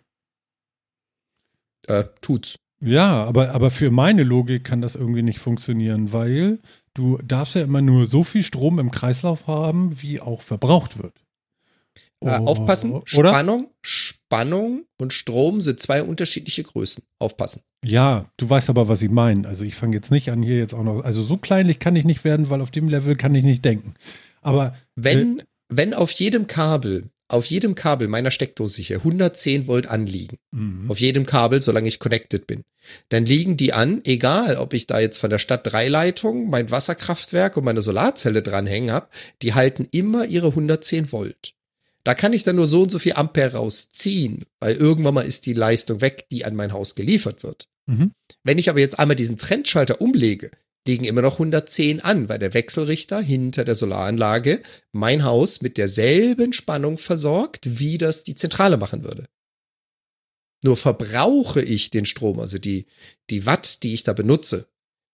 äh, 1.87 2.03
tut's. 2.21 2.55
Ja, 2.81 3.23
aber, 3.23 3.51
aber 3.51 3.71
für 3.71 3.91
meine 3.91 4.23
Logik 4.23 4.65
kann 4.65 4.81
das 4.81 4.95
irgendwie 4.95 5.21
nicht 5.23 5.39
funktionieren, 5.39 6.11
weil 6.11 6.59
du 6.93 7.17
darfst 7.23 7.55
ja 7.55 7.61
immer 7.63 7.81
nur 7.81 8.07
so 8.07 8.23
viel 8.23 8.43
Strom 8.43 8.79
im 8.79 8.91
Kreislauf 8.91 9.47
haben, 9.47 10.01
wie 10.01 10.19
auch 10.19 10.41
verbraucht 10.41 11.01
wird. 11.01 11.13
Äh, 12.23 12.37
aufpassen, 12.37 13.01
Spannung, 13.05 13.69
Spannung 13.81 14.85
und 14.99 15.13
Strom 15.13 15.61
sind 15.61 15.79
zwei 15.79 16.03
unterschiedliche 16.03 16.63
Größen. 16.63 17.03
Aufpassen. 17.19 17.63
Ja, 17.83 18.31
du 18.37 18.49
weißt 18.49 18.69
aber, 18.69 18.87
was 18.87 19.01
ich 19.01 19.09
meine. 19.09 19.47
Also 19.47 19.65
ich 19.65 19.75
fange 19.75 19.95
jetzt 19.95 20.09
nicht 20.09 20.31
an, 20.31 20.41
hier 20.41 20.57
jetzt 20.57 20.73
auch 20.73 20.83
noch, 20.83 21.03
also 21.03 21.21
so 21.21 21.37
kleinlich 21.37 21.79
kann 21.79 21.95
ich 21.97 22.05
nicht 22.05 22.23
werden, 22.23 22.49
weil 22.49 22.61
auf 22.61 22.71
dem 22.71 22.87
Level 22.87 23.15
kann 23.17 23.35
ich 23.35 23.43
nicht 23.43 23.65
denken. 23.65 23.93
Aber 24.41 24.75
wenn, 24.95 25.39
äh, 25.39 25.43
wenn 25.69 25.93
auf 25.93 26.11
jedem 26.11 26.47
Kabel 26.47 27.09
auf 27.27 27.45
jedem 27.45 27.75
Kabel 27.75 28.07
meiner 28.07 28.31
Steckdose 28.31 28.81
hier 28.81 28.97
110 28.97 29.67
Volt 29.67 29.87
anliegen. 29.87 30.37
Mhm. 30.51 30.89
Auf 30.89 30.99
jedem 30.99 31.25
Kabel, 31.25 31.61
solange 31.61 31.87
ich 31.87 31.99
connected 31.99 32.47
bin. 32.47 32.63
Dann 33.09 33.25
liegen 33.25 33.57
die 33.57 33.73
an, 33.73 34.01
egal 34.03 34.57
ob 34.57 34.73
ich 34.73 34.87
da 34.87 34.99
jetzt 34.99 35.17
von 35.17 35.29
der 35.29 35.39
Stadt 35.39 35.65
drei 35.65 35.87
Leitungen, 35.87 36.49
mein 36.49 36.69
Wasserkraftwerk 36.69 37.57
und 37.57 37.63
meine 37.63 37.81
Solarzelle 37.81 38.41
dranhängen 38.41 38.91
habe, 38.91 39.07
die 39.41 39.53
halten 39.53 39.87
immer 39.91 40.25
ihre 40.25 40.47
110 40.47 41.11
Volt. 41.11 41.53
Da 42.03 42.13
kann 42.13 42.33
ich 42.33 42.43
dann 42.43 42.57
nur 42.57 42.67
so 42.67 42.83
und 42.83 42.91
so 42.91 42.99
viel 42.99 43.13
Ampere 43.13 43.57
rausziehen, 43.57 44.45
weil 44.59 44.75
irgendwann 44.75 45.13
mal 45.13 45.21
ist 45.21 45.45
die 45.45 45.53
Leistung 45.53 46.01
weg, 46.01 46.25
die 46.31 46.43
an 46.43 46.55
mein 46.55 46.73
Haus 46.73 46.95
geliefert 46.95 47.43
wird. 47.43 47.67
Mhm. 47.85 48.11
Wenn 48.43 48.57
ich 48.57 48.69
aber 48.69 48.79
jetzt 48.79 48.99
einmal 48.99 49.15
diesen 49.15 49.37
Trendschalter 49.37 50.01
umlege, 50.01 50.51
liegen 50.87 51.05
immer 51.05 51.21
noch 51.21 51.33
110 51.33 52.01
an, 52.01 52.29
weil 52.29 52.39
der 52.39 52.53
Wechselrichter 52.53 53.21
hinter 53.21 53.63
der 53.63 53.75
Solaranlage 53.75 54.61
mein 54.91 55.23
Haus 55.23 55.61
mit 55.61 55.77
derselben 55.77 56.53
Spannung 56.53 56.97
versorgt, 56.97 57.79
wie 57.79 57.97
das 57.97 58.23
die 58.23 58.35
Zentrale 58.35 58.77
machen 58.77 59.03
würde. 59.03 59.25
Nur 60.63 60.77
verbrauche 60.77 61.61
ich 61.61 61.89
den 61.89 62.05
Strom, 62.05 62.39
also 62.39 62.57
die, 62.57 62.87
die 63.29 63.45
Watt, 63.45 63.83
die 63.83 63.93
ich 63.93 64.03
da 64.03 64.13
benutze, 64.13 64.67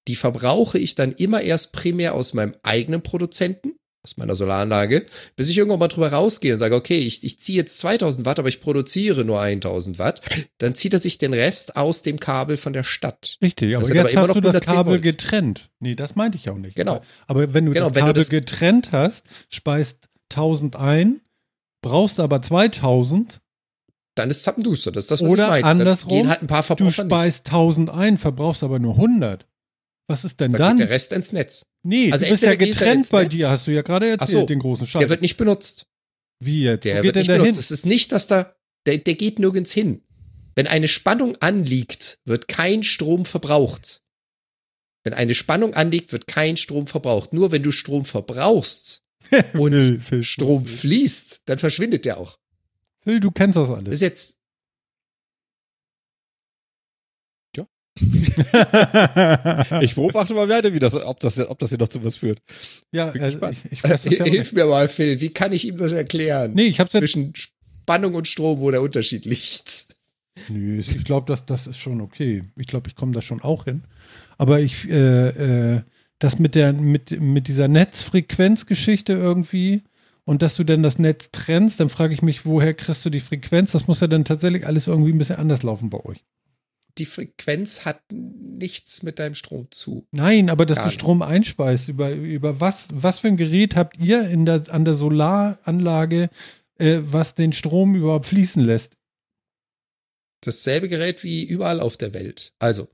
die 0.07 0.15
verbrauche 0.15 0.79
ich 0.79 0.95
dann 0.95 1.11
immer 1.13 1.41
erst 1.41 1.71
primär 1.71 2.13
aus 2.13 2.33
meinem 2.33 2.55
eigenen 2.63 3.01
Produzenten 3.01 3.78
aus 4.03 4.15
meiner 4.15 4.33
Solaranlage, 4.33 5.05
bis 5.35 5.49
ich 5.49 5.57
irgendwann 5.57 5.79
mal 5.79 5.89
drüber 5.89 6.11
rausgehe 6.11 6.53
und 6.53 6.59
sage, 6.59 6.75
okay, 6.75 6.97
ich, 6.97 7.23
ich 7.23 7.39
ziehe 7.39 7.57
jetzt 7.57 7.79
2000 7.79 8.25
Watt, 8.25 8.39
aber 8.39 8.47
ich 8.47 8.61
produziere 8.61 9.25
nur 9.25 9.41
1000 9.41 9.99
Watt, 9.99 10.21
dann 10.57 10.73
zieht 10.73 10.93
er 10.93 10.99
sich 10.99 11.17
den 11.17 11.33
Rest 11.33 11.75
aus 11.75 12.01
dem 12.01 12.19
Kabel 12.19 12.55
von 12.55 12.71
der 12.71 12.83
Stadt. 12.83 13.37
Richtig, 13.41 13.75
aber 13.75 13.85
jetzt 13.85 14.15
aber 14.17 14.27
hast 14.29 14.35
du 14.35 14.41
das 14.41 14.61
Kabel 14.61 14.93
Volt. 14.93 15.01
getrennt. 15.01 15.69
Nee, 15.79 15.95
das 15.95 16.15
meinte 16.15 16.37
ich 16.37 16.49
auch 16.49 16.57
nicht. 16.57 16.75
Genau. 16.75 17.01
Aber 17.27 17.53
wenn 17.53 17.65
du 17.65 17.73
genau, 17.73 17.89
das 17.89 17.97
Kabel 17.97 18.13
du 18.13 18.19
das 18.21 18.29
getrennt 18.29 18.89
hast, 18.93 19.25
speist 19.49 20.09
1000 20.31 20.77
ein, 20.77 21.19
brauchst 21.81 22.21
aber 22.21 22.41
2000, 22.41 23.41
dann 24.15 24.29
ist 24.29 24.43
Zappenduster. 24.43 24.91
Das 24.91 25.05
ist 25.05 25.11
das, 25.11 25.21
was 25.23 25.31
Oder 25.31 25.43
ich 25.43 25.49
meine. 25.49 25.65
andersrum, 25.65 26.09
gehen 26.09 26.29
halt 26.29 26.41
ein 26.41 26.47
paar 26.47 26.63
du 26.63 26.91
speist 26.91 27.45
nicht. 27.45 27.53
1000 27.53 27.89
ein, 27.89 28.17
verbrauchst 28.17 28.63
aber 28.63 28.79
nur 28.79 28.95
100. 28.95 29.45
Was 30.09 30.25
ist 30.25 30.39
denn 30.39 30.51
dann? 30.51 30.59
dann? 30.59 30.77
Geht 30.77 30.87
der 30.87 30.95
Rest 30.95 31.13
ins 31.13 31.31
Netz. 31.33 31.67
Nee, 31.83 32.11
also 32.11 32.25
du 32.25 32.31
bist 32.31 32.43
ja 32.43 32.55
getrennt 32.55 33.07
bei 33.11 33.25
dir, 33.25 33.47
hast 33.47 33.67
du 33.67 33.71
ja 33.71 33.83
gerade 33.83 34.09
erzählt, 34.09 34.29
so, 34.29 34.45
den 34.47 34.57
großen 34.57 34.87
Schalter. 34.87 35.05
Der 35.05 35.09
wird 35.11 35.21
nicht 35.21 35.37
benutzt. 35.37 35.85
Wie 36.39 36.63
jetzt? 36.63 36.83
Der 36.83 37.03
wird 37.03 37.15
nicht 37.15 37.27
benutzt. 37.27 37.59
Es 37.59 37.69
ist 37.69 37.85
nicht, 37.85 38.11
dass 38.11 38.25
da, 38.25 38.55
der, 38.87 38.97
der 38.97 39.13
geht 39.13 39.37
nirgends 39.37 39.71
hin. 39.71 40.01
Wenn 40.55 40.65
eine 40.65 40.87
Spannung 40.87 41.35
anliegt, 41.41 42.19
wird 42.25 42.47
kein 42.47 42.81
Strom 42.81 43.23
verbraucht. 43.23 44.01
Wenn 45.03 45.13
eine 45.13 45.35
Spannung 45.35 45.75
anliegt, 45.75 46.11
wird 46.11 46.25
kein 46.25 46.57
Strom 46.57 46.87
verbraucht. 46.87 47.31
Nur 47.31 47.51
wenn 47.51 47.61
du 47.61 47.71
Strom 47.71 48.03
verbrauchst 48.03 49.03
und 49.53 49.73
Phil, 49.73 49.99
Phil, 49.99 50.23
Strom 50.23 50.65
Phil. 50.65 50.77
fließt, 50.77 51.41
dann 51.45 51.59
verschwindet 51.59 52.05
der 52.05 52.17
auch. 52.17 52.39
Phil, 53.03 53.19
du 53.19 53.29
kennst 53.29 53.57
das 53.57 53.69
alles. 53.69 53.85
Das 53.85 53.93
ist 53.93 54.01
jetzt, 54.01 54.38
ich 59.81 59.95
beobachte 59.95 60.33
mal 60.33 60.47
weiter, 60.47 60.73
wie 60.73 60.79
das, 60.79 60.95
ob 60.95 61.19
das, 61.19 61.39
ob 61.47 61.59
das 61.59 61.69
hier 61.69 61.77
noch 61.77 61.89
zu 61.89 62.03
was 62.03 62.15
führt. 62.15 62.39
Ja, 62.91 63.09
also 63.11 63.39
ich, 63.49 63.59
ich 63.71 63.83
weiß 63.83 64.03
das 64.03 64.17
ja 64.17 64.25
Hilf 64.25 64.53
mir 64.53 64.65
mal, 64.65 64.87
Phil. 64.87 65.19
Wie 65.21 65.29
kann 65.29 65.51
ich 65.51 65.67
ihm 65.67 65.77
das 65.77 65.91
erklären? 65.93 66.53
Nee, 66.53 66.67
ich 66.67 66.79
habe 66.79 66.89
zwischen 66.89 67.33
Spannung 67.35 68.15
und 68.15 68.27
Strom, 68.27 68.59
wo 68.59 68.71
der 68.71 68.81
Unterschied 68.81 69.25
liegt. 69.25 69.87
Nö, 70.47 70.79
ich 70.79 71.03
glaube, 71.03 71.25
das, 71.27 71.45
das 71.45 71.67
ist 71.67 71.77
schon 71.77 71.99
okay. 72.01 72.43
Ich 72.55 72.67
glaube, 72.67 72.87
ich 72.87 72.95
komme 72.95 73.11
da 73.11 73.21
schon 73.21 73.41
auch 73.41 73.65
hin. 73.65 73.83
Aber 74.37 74.61
ich, 74.61 74.89
äh, 74.89 75.75
äh, 75.75 75.81
das 76.19 76.39
mit 76.39 76.55
der, 76.55 76.71
mit, 76.73 77.19
mit 77.19 77.47
dieser 77.47 77.67
Netzfrequenzgeschichte 77.67 79.13
irgendwie 79.13 79.83
und 80.23 80.41
dass 80.41 80.55
du 80.55 80.63
dann 80.63 80.83
das 80.83 80.99
Netz 80.99 81.31
trennst, 81.31 81.79
dann 81.79 81.89
frage 81.89 82.13
ich 82.13 82.21
mich, 82.21 82.45
woher 82.45 82.73
kriegst 82.73 83.03
du 83.05 83.09
die 83.09 83.19
Frequenz? 83.19 83.73
Das 83.73 83.87
muss 83.87 83.99
ja 83.99 84.07
dann 84.07 84.25
tatsächlich 84.25 84.65
alles 84.65 84.87
irgendwie 84.87 85.11
ein 85.11 85.17
bisschen 85.17 85.37
anders 85.37 85.63
laufen 85.63 85.89
bei 85.89 85.99
euch 86.05 86.23
die 86.99 87.05
Frequenz 87.05 87.85
hat 87.85 88.01
nichts 88.11 89.03
mit 89.03 89.19
deinem 89.19 89.35
Strom 89.35 89.67
zu. 89.71 90.05
Nein, 90.11 90.49
aber 90.49 90.65
dass 90.65 90.77
Gar 90.77 90.85
du 90.85 90.91
Strom 90.91 91.19
nichts. 91.19 91.33
einspeist, 91.33 91.87
über, 91.89 92.11
über 92.11 92.59
was, 92.59 92.87
was 92.93 93.19
für 93.19 93.27
ein 93.29 93.37
Gerät 93.37 93.75
habt 93.75 93.97
ihr 93.99 94.27
in 94.29 94.45
der, 94.45 94.63
an 94.69 94.85
der 94.85 94.95
Solaranlage, 94.95 96.29
äh, 96.77 96.99
was 97.01 97.35
den 97.35 97.53
Strom 97.53 97.95
überhaupt 97.95 98.27
fließen 98.27 98.63
lässt? 98.63 98.97
Dasselbe 100.41 100.87
Gerät 100.87 101.23
wie 101.23 101.43
überall 101.43 101.79
auf 101.79 101.97
der 101.97 102.13
Welt. 102.13 102.53
Also, 102.59 102.87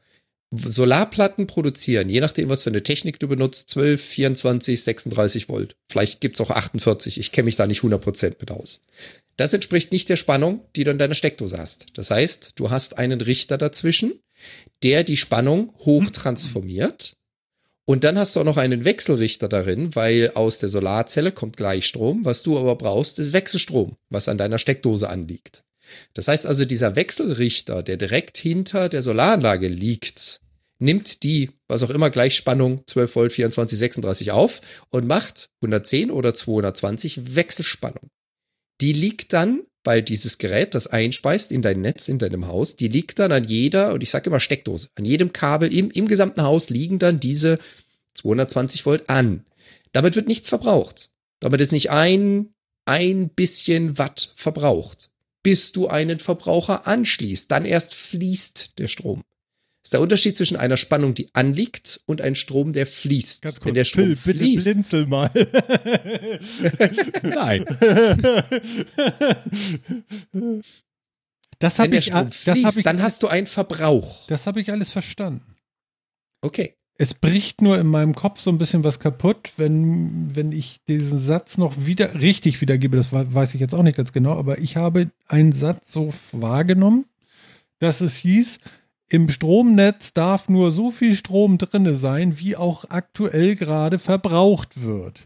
Solarplatten 0.51 1.47
produzieren, 1.47 2.07
je 2.07 2.21
nachdem, 2.21 2.49
was 2.49 2.63
für 2.63 2.69
eine 2.69 2.83
Technik 2.83 3.19
du 3.19 3.27
benutzt, 3.27 3.69
12, 3.69 4.01
24, 4.01 4.83
36 4.83 5.49
Volt. 5.49 5.75
Vielleicht 5.89 6.21
gibt 6.21 6.35
es 6.35 6.41
auch 6.41 6.51
48. 6.51 7.19
Ich 7.19 7.31
kenne 7.31 7.45
mich 7.45 7.55
da 7.55 7.67
nicht 7.67 7.81
100% 7.81 8.35
mit 8.39 8.51
aus. 8.51 8.81
Das 9.37 9.53
entspricht 9.53 9.91
nicht 9.91 10.07
der 10.09 10.15
Spannung, 10.15 10.65
die 10.75 10.83
du 10.83 10.91
in 10.91 10.97
deiner 10.97 11.15
Steckdose 11.15 11.57
hast. 11.57 11.87
Das 11.95 12.09
heißt, 12.09 12.51
du 12.55 12.69
hast 12.69 12.97
einen 12.97 13.21
Richter 13.21 13.57
dazwischen, 13.57 14.13
der 14.83 15.03
die 15.03 15.17
Spannung 15.17 15.73
hochtransformiert. 15.79 17.17
Und 17.85 18.03
dann 18.03 18.17
hast 18.17 18.35
du 18.35 18.39
auch 18.39 18.45
noch 18.45 18.57
einen 18.57 18.83
Wechselrichter 18.83 19.47
darin, 19.47 19.95
weil 19.95 20.31
aus 20.31 20.59
der 20.59 20.69
Solarzelle 20.69 21.31
kommt 21.31 21.57
Gleichstrom. 21.57 22.25
Was 22.25 22.43
du 22.43 22.57
aber 22.57 22.75
brauchst, 22.75 23.19
ist 23.19 23.33
Wechselstrom, 23.33 23.95
was 24.09 24.27
an 24.27 24.37
deiner 24.37 24.57
Steckdose 24.57 25.09
anliegt. 25.09 25.63
Das 26.13 26.27
heißt 26.27 26.47
also, 26.47 26.65
dieser 26.65 26.95
Wechselrichter, 26.95 27.83
der 27.83 27.97
direkt 27.97 28.37
hinter 28.37 28.89
der 28.89 29.03
Solaranlage 29.03 29.67
liegt, 29.67 30.41
nimmt 30.79 31.23
die, 31.23 31.51
was 31.67 31.83
auch 31.83 31.91
immer, 31.91 32.09
Gleichspannung 32.09 32.81
12 32.87 33.15
Volt, 33.15 33.33
24, 33.33 33.77
36 33.77 34.31
auf 34.31 34.61
und 34.89 35.07
macht 35.07 35.49
110 35.61 36.09
oder 36.09 36.33
220 36.33 37.35
Wechselspannung. 37.35 38.09
Die 38.81 38.93
liegt 38.93 39.33
dann, 39.33 39.63
weil 39.83 40.01
dieses 40.01 40.37
Gerät 40.37 40.73
das 40.73 40.87
einspeist 40.87 41.51
in 41.51 41.61
dein 41.61 41.81
Netz, 41.81 42.09
in 42.09 42.19
deinem 42.19 42.47
Haus, 42.47 42.75
die 42.75 42.87
liegt 42.87 43.19
dann 43.19 43.31
an 43.31 43.43
jeder, 43.43 43.93
und 43.93 44.01
ich 44.01 44.09
sage 44.09 44.29
immer 44.29 44.39
Steckdose, 44.39 44.89
an 44.95 45.05
jedem 45.05 45.31
Kabel 45.31 45.73
im, 45.73 45.91
im 45.91 46.07
gesamten 46.07 46.41
Haus 46.41 46.69
liegen 46.69 46.99
dann 46.99 47.19
diese 47.19 47.59
220 48.15 48.85
Volt 48.85 49.09
an. 49.09 49.45
Damit 49.91 50.15
wird 50.15 50.27
nichts 50.27 50.49
verbraucht. 50.49 51.09
Damit 51.39 51.61
ist 51.61 51.71
nicht 51.71 51.91
ein, 51.91 52.53
ein 52.85 53.29
bisschen 53.29 53.97
Watt 53.97 54.33
verbraucht. 54.35 55.11
Bis 55.43 55.71
du 55.71 55.87
einen 55.87 56.19
Verbraucher 56.19 56.87
anschließt, 56.87 57.51
dann 57.51 57.65
erst 57.65 57.93
fließt 57.93 58.79
der 58.79 58.87
Strom. 58.87 59.21
Das 59.85 59.89
ist 59.89 59.93
der 59.93 60.01
Unterschied 60.01 60.35
zwischen 60.35 60.57
einer 60.57 60.77
Spannung, 60.77 61.13
die 61.13 61.29
anliegt 61.33 62.01
und 62.07 62.19
einem 62.19 62.33
Strom, 62.33 62.73
der 62.73 62.87
fließt. 62.87 63.43
Ganz 63.43 63.57
kurz, 63.57 63.67
Wenn 63.67 63.75
der 63.75 63.83
Strom 63.85 64.15
Phil, 64.15 64.33
bitte 64.33 64.39
fließt, 64.39 64.65
blinzel 64.65 65.05
mal. 65.05 65.29
Nein. 67.21 67.65
Das 71.59 71.77
wenn 71.77 71.83
habe 71.83 71.89
der 71.91 71.99
ich, 71.99 72.05
Strom 72.05 72.31
fließt, 72.31 72.77
ich, 72.79 72.83
dann 72.83 73.03
hast 73.03 73.21
du 73.21 73.27
einen 73.27 73.45
Verbrauch. 73.45 74.25
das 74.25 74.47
hab 74.47 74.57
ich 74.57 74.71
alles 74.71 74.89
verstanden. 74.89 75.55
Okay. 76.41 76.73
Es 76.97 77.13
bricht 77.13 77.61
nur 77.61 77.77
in 77.77 77.85
meinem 77.85 78.15
Kopf 78.15 78.39
so 78.39 78.49
ein 78.49 78.57
bisschen 78.57 78.83
was 78.83 78.99
kaputt, 78.99 79.51
wenn, 79.55 80.35
wenn 80.35 80.51
ich 80.51 80.77
diesen 80.87 81.19
Satz 81.21 81.59
noch 81.59 81.85
wieder 81.85 82.15
richtig 82.15 82.59
wiedergebe. 82.59 82.97
Das 82.97 83.13
weiß 83.13 83.53
ich 83.53 83.61
jetzt 83.61 83.75
auch 83.75 83.83
nicht 83.83 83.97
ganz 83.97 84.13
genau, 84.13 84.33
aber 84.33 84.57
ich 84.57 84.77
habe 84.77 85.11
einen 85.27 85.51
Satz 85.51 85.91
so 85.91 86.11
wahrgenommen, 86.31 87.05
dass 87.77 88.01
es 88.01 88.15
hieß, 88.15 88.57
im 89.09 89.29
Stromnetz 89.29 90.13
darf 90.13 90.49
nur 90.49 90.71
so 90.71 90.91
viel 90.91 91.15
Strom 91.15 91.57
drinne 91.57 91.97
sein, 91.97 92.39
wie 92.39 92.55
auch 92.55 92.85
aktuell 92.89 93.55
gerade 93.55 93.99
verbraucht 93.99 94.81
wird. 94.81 95.25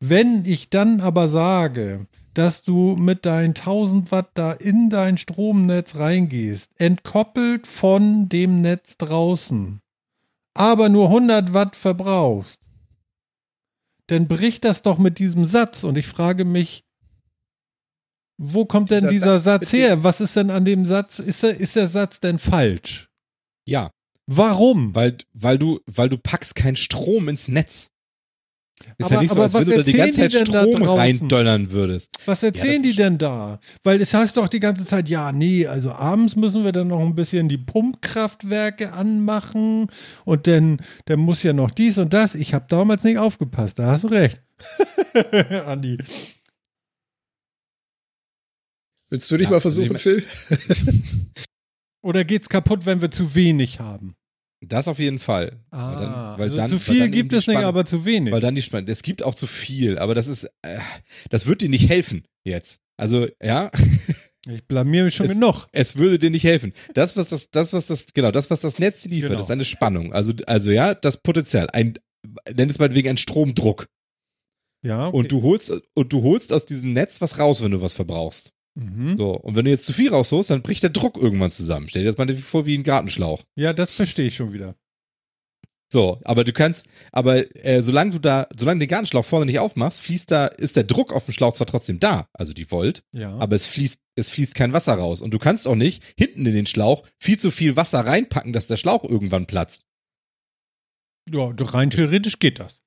Wenn 0.00 0.44
ich 0.44 0.70
dann 0.70 1.00
aber 1.00 1.28
sage, 1.28 2.06
dass 2.34 2.62
du 2.62 2.96
mit 2.96 3.24
deinen 3.24 3.54
1000 3.54 4.10
Watt 4.10 4.30
da 4.34 4.52
in 4.52 4.90
dein 4.90 5.16
Stromnetz 5.16 5.96
reingehst, 5.96 6.72
entkoppelt 6.78 7.66
von 7.66 8.28
dem 8.28 8.60
Netz 8.60 8.96
draußen, 8.98 9.80
aber 10.52 10.88
nur 10.88 11.06
100 11.06 11.54
Watt 11.54 11.76
verbrauchst, 11.76 12.60
dann 14.08 14.28
bricht 14.28 14.64
das 14.64 14.82
doch 14.82 14.98
mit 14.98 15.18
diesem 15.18 15.44
Satz. 15.44 15.84
Und 15.84 15.96
ich 15.96 16.06
frage 16.06 16.44
mich, 16.44 16.83
wo 18.36 18.64
kommt 18.64 18.90
denn 18.90 19.00
Dieser 19.00 19.10
dieser 19.10 19.38
Satz 19.38 19.62
Satz 19.70 19.72
her? 19.72 20.02
Was 20.04 20.20
ist 20.20 20.36
denn 20.36 20.50
an 20.50 20.64
dem 20.64 20.86
Satz? 20.86 21.18
Ist 21.18 21.42
der, 21.42 21.58
ist 21.58 21.76
der 21.76 21.88
Satz 21.88 22.20
denn 22.20 22.38
falsch? 22.38 23.08
Ja, 23.66 23.90
Warum? 24.26 24.94
weil, 24.94 25.16
weil 25.34 25.58
du, 25.58 25.80
weil 25.86 26.08
du 26.08 26.16
packst 26.18 26.54
keinen 26.54 26.76
Strom 26.76 27.28
ins 27.28 27.48
Netz. 27.48 27.90
Ist 28.98 29.06
Aber- 29.06 29.14
ja 29.14 29.20
nicht 29.22 29.32
so, 29.32 29.40
als 29.40 29.54
wenn 29.54 29.60
was 29.60 29.68
du 29.68 29.76
da 29.76 29.82
die 29.82 29.92
ganze 29.92 30.20
erzählen 30.22 30.30
Zeit 30.30 30.48
die 30.48 30.52
denn 30.52 30.72
da 30.72 30.78
Strom 30.78 30.98
reindöllern 30.98 31.70
würdest. 31.70 32.10
Was 32.26 32.42
erzählen 32.42 32.82
das 32.82 32.90
die 32.90 32.96
denn 32.96 33.18
da? 33.18 33.60
Weil 33.82 34.00
es 34.02 34.12
heißt 34.12 34.36
doch 34.36 34.48
die 34.48 34.60
ganze 34.60 34.84
Zeit, 34.84 35.08
ja, 35.08 35.30
nee, 35.30 35.66
also 35.66 35.92
abends 35.92 36.34
müssen 36.36 36.64
wir 36.64 36.72
dann 36.72 36.88
noch 36.88 37.00
ein 37.00 37.14
bisschen 37.14 37.48
die 37.48 37.56
Pumpkraftwerke 37.58 38.92
anmachen 38.92 39.86
und 40.24 40.46
dann, 40.46 40.78
dann 41.04 41.20
muss 41.20 41.42
ja 41.44 41.52
noch 41.52 41.70
dies 41.70 41.98
und 41.98 42.12
das. 42.12 42.34
Ich 42.34 42.52
habe 42.52 42.66
damals 42.68 43.04
nicht 43.04 43.18
aufgepasst, 43.18 43.78
da 43.78 43.86
hast 43.92 44.04
du 44.04 44.08
recht. 44.08 44.42
Andi. 45.66 45.98
Willst 49.14 49.30
du 49.30 49.36
dich 49.36 49.44
Ja, 49.44 49.50
mal 49.50 49.56
also 49.62 49.70
versuchen, 49.70 49.96
Phil? 49.96 50.24
Oder 52.02 52.24
geht's 52.24 52.48
kaputt, 52.48 52.84
wenn 52.84 53.00
wir 53.00 53.12
zu 53.12 53.36
wenig 53.36 53.78
haben? 53.78 54.16
Das 54.60 54.88
auf 54.88 54.98
jeden 54.98 55.20
Fall. 55.20 55.62
Ah, 55.70 55.92
Weil 55.94 56.00
dann- 56.00 56.38
weil 56.38 56.42
also 56.46 56.56
dann- 56.56 56.70
zu 56.70 56.78
viel 56.80 56.98
dann 56.98 57.12
gibt 57.12 57.32
es 57.32 57.46
nicht, 57.46 57.58
aber 57.58 57.86
zu 57.86 58.04
wenig. 58.04 58.32
Weil 58.32 58.40
dann 58.40 58.56
die 58.56 58.62
Spannung. 58.62 58.88
Es 58.88 59.02
gibt 59.04 59.22
auch 59.22 59.36
zu 59.36 59.46
viel, 59.46 59.98
aber 59.98 60.16
das 60.16 60.26
ist, 60.26 60.50
äh, 60.62 60.78
das 61.30 61.46
wird 61.46 61.62
dir 61.62 61.68
nicht 61.68 61.88
helfen 61.88 62.24
jetzt. 62.44 62.80
Also, 62.96 63.28
ja, 63.40 63.70
ich 64.48 64.64
blamier 64.66 65.04
mich 65.04 65.14
schon 65.14 65.26
Es- 65.30 65.34
genug. 65.34 65.68
es 65.70 65.94
würde 65.96 66.18
dir 66.18 66.30
nicht 66.30 66.44
helfen. 66.44 66.72
Das, 66.94 67.16
was 67.16 67.28
das, 67.28 67.50
das, 67.52 67.72
was 67.72 67.86
das, 67.86 68.06
genau, 68.14 68.32
das, 68.32 68.50
was 68.50 68.62
das 68.62 68.80
Netz 68.80 69.02
dir 69.02 69.10
liefert, 69.10 69.30
Genau. 69.30 69.40
ist 69.40 69.50
eine 69.52 69.64
Spannung. 69.64 70.12
Also, 70.12 70.32
also 70.48 70.72
ja, 70.72 70.92
das 70.94 71.18
Potenzial. 71.22 71.68
Ein, 71.70 71.94
nenn 72.52 72.68
es 72.68 72.80
meinetwegen 72.80 73.10
ein 73.10 73.16
Stromdruck. 73.18 73.86
Ja, 74.82 75.06
okay. 75.08 75.16
Und 75.16 75.30
du 75.30 75.42
holst, 75.42 75.72
und 75.94 76.12
du 76.12 76.22
holst 76.24 76.52
aus 76.52 76.66
diesem 76.66 76.94
Netz 76.94 77.20
was 77.20 77.38
raus, 77.38 77.62
wenn 77.62 77.70
du 77.70 77.80
was 77.80 77.94
verbrauchst. 77.94 78.50
Mhm. 78.74 79.16
So. 79.16 79.30
Und 79.36 79.56
wenn 79.56 79.64
du 79.64 79.70
jetzt 79.70 79.86
zu 79.86 79.92
viel 79.92 80.10
rausholst, 80.10 80.50
dann 80.50 80.62
bricht 80.62 80.82
der 80.82 80.90
Druck 80.90 81.16
irgendwann 81.16 81.50
zusammen. 81.52 81.88
Stell 81.88 82.02
dir 82.02 82.12
das 82.12 82.18
mal 82.18 82.34
vor 82.36 82.66
wie 82.66 82.76
ein 82.76 82.82
Gartenschlauch. 82.82 83.42
Ja, 83.56 83.72
das 83.72 83.92
verstehe 83.92 84.26
ich 84.26 84.36
schon 84.36 84.52
wieder. 84.52 84.74
So, 85.92 86.20
aber 86.24 86.42
du 86.42 86.52
kannst, 86.52 86.88
aber 87.12 87.44
äh, 87.64 87.80
solange 87.82 88.10
du 88.12 88.18
da, 88.18 88.48
solange 88.56 88.80
den 88.80 88.88
Gartenschlauch 88.88 89.24
vorne 89.24 89.46
nicht 89.46 89.60
aufmachst, 89.60 90.00
fließt 90.00 90.28
da, 90.28 90.46
ist 90.46 90.74
der 90.74 90.82
Druck 90.82 91.12
auf 91.12 91.26
dem 91.26 91.32
Schlauch 91.34 91.52
zwar 91.52 91.68
trotzdem 91.68 92.00
da, 92.00 92.26
also 92.32 92.52
die 92.52 92.68
Volt, 92.68 93.04
Ja. 93.12 93.36
aber 93.38 93.54
es 93.54 93.66
fließt, 93.66 94.00
es 94.16 94.28
fließt 94.30 94.56
kein 94.56 94.72
Wasser 94.72 94.94
raus. 94.94 95.22
Und 95.22 95.32
du 95.32 95.38
kannst 95.38 95.68
auch 95.68 95.76
nicht 95.76 96.02
hinten 96.18 96.46
in 96.46 96.54
den 96.54 96.66
Schlauch 96.66 97.06
viel 97.20 97.38
zu 97.38 97.52
viel 97.52 97.76
Wasser 97.76 98.00
reinpacken, 98.00 98.52
dass 98.52 98.66
der 98.66 98.76
Schlauch 98.76 99.04
irgendwann 99.04 99.46
platzt. 99.46 99.84
ja, 101.30 101.52
doch 101.52 101.74
rein 101.74 101.90
theoretisch 101.90 102.38
geht 102.40 102.58
das. 102.58 102.82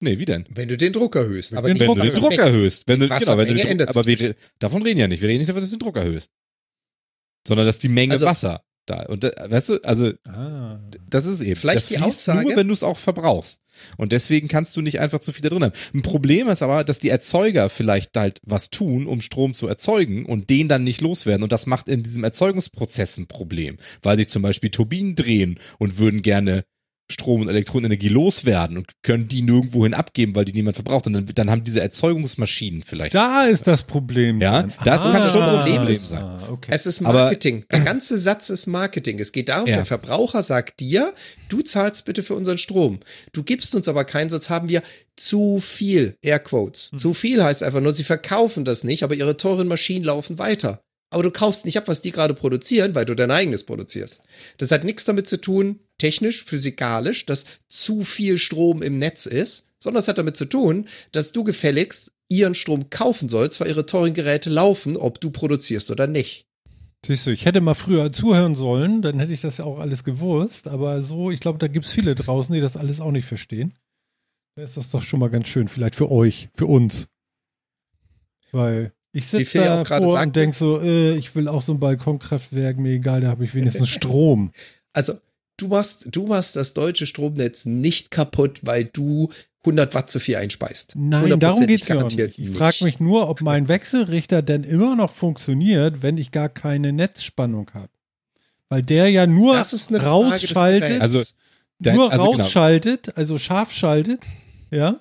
Nee, 0.00 0.18
wie 0.18 0.24
denn? 0.26 0.44
Wenn 0.50 0.68
du 0.68 0.76
den 0.76 0.92
Druck 0.92 1.16
erhöhst. 1.16 1.52
Wenn 1.52 1.58
Aber 1.58 1.68
den 1.68 1.76
die 1.76 1.80
Wenn 1.80 1.94
du 1.94 2.02
den 2.02 2.12
Druck 2.14 2.32
erhöhst, 2.32 2.82
wenn 2.86 3.00
du, 3.00 3.08
genau, 3.08 3.38
wenn 3.38 3.48
du 3.48 3.54
den 3.54 3.78
Druck, 3.78 3.88
aber 3.88 4.06
wir, 4.06 4.34
davon 4.58 4.82
reden 4.82 5.00
ja 5.00 5.08
nicht. 5.08 5.22
Wir 5.22 5.28
reden 5.28 5.38
nicht 5.38 5.48
davon, 5.48 5.62
dass 5.62 5.70
du 5.70 5.76
den 5.76 5.80
Druck 5.80 5.96
erhöhst. 5.96 6.30
Sondern 7.46 7.66
dass 7.66 7.78
die 7.78 7.88
Menge 7.88 8.12
Also- 8.12 8.26
Wasser 8.26 8.62
da, 8.88 9.02
und 9.06 9.24
da, 9.24 9.32
weißt 9.48 9.68
du, 9.70 9.80
also, 9.82 10.12
Ah. 10.28 10.78
das 11.08 11.26
ist 11.26 11.40
eben. 11.42 11.56
Vielleicht 11.56 11.78
das 11.78 11.88
die 11.88 11.98
Aussage- 11.98 12.46
nur, 12.46 12.56
wenn 12.56 12.68
du 12.68 12.72
es 12.72 12.84
auch 12.84 12.96
verbrauchst. 12.98 13.60
Und 13.96 14.12
deswegen 14.12 14.46
kannst 14.46 14.76
du 14.76 14.80
nicht 14.80 15.00
einfach 15.00 15.18
zu 15.18 15.32
viel 15.32 15.42
da 15.42 15.48
drin 15.48 15.64
haben. 15.64 15.72
Ein 15.92 16.02
Problem 16.02 16.46
ist 16.48 16.62
aber, 16.62 16.84
dass 16.84 17.00
die 17.00 17.08
Erzeuger 17.08 17.68
vielleicht 17.68 18.16
halt 18.16 18.40
was 18.44 18.70
tun, 18.70 19.06
um 19.08 19.20
Strom 19.20 19.54
zu 19.54 19.66
erzeugen 19.66 20.24
und 20.24 20.50
den 20.50 20.68
dann 20.68 20.84
nicht 20.84 21.00
loswerden. 21.00 21.42
Und 21.42 21.50
das 21.50 21.66
macht 21.66 21.88
in 21.88 22.04
diesem 22.04 22.22
Erzeugungsprozess 22.22 23.16
ein 23.18 23.26
Problem, 23.26 23.76
weil 24.02 24.18
sich 24.18 24.28
zum 24.28 24.42
Beispiel 24.42 24.70
Turbinen 24.70 25.16
drehen 25.16 25.58
und 25.78 25.98
würden 25.98 26.22
gerne 26.22 26.64
Strom 27.10 27.42
und 27.42 27.48
Elektronenergie 27.48 28.08
loswerden 28.08 28.78
und 28.78 28.90
können 29.02 29.28
die 29.28 29.42
nirgendwohin 29.42 29.94
abgeben, 29.94 30.34
weil 30.34 30.44
die 30.44 30.52
niemand 30.52 30.76
verbraucht. 30.76 31.06
Und 31.06 31.12
dann, 31.12 31.26
dann 31.26 31.50
haben 31.50 31.62
diese 31.62 31.80
Erzeugungsmaschinen 31.80 32.82
vielleicht. 32.82 33.14
Da 33.14 33.44
ist 33.44 33.66
das 33.66 33.84
Problem. 33.84 34.40
Ja, 34.40 34.64
das 34.84 35.04
kann 35.04 35.22
schon 35.28 35.42
ein 35.42 35.56
Problem 35.58 35.82
ah, 35.82 35.94
sein. 35.94 36.24
Okay. 36.50 36.70
Es 36.72 36.86
ist 36.86 37.04
Aber- 37.04 37.24
Marketing. 37.24 37.64
der 37.70 37.80
ganze 37.82 38.18
Satz 38.18 38.50
ist 38.50 38.66
Marketing. 38.66 39.20
Es 39.20 39.30
geht 39.30 39.48
darum, 39.48 39.68
Ja. 39.68 39.76
der 39.76 39.86
Verbraucher 39.86 40.42
sagt 40.42 40.80
dir, 40.80 41.12
du 41.48 41.62
zahlst 41.62 42.04
bitte 42.06 42.24
für 42.24 42.34
unseren 42.34 42.58
Strom. 42.58 42.98
Du 43.32 43.44
gibst 43.44 43.74
uns 43.76 43.86
aber 43.86 44.04
keinen, 44.04 44.28
sonst 44.28 44.50
haben 44.50 44.68
wir 44.68 44.82
zu 45.14 45.60
viel. 45.60 46.16
Airquotes. 46.22 46.90
Hm. 46.90 46.98
Zu 46.98 47.14
viel 47.14 47.42
heißt 47.42 47.62
einfach 47.62 47.80
nur, 47.80 47.92
sie 47.92 48.04
verkaufen 48.04 48.64
das 48.64 48.82
nicht, 48.82 49.04
aber 49.04 49.14
ihre 49.14 49.36
teuren 49.36 49.68
Maschinen 49.68 50.04
laufen 50.04 50.38
weiter. 50.38 50.80
Aber 51.10 51.22
du 51.22 51.30
kaufst 51.30 51.64
nicht 51.64 51.78
ab, 51.78 51.84
was 51.86 52.02
die 52.02 52.10
gerade 52.10 52.34
produzieren, 52.34 52.94
weil 52.96 53.04
du 53.04 53.14
dein 53.14 53.30
eigenes 53.30 53.62
produzierst. 53.64 54.24
Das 54.58 54.72
hat 54.72 54.82
nichts 54.82 55.04
damit 55.04 55.28
zu 55.28 55.40
tun, 55.40 55.78
technisch, 55.98 56.44
physikalisch, 56.44 57.26
dass 57.26 57.46
zu 57.68 58.04
viel 58.04 58.38
Strom 58.38 58.82
im 58.82 58.98
Netz 58.98 59.26
ist, 59.26 59.72
sondern 59.82 60.00
es 60.00 60.08
hat 60.08 60.18
damit 60.18 60.36
zu 60.36 60.44
tun, 60.44 60.86
dass 61.12 61.32
du 61.32 61.44
gefälligst 61.44 62.12
ihren 62.28 62.54
Strom 62.54 62.90
kaufen 62.90 63.28
sollst, 63.28 63.60
weil 63.60 63.68
ihre 63.68 63.86
teuren 63.86 64.14
Geräte 64.14 64.50
laufen, 64.50 64.96
ob 64.96 65.20
du 65.20 65.30
produzierst 65.30 65.90
oder 65.90 66.06
nicht. 66.06 66.46
Siehst 67.04 67.26
du, 67.26 67.30
ich 67.30 67.44
hätte 67.44 67.60
mal 67.60 67.74
früher 67.74 68.12
zuhören 68.12 68.56
sollen, 68.56 69.00
dann 69.00 69.20
hätte 69.20 69.32
ich 69.32 69.40
das 69.40 69.58
ja 69.58 69.64
auch 69.64 69.78
alles 69.78 70.02
gewusst. 70.02 70.66
Aber 70.66 71.02
so, 71.02 71.30
ich 71.30 71.40
glaube, 71.40 71.58
da 71.58 71.68
gibt 71.68 71.84
es 71.84 71.92
viele 71.92 72.14
draußen, 72.16 72.52
die 72.52 72.60
das 72.60 72.76
alles 72.76 73.00
auch 73.00 73.12
nicht 73.12 73.26
verstehen. 73.26 73.74
Da 74.56 74.62
ist 74.62 74.76
das 74.76 74.90
doch 74.90 75.02
schon 75.02 75.20
mal 75.20 75.30
ganz 75.30 75.46
schön, 75.48 75.68
vielleicht 75.68 75.94
für 75.94 76.10
euch, 76.10 76.48
für 76.54 76.66
uns. 76.66 77.08
Weil 78.50 78.92
ich 79.12 79.28
sitze 79.28 79.58
da 79.58 79.82
auch 79.82 79.86
vor 79.86 80.20
und 80.20 80.34
denke 80.34 80.56
so, 80.56 80.80
äh, 80.80 81.16
ich 81.16 81.34
will 81.36 81.46
auch 81.46 81.62
so 81.62 81.72
ein 81.72 81.80
Balkonkraftwerk, 81.80 82.78
mir 82.78 82.92
egal, 82.92 83.20
da 83.20 83.28
habe 83.28 83.44
ich 83.44 83.54
wenigstens 83.54 83.88
Strom. 83.90 84.50
Also, 84.92 85.14
du 85.56 85.68
machst, 85.68 86.08
du 86.10 86.26
machst 86.26 86.56
das 86.56 86.74
deutsche 86.74 87.06
Stromnetz 87.06 87.64
nicht 87.66 88.10
kaputt, 88.10 88.60
weil 88.62 88.84
du 88.84 89.30
100 89.64 89.94
Watt 89.94 90.10
zu 90.10 90.20
viel 90.20 90.36
einspeist. 90.36 90.92
Nein, 90.96 91.40
darum 91.40 91.66
geht 91.66 91.82
es 91.82 91.88
ja 91.88 92.02
nicht. 92.02 92.38
Ich 92.38 92.50
frage 92.50 92.84
mich 92.84 93.00
nur, 93.00 93.28
ob 93.28 93.40
mein 93.40 93.66
Wechselrichter 93.68 94.40
denn 94.42 94.62
immer 94.62 94.94
noch 94.94 95.12
funktioniert, 95.12 96.02
wenn 96.02 96.18
ich 96.18 96.30
gar 96.30 96.48
keine 96.48 96.92
Netzspannung 96.92 97.70
habe. 97.74 97.88
Weil 98.68 98.82
der 98.82 99.10
ja 99.10 99.26
nur 99.26 99.54
Das 99.54 99.72
ist 99.72 99.90
eine 99.90 100.00
Frage 100.00 100.30
des 100.38 100.50
rausschaltet. 100.54 101.00
Also, 101.00 101.22
Dein- 101.78 101.96
nur 101.96 102.12
also 102.12 102.30
genau. 102.30 102.42
rausschaltet, 102.42 103.16
also 103.16 103.38
scharf 103.38 103.72
schaltet. 103.72 104.20
Ja. 104.70 105.00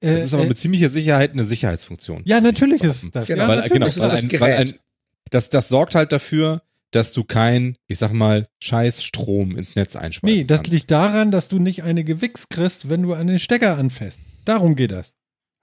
Äh, 0.00 0.14
Das 0.16 0.24
ist 0.26 0.34
aber 0.34 0.44
äh, 0.44 0.48
mit 0.48 0.58
ziemlicher 0.58 0.88
Sicherheit 0.90 1.32
eine 1.32 1.44
Sicherheitsfunktion. 1.44 2.22
ja, 2.24 2.40
natürlich 2.40 2.82
ist 2.82 3.04
es 3.04 3.10
das. 3.10 3.26
Genau. 3.26 3.48
weil, 3.48 3.68
genau, 3.68 3.86
Das 3.86 3.96
ist 3.96 4.02
weil 4.02 4.10
das 4.10 4.22
ein, 4.22 4.28
Gerät. 4.28 4.40
weil 4.42 4.56
ein, 4.58 4.74
das, 5.30 5.50
das 5.50 5.68
sorgt 5.68 5.94
halt 5.94 6.12
dafür, 6.12 6.62
dass 6.94 7.12
du 7.12 7.24
kein, 7.24 7.76
ich 7.88 7.98
sag 7.98 8.12
mal, 8.12 8.46
scheiß 8.62 9.02
Strom 9.02 9.56
ins 9.56 9.74
Netz 9.76 9.96
einspeisen 9.96 10.36
Nee, 10.38 10.44
das 10.44 10.58
kannst. 10.60 10.72
liegt 10.72 10.90
daran, 10.90 11.30
dass 11.30 11.48
du 11.48 11.58
nicht 11.58 11.82
eine 11.82 12.04
Gewichs 12.04 12.48
kriegst, 12.48 12.88
wenn 12.88 13.02
du 13.02 13.14
an 13.14 13.26
den 13.26 13.38
Stecker 13.38 13.76
anfasst. 13.78 14.20
Darum 14.44 14.76
geht 14.76 14.90
das. 14.92 15.14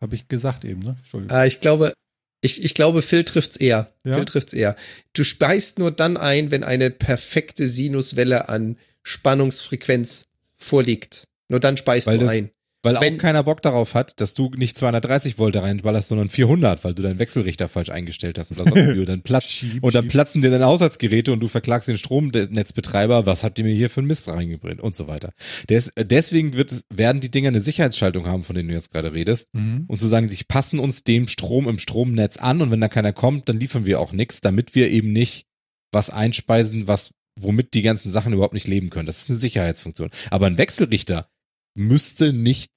Habe 0.02 0.16
ich 0.16 0.28
gesagt 0.28 0.66
eben, 0.66 0.82
ne? 0.82 0.96
Entschuldigung. 1.00 1.36
Ah, 1.38 1.46
ich 1.46 1.62
glaube, 1.62 1.94
ich, 2.42 2.64
ich 2.64 2.74
glaube, 2.74 3.02
Phil 3.04 3.24
trifft's 3.24 3.56
eher. 3.58 3.94
Ja? 4.04 4.16
Phil 4.16 4.26
trifft's 4.26 4.54
eher. 4.54 4.76
Du 5.14 5.24
speist 5.24 5.78
nur 5.80 5.92
dann 5.92 6.18
ein, 6.18 6.50
wenn 6.52 6.64
eine 6.64 6.90
perfekte 6.90 7.68
Sinuswelle 7.68 8.50
an 8.50 8.78
Spannungsfrequenz 9.04 10.26
vorliegt. 10.58 11.26
Nur 11.50 11.60
dann 11.60 11.78
speist 11.78 12.08
Weil 12.08 12.18
du 12.18 12.26
das- 12.26 12.34
ein. 12.34 12.50
Weil 12.84 13.00
Wenn- 13.00 13.16
auch 13.16 13.18
keiner 13.20 13.44
Bock 13.44 13.62
darauf 13.62 13.94
hat, 13.94 14.20
dass 14.20 14.34
du 14.34 14.50
nicht 14.56 14.76
230 14.76 15.38
Volt 15.38 15.54
da 15.54 15.62
reinballerst, 15.62 16.08
sondern 16.08 16.30
400, 16.30 16.84
weil 16.84 16.96
du 16.96 17.04
deinen 17.04 17.20
Wechselrichter 17.20 17.68
falsch 17.68 17.90
eingestellt 17.90 18.40
hast 18.40 18.52
oder 18.52 18.66
sonst 18.66 18.96
wie. 18.96 19.00
Und 19.00 19.08
dann, 19.10 19.22
platzt, 19.22 19.52
Schieb, 19.52 19.84
und 19.84 19.94
dann 19.94 20.08
platzen 20.08 20.42
dir 20.42 20.50
deine 20.50 20.66
Haushaltsgeräte 20.66 21.32
und 21.32 21.42
du 21.42 21.48
verklagst 21.48 21.88
den 21.88 21.98
Stromnetzbetreiber, 21.98 23.26
was 23.26 23.44
habt 23.44 23.60
ihr 23.60 23.66
mir 23.66 23.76
hier 23.76 23.90
für 23.90 24.00
einen 24.00 24.08
Mist 24.08 24.28
reingebracht 24.28 24.82
und 24.82 24.96
so 24.96 25.08
weiter. 25.08 25.32
Des, 25.70 25.94
deswegen 25.96 26.56
wird 26.56 26.72
es, 26.72 26.86
werden 26.90 27.22
die 27.22 27.30
Dinger 27.30 27.50
eine 27.50 27.62
Sicherheitsschaltung 27.62 28.26
haben, 28.26 28.44
von 28.44 28.56
denen 28.56 28.70
du 28.70 28.74
jetzt 28.76 28.92
gerade 28.92 29.14
redest. 29.14 29.50
Mhm. 29.54 29.86
Und 29.88 30.00
zu 30.00 30.08
sagen, 30.08 30.28
sie 30.28 30.44
passen 30.44 30.80
uns 30.80 31.04
dem 31.04 31.28
Strom 31.28 31.68
im 31.68 31.78
Stromnetz 31.78 32.38
an 32.38 32.62
und 32.62 32.72
wenn 32.72 32.82
da 32.82 32.88
keiner 32.88 33.14
kommt, 33.14 33.48
dann 33.50 33.60
liefern 33.60 33.86
wir 33.86 34.00
auch 34.00 34.12
nichts, 34.12 34.42
damit 34.42 34.74
wir 34.76 34.90
eben 34.90 35.12
nicht 35.14 35.46
was 35.92 36.10
einspeisen, 36.10 36.88
was 36.88 37.12
womit 37.40 37.74
die 37.74 37.82
ganzen 37.82 38.12
Sachen 38.12 38.34
überhaupt 38.34 38.54
nicht 38.54 38.68
leben 38.68 38.90
können. 38.90 39.06
Das 39.06 39.22
ist 39.22 39.30
eine 39.30 39.40
Sicherheitsfunktion. 39.40 40.10
Aber 40.30 40.48
ein 40.48 40.58
Wechselrichter 40.58 41.28
müsste 41.76 42.34
nicht 42.34 42.70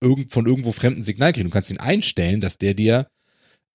irgend, 0.00 0.30
von 0.30 0.46
irgendwo 0.46 0.72
fremden 0.72 1.02
Signal 1.02 1.32
kriegen. 1.32 1.48
Du 1.48 1.52
kannst 1.52 1.70
ihn 1.70 1.78
einstellen, 1.78 2.40
dass 2.40 2.58
der 2.58 2.74
dir 2.74 3.06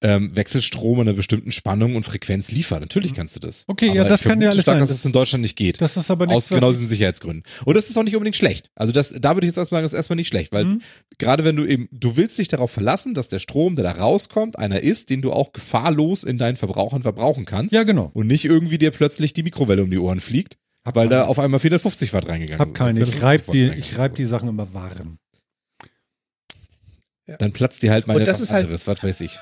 ähm, 0.03 0.35
Wechselstrom 0.35 0.97
in 0.97 1.07
einer 1.07 1.13
bestimmten 1.15 1.51
Spannung 1.51 1.95
und 1.95 2.03
Frequenz 2.03 2.51
liefert. 2.51 2.81
Natürlich 2.81 3.15
kannst 3.15 3.35
du 3.35 3.39
das. 3.39 3.63
Okay, 3.67 3.87
Aber 3.89 3.95
ja, 3.97 4.03
das 4.03 4.21
ich 4.21 4.27
kann 4.27 4.39
ja 4.39 4.49
alles 4.49 4.61
stark, 4.61 4.75
sein. 4.75 4.79
dass 4.79 4.91
es 4.91 5.03
in 5.05 5.11
Deutschland 5.11 5.41
nicht 5.41 5.55
geht. 5.55 5.81
Das 5.81 5.97
ist 5.97 6.11
aber 6.11 6.25
aus 6.25 6.31
nichts, 6.33 6.49
genau 6.49 6.67
was, 6.67 6.75
diesen 6.75 6.87
Sicherheitsgründen. 6.87 7.43
Und 7.65 7.75
das 7.75 7.89
ist 7.89 7.97
auch 7.97 8.03
nicht 8.03 8.15
unbedingt 8.15 8.35
schlecht. 8.35 8.67
Also 8.75 8.93
das, 8.93 9.15
da 9.19 9.35
würde 9.35 9.47
ich 9.47 9.49
jetzt 9.49 9.57
erstmal 9.57 9.79
sagen, 9.79 9.85
das 9.85 9.93
ist 9.93 9.97
erstmal 9.97 10.17
nicht 10.17 10.27
schlecht, 10.27 10.51
weil 10.53 10.65
Mhm. 10.65 10.81
gerade 11.17 11.45
wenn 11.45 11.55
du 11.55 11.65
eben, 11.65 11.87
du 11.91 12.15
willst 12.15 12.37
dich 12.37 12.47
darauf 12.47 12.69
verlassen, 12.69 13.15
dass 13.15 13.29
der 13.29 13.39
Strom, 13.39 13.75
der 13.75 13.85
da 13.85 13.91
rauskommt, 13.93 14.59
einer 14.59 14.81
ist, 14.81 15.09
den 15.09 15.23
du 15.23 15.31
auch 15.31 15.51
gefahrlos 15.51 16.23
in 16.25 16.37
deinen 16.37 16.57
Verbrauchern 16.57 17.01
verbrauchen 17.01 17.45
kannst. 17.45 17.73
Ja, 17.73 17.81
genau. 17.81 18.11
Und 18.13 18.27
nicht 18.27 18.45
irgendwie 18.45 18.77
dir 18.77 18.91
plötzlich 18.91 19.33
die 19.33 19.41
Mikrowelle 19.41 19.83
um 19.83 19.89
die 19.89 19.97
Ohren 19.97 20.19
fliegt, 20.19 20.57
weil 20.95 21.09
da 21.09 21.25
auf 21.25 21.39
einmal 21.39 21.59
450 21.59 22.13
Watt 22.13 22.27
reingegangen 22.27 22.59
Hab 22.59 22.67
sind. 22.69 22.77
keine. 22.77 22.99
Ich 23.01 23.15
450 23.15 23.23
reib 23.23 23.47
Watt 23.47 23.53
die, 23.53 23.79
ich 23.79 23.97
reib 23.97 24.15
die 24.15 24.25
Sachen 24.25 24.49
immer 24.49 24.73
warm. 24.73 25.17
Dann 27.39 27.51
platzt 27.51 27.83
dir 27.83 27.91
halt 27.91 28.07
meine 28.07 28.19
Und 28.19 28.27
das 28.27 28.39
ist 28.39 28.51
halt- 28.53 28.69
was 28.69 28.87
weiß 29.03 29.21
ich. 29.21 29.37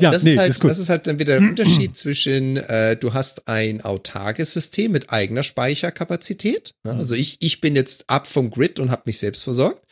Ja, 0.00 0.10
das, 0.10 0.22
nee, 0.24 0.32
ist 0.32 0.38
halt, 0.38 0.50
ist 0.50 0.64
das 0.64 0.78
ist 0.78 0.88
halt 0.88 1.06
dann 1.06 1.18
wieder 1.18 1.38
der 1.38 1.48
Unterschied 1.50 1.96
zwischen, 1.96 2.56
äh, 2.56 2.96
du 2.96 3.12
hast 3.14 3.48
ein 3.48 3.80
autarkes 3.80 4.52
System 4.52 4.92
mit 4.92 5.10
eigener 5.10 5.42
Speicherkapazität. 5.42 6.74
Ja, 6.84 6.92
Mhm. 6.94 6.98
also 7.00 7.14
ich, 7.14 7.36
ich 7.40 7.60
bin 7.60 7.76
jetzt 7.76 8.04
ab 8.08 8.26
vom 8.26 8.50
Grid 8.50 8.78
und 8.80 8.90
habe 8.90 9.02
mich 9.06 9.18
selbst 9.18 9.42
versorgt. 9.42 9.84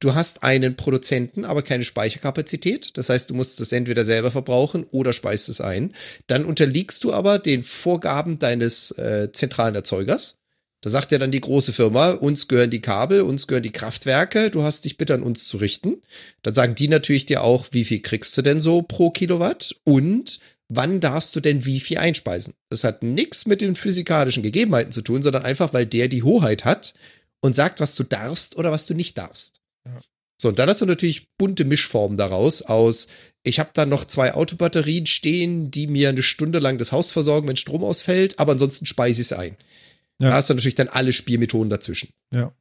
Du 0.00 0.14
hast 0.14 0.42
einen 0.42 0.76
Produzenten, 0.76 1.44
aber 1.44 1.62
keine 1.62 1.84
Speicherkapazität. 1.84 2.96
Das 2.96 3.08
heißt, 3.08 3.30
du 3.30 3.34
musst 3.34 3.60
es 3.60 3.72
entweder 3.72 4.04
selber 4.04 4.30
verbrauchen 4.30 4.84
oder 4.90 5.12
speist 5.12 5.48
es 5.48 5.60
ein. 5.60 5.94
Dann 6.26 6.44
unterliegst 6.44 7.04
du 7.04 7.12
aber 7.12 7.38
den 7.38 7.62
Vorgaben 7.64 8.38
deines 8.38 8.90
äh, 8.92 9.30
zentralen 9.32 9.74
Erzeugers. 9.74 10.36
Da 10.82 10.88
sagt 10.88 11.12
ja 11.12 11.18
dann 11.18 11.30
die 11.30 11.40
große 11.40 11.72
Firma, 11.72 12.12
uns 12.12 12.48
gehören 12.48 12.70
die 12.70 12.80
Kabel, 12.80 13.20
uns 13.20 13.46
gehören 13.46 13.62
die 13.62 13.70
Kraftwerke, 13.70 14.50
du 14.50 14.62
hast 14.62 14.86
dich 14.86 14.96
bitte 14.96 15.12
an 15.14 15.22
uns 15.22 15.46
zu 15.46 15.58
richten. 15.58 16.00
Dann 16.42 16.54
sagen 16.54 16.74
die 16.74 16.88
natürlich 16.88 17.26
dir 17.26 17.42
auch, 17.42 17.66
wie 17.72 17.84
viel 17.84 18.00
kriegst 18.00 18.36
du 18.36 18.42
denn 18.42 18.60
so 18.60 18.82
pro 18.82 19.10
Kilowatt 19.10 19.76
und 19.84 20.40
wann 20.68 21.00
darfst 21.00 21.36
du 21.36 21.40
denn 21.40 21.66
wie 21.66 21.80
viel 21.80 21.98
einspeisen. 21.98 22.54
Das 22.70 22.84
hat 22.84 23.02
nichts 23.02 23.46
mit 23.46 23.60
den 23.60 23.76
physikalischen 23.76 24.42
Gegebenheiten 24.42 24.92
zu 24.92 25.02
tun, 25.02 25.22
sondern 25.22 25.44
einfach, 25.44 25.74
weil 25.74 25.84
der 25.84 26.08
die 26.08 26.22
Hoheit 26.22 26.64
hat 26.64 26.94
und 27.40 27.54
sagt, 27.54 27.80
was 27.80 27.94
du 27.94 28.04
darfst 28.04 28.56
oder 28.56 28.72
was 28.72 28.86
du 28.86 28.94
nicht 28.94 29.18
darfst. 29.18 29.60
So, 30.40 30.48
und 30.48 30.58
dann 30.58 30.70
hast 30.70 30.80
du 30.80 30.86
natürlich 30.86 31.28
bunte 31.36 31.66
Mischformen 31.66 32.16
daraus 32.16 32.62
aus, 32.62 33.08
ich 33.42 33.58
habe 33.58 33.70
da 33.74 33.84
noch 33.84 34.04
zwei 34.04 34.32
Autobatterien 34.32 35.06
stehen, 35.06 35.70
die 35.70 35.86
mir 35.86 36.08
eine 36.08 36.22
Stunde 36.22 36.58
lang 36.58 36.78
das 36.78 36.92
Haus 36.92 37.10
versorgen, 37.10 37.48
wenn 37.48 37.56
Strom 37.56 37.84
ausfällt, 37.84 38.38
aber 38.38 38.52
ansonsten 38.52 38.86
speise 38.86 39.20
ich 39.20 39.26
es 39.26 39.32
ein. 39.32 39.56
Ja. 40.20 40.28
Da 40.30 40.34
hast 40.36 40.50
du 40.50 40.54
natürlich 40.54 40.74
dann 40.74 40.88
alle 40.88 41.12
Spielmethoden 41.12 41.70
dazwischen. 41.70 42.10
Ja. 42.32 42.52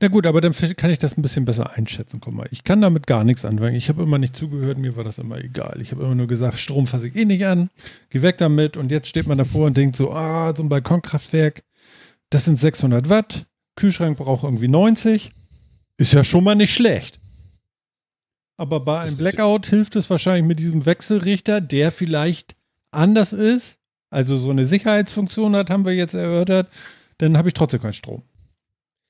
Na 0.00 0.08
gut, 0.08 0.26
aber 0.26 0.40
dann 0.40 0.54
kann 0.54 0.90
ich 0.90 0.98
das 0.98 1.18
ein 1.18 1.22
bisschen 1.22 1.44
besser 1.44 1.72
einschätzen. 1.72 2.20
Guck 2.20 2.32
mal, 2.32 2.48
ich 2.50 2.64
kann 2.64 2.80
damit 2.80 3.06
gar 3.06 3.24
nichts 3.24 3.44
anfangen. 3.44 3.74
Ich 3.74 3.88
habe 3.88 4.02
immer 4.02 4.18
nicht 4.18 4.34
zugehört, 4.36 4.78
mir 4.78 4.96
war 4.96 5.04
das 5.04 5.18
immer 5.18 5.38
egal. 5.38 5.80
Ich 5.82 5.90
habe 5.90 6.02
immer 6.02 6.14
nur 6.14 6.28
gesagt, 6.28 6.58
Strom 6.58 6.86
fasse 6.86 7.08
ich 7.08 7.16
eh 7.16 7.24
nicht 7.24 7.44
an, 7.44 7.68
geh 8.10 8.22
weg 8.22 8.38
damit. 8.38 8.76
Und 8.76 8.90
jetzt 8.90 9.08
steht 9.08 9.26
man 9.26 9.36
davor 9.38 9.66
und 9.66 9.76
denkt 9.76 9.96
so, 9.96 10.12
ah, 10.12 10.54
so 10.56 10.62
ein 10.62 10.68
Balkonkraftwerk, 10.68 11.62
das 12.30 12.46
sind 12.46 12.58
600 12.58 13.08
Watt, 13.08 13.46
Kühlschrank 13.76 14.16
braucht 14.16 14.44
irgendwie 14.44 14.68
90. 14.68 15.32
Ist 15.98 16.12
ja 16.12 16.24
schon 16.24 16.44
mal 16.44 16.54
nicht 16.54 16.72
schlecht. 16.72 17.20
Aber 18.56 18.80
bei 18.80 19.00
Das 19.00 19.08
einem 19.08 19.18
Blackout 19.18 19.66
hilft 19.66 19.96
es 19.96 20.08
wahrscheinlich 20.08 20.46
mit 20.46 20.58
diesem 20.58 20.86
Wechselrichter, 20.86 21.60
der 21.60 21.92
vielleicht 21.92 22.54
anders 22.92 23.32
ist, 23.32 23.78
also 24.12 24.36
so 24.36 24.50
eine 24.50 24.66
Sicherheitsfunktion 24.66 25.56
hat, 25.56 25.70
haben 25.70 25.84
wir 25.84 25.94
jetzt 25.94 26.14
erörtert, 26.14 26.68
dann 27.18 27.36
habe 27.38 27.48
ich 27.48 27.54
trotzdem 27.54 27.80
keinen 27.80 27.94
Strom. 27.94 28.22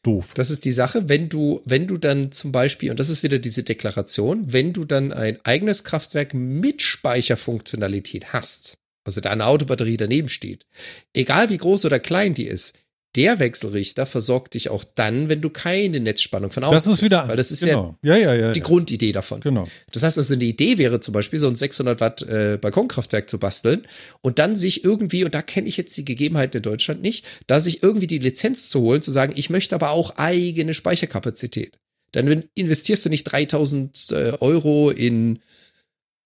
Doof. 0.04 0.32
Das 0.34 0.50
ist 0.50 0.64
die 0.64 0.72
Sache, 0.72 1.08
wenn 1.08 1.28
du, 1.28 1.62
wenn 1.64 1.86
du 1.86 1.96
dann 1.96 2.32
zum 2.32 2.50
Beispiel, 2.50 2.90
und 2.90 2.98
das 2.98 3.08
ist 3.08 3.22
wieder 3.22 3.38
diese 3.38 3.62
Deklaration, 3.62 4.52
wenn 4.52 4.72
du 4.72 4.84
dann 4.84 5.12
ein 5.12 5.38
eigenes 5.44 5.84
Kraftwerk 5.84 6.34
mit 6.34 6.82
Speicherfunktionalität 6.82 8.32
hast, 8.32 8.78
also 9.04 9.20
da 9.20 9.30
eine 9.30 9.46
Autobatterie 9.46 9.96
daneben 9.96 10.28
steht, 10.28 10.66
egal 11.14 11.50
wie 11.50 11.56
groß 11.56 11.84
oder 11.84 12.00
klein 12.00 12.34
die 12.34 12.46
ist, 12.46 12.78
der 13.14 13.38
Wechselrichter 13.38 14.06
versorgt 14.06 14.54
dich 14.54 14.70
auch 14.70 14.84
dann, 14.84 15.28
wenn 15.28 15.40
du 15.40 15.50
keine 15.50 16.00
Netzspannung 16.00 16.50
von 16.50 16.64
außen 16.64 16.74
Das 16.74 16.86
ist 16.86 17.02
wieder 17.02 17.28
weil 17.28 17.36
das 17.36 17.50
ist 17.50 17.62
ja 17.62 17.74
genau. 17.74 17.98
ja, 18.02 18.16
ja, 18.16 18.34
ja, 18.34 18.52
die 18.52 18.60
ja. 18.60 18.64
Grundidee 18.64 19.12
davon. 19.12 19.40
Genau. 19.40 19.68
Das 19.90 20.02
heißt 20.02 20.16
also, 20.16 20.34
eine 20.34 20.44
Idee 20.44 20.78
wäre 20.78 21.00
zum 21.00 21.12
Beispiel, 21.12 21.38
so 21.38 21.48
ein 21.48 21.54
600 21.54 22.00
Watt 22.00 22.22
äh, 22.22 22.58
Balkonkraftwerk 22.60 23.28
zu 23.28 23.38
basteln 23.38 23.86
und 24.22 24.38
dann 24.38 24.56
sich 24.56 24.84
irgendwie, 24.84 25.24
und 25.24 25.34
da 25.34 25.42
kenne 25.42 25.68
ich 25.68 25.76
jetzt 25.76 25.96
die 25.96 26.04
Gegebenheiten 26.04 26.56
in 26.56 26.62
Deutschland 26.62 27.02
nicht, 27.02 27.26
da 27.46 27.60
sich 27.60 27.82
irgendwie 27.82 28.06
die 28.06 28.18
Lizenz 28.18 28.70
zu 28.70 28.80
holen, 28.80 29.02
zu 29.02 29.10
sagen, 29.10 29.34
ich 29.36 29.50
möchte 29.50 29.74
aber 29.74 29.90
auch 29.90 30.16
eigene 30.16 30.72
Speicherkapazität. 30.72 31.76
Dann 32.12 32.44
investierst 32.54 33.04
du 33.04 33.08
nicht 33.08 33.24
3000 33.24 34.10
äh, 34.12 34.32
Euro 34.40 34.90
in 34.90 35.40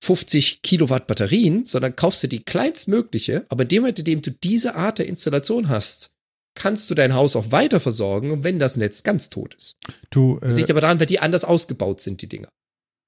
50 0.02 0.62
Kilowatt 0.62 1.06
Batterien, 1.06 1.64
sondern 1.64 1.96
kaufst 1.96 2.22
du 2.22 2.28
die 2.28 2.44
kleinstmögliche, 2.44 3.46
aber 3.48 3.62
in 3.62 3.68
dem 3.68 3.82
Moment, 3.82 3.98
in 4.00 4.04
dem 4.04 4.22
du 4.22 4.30
diese 4.30 4.74
Art 4.74 4.98
der 4.98 5.06
Installation 5.06 5.68
hast, 5.68 6.15
kannst 6.56 6.90
du 6.90 6.94
dein 6.94 7.14
Haus 7.14 7.36
auch 7.36 7.52
weiter 7.52 7.78
versorgen, 7.78 8.42
wenn 8.42 8.58
das 8.58 8.76
Netz 8.76 9.02
ganz 9.04 9.30
tot 9.30 9.54
ist. 9.54 9.76
Du, 10.10 10.38
Das 10.40 10.54
äh, 10.54 10.56
liegt 10.58 10.70
aber 10.70 10.80
daran, 10.80 10.98
weil 10.98 11.06
die 11.06 11.20
anders 11.20 11.44
ausgebaut 11.44 12.00
sind, 12.00 12.20
die 12.22 12.28
Dinger. 12.28 12.48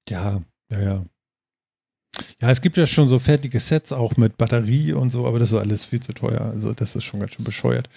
ja, 0.09 0.41
ja, 0.71 0.79
ja. 0.79 1.05
Ja, 2.41 2.49
es 2.49 2.61
gibt 2.61 2.75
ja 2.77 2.85
schon 2.87 3.07
so 3.07 3.19
fertige 3.19 3.59
Sets 3.59 3.91
auch 3.91 4.17
mit 4.17 4.37
Batterie 4.37 4.93
und 4.93 5.09
so, 5.09 5.25
aber 5.27 5.39
das 5.39 5.51
ist 5.51 5.57
alles 5.57 5.85
viel 5.85 6.01
zu 6.01 6.13
teuer. 6.13 6.41
Also 6.41 6.73
das 6.73 6.95
ist 6.95 7.03
schon 7.03 7.19
ganz 7.19 7.33
schön 7.33 7.45
bescheuert. 7.45 7.89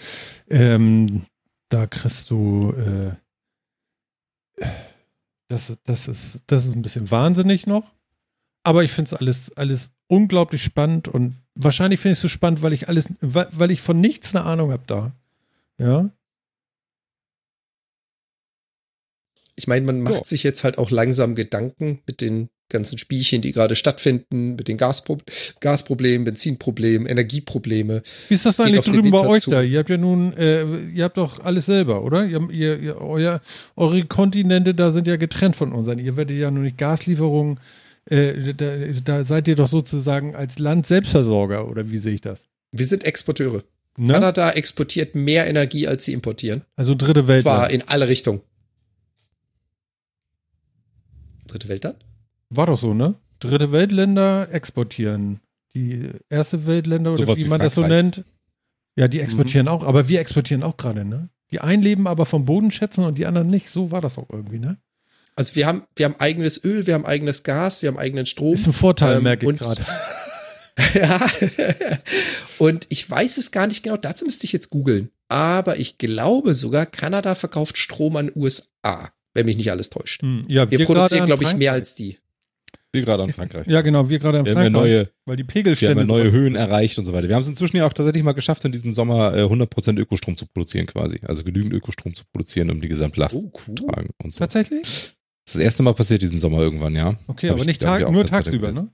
Ähm, 0.49 1.27
da 1.71 1.87
kriegst 1.87 2.31
du, 2.31 2.73
äh, 2.73 4.67
das, 5.49 5.77
das, 5.85 6.09
ist, 6.09 6.41
das 6.47 6.67
ist 6.67 6.75
ein 6.75 6.83
bisschen 6.83 7.11
wahnsinnig 7.11 7.67
noch. 7.67 7.95
Aber 8.65 8.85
ich 8.85 8.93
finde 8.93 9.09
es 9.09 9.15
alles, 9.15 9.53
alles 9.57 9.91
unglaublich 10.09 10.63
spannend 10.63 11.09
und 11.09 11.37
wahrscheinlich 11.55 11.99
finde 12.01 12.13
ich 12.13 12.19
es 12.19 12.23
so 12.23 12.29
spannend, 12.29 12.63
weil 12.63 12.75
ich 12.75 12.89
alles, 12.89 13.09
weil, 13.21 13.49
weil 13.51 13.71
ich 13.71 13.81
von 13.81 14.01
nichts 14.01 14.35
eine 14.35 14.45
Ahnung 14.45 14.71
habe 14.73 14.85
da. 14.87 15.13
Ja. 15.79 16.11
Ich 19.55 19.67
meine, 19.67 19.85
man 19.85 20.01
macht 20.03 20.17
So. 20.17 20.25
sich 20.25 20.43
jetzt 20.43 20.65
halt 20.65 20.79
auch 20.79 20.91
langsam 20.91 21.35
Gedanken 21.35 22.03
mit 22.07 22.21
den 22.21 22.49
ganzen 22.71 22.97
Spielchen, 22.99 23.43
die 23.43 23.53
gerade 23.53 23.77
stattfinden, 23.77 24.57
mit 24.57 24.67
den 24.67 24.79
Gaspro 24.79 25.19
Gasproblemen, 25.61 26.25
Benzinproblemen, 26.25 27.07
Energieprobleme. 27.07 28.03
Wie 28.29 28.35
ist 28.35 28.47
das 28.47 28.57
geht 28.57 28.67
eigentlich 28.67 28.87
drüben 28.87 29.11
bei 29.11 29.27
euch 29.27 29.43
zu. 29.43 29.51
da? 29.51 29.63
Ihr 29.63 29.79
habt 29.79 29.91
ja 29.91 29.99
nun, 29.99 30.33
äh, 30.33 30.65
ihr 30.95 31.05
habt 31.05 31.19
doch 31.19 31.39
alles 31.41 31.67
selber, 31.67 32.03
oder? 32.03 32.25
Ihr, 32.25 32.49
ihr, 32.51 32.79
ihr, 32.81 33.01
euer, 33.01 33.41
eure 33.77 34.05
Kontinente 34.07 34.75
da 34.75 34.91
sind 34.91 35.07
ja 35.07 35.17
getrennt 35.17 35.55
von 35.55 35.73
unseren. 35.73 35.99
Ihr 35.99 36.17
werdet 36.17 36.39
ja 36.39 36.51
nur 36.51 36.65
nicht 36.65 36.79
Gaslieferungen, 36.79 37.61
äh, 38.11 38.55
da, 38.55 38.77
da 39.05 39.25
seid 39.25 39.47
ihr 39.49 39.57
doch 39.57 39.69
sozusagen 39.69 40.35
als 40.35 40.59
Land 40.59 40.87
Selbstversorger, 40.87 41.69
oder 41.69 41.91
wie 41.91 41.99
sehe 41.99 42.15
ich 42.15 42.21
das? 42.21 42.49
Wir 42.73 42.87
sind 42.87 43.05
Exporteure. 43.05 43.63
Ne? 43.97 44.15
Kanada 44.15 44.51
exportiert 44.53 45.15
mehr 45.15 45.47
Energie, 45.47 45.87
als 45.87 46.05
sie 46.05 46.13
importieren. 46.13 46.63
Also 46.77 46.95
dritte 46.95 47.29
Welt. 47.29 47.43
Zwar 47.43 47.71
in 47.71 47.83
alle 47.89 48.09
Richtungen. 48.09 48.41
Dritte 51.47 51.69
Welt 51.69 51.85
dann? 51.85 51.95
War 52.51 52.67
doch 52.67 52.79
so, 52.79 52.95
ne? 52.95 53.15
Dritte 53.41 53.73
Weltländer 53.73 54.49
exportieren. 54.53 55.41
Die 55.75 56.11
erste 56.29 56.67
Weltländer 56.67 57.13
oder 57.13 57.25
Sowas 57.25 57.39
wie 57.39 57.45
wie 57.45 57.49
man 57.49 57.61
das 57.61 57.75
so 57.75 57.83
Frankreich. 57.83 58.03
nennt. 58.03 58.25
Ja, 58.97 59.09
die 59.09 59.21
exportieren 59.21 59.69
auch, 59.69 59.85
aber 59.85 60.09
wir 60.09 60.21
exportieren 60.21 60.63
auch 60.63 60.77
gerade, 60.77 61.05
ne? 61.05 61.29
Die 61.51 61.61
einen 61.61 61.83
leben 61.83 62.07
aber 62.07 62.25
vom 62.27 62.45
Boden 62.45 62.71
schätzen 62.71 63.05
und 63.05 63.19
die 63.19 63.27
anderen 63.27 63.49
nicht. 63.49 63.69
So 63.69 63.91
war 63.91 64.01
das 64.01 64.19
auch 64.19 64.29
irgendwie, 64.31 64.59
ne? 64.59 64.77
Also 65.35 65.57
wir 65.57 65.67
haben, 65.67 65.85
wir 65.97 66.05
haben 66.07 66.17
eigenes 66.19 66.63
Öl, 66.63 66.87
wir 66.87 66.95
haben 66.95 67.07
eigenes 67.07 67.43
Gas, 67.43 67.81
wir 67.83 67.89
haben 67.89 67.99
eigenen 67.99 68.27
Strom. 68.27 68.53
Ist 68.55 68.67
ein 68.67 68.73
Vorteil, 68.75 69.17
Ähm, 69.17 69.23
merke 69.25 69.51
ich 69.51 69.59
gerade. 69.59 69.83
Ja. 70.95 71.31
Und 72.59 72.87
ich 72.91 73.09
weiß 73.09 73.39
es 73.39 73.51
gar 73.51 73.67
nicht 73.67 73.83
genau, 73.83 73.97
dazu 73.97 74.25
müsste 74.25 74.45
ich 74.47 74.53
jetzt 74.53 74.71
googeln. 74.71 75.11
Aber 75.29 75.79
ich 75.79 75.99
glaube 75.99 76.55
sogar, 76.55 76.87
Kanada 76.87 77.35
verkauft 77.35 77.79
Strom 77.79 78.17
an 78.17 78.31
USA, 78.35 79.11
wenn 79.35 79.47
mich 79.47 79.57
nicht 79.57 79.71
alles 79.71 79.91
täuscht. 79.91 80.23
Hm, 80.23 80.45
ja, 80.49 80.71
Wir 80.71 80.79
gerade 80.79 80.87
produzieren, 80.95 81.23
an 81.23 81.27
glaube 81.29 81.45
ich, 81.45 81.49
mehr 81.57 81.73
Frankreich. 81.73 81.81
als 81.81 81.95
die. 81.95 82.19
Wir 82.95 83.03
gerade 83.03 83.23
an 83.23 83.33
Frankreich. 83.33 83.67
Ja, 83.67 83.81
genau, 83.81 84.11
wir 84.11 84.19
gerade 84.19 84.39
in 84.41 84.45
Wir 84.45 84.51
haben 84.55 84.63
Frankreich, 84.65 84.83
neue, 84.93 85.09
weil 85.25 85.37
die 85.37 85.45
wir 85.45 85.47
Pegelstände 85.47 86.03
haben 86.03 86.09
ja 86.11 86.15
neue 86.15 86.31
Höhen 86.31 86.55
erreicht 86.57 86.99
und 86.99 87.07
so 87.07 87.15
weiter. 87.15 87.27
Wir 87.27 87.35
haben 87.37 87.43
es 87.43 87.49
inzwischen 87.49 87.79
ja 87.79 87.87
auch 87.87 87.93
tatsächlich 87.95 88.23
mal 88.23 88.33
geschafft, 88.33 88.67
in 88.67 88.73
diesem 88.73 88.93
Sommer 88.93 89.35
äh, 89.35 89.45
100% 89.45 89.99
Ökostrom 89.99 90.37
zu 90.37 90.45
produzieren 90.45 90.85
quasi. 90.87 91.19
Also 91.27 91.43
genügend 91.43 91.73
Ökostrom 91.73 92.15
zu 92.15 92.25
produzieren, 92.31 92.71
um 92.71 92.83
die 92.83 92.89
Gesamtlast 92.89 93.37
Oh, 93.37 93.51
cool. 93.67 93.75
zu 93.77 93.87
tragen 93.87 94.11
und 94.23 94.35
so. 94.35 94.41
Tatsächlich? 94.41 94.83
Das 94.83 94.91
ist 95.01 95.17
das 95.55 95.57
erste 95.57 95.83
Mal 95.83 95.95
passiert 95.95 96.21
diesen 96.21 96.39
Sommer 96.39 96.59
irgendwann, 96.59 96.95
ja. 96.95 97.17
Okay, 97.29 97.49
Hab 97.49 97.55
aber 97.55 97.63
ich, 97.63 97.67
nicht 97.67 97.81
tag, 97.81 98.11
nur 98.11 98.27
tagsüber, 98.27 98.73
ne? 98.73 98.89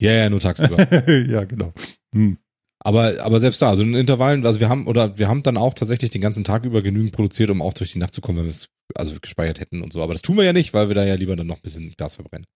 Ja, 0.00 0.12
ja, 0.12 0.30
nur 0.30 0.40
tagsüber. 0.40 0.76
ja, 1.28 1.44
genau. 1.44 1.72
Hm. 2.14 2.38
aber, 2.80 3.20
aber 3.20 3.40
selbst 3.40 3.60
da, 3.60 3.70
also 3.70 3.82
in 3.82 3.94
Intervallen, 3.94 4.46
also 4.46 4.60
wir 4.60 4.68
haben, 4.68 4.86
oder 4.86 5.18
wir 5.18 5.28
haben 5.28 5.42
dann 5.42 5.56
auch 5.56 5.74
tatsächlich 5.74 6.10
den 6.10 6.20
ganzen 6.20 6.44
Tag 6.44 6.64
über 6.64 6.82
genügend 6.82 7.12
produziert, 7.12 7.50
um 7.50 7.60
auch 7.60 7.74
durch 7.74 7.92
die 7.92 7.98
Nacht 7.98 8.14
zu 8.14 8.20
kommen, 8.20 8.38
wenn 8.38 8.44
wir 8.44 8.50
es 8.50 8.68
also 8.94 9.14
gespeichert 9.20 9.60
hätten 9.60 9.82
und 9.82 9.92
so. 9.92 10.02
Aber 10.02 10.14
das 10.14 10.22
tun 10.22 10.36
wir 10.36 10.44
ja 10.44 10.52
nicht, 10.52 10.72
weil 10.72 10.88
wir 10.88 10.94
da 10.94 11.04
ja 11.04 11.14
lieber 11.14 11.36
dann 11.36 11.46
noch 11.46 11.56
ein 11.56 11.62
bisschen 11.62 11.92
Gas 11.96 12.14
verbrennen. 12.14 12.46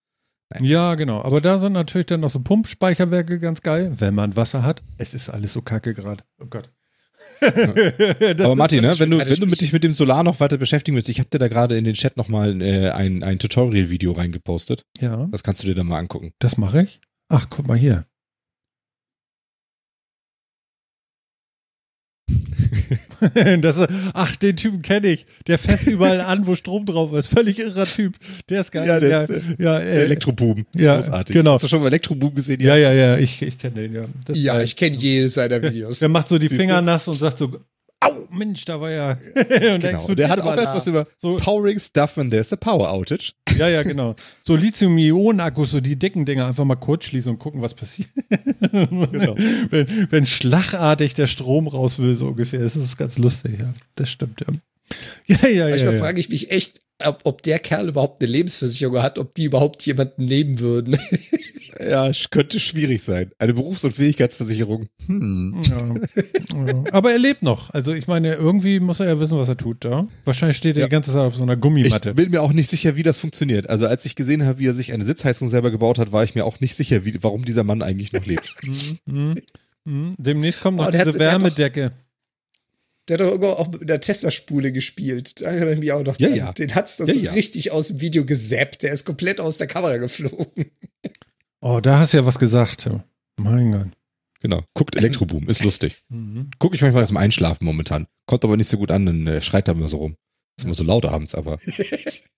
Ja, 0.61 0.95
genau. 0.95 1.21
Aber 1.21 1.41
da 1.41 1.57
sind 1.59 1.73
natürlich 1.73 2.07
dann 2.07 2.19
noch 2.19 2.29
so 2.29 2.39
Pumpspeicherwerke 2.39 3.39
ganz 3.39 3.61
geil, 3.61 3.93
wenn 3.97 4.13
man 4.13 4.35
Wasser 4.35 4.63
hat. 4.63 4.83
Es 4.97 5.13
ist 5.13 5.29
alles 5.29 5.53
so 5.53 5.61
kacke 5.61 5.93
gerade. 5.93 6.23
Oh 6.41 6.45
Gott. 6.45 6.69
Aber 7.41 8.55
Martin, 8.55 8.81
ne, 8.81 8.97
wenn 8.99 9.09
du, 9.09 9.17
wenn 9.19 9.39
du 9.39 9.47
mit 9.47 9.61
dich 9.61 9.71
mit 9.71 9.83
dem 9.83 9.93
Solar 9.93 10.23
noch 10.23 10.39
weiter 10.39 10.57
beschäftigen 10.57 10.95
willst, 10.97 11.09
ich 11.09 11.19
habe 11.19 11.29
dir 11.29 11.39
da 11.39 11.47
gerade 11.47 11.77
in 11.77 11.85
den 11.85 11.93
Chat 11.93 12.17
nochmal 12.17 12.61
äh, 12.61 12.89
ein, 12.89 13.23
ein 13.23 13.39
Tutorial-Video 13.39 14.11
reingepostet. 14.11 14.85
Ja, 14.99 15.27
Das 15.31 15.43
kannst 15.43 15.63
du 15.63 15.67
dir 15.67 15.75
dann 15.75 15.87
mal 15.87 15.99
angucken. 15.99 16.33
das 16.39 16.57
mache 16.57 16.83
ich. 16.83 17.01
Ach, 17.29 17.47
guck 17.49 17.67
mal 17.67 17.77
hier. 17.77 18.05
das, 23.61 23.77
ist- 23.77 23.87
ach, 24.13 24.35
den 24.35 24.55
Typen 24.57 24.81
kenne 24.81 25.07
ich. 25.07 25.25
Der 25.47 25.57
fässt 25.57 25.87
überall 25.87 26.21
an, 26.21 26.45
wo 26.45 26.55
Strom 26.55 26.85
drauf 26.85 27.13
ist. 27.13 27.27
Völlig 27.27 27.59
irrer 27.59 27.85
Typ. 27.85 28.15
Der 28.49 28.61
ist 28.61 28.71
geil. 28.71 28.87
Ja, 28.87 28.99
der 28.99 29.09
ja, 29.09 29.21
ist, 29.23 29.29
äh, 29.29 29.41
ja, 29.59 29.79
äh, 29.79 30.03
Elektrobuben. 30.03 30.65
Ist 30.73 30.81
ja, 30.81 30.95
großartig. 30.95 31.33
genau. 31.33 31.53
Hast 31.53 31.63
du 31.63 31.67
schon 31.67 31.81
mal 31.81 31.87
Elektrobuben 31.87 32.35
gesehen? 32.35 32.59
ja, 32.61 32.75
ja, 32.75 32.91
ja, 32.91 33.17
ich, 33.17 33.41
ich 33.41 33.57
kenne 33.57 33.75
den, 33.75 33.93
ja. 33.95 34.05
Das 34.25 34.37
ist 34.37 34.43
Ja, 34.43 34.61
ich 34.61 34.75
kenne 34.75 34.95
jedes 34.97 35.35
seiner 35.35 35.61
Videos. 35.61 35.99
Der 35.99 36.09
macht 36.09 36.27
so 36.27 36.37
die 36.37 36.47
Siehst 36.49 36.59
Finger 36.61 36.79
du? 36.79 36.85
nass 36.85 37.07
und 37.07 37.15
sagt 37.15 37.37
so, 37.37 37.51
au, 38.05 38.27
Mensch, 38.31 38.65
da 38.65 38.79
war 38.79 38.91
ja. 38.91 39.11
und 39.11 39.81
Genau. 39.81 40.05
Und 40.07 40.19
der 40.19 40.29
hat 40.29 40.41
auch 40.41 40.53
etwas 40.53 40.87
über 40.87 41.07
So- 41.21 41.37
Powering 41.37 41.79
Stuff 41.79 42.17
when 42.17 42.29
there's 42.29 42.51
a 42.53 42.55
Power 42.55 42.91
Outage. 42.91 43.33
Ja, 43.57 43.67
ja, 43.67 43.83
genau. 43.83 44.15
So 44.43 44.55
Lithium-Ionen-Akkus, 44.55 45.71
so 45.71 45.81
die 45.81 45.95
dicken 45.97 46.25
Dinger, 46.25 46.47
einfach 46.47 46.65
mal 46.65 46.75
kurz 46.75 47.05
schließen 47.05 47.31
und 47.31 47.39
gucken, 47.39 47.61
was 47.61 47.73
passiert. 47.73 48.09
Genau. 48.71 49.35
wenn, 49.69 50.07
wenn 50.09 50.25
schlagartig 50.25 51.13
der 51.13 51.27
Strom 51.27 51.67
raus 51.67 51.99
will, 51.99 52.15
so 52.15 52.27
ungefähr. 52.27 52.59
Das 52.59 52.75
ist 52.75 52.97
ganz 52.97 53.17
lustig, 53.17 53.59
ja. 53.59 53.73
Das 53.95 54.09
stimmt, 54.09 54.41
ja. 54.41 54.47
Ja, 55.27 55.47
ja, 55.47 55.49
ja. 55.49 55.69
Manchmal 55.69 55.93
ja. 55.93 55.99
frage 55.99 56.19
ich 56.19 56.29
mich 56.29 56.51
echt, 56.51 56.81
ob, 57.05 57.19
ob 57.23 57.43
der 57.43 57.59
Kerl 57.59 57.89
überhaupt 57.89 58.21
eine 58.21 58.31
Lebensversicherung 58.31 59.01
hat, 59.01 59.19
ob 59.19 59.35
die 59.35 59.45
überhaupt 59.45 59.85
jemanden 59.85 60.25
nehmen 60.25 60.59
würden. 60.59 60.97
Ja, 61.79 62.11
könnte 62.31 62.59
schwierig 62.59 63.01
sein. 63.01 63.31
Eine 63.39 63.53
Berufs- 63.53 63.83
und 63.83 63.93
Fähigkeitsversicherung. 63.93 64.87
Hm. 65.07 65.63
Ja. 65.63 66.65
ja. 66.67 66.83
Aber 66.91 67.11
er 67.11 67.19
lebt 67.19 67.41
noch. 67.43 67.69
Also 67.71 67.93
ich 67.93 68.07
meine, 68.07 68.35
irgendwie 68.35 68.79
muss 68.79 68.99
er 68.99 69.07
ja 69.07 69.19
wissen, 69.19 69.37
was 69.37 69.49
er 69.49 69.57
tut, 69.57 69.83
ja. 69.85 70.07
Wahrscheinlich 70.25 70.57
steht 70.57 70.75
er 70.77 70.81
Ja. 70.81 70.87
die 70.87 70.91
ganze 70.91 71.11
Zeit 71.11 71.21
auf 71.21 71.35
so 71.35 71.43
einer 71.43 71.53
Ich 71.53 71.59
Gummimatte. 71.61 72.13
bin 72.13 72.31
mir 72.31 72.41
auch 72.41 72.53
nicht 72.53 72.67
sicher, 72.69 72.95
wie 72.95 73.03
das 73.03 73.17
funktioniert. 73.17 73.69
Also 73.69 73.87
als 73.87 74.05
ich 74.05 74.15
gesehen 74.15 74.45
habe, 74.45 74.59
wie 74.59 74.67
er 74.67 74.73
sich 74.73 74.93
eine 74.93 75.05
Sitzheizung 75.05 75.47
selber 75.47 75.71
gebaut 75.71 75.97
hat, 75.99 76.11
war 76.11 76.23
ich 76.23 76.35
mir 76.35 76.45
auch 76.45 76.59
nicht 76.59 76.75
sicher, 76.75 77.05
wie, 77.05 77.21
warum 77.23 77.45
dieser 77.45 77.63
Mann 77.63 77.81
eigentlich 77.81 78.13
noch 78.13 78.25
lebt. 78.25 78.53
Mhm. 79.05 79.35
Mhm. 79.85 80.15
Demnächst 80.17 80.61
kommt 80.61 80.77
noch 80.77 80.87
Oh, 80.87 80.91
der 80.91 81.03
diese 81.03 81.13
hat- 81.15 81.19
der 81.19 81.31
hat 81.33 81.41
doch- 81.41 81.43
Wärmedecke. 81.57 81.91
Der 83.09 83.15
hat 83.15 83.19
doch 83.21 83.31
irgendwo 83.31 83.49
auch 83.49 83.69
mit 83.69 83.81
einer 83.81 83.99
Tesla-Spule 83.99 84.71
gespielt. 84.71 85.41
Da 85.41 85.47
erinnere 85.47 85.73
ich 85.73 85.79
mich 85.81 85.91
auch 85.91 86.03
noch 86.05 86.17
Ja, 86.19 86.29
dran. 86.29 86.37
ja. 86.37 86.53
Den 86.53 86.73
hat's 86.73 86.95
dann 86.95 87.07
Ja, 87.07 87.13
so 87.15 87.19
ja. 87.19 87.31
richtig 87.33 87.71
aus 87.71 87.89
dem 87.89 87.99
Video 87.99 88.23
gesappt. 88.25 88.81
Der 88.83 88.93
ist 88.93 89.03
komplett 89.03 89.41
aus 89.41 89.57
der 89.57 89.67
Kamera 89.67 89.97
geflogen. 89.97 90.67
Oh, 91.65 91.79
da 91.79 91.99
hast 91.99 92.11
du 92.11 92.17
ja 92.17 92.25
was 92.25 92.37
gesagt. 92.37 92.89
Mein 93.37 93.71
Gott. 93.71 93.87
Genau. 94.41 94.63
Guckt 94.73 94.97
Elektroboom, 94.97 95.47
ist 95.47 95.63
lustig. 95.63 96.03
Mhm. 96.09 96.49
Guck 96.59 96.75
ich 96.75 96.81
manchmal 96.81 97.07
zum 97.07 97.15
Einschlafen 97.15 97.63
momentan. 97.63 98.05
Kommt 98.25 98.43
aber 98.43 98.57
nicht 98.57 98.67
so 98.67 98.77
gut 98.77 98.91
an, 98.91 99.05
dann 99.05 99.25
äh, 99.27 99.41
schreit 99.41 99.69
er 99.69 99.73
immer 99.73 99.87
so 99.87 99.95
rum. 99.95 100.17
Ist 100.57 100.65
immer 100.65 100.73
so 100.73 100.83
laut 100.83 101.05
abends, 101.05 101.33
aber 101.33 101.57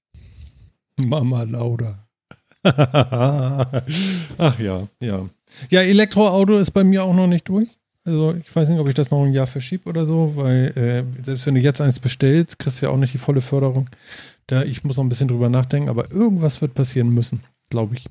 Mama 0.97 1.41
Lauda. 1.41 2.07
Ach 2.63 4.59
ja, 4.59 4.87
ja. 4.99 5.27
Ja, 5.71 5.81
Elektroauto 5.81 6.59
ist 6.59 6.71
bei 6.71 6.83
mir 6.83 7.03
auch 7.03 7.15
noch 7.15 7.27
nicht 7.27 7.49
durch. 7.49 7.69
Also 8.03 8.35
ich 8.35 8.55
weiß 8.55 8.69
nicht, 8.69 8.79
ob 8.79 8.87
ich 8.87 8.93
das 8.93 9.09
noch 9.09 9.23
ein 9.23 9.33
Jahr 9.33 9.47
verschiebe 9.47 9.89
oder 9.89 10.05
so, 10.05 10.35
weil 10.35 10.67
äh, 10.77 11.23
selbst 11.23 11.47
wenn 11.47 11.55
du 11.55 11.61
jetzt 11.61 11.81
eins 11.81 11.99
bestellst, 11.99 12.59
kriegst 12.59 12.79
du 12.79 12.85
ja 12.85 12.91
auch 12.91 12.97
nicht 12.97 13.15
die 13.15 13.17
volle 13.17 13.41
Förderung. 13.41 13.89
Da 14.45 14.61
ich 14.61 14.83
muss 14.83 14.97
noch 14.97 15.03
ein 15.03 15.09
bisschen 15.09 15.29
drüber 15.29 15.49
nachdenken, 15.49 15.89
aber 15.89 16.11
irgendwas 16.11 16.61
wird 16.61 16.75
passieren 16.75 17.09
müssen, 17.09 17.41
glaube 17.71 17.95
ich. 17.95 18.05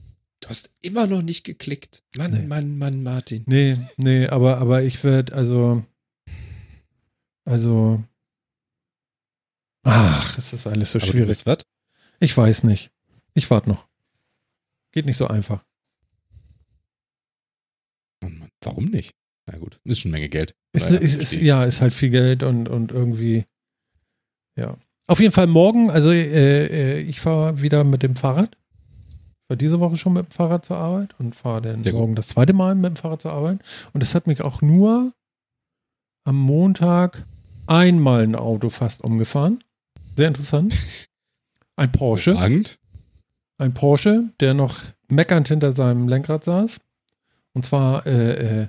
Du 0.45 0.51
hast 0.51 0.75
immer 0.83 1.07
noch 1.07 1.23
nicht 1.23 1.45
geklickt. 1.45 2.03
Mann, 2.19 2.33
Nee. 2.33 2.47
Mann, 2.47 2.77
Mann, 2.77 3.03
Martin. 3.03 3.45
Nee, 3.47 3.79
nee, 3.97 4.27
aber, 4.27 4.59
aber 4.59 4.83
ich 4.83 5.03
werde, 5.03 5.33
also, 5.33 5.83
also, 7.47 8.05
ach, 9.85 10.37
es 10.37 10.53
ist 10.53 10.67
alles 10.67 10.93
so 10.93 10.99
aber 10.99 11.07
du 11.07 11.13
schwierig. 11.13 11.29
wisst 11.29 11.47
was? 11.47 11.59
Ich 12.21 12.37
weiß 12.37 12.65
nicht. 12.65 12.91
Ich 13.33 13.51
warte 13.51 13.71
noch. 13.71 13.89
Geht 14.93 15.07
nicht 15.07 15.17
so 15.17 15.29
einfach. 15.29 15.65
Oh 18.23 18.29
Mann, 18.29 18.51
warum 18.61 18.85
nicht? 18.85 19.15
Na 19.47 19.57
gut, 19.57 19.81
ist 19.85 20.01
schon 20.01 20.11
eine 20.11 20.19
Menge 20.19 20.29
Geld. 20.29 20.55
Ist, 20.75 20.91
ist, 20.91 21.17
ist, 21.17 21.33
ja, 21.33 21.65
ist 21.65 21.81
halt 21.81 21.95
viel 21.95 22.11
Geld 22.11 22.43
und, 22.43 22.69
und 22.69 22.93
irgendwie, 22.93 23.47
ja. 24.57 24.77
Auf 25.07 25.21
jeden 25.21 25.33
Fall 25.33 25.47
morgen, 25.47 25.89
also 25.91 26.11
äh, 26.11 26.67
äh, 26.67 27.01
ich 27.01 27.21
fahre 27.21 27.63
wieder 27.63 27.83
mit 27.83 28.03
dem 28.03 28.15
Fahrrad. 28.15 28.59
Ich 29.45 29.51
war 29.51 29.57
diese 29.57 29.79
Woche 29.79 29.97
schon 29.97 30.15
mit 30.15 30.27
dem 30.27 30.31
Fahrrad 30.31 30.65
zur 30.65 30.79
Arbeit 30.79 31.15
und 31.19 31.35
fahre 31.37 31.61
dann 31.61 31.83
Sehr 31.83 31.93
gut. 31.93 32.01
morgen 32.01 32.15
das 32.15 32.29
zweite 32.29 32.55
Mal 32.55 32.75
mit 32.75 32.87
dem 32.87 32.97
Fahrrad 32.97 33.21
zur 33.21 33.33
Arbeit. 33.33 33.59
Und 33.93 34.03
es 34.03 34.15
hat 34.15 34.27
mich 34.27 34.41
auch 34.41 34.63
nur 34.63 35.13
am 36.25 36.37
Montag 36.39 37.27
einmal 37.67 38.23
ein 38.23 38.37
Auto 38.37 38.71
fast 38.71 39.05
umgefahren. 39.05 39.63
Sehr 40.17 40.29
interessant. 40.29 40.75
Ein 41.77 41.91
Porsche. 41.93 42.39
Ein 43.59 43.75
Porsche, 43.75 44.31
der 44.41 44.55
noch 44.55 44.81
meckernd 45.09 45.49
hinter 45.49 45.73
seinem 45.73 46.09
Lenkrad 46.09 46.45
saß. 46.45 46.79
Und 47.53 47.65
zwar 47.65 48.07
äh, 48.07 48.63
äh, 48.63 48.69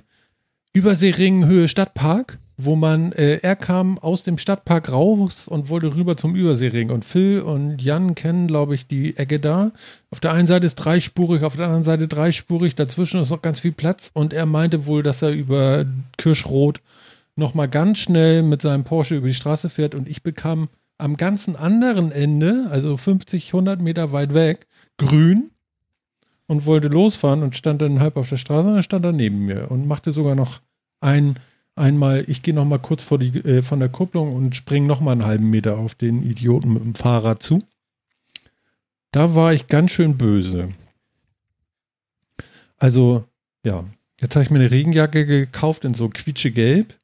Überseeringen 0.72 1.46
Höhe 1.46 1.68
Stadtpark, 1.68 2.38
wo 2.56 2.74
man, 2.74 3.12
äh, 3.12 3.38
er 3.42 3.56
kam 3.56 3.98
aus 3.98 4.22
dem 4.24 4.38
Stadtpark 4.38 4.90
raus 4.90 5.46
und 5.46 5.68
wollte 5.68 5.94
rüber 5.94 6.16
zum 6.16 6.34
Überseering. 6.34 6.90
Und 6.90 7.04
Phil 7.04 7.40
und 7.40 7.82
Jan 7.82 8.14
kennen, 8.14 8.46
glaube 8.46 8.74
ich, 8.74 8.86
die 8.86 9.16
Ecke 9.16 9.38
da. 9.40 9.72
Auf 10.10 10.20
der 10.20 10.32
einen 10.32 10.46
Seite 10.46 10.66
ist 10.66 10.76
dreispurig, 10.76 11.42
auf 11.42 11.56
der 11.56 11.66
anderen 11.66 11.84
Seite 11.84 12.08
dreispurig, 12.08 12.74
dazwischen 12.74 13.20
ist 13.20 13.30
noch 13.30 13.42
ganz 13.42 13.60
viel 13.60 13.72
Platz. 13.72 14.10
Und 14.14 14.32
er 14.32 14.46
meinte 14.46 14.86
wohl, 14.86 15.02
dass 15.02 15.22
er 15.22 15.30
über 15.30 15.84
Kirschrot 16.16 16.80
nochmal 17.36 17.68
ganz 17.68 17.98
schnell 17.98 18.42
mit 18.42 18.62
seinem 18.62 18.84
Porsche 18.84 19.16
über 19.16 19.28
die 19.28 19.34
Straße 19.34 19.68
fährt. 19.68 19.94
Und 19.94 20.08
ich 20.08 20.22
bekam 20.22 20.68
am 20.98 21.16
ganzen 21.16 21.56
anderen 21.56 22.10
Ende, 22.10 22.66
also 22.70 22.96
50, 22.96 23.48
100 23.48 23.80
Meter 23.82 24.12
weit 24.12 24.32
weg, 24.32 24.66
grün 24.96 25.50
und 26.46 26.64
wollte 26.66 26.88
losfahren 26.88 27.42
und 27.42 27.56
stand 27.56 27.82
dann 27.82 28.00
halb 28.00 28.16
auf 28.16 28.28
der 28.28 28.36
Straße 28.36 28.68
und 28.68 28.74
dann 28.74 28.82
stand 28.82 29.04
er 29.04 29.12
neben 29.12 29.44
mir 29.44 29.70
und 29.70 29.86
machte 29.86 30.12
sogar 30.12 30.34
noch 30.34 30.60
ein, 31.00 31.38
einmal, 31.76 32.24
ich 32.26 32.42
gehe 32.42 32.54
noch 32.54 32.64
mal 32.64 32.78
kurz 32.78 33.02
vor 33.02 33.18
die, 33.18 33.38
äh, 33.44 33.62
von 33.62 33.78
der 33.78 33.88
Kupplung 33.88 34.34
und 34.34 34.56
springe 34.56 34.86
noch 34.86 35.00
mal 35.00 35.12
einen 35.12 35.26
halben 35.26 35.50
Meter 35.50 35.78
auf 35.78 35.94
den 35.94 36.22
Idioten 36.22 36.72
mit 36.72 36.82
dem 36.82 36.94
Fahrrad 36.94 37.42
zu. 37.42 37.62
Da 39.12 39.34
war 39.34 39.52
ich 39.52 39.66
ganz 39.68 39.92
schön 39.92 40.18
böse. 40.18 40.70
Also, 42.78 43.24
ja, 43.64 43.84
jetzt 44.20 44.34
habe 44.34 44.44
ich 44.44 44.50
mir 44.50 44.58
eine 44.58 44.70
Regenjacke 44.70 45.24
gekauft 45.26 45.84
in 45.84 45.94
so 45.94 46.08
quietschegelb. 46.08 46.94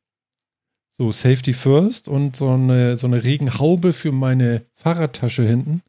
So 0.90 1.10
Safety 1.10 1.54
First 1.54 2.06
und 2.06 2.36
so 2.36 2.50
eine, 2.50 2.98
so 2.98 3.06
eine 3.06 3.24
Regenhaube 3.24 3.94
für 3.94 4.12
meine 4.12 4.62
Fahrradtasche 4.74 5.42
hinten. 5.42 5.82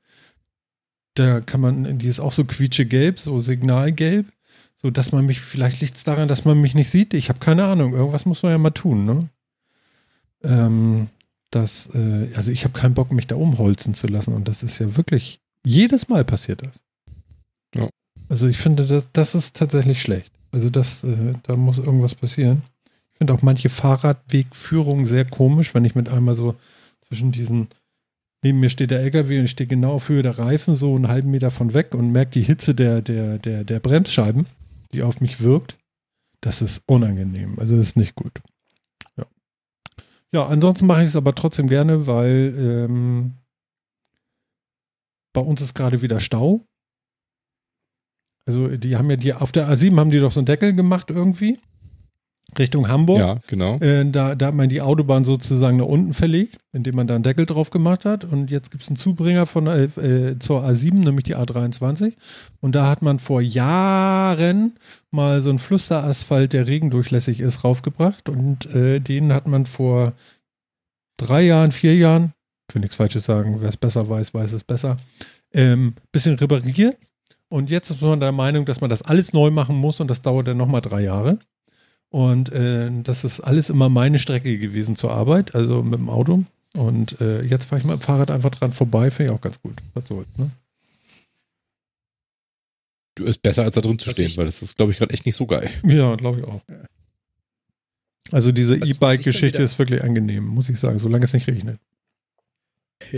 Da 1.15 1.41
kann 1.41 1.59
man, 1.59 1.99
die 1.99 2.07
ist 2.07 2.21
auch 2.21 2.31
so 2.31 2.45
quietschegelb, 2.45 3.19
so 3.19 3.39
signalgelb, 3.39 4.27
so 4.83 4.91
dass 4.91 5.13
man 5.13 5.25
mich, 5.25 5.39
vielleicht 5.39 5.79
liegt 5.79 5.95
es 5.95 6.03
daran, 6.03 6.27
dass 6.27 6.43
man 6.43 6.59
mich 6.59 6.75
nicht 6.75 6.89
sieht. 6.89 7.13
Ich 7.13 7.29
habe 7.29 7.39
keine 7.39 7.63
Ahnung, 7.63 7.93
irgendwas 7.93 8.25
muss 8.25 8.43
man 8.43 8.51
ja 8.51 8.57
mal 8.57 8.71
tun, 8.71 9.05
ne? 9.05 9.29
Ähm, 10.43 11.07
das, 11.51 11.89
äh, 11.95 12.29
also 12.35 12.51
ich 12.51 12.65
habe 12.65 12.77
keinen 12.77 12.93
Bock, 12.93 13.11
mich 13.11 13.27
da 13.27 13.35
umholzen 13.35 13.93
zu 13.93 14.07
lassen 14.07 14.33
und 14.33 14.47
das 14.47 14.61
ist 14.61 14.79
ja 14.79 14.97
wirklich, 14.97 15.39
jedes 15.65 16.09
Mal 16.09 16.25
passiert 16.25 16.63
das. 16.65 16.81
Ja. 17.73 17.89
Also 18.27 18.47
ich 18.47 18.57
finde, 18.57 18.85
das, 18.85 19.05
das 19.13 19.35
ist 19.35 19.55
tatsächlich 19.55 20.01
schlecht. 20.01 20.33
Also 20.51 20.69
das, 20.69 21.03
äh, 21.05 21.33
da 21.43 21.55
muss 21.55 21.77
irgendwas 21.77 22.15
passieren. 22.15 22.63
Ich 23.13 23.17
finde 23.19 23.33
auch 23.33 23.41
manche 23.41 23.69
Fahrradwegführungen 23.69 25.05
sehr 25.05 25.23
komisch, 25.23 25.73
wenn 25.73 25.85
ich 25.85 25.95
mit 25.95 26.09
einmal 26.09 26.35
so 26.35 26.55
zwischen 27.07 27.31
diesen, 27.31 27.69
neben 28.43 28.59
mir 28.59 28.69
steht 28.69 28.91
der 28.91 28.99
LKW 28.99 29.39
und 29.39 29.45
ich 29.45 29.51
stehe 29.51 29.67
genau 29.67 29.93
auf 29.93 30.09
Höhe 30.09 30.23
der 30.23 30.37
Reifen, 30.37 30.75
so 30.75 30.93
einen 30.93 31.07
halben 31.07 31.31
Meter 31.31 31.51
von 31.51 31.73
weg 31.73 31.95
und 31.95 32.11
merke 32.11 32.31
die 32.31 32.41
Hitze 32.41 32.75
der, 32.75 33.01
der, 33.01 33.37
der, 33.37 33.63
der 33.63 33.79
Bremsscheiben, 33.79 34.45
die 34.93 35.03
auf 35.03 35.21
mich 35.21 35.41
wirkt. 35.41 35.77
Das 36.41 36.61
ist 36.61 36.83
unangenehm. 36.85 37.59
Also 37.59 37.75
das 37.75 37.87
ist 37.87 37.97
nicht 37.97 38.15
gut. 38.15 38.41
Ja. 39.17 39.25
Ja, 40.31 40.47
ansonsten 40.47 40.87
mache 40.87 41.01
ich 41.01 41.09
es 41.09 41.15
aber 41.15 41.35
trotzdem 41.35 41.67
gerne, 41.67 42.07
weil 42.07 42.53
ähm, 42.57 43.33
bei 45.33 45.41
uns 45.41 45.61
ist 45.61 45.73
gerade 45.73 46.01
wieder 46.01 46.19
Stau. 46.19 46.65
Also 48.45 48.67
die 48.67 48.97
haben 48.97 49.09
ja 49.09 49.15
die, 49.15 49.33
auf 49.33 49.51
der 49.51 49.67
A7 49.69 49.97
haben 49.97 50.11
die 50.11 50.19
doch 50.19 50.31
so 50.31 50.39
einen 50.39 50.45
Deckel 50.45 50.73
gemacht 50.73 51.09
irgendwie. 51.09 51.59
Richtung 52.59 52.87
Hamburg. 52.87 53.19
Ja, 53.19 53.37
genau. 53.47 53.77
Äh, 53.79 54.05
da, 54.09 54.35
da 54.35 54.47
hat 54.47 54.53
man 54.53 54.69
die 54.69 54.81
Autobahn 54.81 55.25
sozusagen 55.25 55.77
nach 55.77 55.85
unten 55.85 56.13
verlegt, 56.13 56.57
indem 56.71 56.95
man 56.95 57.07
da 57.07 57.15
einen 57.15 57.23
Deckel 57.23 57.45
drauf 57.45 57.69
gemacht 57.69 58.05
hat. 58.05 58.25
Und 58.25 58.51
jetzt 58.51 58.71
gibt 58.71 58.83
es 58.83 58.89
einen 58.89 58.97
Zubringer 58.97 59.45
von, 59.45 59.67
äh, 59.67 59.83
äh, 59.83 60.39
zur 60.39 60.63
A7, 60.63 61.03
nämlich 61.03 61.23
die 61.23 61.35
A23. 61.35 62.13
Und 62.61 62.75
da 62.75 62.89
hat 62.89 63.01
man 63.01 63.19
vor 63.19 63.41
Jahren 63.41 64.73
mal 65.11 65.41
so 65.41 65.49
einen 65.49 65.59
Flüsterasphalt, 65.59 66.53
der 66.53 66.67
regendurchlässig 66.67 67.39
ist, 67.39 67.63
raufgebracht. 67.63 68.29
Und 68.29 68.73
äh, 68.73 68.99
den 68.99 69.33
hat 69.33 69.47
man 69.47 69.65
vor 69.65 70.13
drei 71.17 71.43
Jahren, 71.43 71.71
vier 71.71 71.95
Jahren, 71.95 72.33
ich 72.69 72.75
will 72.75 72.81
nichts 72.81 72.95
Falsches 72.95 73.25
sagen, 73.25 73.57
wer 73.59 73.69
es 73.69 73.77
besser 73.77 74.09
weiß, 74.09 74.33
weiß 74.33 74.53
es 74.53 74.63
besser, 74.63 74.97
ähm, 75.53 75.95
bisschen 76.11 76.35
repariert. 76.35 76.97
Und 77.49 77.69
jetzt 77.69 77.91
ist 77.91 78.01
man 78.01 78.19
der 78.19 78.31
Meinung, 78.31 78.65
dass 78.65 78.81
man 78.81 78.89
das 78.89 79.03
alles 79.03 79.31
neu 79.31 79.51
machen 79.51 79.75
muss 79.75 79.99
und 79.99 80.07
das 80.07 80.23
dauert 80.23 80.47
dann 80.47 80.57
nochmal 80.57 80.81
drei 80.81 81.01
Jahre. 81.01 81.37
Und 82.13 82.51
äh, 82.51 82.91
das 83.01 83.23
ist 83.23 83.39
alles 83.39 83.71
immer 83.71 83.89
meine 83.89 84.19
Strecke 84.19 84.59
gewesen 84.59 84.95
zur 84.95 85.11
Arbeit, 85.11 85.55
also 85.55 85.81
mit 85.81 85.95
dem 85.95 86.11
Auto. 86.11 86.43
Und 86.75 87.19
äh, 87.19 87.43
jetzt 87.43 87.65
fahre 87.65 87.79
ich 87.81 87.87
mit 87.87 87.95
dem 87.99 88.01
Fahrrad 88.01 88.29
einfach 88.29 88.51
dran 88.51 88.71
vorbei, 88.71 89.09
finde 89.09 89.31
ich 89.31 89.35
auch 89.37 89.41
ganz 89.41 89.59
gut. 89.59 89.73
Was 89.95 90.07
soll's, 90.07 90.27
ne? 90.37 90.51
Du 93.15 93.23
ist 93.25 93.41
besser 93.41 93.63
als 93.63 93.73
da 93.73 93.81
drin 93.81 93.97
zu 93.97 94.07
Was 94.09 94.13
stehen, 94.15 94.27
ich- 94.27 94.37
weil 94.37 94.45
das 94.45 94.61
ist, 94.61 94.77
glaube 94.77 94.91
ich, 94.91 94.99
gerade 94.99 95.11
echt 95.11 95.25
nicht 95.25 95.35
so 95.35 95.47
geil. 95.47 95.67
Ja, 95.83 96.15
glaube 96.15 96.39
ich 96.41 96.45
auch. 96.45 96.61
Also 98.31 98.51
diese 98.51 98.75
E-Bike-Geschichte 98.75 99.63
ist 99.63 99.79
wirklich 99.79 100.03
angenehm, 100.03 100.45
muss 100.45 100.69
ich 100.69 100.79
sagen, 100.79 100.99
solange 100.99 101.23
es 101.25 101.33
nicht 101.33 101.47
regnet. 101.47 101.79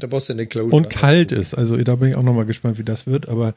da 0.00 0.08
brauchst 0.08 0.30
du 0.30 0.32
eine 0.32 0.46
Closure. 0.48 0.74
Und 0.74 0.90
kalt 0.90 1.30
ist. 1.30 1.54
Also 1.54 1.76
da 1.76 1.94
bin 1.94 2.10
ich 2.10 2.16
auch 2.16 2.24
nochmal 2.24 2.46
gespannt, 2.46 2.76
wie 2.78 2.84
das 2.84 3.06
wird. 3.06 3.28
Aber 3.28 3.54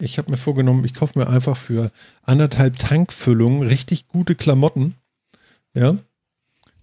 ich 0.00 0.18
habe 0.18 0.30
mir 0.30 0.36
vorgenommen, 0.36 0.84
ich 0.84 0.94
kaufe 0.94 1.18
mir 1.18 1.28
einfach 1.28 1.56
für 1.56 1.90
anderthalb 2.22 2.76
Tankfüllungen 2.78 3.62
richtig 3.62 4.08
gute 4.08 4.34
Klamotten. 4.34 4.94
Ja. 5.74 5.98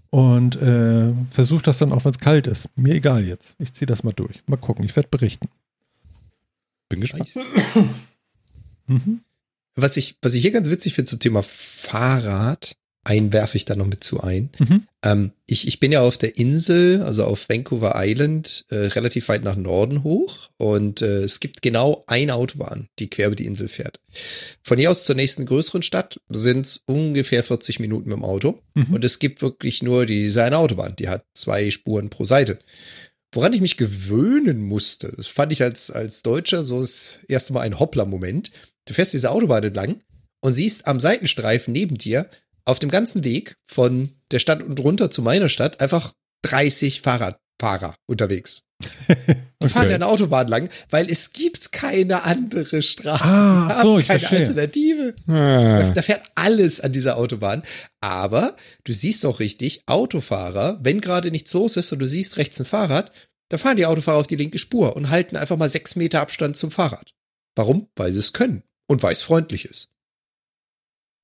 Und 0.09 0.55
äh, 0.55 1.13
versuche 1.31 1.63
das 1.63 1.79
dann 1.79 1.91
auch, 1.91 2.05
wenn 2.05 2.11
es 2.11 2.19
kalt 2.19 2.47
ist. 2.47 2.69
Mir 2.75 2.95
egal 2.95 3.25
jetzt. 3.25 3.55
Ich 3.59 3.73
ziehe 3.73 3.87
das 3.87 4.03
mal 4.03 4.13
durch. 4.13 4.41
Mal 4.47 4.57
gucken. 4.57 4.85
Ich 4.85 4.95
werde 4.95 5.09
berichten. 5.09 5.49
Bin 6.89 7.01
gespannt. 7.01 7.35
Nice. 7.35 7.85
Mhm. 8.89 9.19
Was 9.75 9.97
ich, 9.97 10.15
was 10.21 10.33
ich 10.33 10.41
hier 10.41 10.51
ganz 10.51 10.69
witzig 10.69 10.93
finde 10.93 11.09
zum 11.09 11.19
Thema 11.19 11.43
Fahrrad, 11.43 12.77
einen 13.03 13.33
werfe 13.33 13.57
ich 13.57 13.65
da 13.65 13.75
noch 13.75 13.85
mit 13.85 14.01
zu 14.01 14.21
ein. 14.21 14.49
Mhm. 14.59 14.87
Ähm, 15.07 15.31
ich, 15.45 15.67
ich 15.67 15.79
bin 15.79 15.91
ja 15.91 16.01
auf 16.01 16.17
der 16.17 16.37
Insel, 16.37 17.01
also 17.01 17.23
auf 17.23 17.47
Vancouver 17.49 17.93
Island, 17.95 18.65
äh, 18.69 18.75
relativ 18.75 19.29
weit 19.29 19.43
nach 19.43 19.55
Norden 19.55 20.03
hoch 20.03 20.49
und 20.57 21.01
äh, 21.01 21.23
es 21.23 21.39
gibt 21.39 21.61
genau 21.61 22.03
eine 22.07 22.35
Autobahn, 22.35 22.89
die 22.99 23.09
quer 23.09 23.27
über 23.27 23.35
die 23.35 23.45
Insel 23.45 23.69
fährt. 23.69 23.99
Von 24.63 24.77
hier 24.77 24.91
aus 24.91 25.05
zur 25.05 25.15
nächsten 25.15 25.45
größeren 25.45 25.83
Stadt 25.83 26.19
sind 26.29 26.65
es 26.65 26.83
ungefähr 26.85 27.43
40 27.43 27.79
Minuten 27.79 28.09
mit 28.09 28.17
dem 28.17 28.25
Auto 28.25 28.59
Mhm. 28.75 28.93
und 28.95 29.05
es 29.05 29.19
gibt 29.19 29.41
wirklich 29.41 29.81
nur 29.81 30.05
diese 30.05 30.43
eine 30.43 30.57
Autobahn, 30.57 30.95
die 30.97 31.09
hat 31.09 31.25
zwei 31.33 31.71
Spuren 31.71 32.09
pro 32.09 32.25
Seite. 32.25 32.59
Woran 33.33 33.53
ich 33.53 33.61
mich 33.61 33.77
gewöhnen 33.77 34.61
musste, 34.61 35.13
das 35.15 35.27
fand 35.27 35.51
ich 35.51 35.61
als, 35.63 35.91
als 35.91 36.21
Deutscher 36.21 36.63
so 36.63 36.81
das 36.81 37.19
erste 37.27 37.53
Mal 37.53 37.61
ein 37.61 37.79
Hoppler-Moment. 37.79 38.51
Du 38.85 38.93
fährst 38.93 39.13
diese 39.13 39.31
Autobahn 39.31 39.63
entlang 39.63 40.01
und 40.41 40.53
siehst 40.53 40.87
am 40.87 40.99
Seitenstreifen 40.99 41.71
neben 41.73 41.97
dir 41.97 42.29
auf 42.67 42.79
dem 42.79 42.89
ganzen 42.89 43.23
Weg 43.23 43.55
von 43.67 44.09
der 44.31 44.39
Stadt 44.39 44.61
und 44.61 44.79
runter 44.79 45.09
zu 45.09 45.21
meiner 45.21 45.49
Stadt 45.49 45.79
einfach 45.81 46.13
30 46.43 47.01
Fahrradfahrer 47.01 47.95
unterwegs. 48.07 48.63
Die 49.63 49.69
fahren 49.69 49.83
Okay. 49.85 49.89
ja 49.89 49.95
eine 49.95 50.05
Autobahn 50.07 50.47
lang, 50.47 50.69
weil 50.91 51.09
es 51.09 51.33
gibt 51.33 51.71
keine 51.71 52.23
andere 52.23 52.81
Straße. 52.83 53.23
Ah, 53.23 53.81
die 53.81 53.81
so, 53.81 53.97
ich 53.99 54.07
keine 54.07 54.19
verstehe. 54.19 54.39
Alternative. 54.39 55.15
Ah. 55.27 55.89
Da 55.95 56.01
fährt 56.03 56.21
alles 56.35 56.79
an 56.79 56.91
dieser 56.93 57.17
Autobahn. 57.17 57.63
Aber 58.01 58.55
du 58.83 58.93
siehst 58.93 59.25
auch 59.25 59.39
richtig, 59.39 59.81
Autofahrer, 59.87 60.77
wenn 60.83 61.01
gerade 61.01 61.31
nichts 61.31 61.51
los 61.53 61.75
ist 61.75 61.91
und 61.91 61.97
du 61.99 62.07
siehst 62.07 62.37
rechts 62.37 62.59
ein 62.59 62.65
Fahrrad, 62.67 63.11
da 63.49 63.57
fahren 63.57 63.77
die 63.77 63.87
Autofahrer 63.87 64.19
auf 64.19 64.27
die 64.27 64.35
linke 64.35 64.59
Spur 64.59 64.95
und 64.95 65.09
halten 65.09 65.37
einfach 65.37 65.57
mal 65.57 65.69
sechs 65.69 65.95
Meter 65.95 66.21
Abstand 66.21 66.55
zum 66.55 66.69
Fahrrad. 66.69 67.13
Warum? 67.55 67.87
Weil 67.95 68.11
sie 68.13 68.19
es 68.19 68.33
können 68.33 68.61
und 68.87 69.01
weil 69.01 69.13
es 69.13 69.23
freundlich 69.23 69.65
ist. 69.65 69.89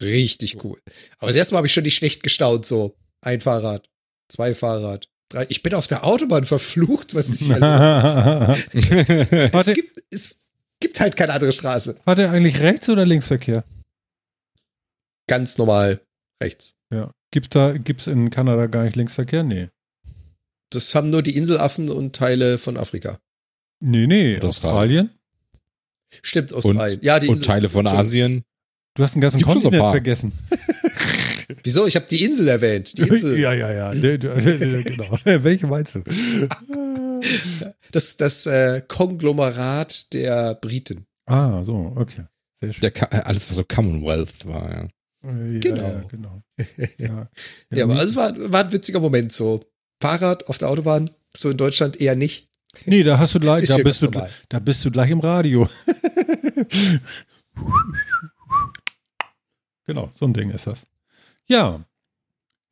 Richtig 0.01 0.63
cool. 0.63 0.79
Aber 1.19 1.27
das 1.27 1.35
erste 1.35 1.53
Mal 1.53 1.57
habe 1.59 1.67
ich 1.67 1.73
schon 1.73 1.83
nicht 1.83 1.95
schlecht 1.95 2.23
gestaunt, 2.23 2.65
so 2.65 2.95
ein 3.21 3.39
Fahrrad, 3.41 3.89
zwei 4.29 4.53
Fahrrad, 4.55 5.07
drei. 5.29 5.45
Ich 5.49 5.63
bin 5.63 5.73
auf 5.73 5.87
der 5.87 6.03
Autobahn 6.03 6.43
verflucht, 6.45 7.15
was 7.15 7.29
ist 7.29 7.43
hier 7.43 7.59
los? 7.59 8.63
Es 9.53 9.65
gibt, 9.73 10.03
es 10.09 10.41
gibt 10.79 10.99
halt 10.99 11.15
keine 11.15 11.33
andere 11.33 11.51
Straße. 11.51 11.99
war 12.05 12.15
der 12.15 12.31
eigentlich 12.31 12.59
Rechts- 12.59 12.89
oder 12.89 13.05
Linksverkehr? 13.05 13.63
Ganz 15.27 15.57
normal 15.57 16.01
rechts. 16.41 16.75
Ja. 16.93 17.11
Gibt 17.31 17.55
da, 17.55 17.77
gibt's 17.77 18.07
in 18.07 18.29
Kanada 18.29 18.67
gar 18.67 18.83
nicht 18.83 18.95
Linksverkehr? 18.95 19.43
Nee. 19.43 19.69
Das 20.69 20.93
haben 20.95 21.09
nur 21.09 21.21
die 21.23 21.35
Inselaffen 21.37 21.89
und 21.89 22.15
Teile 22.15 22.57
von 22.57 22.77
Afrika. 22.77 23.19
Nee, 23.79 24.07
nee. 24.07 24.35
Und 24.35 24.45
Australien? 24.45 25.11
Stimmt, 26.21 26.51
Und, 26.51 26.57
Australien. 26.65 26.99
ja, 27.01 27.19
die 27.19 27.27
und 27.27 27.35
Insel- 27.35 27.45
Teile 27.47 27.69
von 27.69 27.87
Schon. 27.87 27.97
Asien. 27.97 28.43
Du 28.95 29.03
hast 29.03 29.13
einen 29.15 29.21
ganzen 29.21 29.39
Gibt 29.39 29.49
so 29.49 29.55
Kontinent 29.55 29.81
paar. 29.81 29.91
vergessen. 29.91 30.31
Wieso? 31.63 31.87
Ich 31.87 31.95
habe 31.95 32.05
die 32.09 32.23
Insel 32.23 32.47
erwähnt. 32.47 32.97
Die 32.97 33.03
Insel. 33.03 33.39
ja, 33.39 33.53
ja, 33.53 33.71
ja. 33.71 33.93
Genau. 33.93 35.17
Welche 35.23 35.67
meinst 35.67 35.95
du? 35.95 36.03
Das, 37.91 38.17
das 38.17 38.45
äh, 38.45 38.81
Konglomerat 38.87 40.13
der 40.13 40.55
Briten. 40.55 41.05
Ah, 41.25 41.63
so, 41.63 41.93
okay. 41.95 42.25
Sehr 42.59 42.73
schön. 42.73 42.81
Der, 42.81 43.13
äh, 43.13 43.23
alles, 43.23 43.49
was 43.49 43.57
so 43.57 43.63
Commonwealth 43.63 44.45
war, 44.45 44.69
ja. 44.69 44.87
Ja, 45.23 45.59
Genau. 45.59 45.81
Ja, 45.83 46.03
genau. 46.09 46.43
Ja, 46.97 47.29
Ja, 47.71 47.83
aber 47.85 48.03
es 48.03 48.15
war, 48.15 48.33
war 48.51 48.65
ein 48.65 48.71
witziger 48.71 48.99
Moment 48.99 49.31
so. 49.31 49.63
Fahrrad 50.01 50.47
auf 50.47 50.57
der 50.57 50.69
Autobahn, 50.69 51.09
so 51.35 51.49
in 51.49 51.57
Deutschland 51.57 51.99
eher 52.01 52.15
nicht. 52.15 52.49
Nee, 52.85 53.03
da 53.03 53.17
hast 53.19 53.33
du 53.35 53.39
gleich, 53.39 53.69
da 53.69 53.77
bist, 53.77 54.01
du, 54.01 54.07
normal. 54.07 54.29
da 54.49 54.59
bist 54.59 54.83
du 54.83 54.91
gleich 54.91 55.11
im 55.11 55.19
Radio. 55.21 55.69
Genau, 59.85 60.10
so 60.15 60.26
ein 60.26 60.34
Ding 60.34 60.49
ist 60.49 60.68
das. 60.68 60.88
Ja. 61.47 61.84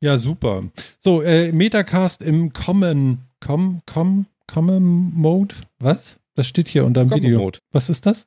Ja, 0.00 0.18
super. 0.18 0.64
So, 0.98 1.22
äh, 1.22 1.52
Metacast 1.52 2.22
im 2.22 2.52
Common, 2.52 3.18
Com, 3.40 3.82
Com, 3.86 4.26
Common 4.46 5.12
Mode. 5.14 5.54
Was? 5.78 6.18
Das 6.34 6.46
steht 6.46 6.68
hier 6.68 6.84
unter 6.84 7.04
dem 7.04 7.10
Common 7.10 7.24
Video. 7.24 7.38
Mode. 7.40 7.58
Was 7.70 7.88
ist 7.88 8.06
das? 8.06 8.26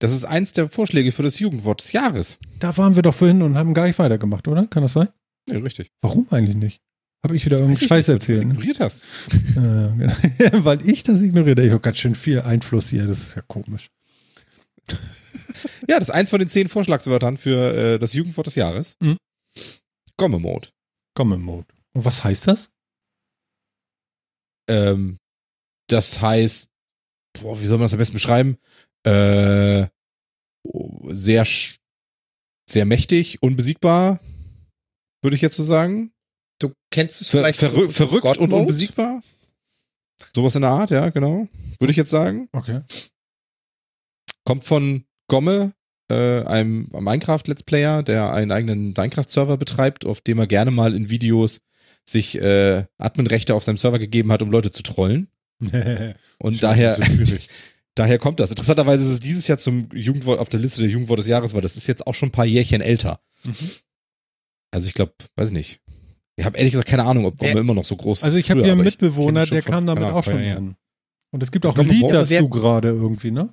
Das 0.00 0.12
ist 0.12 0.24
eins 0.24 0.52
der 0.52 0.68
Vorschläge 0.68 1.12
für 1.12 1.22
das 1.22 1.38
Jugendwort 1.38 1.82
des 1.82 1.92
Jahres. 1.92 2.38
Da 2.60 2.76
waren 2.76 2.94
wir 2.94 3.02
doch 3.02 3.14
vorhin 3.14 3.42
und 3.42 3.56
haben 3.56 3.74
gar 3.74 3.86
nicht 3.86 3.98
weitergemacht, 3.98 4.46
oder? 4.46 4.66
Kann 4.66 4.82
das 4.82 4.92
sein? 4.92 5.08
Ja, 5.48 5.58
richtig. 5.58 5.90
Warum 6.00 6.26
eigentlich 6.30 6.56
nicht? 6.56 6.80
Habe 7.24 7.34
ich 7.36 7.44
wieder 7.44 7.56
Das 7.56 7.60
irgendeinen 7.60 7.88
Scheiß 7.88 8.08
nicht, 8.08 8.08
weil 8.08 8.18
du 8.18 8.18
das 8.20 8.28
erzählt? 8.28 8.46
Ne? 8.46 8.54
ignoriert 8.54 8.80
hast. 8.80 9.06
Äh, 9.56 9.90
genau. 9.98 10.64
Weil 10.64 10.88
ich 10.88 11.02
das 11.02 11.20
ignoriere. 11.20 11.64
Ich 11.64 11.70
habe 11.72 11.80
ganz 11.80 11.96
schön 11.96 12.14
viel 12.14 12.40
Einfluss 12.40 12.90
hier. 12.90 13.06
Das 13.08 13.18
ist 13.18 13.34
ja 13.34 13.42
komisch. 13.42 13.90
Ja, 15.88 15.98
das 15.98 16.08
ist 16.08 16.14
eins 16.14 16.30
von 16.30 16.38
den 16.38 16.48
zehn 16.48 16.68
Vorschlagswörtern 16.68 17.36
für 17.36 17.74
äh, 17.74 17.98
das 17.98 18.12
Jugendwort 18.12 18.46
des 18.46 18.54
Jahres. 18.54 18.96
Mhm. 19.00 19.16
Gomme 20.16 20.38
Mode. 20.38 20.68
Common 21.16 21.42
Mode. 21.42 21.66
Und 21.94 22.04
was 22.04 22.22
heißt 22.22 22.46
das? 22.46 22.68
Ähm, 24.68 25.18
das 25.88 26.20
heißt, 26.20 26.70
boah, 27.40 27.60
wie 27.60 27.66
soll 27.66 27.78
man 27.78 27.86
das 27.86 27.92
am 27.94 27.98
besten 27.98 28.14
beschreiben? 28.14 28.58
Äh, 29.04 29.86
sehr, 31.08 31.46
sch- 31.46 31.78
sehr 32.68 32.84
mächtig, 32.84 33.42
unbesiegbar, 33.42 34.20
würde 35.22 35.34
ich 35.36 35.42
jetzt 35.42 35.56
so 35.56 35.62
sagen. 35.62 36.12
Du 36.60 36.72
kennst 36.92 37.20
es 37.20 37.30
Ver 37.30 37.40
vielleicht 37.40 37.58
verrü 37.60 37.88
von 37.88 37.92
verrückt 37.92 38.38
und 38.38 38.52
unbesiegbar. 38.52 39.22
Sowas 40.34 40.54
in 40.56 40.62
der 40.62 40.70
Art, 40.72 40.90
ja, 40.90 41.08
genau. 41.10 41.48
Würde 41.78 41.90
ich 41.90 41.96
jetzt 41.96 42.10
sagen. 42.10 42.48
Okay. 42.52 42.82
Kommt 44.48 44.64
von 44.64 45.04
Gomme, 45.26 45.74
äh, 46.10 46.42
einem 46.44 46.88
Minecraft-Let's 46.98 47.64
Player, 47.64 48.02
der 48.02 48.32
einen 48.32 48.50
eigenen 48.50 48.94
Minecraft-Server 48.96 49.58
betreibt, 49.58 50.06
auf 50.06 50.22
dem 50.22 50.38
er 50.38 50.46
gerne 50.46 50.70
mal 50.70 50.94
in 50.94 51.10
Videos 51.10 51.60
sich 52.08 52.40
äh, 52.40 52.86
Adminrechte 52.96 53.54
auf 53.54 53.62
seinem 53.62 53.76
Server 53.76 53.98
gegeben 53.98 54.32
hat, 54.32 54.40
um 54.40 54.50
Leute 54.50 54.70
zu 54.70 54.82
trollen. 54.82 55.28
Und 56.38 56.62
daher, 56.62 56.98
daher 57.94 58.18
kommt 58.18 58.40
das. 58.40 58.48
Interessanterweise 58.48 59.04
ist 59.04 59.10
es 59.10 59.20
dieses 59.20 59.48
Jahr 59.48 59.58
zum 59.58 59.90
Jugendwort 59.92 60.40
auf 60.40 60.48
der 60.48 60.60
Liste 60.60 60.80
der 60.80 60.90
Jugendwort 60.90 61.18
des 61.18 61.28
Jahres, 61.28 61.52
weil 61.52 61.60
das 61.60 61.76
ist 61.76 61.86
jetzt 61.86 62.06
auch 62.06 62.14
schon 62.14 62.30
ein 62.30 62.32
paar 62.32 62.46
Jährchen 62.46 62.80
älter. 62.80 63.20
Mhm. 63.44 63.52
Also 64.70 64.88
ich 64.88 64.94
glaube, 64.94 65.12
weiß 65.36 65.48
ich 65.48 65.54
nicht. 65.54 65.82
Ich 66.36 66.46
habe 66.46 66.56
ehrlich 66.56 66.72
gesagt 66.72 66.88
keine 66.88 67.04
Ahnung, 67.04 67.26
ob 67.26 67.36
Gomme 67.36 67.52
Wer- 67.52 67.60
immer 67.60 67.74
noch 67.74 67.84
so 67.84 67.96
groß 67.96 68.20
ist. 68.20 68.24
Also 68.24 68.38
ich 68.38 68.50
habe 68.50 68.62
hier 68.62 68.72
einen 68.72 68.82
Mitbewohner, 68.82 69.44
der 69.44 69.60
kam 69.60 69.84
damit 69.84 70.04
auch 70.04 70.24
schon 70.24 70.42
an. 70.42 70.76
Und 71.32 71.42
es 71.42 71.52
gibt 71.52 71.66
auch 71.66 71.76
ein 71.76 71.86
Lied 71.86 72.10
dazu 72.10 72.48
gerade 72.48 72.88
irgendwie, 72.88 73.30
ne? 73.30 73.52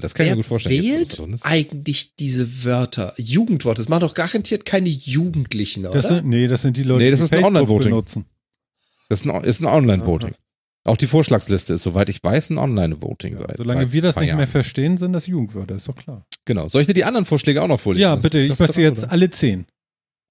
Das 0.00 0.12
kann 0.14 0.24
ich 0.26 0.30
Wer 0.30 0.36
mir 0.36 0.42
gut 0.42 0.46
vorstellen. 0.46 0.82
jetzt, 0.82 0.92
wählt 0.94 1.08
es 1.10 1.16
drin 1.16 1.32
ist. 1.34 1.46
eigentlich 1.46 2.16
diese 2.16 2.64
Wörter? 2.64 3.14
Jugendworte. 3.16 3.80
Das 3.80 3.88
machen 3.88 4.00
doch 4.00 4.14
garantiert 4.14 4.64
keine 4.64 4.88
Jugendlichen, 4.88 5.86
oder? 5.86 6.00
Das 6.02 6.08
sind, 6.08 6.26
nee, 6.26 6.48
das 6.48 6.62
sind 6.62 6.76
die 6.76 6.82
Leute, 6.82 7.04
Nee, 7.04 7.10
das 7.10 7.20
die 7.20 7.24
ist 7.26 7.32
ein 7.34 7.44
Online-Voting. 7.44 7.90
benutzen. 7.90 8.24
Das 9.08 9.20
ist 9.20 9.26
ein, 9.30 9.44
ist 9.44 9.60
ein 9.60 9.66
Online-Voting. 9.66 10.34
Auch 10.86 10.96
die 10.96 11.06
Vorschlagsliste 11.06 11.74
ist, 11.74 11.82
soweit 11.84 12.08
ich 12.08 12.22
weiß, 12.22 12.50
ein 12.50 12.58
Online-Voting. 12.58 13.34
Ja, 13.34 13.38
seit- 13.46 13.56
solange 13.58 13.80
seit 13.82 13.92
wir 13.92 14.02
das 14.02 14.16
nicht 14.16 14.34
mehr 14.34 14.46
verstehen, 14.48 14.98
sind 14.98 15.12
das 15.12 15.26
Jugendwörter, 15.26 15.76
ist 15.76 15.86
doch 15.88 15.94
klar. 15.96 16.26
Genau. 16.44 16.68
Soll 16.68 16.80
ich 16.82 16.86
dir 16.88 16.94
die 16.94 17.04
anderen 17.04 17.24
Vorschläge 17.24 17.62
auch 17.62 17.68
noch 17.68 17.80
vorlesen? 17.80 18.02
Ja, 18.02 18.14
Das- 18.16 18.22
bitte, 18.24 18.40
ich 18.40 18.58
möchte 18.58 18.82
jetzt 18.82 19.04
oder? 19.04 19.12
alle 19.12 19.30
zehn. 19.30 19.64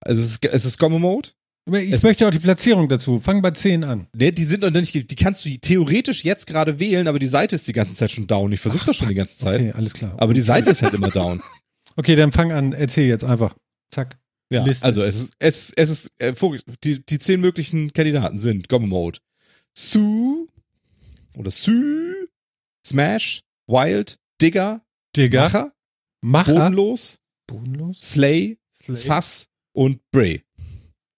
Also 0.02 0.22
es 0.22 0.28
ist, 0.32 0.46
es 0.46 0.66
ist 0.66 0.78
Gomme 0.78 1.00
Mode. 1.00 1.30
Ich 1.66 1.92
Es 1.92 2.04
möchte 2.04 2.28
auch 2.28 2.32
die 2.32 2.40
Platzierung 2.40 2.90
dazu. 2.90 3.20
Fang 3.22 3.42
bei 3.42 3.52
zehn 3.52 3.84
an. 3.86 4.08
Ne, 4.14 4.32
die 4.32 4.44
sind 4.44 4.62
noch 4.64 4.70
nicht, 4.70 4.94
die 4.94 5.16
kannst 5.16 5.46
du 5.46 5.50
theoretisch 5.58 6.26
jetzt 6.26 6.46
gerade 6.46 6.80
wählen, 6.80 7.08
aber 7.08 7.20
die 7.20 7.28
Seite 7.28 7.56
ist 7.56 7.68
die 7.68 7.74
ganze 7.74 7.94
Zeit 7.96 8.12
schon 8.12 8.28
down. 8.28 8.52
Ich 8.52 8.60
versuche 8.60 8.86
das 8.86 8.98
schon 8.98 9.08
die 9.08 9.16
ganze 9.16 9.38
Zeit. 9.38 9.62
Okay, 9.62 9.72
alles 9.72 9.94
klar. 9.94 10.14
Aber 10.18 10.34
die 10.34 10.42
Seite 10.42 10.72
ist 10.72 10.82
halt 10.82 10.94
immer 10.94 11.10
down. 11.10 11.42
Okay, 11.96 12.16
dann 12.16 12.32
fang 12.32 12.52
an, 12.52 12.74
erzähl 12.74 13.08
jetzt 13.08 13.24
einfach. 13.24 13.56
Zack. 13.92 14.18
Ja, 14.52 14.64
Liste. 14.64 14.84
also 14.84 15.04
es 15.04 15.16
ist, 15.16 15.34
es, 15.38 15.74
es 15.76 15.90
ist, 15.90 16.12
äh, 16.20 16.34
die, 16.84 17.06
die 17.06 17.20
zehn 17.20 17.40
möglichen 17.40 17.94
Kandidaten 17.94 18.40
sind 18.40 18.68
Gomme 18.68 18.88
Mode, 18.88 19.20
Sue 19.78 20.48
oder 21.36 21.52
Sue, 21.52 22.30
Smash, 22.86 23.42
Wild, 23.68 24.18
Digger, 24.42 24.82
Digga. 25.16 25.44
Macher, 25.44 25.74
Macher. 26.22 26.54
Bodenlos, 26.54 27.20
Bodenlos. 27.48 27.98
Slay, 28.00 28.58
Slay. 28.84 28.96
Sass 28.96 29.48
und 29.72 30.00
Bray. 30.12 30.42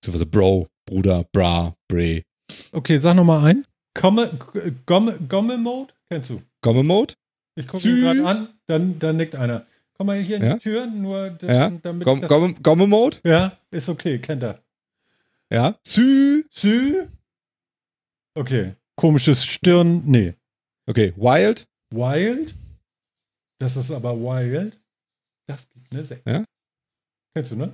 Beziehungsweise 0.05 0.25
Bro, 0.29 0.67
Bruder, 0.85 1.23
Bra, 1.31 1.75
Bray. 1.87 2.23
Okay, 2.71 2.97
sag 2.99 3.15
nochmal 3.15 3.43
ein. 3.45 3.65
Komme, 3.95 4.29
Gomme, 4.85 5.17
Gomme 5.27 5.57
Mode? 5.57 5.93
Kennst 6.09 6.29
du? 6.29 6.43
Gomme 6.61 6.83
Mode, 6.83 7.15
Ich 7.55 7.65
gucke 7.67 7.79
Sü. 7.81 7.89
ihn 7.97 8.01
gerade 8.01 8.25
an, 8.27 8.49
dann, 8.67 8.99
dann 8.99 9.17
nickt 9.17 9.35
einer. 9.35 9.65
Komm 9.97 10.07
mal 10.07 10.19
hier 10.21 10.37
in 10.37 10.43
Ja. 10.43 10.53
die 10.55 10.59
Tür, 10.59 10.85
nur 10.85 11.37
Ja. 11.41 11.69
damit. 11.81 12.03
Gomme, 12.05 12.27
Gomme, 12.27 12.53
Gomme 12.61 12.85
Mode, 12.87 13.17
ja, 13.23 13.57
ist 13.71 13.89
okay, 13.89 14.19
kennt 14.19 14.43
er. 14.43 14.61
ja, 15.51 15.75
Sue, 15.83 16.43
Sü. 16.51 17.07
Okay. 18.37 18.75
Komisches 18.97 19.43
Stirn, 19.45 20.03
nee. 20.05 20.33
okay, 20.87 21.13
Wild, 21.17 21.65
Wild. 21.89 22.53
Das 23.59 23.75
ist 23.77 23.89
aber 23.89 24.15
Wild. 24.19 24.77
Das 25.47 25.67
gibt 25.69 25.91
eine 25.93 26.03
6. 26.05 26.21
Ja. 26.27 26.43
Kennst 27.33 27.51
du, 27.51 27.55
ne? 27.55 27.73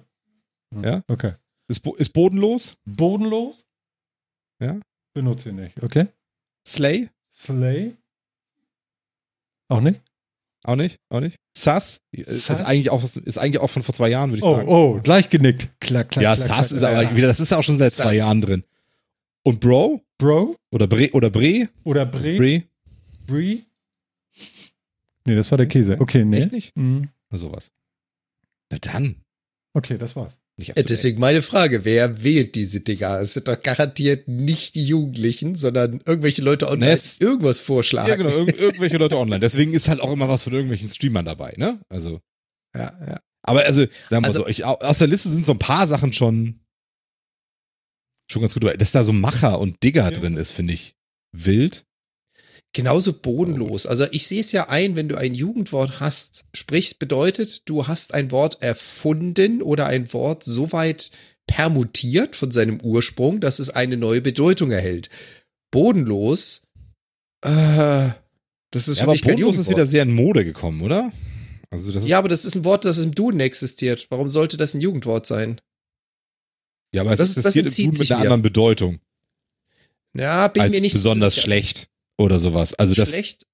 Ja. 0.81 1.03
Okay. 1.09 1.33
Ist, 1.71 1.79
bo 1.81 1.95
ist 1.95 2.11
bodenlos, 2.13 2.77
Bodenlos? 2.85 3.65
Ja. 4.61 4.79
Benutze 5.13 5.49
ich 5.49 5.55
nicht. 5.55 5.81
Okay. 5.83 6.07
Slay, 6.67 7.09
Slay? 7.33 7.95
Auch 9.69 9.81
nicht? 9.81 10.01
auch 10.63 10.75
nicht, 10.75 10.97
auch 11.09 11.21
nicht. 11.21 11.37
Sass, 11.57 12.01
ist, 12.11 12.45
Sass? 12.45 12.61
eigentlich 12.61 12.91
auch, 12.91 13.03
ist 13.03 13.37
eigentlich 13.39 13.59
auch 13.59 13.69
von 13.69 13.81
vor 13.81 13.95
zwei 13.95 14.09
Jahren, 14.09 14.29
würde 14.29 14.37
ich 14.39 14.43
Oh, 14.43 14.55
sagen. 14.57 14.67
oh, 14.69 14.99
gleich 15.01 15.29
genickt. 15.29 15.69
Klack, 15.79 16.09
klack, 16.11 16.23
ja, 16.23 16.35
klack, 16.35 16.47
Sass 16.47 16.67
klack. 16.69 16.77
ist 16.77 16.83
aber 16.83 17.01
Ja. 17.03 17.15
wieder, 17.17 17.27
das 17.27 17.39
ist 17.39 17.49
ja 17.51 17.57
auch 17.57 17.63
schon 17.63 17.77
seit 17.77 17.93
zwei 17.93 18.09
Sass. 18.13 18.17
Jahren 18.17 18.41
drin. 18.41 18.63
Und 19.43 19.59
Bro 19.59 20.01
Bro 20.19 20.55
oder 20.71 20.85
Bre 20.85 21.09
oder 21.13 21.31
Bre, 21.31 21.67
oder 21.83 22.05
Bre? 22.05 22.35
Bre, 22.37 22.63
Brie? 23.25 23.65
Nee, 25.25 25.35
das 25.35 25.49
war 25.49 25.57
der 25.57 25.67
Käse. 25.67 25.99
Okay, 25.99 26.23
nee. 26.25 26.37
echt 26.39 26.51
nicht? 26.51 26.77
Mhm. 26.77 27.09
Na, 27.31 27.37
sowas. 27.39 27.71
Na 28.71 28.77
dann, 28.79 29.15
Okay, 29.73 29.97
das 29.97 30.15
war's. 30.17 30.37
Date. 30.57 30.89
deswegen 30.89 31.19
meine 31.19 31.41
Frage, 31.41 31.85
wer 31.85 32.23
wählt 32.23 32.55
diese 32.55 32.81
Dinger? 32.81 33.19
Es 33.19 33.33
sind 33.33 33.47
doch 33.47 33.61
garantiert 33.61 34.27
nicht 34.27 34.75
die 34.75 34.85
Jugendlichen, 34.85 35.55
sondern 35.55 36.01
irgendwelche 36.05 36.41
Leute 36.41 36.67
online 36.67 36.87
Nee, 36.87 36.93
es- 36.93 37.19
irgendwas 37.21 37.59
vorschlagen. 37.59 38.09
Ja, 38.09 38.15
genau, 38.15 38.29
irg 38.45 38.59
irgendwelche 38.59 38.97
Leute 38.97 39.17
online. 39.17 39.39
Deswegen 39.39 39.73
ist 39.73 39.87
halt 39.87 40.01
auch 40.01 40.11
immer 40.11 40.29
was 40.29 40.43
von 40.43 40.53
irgendwelchen 40.53 40.89
Streamern 40.89 41.25
dabei, 41.25 41.53
ne? 41.57 41.79
Also, 41.89 42.19
Ja, 42.75 42.93
ja. 43.07 43.19
aber 43.43 43.63
also, 43.65 43.81
sagen 43.81 43.91
wir 44.09 44.21
mal 44.21 44.27
Also- 44.27 44.39
so, 44.41 44.47
ich, 44.47 44.65
au- 44.65 44.77
aus 44.79 44.99
der 44.99 45.07
Liste 45.07 45.29
sind 45.29 45.45
so 45.45 45.53
ein 45.53 45.59
paar 45.59 45.87
Sachen 45.87 46.13
schon, 46.13 46.59
schon 48.31 48.41
ganz 48.41 48.53
gut 48.53 48.63
dabei. 48.63 48.77
Dass 48.77 48.91
da 48.91 49.03
so 49.03 49.13
Macher 49.13 49.59
und 49.59 49.81
Digger 49.83 50.03
Ja. 50.03 50.11
drin 50.11 50.37
ist, 50.37 50.51
finde 50.51 50.73
ich 50.73 50.95
wild. 51.35 51.85
Genauso 52.73 53.11
bodenlos. 53.13 53.85
Also 53.85 54.05
ich 54.11 54.25
sehe 54.25 54.39
es 54.39 54.53
ja 54.53 54.69
ein, 54.69 54.95
wenn 54.95 55.09
du 55.09 55.17
ein 55.17 55.33
Jugendwort 55.33 55.99
hast, 55.99 56.45
sprich 56.53 56.97
bedeutet, 56.99 57.67
du 57.67 57.87
hast 57.87 58.13
ein 58.13 58.31
Wort 58.31 58.61
erfunden 58.61 59.61
oder 59.61 59.87
ein 59.87 60.11
Wort 60.13 60.43
so 60.43 60.71
weit 60.71 61.11
permutiert 61.47 62.35
von 62.37 62.49
seinem 62.51 62.79
Ursprung, 62.81 63.41
dass 63.41 63.59
es 63.59 63.71
eine 63.71 63.97
neue 63.97 64.21
Bedeutung 64.21 64.71
erhält. 64.71 65.09
Bodenlos, 65.69 66.67
äh, 67.43 68.09
das 68.71 68.87
ist 68.87 68.99
Ja, 68.99 69.03
aber 69.03 69.15
bodenlos 69.17 69.57
ist 69.57 69.69
wieder 69.69 69.85
sehr 69.85 70.03
in 70.03 70.13
Mode 70.13 70.45
gekommen, 70.45 70.81
oder? 70.81 71.11
Also, 71.71 71.91
das 71.91 72.07
Ja, 72.07 72.19
aber 72.19 72.29
das 72.29 72.45
ist 72.45 72.55
ein 72.55 72.63
Wort, 72.63 72.85
das 72.85 72.99
im 72.99 73.13
Duden 73.13 73.39
existiert. 73.41 74.07
Warum 74.09 74.29
sollte 74.29 74.55
das 74.55 74.73
ein 74.73 74.81
Jugendwort 74.81 75.25
sein? 75.25 75.59
ja, 76.93 77.01
aber 77.01 77.11
es 77.11 77.19
das- 77.19 77.33
das 77.35 77.45
existiert 77.55 77.63
im 77.63 77.67
entzieht 77.67 77.85
Duden 77.87 77.99
mit 77.99 78.11
einer 78.11 78.19
anderen 78.21 78.41
Bedeutung. 78.41 78.99
Ja, 80.13 80.47
bin 80.49 80.61
als 80.63 80.75
mir 80.75 80.81
nicht 80.81 80.93
besonders 80.93 81.35
sicher. 81.35 81.45
schlecht 81.45 81.87
oder 82.21 82.39
sowas. 82.39 82.73
Also, 82.73 82.93
das, 82.95 83.09
schlecht. 83.09 83.45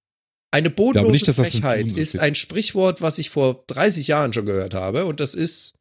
Eine 0.52 0.70
bodenlose 0.70 1.12
nicht, 1.12 1.28
ein 1.28 1.34
Frechheit 1.34 1.86
Duden 1.90 1.98
ist 1.98 2.18
ein 2.20 2.34
Sprichwort, 2.34 3.02
was 3.02 3.20
ich 3.20 3.30
vor 3.30 3.66
30 3.68 4.08
Jahren 4.08 4.32
schon 4.32 4.46
gehört 4.46 4.74
habe 4.74 5.06
und 5.06 5.20
das 5.20 5.36
ist 5.36 5.76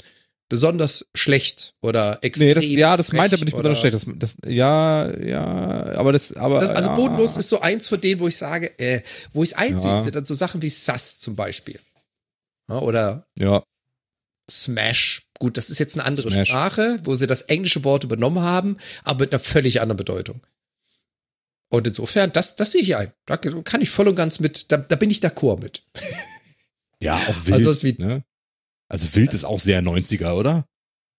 besonders 0.48 1.06
schlecht 1.14 1.74
oder 1.82 2.18
extrem 2.22 2.48
nee, 2.48 2.54
das, 2.54 2.70
ja, 2.70 2.96
das 2.96 3.12
meint 3.12 3.32
aber 3.32 3.44
nicht 3.44 3.56
besonders 3.56 3.80
schlecht. 3.80 3.94
Das, 3.94 4.06
das, 4.16 4.36
ja, 4.46 5.16
ja, 5.18 5.44
aber 5.96 6.12
das, 6.12 6.36
aber. 6.36 6.60
Das, 6.60 6.70
also 6.70 6.90
ja. 6.90 6.96
bodenlos 6.96 7.36
ist 7.36 7.48
so 7.48 7.60
eins 7.60 7.88
von 7.88 8.00
denen, 8.00 8.20
wo 8.20 8.28
ich 8.28 8.36
sage, 8.36 8.76
äh, 8.78 9.02
wo 9.32 9.42
ich 9.42 9.50
es 9.50 9.56
einziehe, 9.56 9.92
Ja. 9.92 10.00
sind 10.00 10.16
dann 10.16 10.24
so 10.24 10.34
Sachen 10.34 10.62
wie 10.62 10.70
Sass 10.70 11.20
zum 11.20 11.36
Beispiel. 11.36 11.78
Ja, 12.68 12.80
oder 12.80 13.26
Ja, 13.38 13.62
Smash. 14.50 15.26
Gut, 15.38 15.58
das 15.58 15.70
ist 15.70 15.78
jetzt 15.78 15.94
eine 15.94 16.04
andere 16.04 16.30
Smash. 16.30 16.48
Sprache, 16.48 17.00
wo 17.04 17.14
sie 17.14 17.26
das 17.26 17.42
englische 17.42 17.84
Wort 17.84 18.04
übernommen 18.04 18.42
haben, 18.42 18.76
aber 19.04 19.20
mit 19.20 19.32
einer 19.32 19.40
völlig 19.40 19.80
anderen 19.80 19.96
Bedeutung. 19.96 20.40
Und 21.68 21.86
insofern, 21.86 22.32
das, 22.32 22.56
das 22.56 22.72
sehe 22.72 22.82
ich 22.82 22.96
ein. 22.96 23.12
Da 23.26 23.36
kann 23.36 23.80
ich 23.82 23.90
voll 23.90 24.08
und 24.08 24.14
ganz 24.14 24.38
mit, 24.40 24.70
da, 24.70 24.76
da 24.76 24.96
bin 24.96 25.10
ich 25.10 25.18
d'accord 25.18 25.60
mit. 25.60 25.84
ja, 27.00 27.16
auch 27.16 27.46
wild. 27.46 27.54
Also 27.54 27.70
es 27.70 27.82
ist 27.82 27.84
wie- 27.84 28.02
ne? 28.02 28.24
Also 28.88 29.12
wild 29.16 29.34
ist 29.34 29.44
auch 29.44 29.58
sehr 29.58 29.82
90er, 29.82 30.34
oder? 30.34 30.64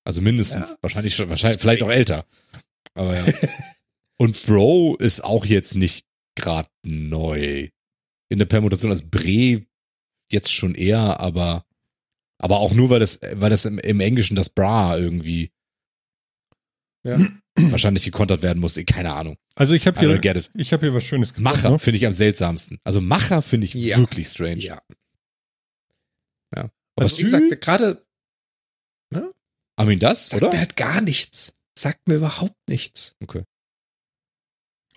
Also 0.05 0.21
mindestens. 0.21 0.71
Ja. 0.71 0.77
wahrscheinlich 0.81 1.15
schon, 1.15 1.29
wahrscheinlich, 1.29 1.59
vielleicht 1.59 1.83
auch 1.83 1.91
älter. 1.91 2.25
Aber 2.93 3.17
ja. 3.17 3.25
Und 4.19 4.41
Bro 4.45 4.95
ist 4.95 5.21
auch 5.23 5.45
jetzt 5.45 5.75
nicht 5.75 6.07
gerade 6.35 6.69
neu. 6.83 7.67
In 8.29 8.39
der 8.39 8.45
Permutation 8.45 8.91
als 8.91 9.03
Bre 9.09 9.65
jetzt 10.31 10.51
schon 10.51 10.75
eher, 10.75 11.19
aber, 11.19 11.65
aber 12.39 12.59
auch 12.59 12.73
nur, 12.73 12.89
weil 12.89 12.99
das, 13.01 13.19
weil 13.33 13.49
das 13.49 13.65
im, 13.65 13.79
im 13.79 13.99
Englischen 13.99 14.35
das 14.35 14.49
Bra 14.49 14.97
irgendwie 14.97 15.51
Ja. 17.03 17.19
wahrscheinlich 17.71 18.03
gekontert 18.05 18.41
werden 18.41 18.59
muss. 18.59 18.79
Keine 18.85 19.13
Ahnung. 19.13 19.35
Also 19.55 19.73
ich 19.73 19.87
habe 19.87 19.99
hier, 19.99 20.45
ich 20.53 20.73
habe 20.73 20.85
hier 20.85 20.93
was 20.93 21.03
Schönes 21.03 21.33
gefunden. 21.33 21.43
Macher 21.49 21.71
Ne? 21.71 21.79
finde 21.79 21.97
ich 21.97 22.05
am 22.05 22.13
seltsamsten. 22.13 22.79
Also 22.83 23.01
Macher 23.01 23.41
finde 23.41 23.65
ich 23.65 23.73
Ja. 23.73 23.97
wirklich 23.97 24.27
strange. 24.27 24.59
Ja. 24.59 24.79
Aber 26.55 26.71
Also, 27.03 27.17
wie 27.17 27.21
Sü, 27.29 27.39
gesagt, 27.47 27.61
gerade 27.61 28.03
I 29.79 29.85
mean 29.85 29.99
das, 29.99 30.29
sagt 30.29 30.41
oder? 30.41 30.51
mir 30.51 30.59
halt 30.59 30.75
gar 30.75 31.01
nichts. 31.01 31.53
Sagt 31.77 32.07
mir 32.07 32.15
überhaupt 32.15 32.55
nichts. 32.67 33.15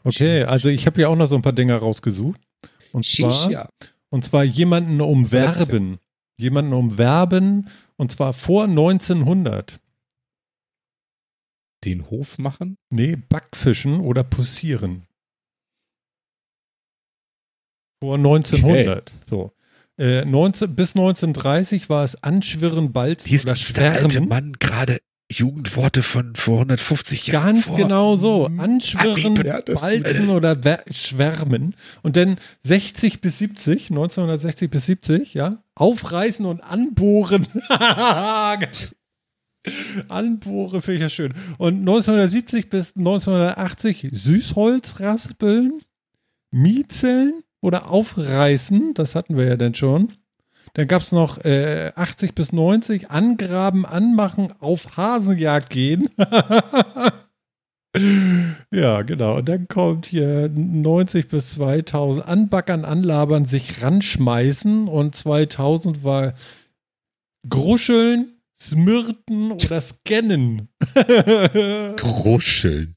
Okay, 0.02 0.44
also 0.44 0.70
ich 0.70 0.86
habe 0.86 0.96
hier 0.96 1.10
auch 1.10 1.16
noch 1.16 1.28
so 1.28 1.36
ein 1.36 1.42
paar 1.42 1.52
Dinger 1.52 1.76
rausgesucht. 1.76 2.40
Und 2.92 3.04
zwar, 3.04 3.50
ja. 3.50 3.68
und 4.08 4.24
zwar 4.24 4.42
jemanden 4.44 5.00
umwerben. 5.02 5.98
Jemanden 6.38 6.72
umwerben 6.72 7.68
und 7.96 8.12
zwar 8.12 8.32
vor 8.32 8.64
1900. 8.64 9.78
Den 11.84 12.10
Hof 12.10 12.38
machen? 12.38 12.76
Nee, 12.90 13.16
Backfischen 13.16 14.00
oder 14.00 14.22
Pussieren. 14.22 15.06
Vor 18.02 18.16
1900. 18.16 19.12
So. 19.24 19.52
Äh, 19.98 20.24
19, 20.24 20.74
bis 20.74 20.96
1930 20.96 21.90
war 21.90 22.04
es 22.04 22.22
Anschwirren, 22.22 22.92
Balzen 22.92 23.30
Liest 23.30 23.46
oder 23.46 23.52
uns 23.52 23.72
der 23.72 23.92
alte 23.92 24.10
Schwärmen. 24.10 24.28
Mann 24.28 24.52
gerade 24.58 25.00
Jugendworte 25.30 26.02
von 26.02 26.34
vor 26.34 26.60
150 26.60 27.28
Jahren 27.28 27.54
Ganz 27.54 27.76
genau 27.76 28.16
so. 28.16 28.46
Anschwirren, 28.46 29.38
Abieb. 29.38 29.44
Ja, 29.44 29.60
Balzen 29.60 30.30
oder 30.30 30.58
Schwärmen. 30.90 31.76
Und 32.02 32.16
dann 32.16 32.38
60 32.64 33.20
bis 33.20 33.38
70, 33.38 33.90
1960 33.90 34.70
bis 34.70 34.86
70, 34.86 35.34
ja. 35.34 35.62
Aufreißen 35.74 36.44
und 36.46 36.62
anbohren. 36.62 37.46
Anbohre 40.08 40.80
finde 40.80 40.96
ich 40.96 41.02
ja 41.02 41.08
schön. 41.10 41.34
Und 41.58 41.80
1970 41.80 42.70
bis 42.70 42.96
1980 42.96 44.08
Süßholz 44.12 45.00
raspeln, 45.00 45.82
Miezeln 46.50 47.42
oder 47.60 47.90
aufreißen. 47.90 48.94
Das 48.94 49.14
hatten 49.14 49.36
wir 49.36 49.44
ja 49.44 49.56
dann 49.56 49.74
schon. 49.74 50.12
Dann 50.74 50.86
gab 50.86 51.02
es 51.02 51.12
noch 51.12 51.44
äh, 51.44 51.92
80 51.94 52.34
bis 52.34 52.52
90 52.52 53.10
angraben, 53.10 53.84
anmachen, 53.84 54.52
auf 54.60 54.96
Hasenjagd 54.96 55.68
gehen. 55.68 56.08
ja, 58.70 59.02
genau. 59.02 59.38
Und 59.38 59.48
dann 59.48 59.66
kommt 59.68 60.06
hier 60.06 60.48
90 60.48 61.28
bis 61.28 61.52
2000 61.52 62.24
anbackern, 62.26 62.84
anlabern, 62.84 63.46
sich 63.46 63.82
ranschmeißen. 63.82 64.86
Und 64.86 65.16
2000 65.16 66.04
war 66.04 66.34
gruscheln, 67.48 68.39
Smirten 68.60 69.52
oder 69.52 69.80
Scannen. 69.80 70.68
Gruscheln. 71.96 72.94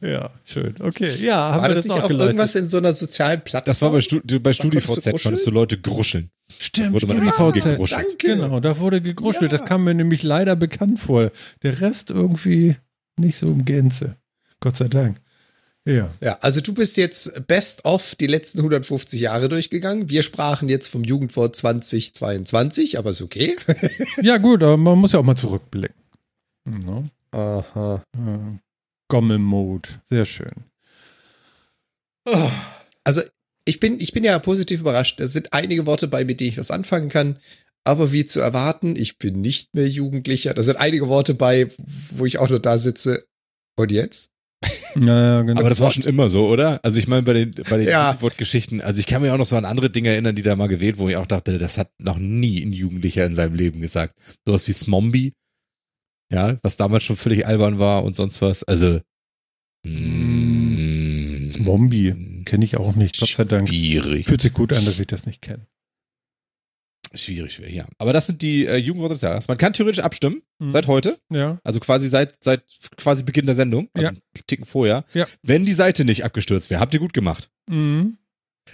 ja, 0.00 0.30
schön. 0.44 0.74
Okay, 0.80 1.14
ja, 1.20 1.36
haben 1.52 1.62
War 1.62 1.68
wir 1.68 1.74
das 1.74 1.76
das, 1.76 1.84
nicht 1.84 2.02
auch 2.02 2.08
geleistet. 2.08 2.26
irgendwas 2.26 2.54
in 2.56 2.68
so 2.68 2.76
einer 2.78 2.92
sozialen 2.92 3.40
Plattform? 3.42 3.70
Das 3.70 3.82
war 3.82 3.92
bei, 3.92 4.00
Stu 4.00 4.20
bei 4.40 4.52
StudiVZ, 4.52 5.22
konntest 5.22 5.46
du 5.46 5.50
Leute 5.52 5.80
gruscheln. 5.80 6.30
Stimmt, 6.58 6.94
Wurde 6.94 7.06
man 7.06 7.16
StudiVZ. 7.32 7.64
gegruschelt. 7.64 8.02
Danke. 8.02 8.26
Genau, 8.26 8.60
da 8.60 8.78
wurde 8.78 9.00
gegruschelt. 9.00 9.52
Ja. 9.52 9.58
Das 9.58 9.66
kam 9.68 9.84
mir 9.84 9.94
nämlich 9.94 10.22
leider 10.24 10.56
bekannt 10.56 10.98
vor. 10.98 11.30
Der 11.62 11.80
Rest 11.80 12.10
irgendwie 12.10 12.76
nicht 13.16 13.36
so 13.38 13.46
im 13.46 13.64
Gänze. 13.64 14.16
Gott 14.60 14.76
sei 14.76 14.88
Dank. 14.88 15.20
Ja. 15.86 16.10
Ja, 16.22 16.38
also 16.40 16.60
du 16.60 16.72
bist 16.72 16.96
jetzt 16.96 17.46
best 17.46 17.84
of 17.84 18.14
die 18.14 18.26
letzten 18.26 18.58
150 18.60 19.20
Jahre 19.20 19.48
durchgegangen. 19.50 20.08
Wir 20.08 20.22
sprachen 20.22 20.68
jetzt 20.68 20.88
vom 20.88 21.04
Jugendwort 21.04 21.54
2022, 21.56 22.98
aber 22.98 23.10
ist 23.10 23.20
okay. 23.22 23.56
Ja, 24.22 24.38
gut, 24.38 24.62
aber 24.62 24.76
man 24.78 24.98
muss 24.98 25.12
ja 25.12 25.18
auch 25.18 25.24
mal 25.24 25.36
zurückblicken. 25.36 25.94
No. 26.64 27.08
Aha. 27.32 28.02
Äh, 28.16 28.56
Gommel-Mode. 29.08 29.88
Sehr 30.08 30.24
schön. 30.24 30.52
Ah, 32.26 32.50
Also 33.04 33.20
ich 33.66 33.80
bin, 33.80 34.00
ich 34.00 34.12
bin 34.12 34.24
ja 34.24 34.38
positiv 34.38 34.80
überrascht. 34.80 35.20
Es 35.20 35.32
sind 35.34 35.52
einige 35.52 35.84
Worte 35.86 36.08
bei, 36.08 36.24
mit 36.24 36.40
denen 36.40 36.50
ich 36.50 36.58
was 36.58 36.70
anfangen 36.70 37.10
kann. 37.10 37.38
Aber 37.84 38.12
wie 38.12 38.24
zu 38.24 38.40
erwarten, 38.40 38.96
ich 38.96 39.18
bin 39.18 39.42
nicht 39.42 39.74
mehr 39.74 39.88
Jugendlicher. 39.88 40.54
Da 40.54 40.62
sind 40.62 40.76
einige 40.76 41.08
Worte 41.08 41.34
bei, 41.34 41.68
wo 42.12 42.24
ich 42.24 42.38
auch 42.38 42.48
nur 42.48 42.60
da 42.60 42.78
sitze. 42.78 43.26
Und 43.76 43.92
jetzt? 43.92 44.30
Ja, 44.96 45.36
ja, 45.36 45.42
genau. 45.42 45.60
Aber 45.60 45.68
das 45.68 45.80
war 45.80 45.90
schon 45.90 46.04
immer 46.04 46.28
so, 46.28 46.46
oder? 46.48 46.80
Also 46.84 46.98
ich 46.98 47.08
meine, 47.08 47.22
bei 47.22 47.32
den, 47.32 47.54
bei 47.68 47.78
den 47.78 47.88
Ja. 47.88 48.08
Jugendwortgeschichten, 48.08 48.80
also 48.80 49.00
ich 49.00 49.06
kann 49.06 49.22
mir 49.22 49.32
auch 49.34 49.38
noch 49.38 49.46
so 49.46 49.56
an 49.56 49.64
andere 49.64 49.90
Dinge 49.90 50.10
erinnern, 50.10 50.34
die 50.34 50.42
da 50.42 50.56
mal 50.56 50.68
gewählt, 50.68 50.98
wo 50.98 51.08
ich 51.08 51.16
auch 51.16 51.26
dachte, 51.26 51.58
das 51.58 51.78
hat 51.78 51.90
noch 51.98 52.18
nie 52.18 52.62
ein 52.64 52.72
Jugendlicher 52.72 53.24
in 53.26 53.34
seinem 53.34 53.54
Leben 53.54 53.80
gesagt. 53.80 54.14
Sowas 54.46 54.66
wie 54.68 54.72
Smombi, 54.72 55.32
ja, 56.32 56.56
was 56.62 56.76
damals 56.76 57.04
schon 57.04 57.16
völlig 57.16 57.46
albern 57.46 57.78
war 57.78 58.04
und 58.04 58.14
sonst 58.16 58.40
was. 58.42 58.62
Also, 58.64 59.00
mm, 59.84 61.50
Zombie. 61.64 62.42
Kenne 62.44 62.64
ich 62.64 62.76
auch 62.76 62.94
nicht, 62.94 63.18
Gott 63.18 63.28
sei 63.30 63.44
Dank. 63.44 63.68
Schwierig. 63.68 64.26
Fühlt 64.26 64.42
sich 64.42 64.52
gut 64.52 64.72
an, 64.72 64.84
dass 64.84 64.98
ich 65.00 65.06
das 65.06 65.26
nicht 65.26 65.42
kenne. 65.42 65.66
Schwierig, 67.14 67.52
schwierig, 67.54 67.74
ja. 67.74 67.86
Aber 67.98 68.12
das 68.12 68.26
sind 68.26 68.42
die 68.42 68.66
äh, 68.66 68.76
Jugendworte 68.76 69.14
des 69.14 69.22
Jahres. 69.22 69.46
Man 69.48 69.56
kann 69.56 69.72
theoretisch 69.72 70.02
abstimmen, 70.04 70.42
Mhm. 70.58 70.70
seit 70.72 70.86
heute, 70.88 71.16
Ja. 71.30 71.58
also 71.64 71.78
quasi 71.80 72.08
seit, 72.08 72.42
seit 72.42 72.62
quasi 72.96 73.22
Beginn 73.22 73.46
der 73.46 73.54
Sendung, 73.54 73.88
also 73.94 74.08
Ja. 74.08 74.12
Ticken 74.46 74.64
vorher. 74.64 75.04
Ja. 75.14 75.26
Wenn 75.42 75.64
die 75.64 75.74
Seite 75.74 76.04
nicht 76.04 76.24
abgestürzt 76.24 76.70
wäre, 76.70 76.80
habt 76.80 76.92
ihr 76.94 77.00
gut 77.00 77.12
gemacht. 77.12 77.50
Mhm. 77.68 78.18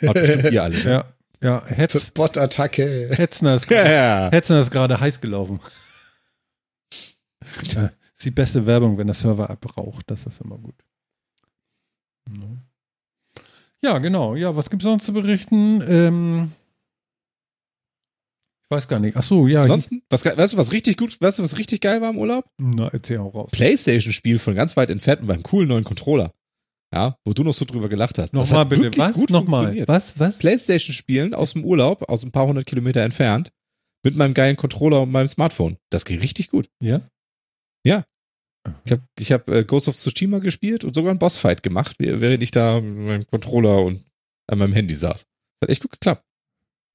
Habt 0.03 0.15
bestimmt 0.15 0.51
ihr 0.53 0.62
alle. 0.62 0.75
Ja. 0.85 1.05
Ja, 1.43 1.65
Hetz, 1.67 2.11
Bot-Attacke. 2.11 3.11
Hetzner 3.17 3.55
ist 3.55 3.67
Ja. 3.71 4.31
Hetzner 4.31 4.61
ist 4.61 4.71
gerade 4.71 5.01
heiß 5.01 5.21
gelaufen. 5.23 5.59
Ja, 7.65 7.91
ist 8.15 8.25
die 8.25 8.31
beste 8.31 8.67
Werbung, 8.67 8.99
wenn 8.99 9.07
der 9.07 9.15
Server 9.15 9.49
abbraucht. 9.49 10.05
Das 10.11 10.27
ist 10.27 10.41
immer 10.43 10.59
gut. 10.59 10.75
Ja, 13.83 13.99
genau. 13.99 14.35
Ja, 14.37 14.55
was 14.55 14.69
gibt 14.71 14.83
es 14.83 14.85
sonst 14.85 15.07
zu 15.07 15.12
berichten? 15.15 15.83
Ähm, 15.89 16.53
weiß 18.71 18.89
gar 18.89 18.99
nicht. 19.01 19.17
Ach 19.17 19.23
so, 19.23 19.47
ja. 19.47 19.63
Ansonsten, 19.63 20.03
was, 20.09 20.25
weißt 20.25 20.55
du, 20.55 20.57
was 20.57 20.73
richtig 20.73 20.97
gut, 20.97 21.21
weißt 21.21 21.39
du, 21.39 21.43
was 21.43 21.59
richtig 21.59 21.81
geil 21.81 22.01
war 22.01 22.11
im 22.11 22.19
Urlaub? 22.19 22.45
Na, 22.59 22.89
erzähl 22.89 23.19
auch 23.19 23.35
raus. 23.35 23.51
Playstation-Spiel 23.53 24.39
von 24.39 24.55
ganz 24.55 24.77
weit 24.77 24.91
entfernt 24.91 25.23
mit 25.23 25.31
einem 25.31 25.43
coolen 25.43 25.69
neuen 25.69 25.85
Controller. 25.85 26.33
Ja, 26.93 27.17
wo 27.25 27.33
du 27.33 27.45
noch 27.45 27.55
so 27.55 27.65
drüber 27.65 27.89
gelacht 27.89 28.19
hast. 28.19 28.33
Nochmal 28.33 28.67
bitte. 28.67 28.91
Was? 28.99 29.15
gut 29.15 29.31
Nochmal. 29.31 29.87
Was? 29.87 30.19
Was? 30.19 30.39
Playstation-Spielen 30.39 31.35
aus 31.35 31.53
dem 31.53 31.65
Urlaub, 31.65 32.09
aus 32.09 32.25
ein 32.25 32.33
paar 32.33 32.49
hundert 32.49 32.67
Kilometer 32.67 33.03
entfernt, 33.03 33.51
mit 34.05 34.17
meinem 34.17 34.35
geilen 34.35 34.57
Controller 34.57 35.03
und 35.03 35.13
meinem 35.13 35.29
Smartphone. 35.29 35.77
Das 35.91 36.05
ging 36.05 36.19
richtig 36.19 36.49
gut. 36.49 36.69
Ja? 36.83 37.03
Ich 38.85 38.93
habe 38.93 39.03
ich 39.19 39.33
hab, 39.33 39.49
äh, 39.49 39.65
Ghost 39.65 39.89
of 39.89 39.97
Tsushima 39.97 40.39
gespielt 40.39 40.85
und 40.85 40.95
sogar 40.95 41.11
einen 41.11 41.19
Bossfight 41.19 41.63
gemacht, 41.63 41.97
während 41.99 42.43
ich 42.43 42.51
da 42.51 42.81
mit 42.81 43.07
meinem 43.07 43.27
Controller 43.27 43.83
und 43.83 44.05
an 44.49 44.59
meinem 44.59 44.73
Handy 44.73 44.95
saß. 44.95 45.23
Das 45.23 45.63
hat 45.63 45.71
echt 45.71 45.83
gut 45.83 45.93
geklappt. 45.93 46.25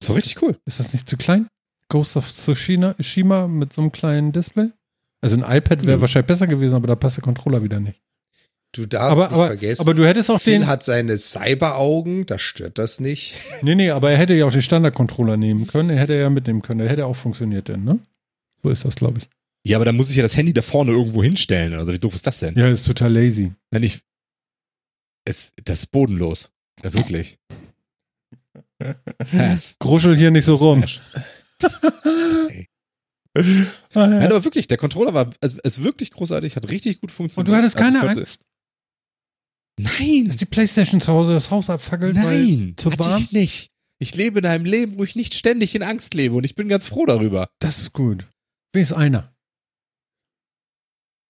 Das 0.00 0.08
war 0.10 0.16
richtig 0.16 0.40
cool. 0.42 0.56
Ist 0.66 0.78
das 0.78 0.92
nicht 0.92 1.08
zu 1.08 1.16
klein? 1.16 1.48
Ghost 1.88 2.16
of 2.16 2.32
Tsushima 2.32 2.94
Shima 3.00 3.46
mit 3.48 3.72
so 3.72 3.82
einem 3.82 3.92
kleinen 3.92 4.32
Display? 4.32 4.68
Also 5.20 5.36
ein 5.36 5.42
iPad 5.56 5.84
wäre 5.84 5.96
Nö. 5.96 6.00
wahrscheinlich 6.02 6.26
besser 6.26 6.46
gewesen, 6.46 6.74
aber 6.74 6.86
da 6.86 6.94
passt 6.96 7.16
der 7.16 7.24
Controller 7.24 7.62
wieder 7.62 7.80
nicht. 7.80 8.00
Du 8.72 8.84
darfst 8.86 9.12
Aber, 9.12 9.22
nicht 9.24 9.32
aber, 9.34 9.46
vergessen, 9.46 9.80
aber 9.80 9.94
du 9.94 10.06
hättest 10.06 10.30
auch 10.30 10.40
Phil 10.40 10.58
den. 10.58 10.66
hat 10.66 10.82
seine 10.84 11.16
Cyberaugen, 11.16 12.26
da 12.26 12.38
stört 12.38 12.78
das 12.78 13.00
nicht. 13.00 13.34
Nee, 13.62 13.74
nee, 13.74 13.90
aber 13.90 14.10
er 14.10 14.18
hätte 14.18 14.34
ja 14.34 14.44
auch 14.46 14.52
den 14.52 14.60
Standard-Controller 14.62 15.36
nehmen 15.36 15.66
können. 15.66 15.88
Er 15.90 15.96
hätte 15.98 16.14
ja 16.14 16.28
mitnehmen 16.28 16.60
können. 16.62 16.80
Der 16.80 16.88
hätte 16.88 17.06
auch 17.06 17.16
funktioniert 17.16 17.68
denn, 17.68 17.84
ne? 17.84 17.98
So 18.62 18.68
ist 18.70 18.84
das, 18.84 18.96
glaube 18.96 19.20
ich. 19.20 19.28
Ja, 19.64 19.78
aber 19.78 19.84
dann 19.86 19.96
muss 19.96 20.10
ich 20.10 20.16
ja 20.16 20.22
das 20.22 20.36
Handy 20.36 20.52
da 20.52 20.62
vorne 20.62 20.92
irgendwo 20.92 21.22
hinstellen. 21.22 21.72
Also 21.74 21.92
wie 21.92 21.98
doof 21.98 22.14
ist 22.14 22.26
das 22.26 22.38
denn? 22.40 22.54
Ja, 22.56 22.68
das 22.68 22.80
ist 22.80 22.86
total 22.86 23.12
lazy. 23.12 23.52
Wenn 23.70 23.82
ich. 23.82 24.00
Es, 25.24 25.52
das 25.64 25.80
ist 25.80 25.86
bodenlos. 25.90 26.52
Ja, 26.84 26.92
wirklich. 26.92 27.38
Gruschel 29.80 30.16
hier 30.16 30.30
nicht 30.30 30.44
so 30.44 30.54
rum. 30.56 30.84
Smash. 31.60 32.66
Ah, 33.92 34.06
Nein, 34.06 34.20
ja. 34.22 34.26
aber 34.30 34.44
wirklich, 34.44 34.66
der 34.66 34.78
Controller 34.78 35.12
war 35.12 35.30
es 35.40 35.54
ist 35.56 35.82
wirklich 35.82 36.10
großartig, 36.10 36.56
hat 36.56 36.68
richtig 36.70 37.00
gut 37.02 37.10
Und 37.10 37.14
funktioniert. 37.16 37.48
du 37.48 37.56
hattest 37.56 37.76
Also 37.76 37.84
keine 37.84 38.00
konnte- 38.00 38.20
Angst, 38.22 38.40
Nein, 39.78 40.28
dass 40.28 40.38
die 40.38 40.46
Playstation 40.46 41.02
zu 41.02 41.08
Hause 41.12 41.34
das 41.34 41.50
Haus 41.50 41.68
abfackelt, 41.68 42.16
weil 42.16 42.42
nein, 42.46 42.74
zu 42.78 42.90
hatte 42.90 42.98
warm? 43.04 43.22
ich 43.22 43.32
nicht. 43.32 43.70
Ich 43.98 44.14
lebe 44.14 44.38
in 44.38 44.46
einem 44.46 44.64
Leben, 44.64 44.96
wo 44.98 45.04
ich 45.04 45.16
nicht 45.16 45.34
ständig 45.34 45.74
in 45.74 45.82
Angst 45.82 46.14
lebe 46.14 46.34
und 46.34 46.44
ich 46.44 46.54
bin 46.54 46.68
ganz 46.68 46.88
froh 46.88 47.04
darüber. 47.04 47.50
das 47.58 47.78
ist 47.78 47.92
gut. 47.92 48.26
Wer 48.72 48.82
ist 48.82 48.92
einer? 48.94 49.34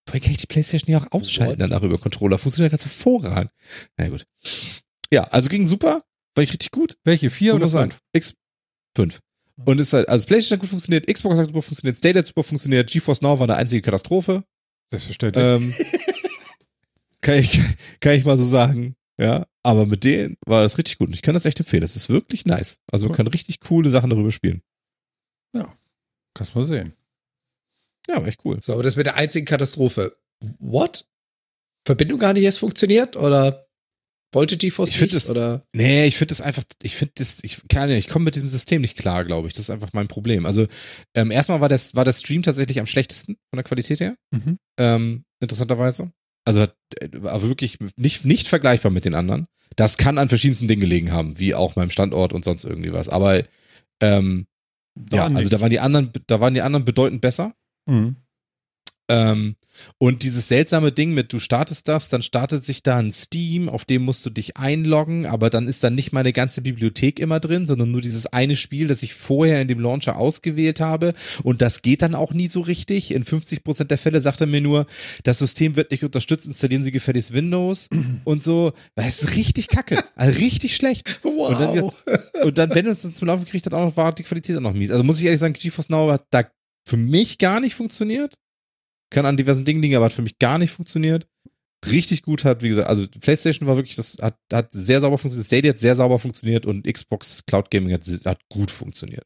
Vorher 0.09 0.21
kann 0.21 0.31
ich 0.31 0.39
die 0.39 0.47
Playstation 0.47 0.93
ja 0.93 1.01
auch 1.03 1.11
ausschalten 1.11 1.59
danach 1.59 1.83
über 1.83 1.99
Controller. 1.99 2.39
Funktioniert 2.39 2.71
ganz 2.71 2.85
hervorragend. 2.85 3.51
Na 3.97 4.09
gut. 4.09 4.25
Ja, 5.13 5.25
also 5.25 5.49
ging 5.49 5.67
super, 5.67 6.03
war 6.37 6.43
ich 6.45 6.51
richtig 6.53 6.71
gut. 6.71 6.97
Welche? 7.03 7.31
Vier 7.31 7.57
oder 7.57 7.67
fünf? 7.67 7.99
X 8.13 8.35
5. 8.97 9.19
Und 9.65 9.81
es 9.81 9.89
ist 9.89 9.93
halt, 9.95 10.09
also 10.09 10.27
PlayStation 10.27 10.57
hat 10.57 10.61
gut 10.61 10.71
funktioniert, 10.71 11.07
Xbox 11.07 11.39
hat 11.39 11.47
super 11.49 11.63
funktioniert, 11.63 11.97
Stadia 11.97 12.19
hat 12.21 12.27
super 12.27 12.43
funktioniert, 12.43 12.91
GeForce 12.91 13.23
Now 13.23 13.39
war 13.39 13.49
eine 13.49 13.57
einzige 13.57 13.83
Katastrophe. 13.83 14.45
Selbstverständlich. 14.91 15.45
Ähm, 15.45 15.75
kann, 17.21 17.39
ich, 17.39 17.61
kann 18.01 18.15
ich 18.15 18.25
mal 18.25 18.37
so 18.37 18.45
sagen. 18.45 18.97
Ja, 19.19 19.47
aber 19.63 19.87
mit 19.87 20.05
denen 20.05 20.37
war 20.47 20.63
das 20.63 20.77
richtig 20.77 20.99
gut. 20.99 21.09
Und 21.09 21.15
ich 21.15 21.23
kann 21.23 21.33
das 21.35 21.47
echt 21.47 21.59
empfehlen. 21.59 21.81
Das 21.81 21.97
ist 21.97 22.11
wirklich 22.11 22.45
nice. 22.45 22.81
Also 22.93 23.07
man 23.07 23.13
Cool. 23.13 23.17
kann 23.17 23.27
richtig 23.29 23.61
coole 23.61 23.89
Sachen 23.89 24.11
darüber 24.11 24.31
spielen. 24.31 24.63
Kannst 26.37 26.55
mal 26.55 26.67
sehen. 26.67 26.93
Ja, 28.07 28.17
war 28.17 28.27
echt 28.27 28.45
cool. 28.45 28.61
So, 28.61 28.75
aber 28.75 28.83
das 28.83 28.97
mit 28.97 29.07
der 29.07 29.15
einzigen 29.17 29.47
Katastrophe. 29.47 30.19
What? 30.59 31.09
Verbindung 31.87 32.19
gar 32.19 32.35
nicht 32.35 32.45
erst 32.45 32.59
funktioniert? 32.59 33.17
Oder 33.17 33.66
wollte 34.33 34.57
GeForce 34.57 34.91
Ich 34.95 35.01
nicht? 35.01 35.15
es- 35.15 35.31
Oder? 35.31 35.65
Nee, 35.73 36.07
ich 36.07 36.17
finde 36.17 36.31
das 36.33 36.41
einfach, 36.41 36.65
ich 36.83 36.95
finde 36.95 37.13
das, 37.17 37.39
ich 37.43 37.61
kann 37.69 37.89
nicht, 37.89 38.07
ich 38.07 38.13
komme 38.13 38.25
mit 38.27 38.35
diesem 38.35 38.49
System 38.49 38.81
nicht 38.83 38.97
klar, 38.99 39.25
glaube 39.25 39.49
ich. 39.49 39.55
Das 39.55 39.65
ist 39.65 39.71
einfach 39.71 39.93
mein 39.93 40.09
Problem. 40.09 40.47
Also, 40.47 40.67
ähm, 41.15 41.31
erstmal 41.31 41.61
war 41.61 41.69
das, 41.69 41.95
war 41.95 42.05
der 42.05 42.13
Stream 42.13 42.43
tatsächlich 42.43 42.81
am 42.81 42.87
schlechtesten 42.87 43.35
von 43.51 43.57
der 43.57 43.65
Qualität 43.65 44.01
her. 44.01 44.17
Mhm. 44.31 44.59
Ähm, 44.79 45.25
interessanterweise. 45.41 46.11
Also, 46.45 46.63
hat, 46.63 46.77
äh, 47.01 47.09
aber 47.25 47.43
wirklich 47.43 47.79
nicht, 47.97 48.25
nicht 48.25 48.49
vergleichbar 48.49 48.91
mit 48.93 49.05
den 49.05 49.15
anderen. 49.15 49.47
Das 49.75 49.97
kann 49.97 50.19
an 50.19 50.29
verschiedensten 50.29 50.69
Dingen 50.69 50.81
gelegen 50.81 51.13
haben, 51.13 51.39
wie 51.39 51.55
auch 51.55 51.77
meinem 51.77 51.91
Standort 51.91 52.33
und 52.33 52.45
sonst 52.45 52.65
irgendwie 52.65 52.93
was. 52.93 53.09
Aber, 53.09 53.43
ähm, 54.01 54.47
ja, 55.13 55.27
also 55.27 55.49
da 55.51 55.61
waren 55.61 55.71
die 55.71 55.81
anderen, 55.81 56.11
da 56.27 56.41
waren 56.41 56.55
die 56.55 56.63
anderen 56.63 56.85
bedeutend 56.85 57.21
besser. 57.21 57.55
Mhm. 57.87 58.17
Ähm, 59.09 59.57
und 59.99 60.23
dieses 60.23 60.49
seltsame 60.49 60.93
Ding 60.93 61.15
mit, 61.15 61.33
du 61.33 61.39
startest 61.39 61.89
das, 61.89 62.09
dann 62.09 62.23
startet 62.23 62.65
sich 62.65 62.83
da 62.83 62.97
ein 62.97 63.13
Steam, 63.13 63.69
auf 63.69 63.85
dem 63.85 64.05
musst 64.05 64.25
du 64.27 64.31
dich 64.31 64.57
einloggen, 64.57 65.27
aber 65.27 65.51
dann 65.51 65.69
ist 65.69 65.85
dann 65.85 65.95
nicht 65.95 66.13
meine 66.13 66.33
ganze 66.33 66.63
Bibliothek 66.63 67.21
immer 67.21 67.41
drin, 67.41 67.67
sondern 67.67 67.91
nur 67.91 68.01
dieses 68.01 68.27
eine 68.27 68.57
Spiel, 68.57 68.89
das 68.89 69.03
ich 69.03 69.15
vorher 69.15 69.61
in 69.61 69.69
dem 69.69 69.81
Launcher 69.81 70.17
ausgewählt 70.17 70.81
habe. 70.81 71.15
Und 71.43 71.63
das 71.63 71.83
geht 71.83 72.03
dann 72.03 72.15
auch 72.15 72.33
nie 72.33 72.49
so 72.49 72.61
richtig. 72.61 73.13
In 73.13 73.25
50% 73.25 73.85
der 73.85 73.99
Fälle 73.99 74.21
sagt 74.21 74.41
er 74.41 74.47
mir 74.47 74.61
nur, 74.61 74.87
das 75.25 75.39
System 75.39 75.77
wird 75.77 75.91
nicht 75.91 76.05
unterstützt, 76.05 76.47
installieren 76.47 76.85
Sie 76.85 76.93
gefälligst 76.93 77.33
Windows 77.33 77.89
und 78.25 78.43
so. 78.43 78.73
Das 78.95 79.23
ist 79.23 79.37
richtig 79.37 79.69
kacke, 79.69 80.03
also 80.15 80.39
richtig 80.39 80.77
schlecht. 80.77 81.21
Wow. 81.23 81.51
Und 81.51 81.61
dann, 81.61 82.45
und 82.45 82.59
dann, 82.59 82.71
wenn 82.71 82.87
es 82.87 83.03
dann 83.03 83.15
zum 83.15 83.29
Laufen 83.29 83.45
gekriegt 83.45 83.67
hat, 83.67 83.75
auch 83.75 83.85
noch, 83.85 83.97
war 83.97 84.13
die 84.13 84.23
Qualität 84.23 84.57
auch 84.57 84.61
noch 84.61 84.75
mies. 84.75 84.91
Also 84.91 85.05
muss 85.05 85.19
ich 85.19 85.27
ehrlich 85.27 85.41
sagen, 85.41 85.55
GeForce 85.55 85.91
Now 85.91 86.11
hat 86.11 86.25
da 86.31 86.45
für 86.89 86.97
mich 86.97 87.39
gar 87.39 87.61
nicht 87.61 87.75
funktioniert. 87.75 88.35
Kann 89.11 89.27
an 89.27 89.37
diversen 89.37 89.65
Dingen 89.65 89.83
liegen, 89.83 89.97
aber 89.97 90.07
hat 90.07 90.13
für 90.13 90.23
mich 90.23 90.39
gar 90.39 90.59
nicht 90.59 90.71
funktioniert. 90.71 91.27
Richtig 91.87 92.23
gut 92.23 92.45
hat, 92.45 92.63
wie 92.63 92.69
gesagt, 92.69 92.89
also 92.89 93.07
PlayStation 93.21 93.69
war 93.69 93.77
wirklich, 93.77 93.97
das 93.97 94.17
hat, 94.21 94.37
hat 94.53 94.73
sehr 94.73 95.01
sauber 95.01 95.19
funktioniert, 95.19 95.47
Stadia 95.47 95.71
hat 95.71 95.79
sehr 95.79 95.95
sauber 95.95 96.19
funktioniert 96.19 96.67
und 96.67 96.85
Xbox 96.91 97.45
Cloud 97.47 97.71
Gaming 97.71 97.93
hat, 97.93 98.03
hat 98.25 98.41
gut 98.49 98.71
funktioniert. 98.71 99.25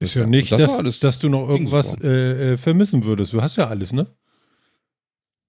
Ist 0.00 0.16
ja 0.16 0.26
nicht, 0.26 0.50
das 0.50 0.78
dass, 0.82 0.98
dass 0.98 1.18
du 1.20 1.28
noch 1.28 1.48
irgendwas 1.48 1.94
äh, 2.02 2.52
äh, 2.52 2.56
vermissen 2.56 3.04
würdest. 3.04 3.32
Du 3.32 3.40
hast 3.40 3.56
ja 3.56 3.68
alles, 3.68 3.92
ne? 3.92 4.08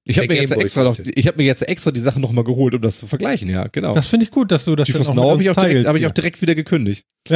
Ich 0.06 0.18
habe 0.18 0.28
mir 0.28 0.36
jetzt 0.42 0.52
extra 0.52 0.84
noch, 0.84 1.00
ich 1.00 1.28
habe 1.28 1.38
mir 1.38 1.46
jetzt 1.46 1.68
extra 1.68 1.92
die 1.92 2.02
Sachen 2.02 2.22
nochmal 2.22 2.44
geholt, 2.44 2.74
um 2.76 2.82
das 2.82 2.98
zu 2.98 3.08
vergleichen, 3.08 3.50
ja, 3.50 3.68
genau. 3.68 3.96
Das 3.96 4.08
finde 4.08 4.26
ich 4.26 4.32
gut, 4.32 4.52
dass 4.52 4.66
du 4.66 4.76
das 4.76 4.88
GeForce 4.88 5.14
Now 5.14 5.30
habe 5.32 5.42
ich, 5.42 5.50
auch 5.50 5.56
direkt- 5.56 5.74
teilst 5.76 5.90
hab 5.90 5.96
ich 5.96 6.06
auch 6.08 6.12
direkt 6.12 6.42
wieder 6.42 6.56
gekündigt. 6.56 7.06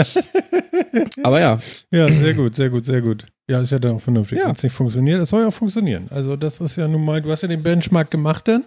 Aber 1.23 1.39
ja, 1.39 1.60
Ja, 1.91 2.07
sehr 2.10 2.34
gut, 2.34 2.56
sehr 2.56 2.69
gut, 2.69 2.85
sehr 2.85 3.02
gut. 3.02 3.26
Ja, 3.49 3.61
ist 3.61 3.72
ja 3.72 3.80
dann 3.80 3.94
auch 3.95 4.02
vernünftig. 4.02 4.39
Ja. 4.39 4.48
Wenn 4.48 4.56
es 4.56 4.64
nicht 4.64 4.73
funktioniert, 4.73 5.22
es 5.22 5.30
soll 5.30 5.41
ja 5.44 5.48
auch 5.48 5.53
funktionieren. 5.53 6.07
Also 6.10 6.35
das 6.35 6.60
ist 6.60 6.76
ja 6.76 6.88
nun 6.88 7.06
mal, 7.06 7.22
du 7.22 7.31
hast 7.31 7.41
ja 7.44 7.48
den 7.48 7.64
Benchmark 7.64 8.11
gemacht 8.11 8.48
dann. 8.48 8.65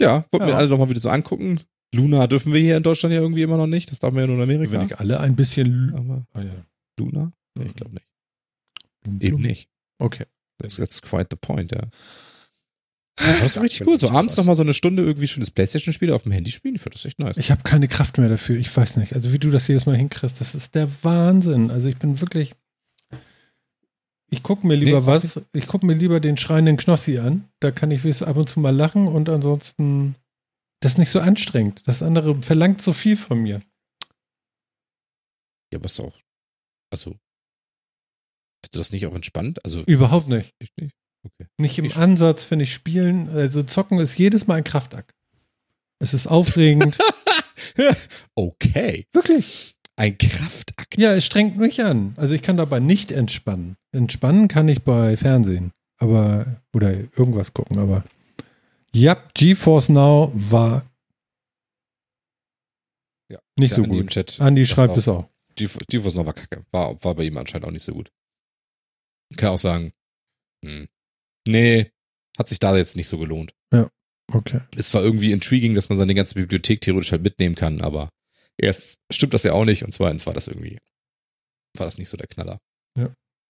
ja, 0.00 0.24
wollten 0.30 0.46
wir 0.46 0.52
Ja. 0.52 0.58
alle 0.58 0.68
noch 0.68 0.78
mal 0.78 0.88
wieder 0.90 1.00
so 1.00 1.10
angucken. 1.10 1.60
Luna 1.94 2.26
dürfen 2.26 2.52
wir 2.52 2.60
hier 2.60 2.76
in 2.76 2.82
Deutschland 2.82 3.14
ja 3.14 3.20
irgendwie 3.20 3.42
immer 3.42 3.56
noch 3.56 3.66
nicht. 3.66 3.90
Das 3.90 3.98
darf 3.98 4.12
man 4.12 4.22
ja 4.22 4.26
nur 4.26 4.42
in 4.42 4.48
Wenn 4.48 4.56
Amerika. 4.56 4.84
ich 4.84 4.98
alle 4.98 5.20
ein 5.20 5.36
bisschen... 5.36 5.92
Aber 5.96 6.24
Ah, 6.32 6.40
ja. 6.42 6.50
Luna? 6.98 7.32
Nee, 7.54 7.66
ich 7.66 7.74
glaube 7.74 7.94
nicht. 7.94 8.06
Eben 9.24 9.40
nicht. 9.42 9.68
Okay. 9.98 10.24
That's, 10.58 10.76
that's 10.76 11.00
quite 11.02 11.26
the 11.30 11.36
point, 11.40 11.72
ja. 11.72 11.80
Das 13.16 13.44
ist 13.44 13.60
richtig 13.60 13.86
cool. 13.86 13.98
So 13.98 14.10
abends 14.10 14.32
was. 14.32 14.38
noch 14.38 14.46
mal 14.46 14.54
so 14.56 14.62
eine 14.62 14.72
Stunde 14.74 15.02
irgendwie 15.02 15.28
schönes 15.28 15.50
Playstation-Spiel 15.50 16.12
auf 16.12 16.22
dem 16.22 16.32
Handy 16.32 16.50
spielen. 16.50 16.74
Ich 16.74 16.82
finde 16.82 16.96
das 16.96 17.04
echt 17.04 17.18
nice. 17.18 17.36
Ich 17.36 17.50
habe 17.50 17.62
keine 17.62 17.86
Kraft 17.86 18.18
mehr 18.18 18.28
dafür. 18.28 18.56
Ich 18.56 18.74
weiß 18.74 18.96
nicht. 18.96 19.14
Also 19.14 19.32
wie 19.32 19.38
du 19.38 19.50
das 19.50 19.68
jedes 19.68 19.84
Mal 19.86 19.96
hinkriegst, 19.96 20.40
das 20.40 20.54
ist 20.54 20.74
der 20.74 20.88
Wahnsinn. 21.02 21.70
Also 21.70 21.88
ich 21.88 21.98
bin 21.98 22.20
wirklich. 22.20 22.54
Ich 24.30 24.42
gucke 24.42 24.66
mir 24.66 24.76
lieber 24.76 25.00
Nee, 25.00 25.06
was. 25.06 25.40
Ich 25.52 25.66
gucke 25.66 25.84
mir 25.84 25.94
lieber 25.94 26.20
den 26.20 26.36
schreienden 26.36 26.76
Knossi 26.76 27.18
an. 27.18 27.48
Da 27.58 27.72
kann 27.72 27.90
ich 27.90 28.26
ab 28.26 28.36
und 28.36 28.48
zu 28.48 28.60
mal 28.60 28.74
lachen 28.74 29.06
und 29.06 29.28
ansonsten. 29.28 30.14
Das 30.80 30.92
ist 30.92 30.98
nicht 30.98 31.10
so 31.10 31.20
anstrengend. 31.20 31.82
Das 31.84 32.02
andere 32.02 32.40
verlangt 32.42 32.80
so 32.80 32.94
viel 32.94 33.16
von 33.16 33.38
mir. 33.42 33.60
Ja, 35.72 35.78
aber 35.78 35.86
ist 35.86 36.00
auch. 36.00 36.18
Also. 36.90 37.16
Findest 38.62 38.74
du 38.74 38.78
das 38.78 38.92
nicht 38.92 39.06
auch 39.06 39.14
entspannt? 39.14 39.64
Also, 39.64 39.82
Überhaupt 39.84 40.28
nicht. 40.28 40.54
nicht. 40.78 40.94
Okay. 41.22 41.46
Nicht 41.58 41.78
im 41.78 41.84
Ich- 41.84 41.96
Ansatz 41.96 42.42
finde 42.44 42.62
ich 42.64 42.72
Spielen. 42.74 43.28
Also 43.30 43.62
zocken 43.62 43.98
ist 43.98 44.18
jedes 44.18 44.46
Mal 44.46 44.54
ein 44.56 44.64
Kraftakt. 44.64 45.14
Es 45.98 46.14
ist 46.14 46.26
aufregend. 46.26 46.96
okay. 48.34 49.06
Wirklich. 49.12 49.74
Ein 49.96 50.16
Kraftakt. 50.16 50.96
Ja, 50.96 51.14
es 51.14 51.26
strengt 51.26 51.58
mich 51.58 51.82
an. 51.82 52.14
Also 52.16 52.34
ich 52.34 52.40
kann 52.42 52.56
dabei 52.56 52.80
nicht 52.80 53.12
entspannen. 53.12 53.76
Entspannen 53.92 54.48
kann 54.48 54.68
ich 54.68 54.82
bei 54.82 55.16
Fernsehen. 55.18 55.72
Aber, 55.98 56.62
oder 56.72 56.92
irgendwas 56.94 57.52
gucken, 57.52 57.78
aber. 57.78 58.04
Ja, 58.94 59.14
GeForce 59.34 59.90
Now 59.90 60.32
war 60.34 60.84
Ja. 63.30 63.38
nicht 63.58 63.74
so 63.74 63.82
Andi 63.82 63.98
im 63.98 64.04
gut. 64.06 64.12
Chat 64.12 64.40
Andi 64.40 64.64
sagt 64.64 64.74
schreibt 64.76 64.92
auch, 64.92 64.96
es 64.96 65.08
auch. 65.08 65.28
Gef- 65.56 65.84
GeForce 65.88 66.14
Now 66.14 66.24
war 66.26 66.32
kacke. 66.32 66.64
War, 66.70 67.02
war 67.04 67.14
bei 67.14 67.24
ihm 67.24 67.36
anscheinend 67.36 67.66
auch 67.66 67.70
nicht 67.70 67.84
so 67.84 67.92
gut. 67.92 68.10
Kann 69.36 69.50
auch 69.50 69.58
sagen, 69.58 69.92
hm, 70.64 70.88
nee, 71.46 71.90
hat 72.38 72.48
sich 72.48 72.58
da 72.58 72.76
jetzt 72.76 72.96
nicht 72.96 73.08
so 73.08 73.18
gelohnt. 73.18 73.52
Okay. 74.32 74.60
Es 74.76 74.94
war 74.94 75.02
irgendwie 75.02 75.32
intriguing, 75.32 75.74
dass 75.74 75.88
man 75.88 75.98
seine 75.98 76.14
ganze 76.14 76.36
Bibliothek 76.36 76.80
theoretisch 76.80 77.10
halt 77.10 77.24
mitnehmen 77.24 77.56
kann, 77.56 77.80
aber 77.80 78.10
erst 78.56 79.00
stimmt 79.10 79.34
das 79.34 79.42
ja 79.42 79.54
auch 79.54 79.64
nicht 79.64 79.84
und 79.84 79.92
zweitens 79.92 80.24
war 80.24 80.34
das 80.34 80.46
irgendwie, 80.46 80.78
war 81.76 81.84
das 81.86 81.98
nicht 81.98 82.08
so 82.08 82.16
der 82.16 82.28
Knaller. 82.28 82.58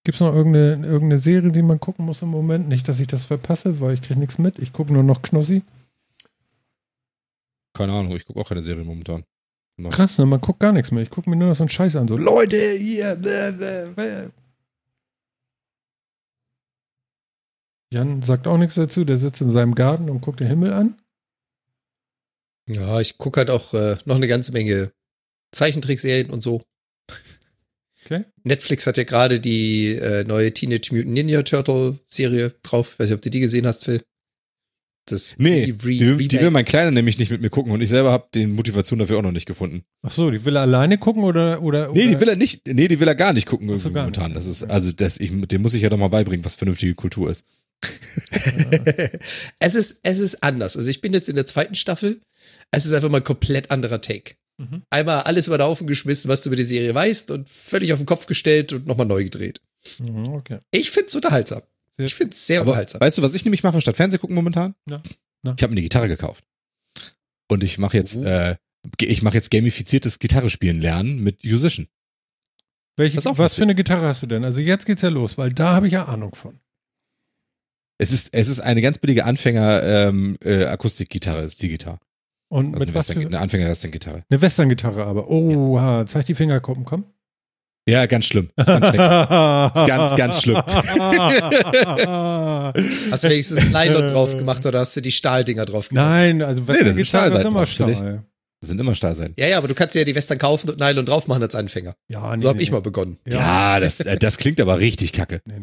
Gibt 0.05 0.15
es 0.15 0.21
noch 0.21 0.35
irgendeine, 0.35 0.87
irgendeine 0.87 1.19
Serie, 1.19 1.53
die 1.53 1.61
man 1.61 1.79
gucken 1.79 2.07
muss 2.07 2.23
im 2.23 2.31
Moment? 2.31 2.67
Nicht, 2.69 2.89
dass 2.89 3.01
ich 3.01 3.07
das 3.09 3.27
verpasse, 3.27 3.81
weil 3.81 3.93
ich 3.93 4.01
kriege 4.01 4.19
nichts 4.19 4.39
mit. 4.39 4.59
Ich 4.59 4.73
gucke 4.73 4.95
nur 4.95 5.03
noch 5.03 5.21
Knossi. 5.21 5.62
Keine 7.77 7.93
Ahnung, 7.93 8.17
ich 8.17 8.25
gucke 8.25 8.41
auch 8.41 8.49
keine 8.49 8.62
Serie 8.62 8.85
momentan. 8.85 9.25
Krass, 9.91 10.19
ne? 10.19 10.25
Man 10.25 10.41
guckt 10.41 10.61
gar 10.61 10.73
nichts 10.73 10.91
mehr. 10.91 11.03
Ich 11.03 11.11
gucke 11.11 11.29
mir 11.29 11.37
nur 11.37 11.49
noch 11.49 11.55
so 11.55 11.65
einen 11.65 11.69
Scheiß 11.69 11.97
an. 11.97 12.09
So, 12.09 12.17
Leute, 12.17 12.73
hier. 12.73 13.15
Bäh, 13.17 13.53
bäh, 13.53 13.93
bäh. 13.95 14.29
Jan 17.93 18.23
sagt 18.23 18.47
auch 18.47 18.59
nichts 18.59 18.75
dazu. 18.77 19.05
Der 19.05 19.19
sitzt 19.19 19.41
in 19.41 19.51
seinem 19.51 19.75
Garten 19.75 20.09
und 20.11 20.21
guckt 20.21 20.41
den 20.41 20.47
Himmel 20.49 20.73
an. 20.73 20.97
Ja, 22.69 23.01
ich 23.01 23.19
gucke 23.19 23.39
halt 23.41 23.51
auch 23.51 23.75
äh, 23.75 23.97
noch 24.05 24.17
eine 24.17 24.29
ganze 24.29 24.53
Menge 24.53 24.93
Zeichentrickserien 25.53 26.31
und 26.31 26.41
so. 26.43 26.62
Okay. 28.05 28.25
Netflix 28.45 28.87
hat 28.87 28.97
ja 28.97 29.05
gerade 29.05 29.41
die 29.41 29.89
äh, 29.89 30.25
neue 30.25 30.53
Teenage 30.55 30.95
Mutant 30.95 31.12
Ninja 31.15 31.43
Turtle 31.43 31.99
Serie 32.09 32.55
drauf. 32.62 32.99
Weiß 32.99 33.09
nicht, 33.09 33.17
ob 33.17 33.23
du 33.23 33.31
die 33.31 33.41
gesehen 33.41 33.67
hast, 33.67 33.85
Phil. 33.85 34.03
Das 35.07 35.35
Nee, 35.39 35.65
Re- 35.65 35.67
Re- 35.85 35.89
Die, 35.91 36.19
will- 36.19 36.29
die 36.29 36.41
will 36.41 36.51
mein 36.51 36.65
Kleiner 36.65 36.93
nämlich 36.93 37.19
nicht 37.19 37.31
mit 37.31 37.41
mir 37.41 37.51
gucken 37.51 37.73
und 37.73 37.81
ich 37.81 37.89
selber 37.89 38.12
habe 38.12 38.29
die 38.35 38.47
Motivation 38.47 38.99
dafür 39.01 39.19
auch 39.19 39.23
noch 39.23 39.33
nicht 39.33 39.47
gefunden. 39.47 39.83
Ach 40.03 40.12
so, 40.12 40.31
die 40.31 40.45
will 40.45 40.57
er 40.57 40.62
alleine 40.62 40.99
gucken 40.99 41.25
oder. 41.25 41.62
oder 41.62 41.89
Nee, 41.93 42.05
oder? 42.05 42.15
die 42.15 42.21
will 42.21 42.29
er 42.29 42.37
nicht, 42.37 42.67
nee, 42.69 42.87
die 42.87 43.01
will 43.01 43.09
er 43.09 43.15
gar 43.17 43.33
nicht 43.33 43.47
gucken 43.49 43.67
so, 43.67 43.75
irgendwie 43.75 43.93
gar 43.95 44.07
nicht. 44.07 44.17
momentan. 44.17 44.35
Das 44.35 44.47
ist, 44.47 44.62
also 44.65 44.93
das, 44.93 45.19
ich, 45.19 45.31
dem 45.49 45.62
muss 45.62 45.75
ich 45.75 45.83
ja 45.83 45.89
doch 45.89 45.99
mal 45.99 46.09
beibringen, 46.09 46.45
was 46.45 46.55
vernünftige 46.55 46.95
Kultur 46.95 47.29
ist. 47.31 47.45
es 49.59 49.74
ist, 49.74 50.01
es 50.02 50.20
ist 50.20 50.43
anders. 50.43 50.77
Also 50.77 50.89
ich 50.90 51.01
bin 51.01 51.12
jetzt 51.12 51.28
in 51.28 51.35
der 51.36 51.47
zweiten 51.47 51.74
Staffel. 51.74 52.20
Es 52.70 52.86
ist 52.86 52.93
einfach 52.93 53.09
mal 53.09 53.19
ein 53.19 53.24
komplett 53.24 53.70
anderer 53.70 54.01
Take. 54.01 54.35
Mhm. 54.59 54.82
Einmal 54.90 55.23
alles 55.23 55.47
über 55.47 55.59
den 55.59 55.66
Haufen 55.66 55.86
geschmissen, 55.86 56.28
was 56.28 56.43
du 56.43 56.48
über 56.51 56.57
die 56.57 56.65
Serie 56.65 56.94
weißt 56.94 57.31
und 57.31 57.48
völlig 57.48 57.93
auf 57.93 57.98
den 57.98 58.07
Kopf 58.07 58.27
gestellt 58.27 58.73
und 58.73 58.86
nochmal 58.86 59.07
neu 59.07 59.24
gedreht. 59.24 59.61
Mhm, 59.98 60.28
Okay. 60.35 60.59
Ich 60.70 60.90
find's 60.90 61.15
unterhaltsam. 61.15 61.62
Sehr 61.97 62.07
Ich 62.07 62.15
find's 62.15 62.47
sehr 62.47 62.61
Aber 62.61 62.70
unterhaltsam. 62.70 63.01
weißt 63.01 63.19
du, 63.19 63.23
was 63.23 63.35
ich 63.35 63.44
nämlich 63.44 63.62
mache 63.62 63.81
statt 63.81 63.97
Fernseh 63.97 64.19
gucken 64.19 64.36
momentan? 64.36 64.74
Ja. 64.89 65.02
Ja. 65.44 65.55
Ich 65.57 65.62
habe 65.62 65.69
mir 65.69 65.74
eine 65.78 65.82
Gitarre 65.82 66.09
gekauft. 66.09 66.44
Und 67.48 67.65
ich 67.65 67.78
mache 67.78 67.97
jetzt, 67.97 68.16
Oh. 68.19 68.23
äh, 68.24 68.57
ich 69.01 69.23
mache 69.23 69.35
jetzt 69.35 69.51
gamifiziertes 69.51 70.19
Gitarre 70.19 70.51
spielen 70.51 70.81
lernen 70.81 71.23
mit 71.23 71.44
Musician. 71.44 71.89
Welche, 72.97 73.16
was 73.16 73.24
lustig. 73.36 73.57
für 73.57 73.62
eine 73.62 73.74
Gitarre 73.74 74.07
hast 74.07 74.23
du 74.23 74.27
denn? 74.27 74.44
Also 74.44 74.61
jetzt 74.61 74.85
geht's 74.85 75.01
ja 75.02 75.09
los, 75.09 75.39
weil 75.39 75.52
da 75.52 75.73
habe 75.74 75.86
ich 75.86 75.94
ja 75.94 76.05
Ahnung 76.05 76.35
von. 76.35 76.61
Es 78.01 78.12
ist, 78.12 78.32
es 78.32 78.48
ist 78.48 78.60
eine 78.60 78.81
ganz 78.81 78.97
billige 78.98 79.27
Anfänger 79.27 79.82
ähm, 79.82 80.39
äh, 80.43 80.74
ist 80.74 80.98
die 81.62 81.68
Gitarre. 81.68 81.98
Und 82.48 82.68
Also 82.68 82.78
mit 82.78 82.89
eine, 82.89 82.94
was 82.94 83.10
Western, 83.10 83.22
für, 83.22 83.28
eine 83.28 83.40
Anfänger-Western-Gitarre. 83.40 84.22
eine 84.31 84.40
Western-Gitarre 84.40 85.05
aber. 85.05 85.28
Oha, 85.28 86.06
zeig 86.06 86.24
die 86.24 86.35
Fingerkuppen, 86.35 86.86
komm. 86.86 87.05
Ja, 87.86 88.06
ganz 88.06 88.24
schlimm. 88.24 88.48
Ist 88.56 88.66
ganz 88.66 88.86
ist 88.89 89.86
ganz, 89.86 90.16
ganz 90.16 90.40
schlimm. 90.43 90.56
Hast 93.10 93.24
du 93.24 93.28
wenigstens 93.28 93.64
Nylon 93.70 94.09
drauf 94.09 94.35
gemacht 94.36 94.64
oder 94.64 94.81
hast 94.81 94.97
du 94.97 95.02
die 95.02 95.12
Stahldinger 95.12 95.66
drauf 95.66 95.90
gemacht? 95.90 96.06
Nein, 96.06 96.40
also 96.40 96.62
das 96.62 96.78
ist 96.78 96.81
Western-Gitarre 96.86 97.01
ist 97.01 97.09
Stahlseiten 97.09 97.47
immer 97.48 97.64
drauf, 97.64 97.78
natürlich. 97.78 97.98
Stahl. 97.98 98.24
Das 98.60 98.68
sind 98.70 98.78
immer 98.78 98.94
Stahlseiten. 98.94 99.35
Ja, 99.39 99.47
ja, 99.47 99.59
aber 99.59 99.68
du 99.68 99.74
kannst 99.74 99.94
ja 99.94 100.05
die 100.05 100.14
Western 100.14 100.39
kaufen 100.39 100.70
und 100.70 100.78
Nylon 100.78 101.05
drauf 101.05 101.28
machen 101.28 101.43
als 101.43 101.55
Anfänger. 101.55 101.97
Ja, 102.09 102.35
nee, 102.35 102.43
So 102.44 102.48
hab 102.48 102.56
nee, 102.56 102.62
ich 102.62 102.70
mal 102.70 102.81
begonnen. 102.81 103.18
Ja, 103.27 103.78
das, 103.78 104.01
äh, 104.01 104.16
das 104.16 104.39
klingt 104.39 104.59
aber 104.60 104.78
richtig 104.78 105.12
kacke. 105.12 105.43
Nee, 105.44 105.56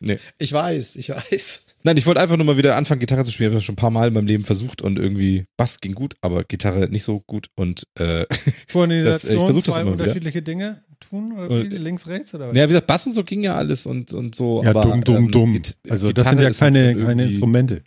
nee. 0.00 0.18
Ich 0.38 0.52
weiß, 0.52 0.96
ich 0.96 1.10
weiß. 1.10 1.64
Nein, 1.86 1.98
ich 1.98 2.06
wollte 2.06 2.20
einfach 2.20 2.36
nur 2.38 2.46
mal 2.46 2.56
wieder 2.56 2.76
anfangen, 2.76 2.98
Gitarre 2.98 3.24
zu 3.24 3.30
spielen. 3.32 3.50
Ich 3.50 3.52
habe 3.52 3.58
das 3.58 3.64
schon 3.64 3.74
ein 3.74 3.76
paar 3.76 3.90
Mal 3.90 4.08
in 4.08 4.14
meinem 4.14 4.26
Leben 4.26 4.44
versucht 4.44 4.80
und 4.80 4.98
irgendwie 4.98 5.44
Bass 5.58 5.80
ging 5.80 5.92
gut, 5.94 6.14
aber 6.22 6.42
Gitarre 6.44 6.88
nicht 6.88 7.02
so 7.04 7.20
gut. 7.26 7.48
Und 7.56 7.86
äh, 7.98 8.24
Das- 8.72 9.24
ich 9.24 9.36
versuch 9.38 9.62
das 9.62 9.74
zwei 9.74 9.82
immer 9.82 9.92
wieder. 9.92 10.04
unterschiedliche 10.04 10.40
Dinge 10.42 10.82
tun 10.98 11.32
oder 11.32 11.50
Und- 11.50 11.70
wie? 11.70 11.76
links, 11.76 12.06
rechts 12.06 12.34
oder 12.34 12.48
was? 12.48 12.56
ja, 12.56 12.64
wie 12.64 12.68
gesagt, 12.68 12.86
Bass 12.86 13.06
und 13.06 13.12
so 13.12 13.22
ging 13.22 13.42
ja 13.44 13.54
alles 13.54 13.84
und, 13.86 14.12
und 14.14 14.34
so. 14.34 14.62
ja, 14.62 14.70
aber, 14.70 14.82
dumm, 14.82 15.04
dumm, 15.04 15.16
ähm, 15.16 15.30
dumm. 15.30 15.62
Also 15.90 16.10
das 16.12 16.24
Gitarre 16.24 16.52
sind 16.52 16.74
ja 16.74 16.84
dann 16.84 16.94
keine, 16.94 17.04
keine 17.06 17.24
Instrumente. 17.26 17.82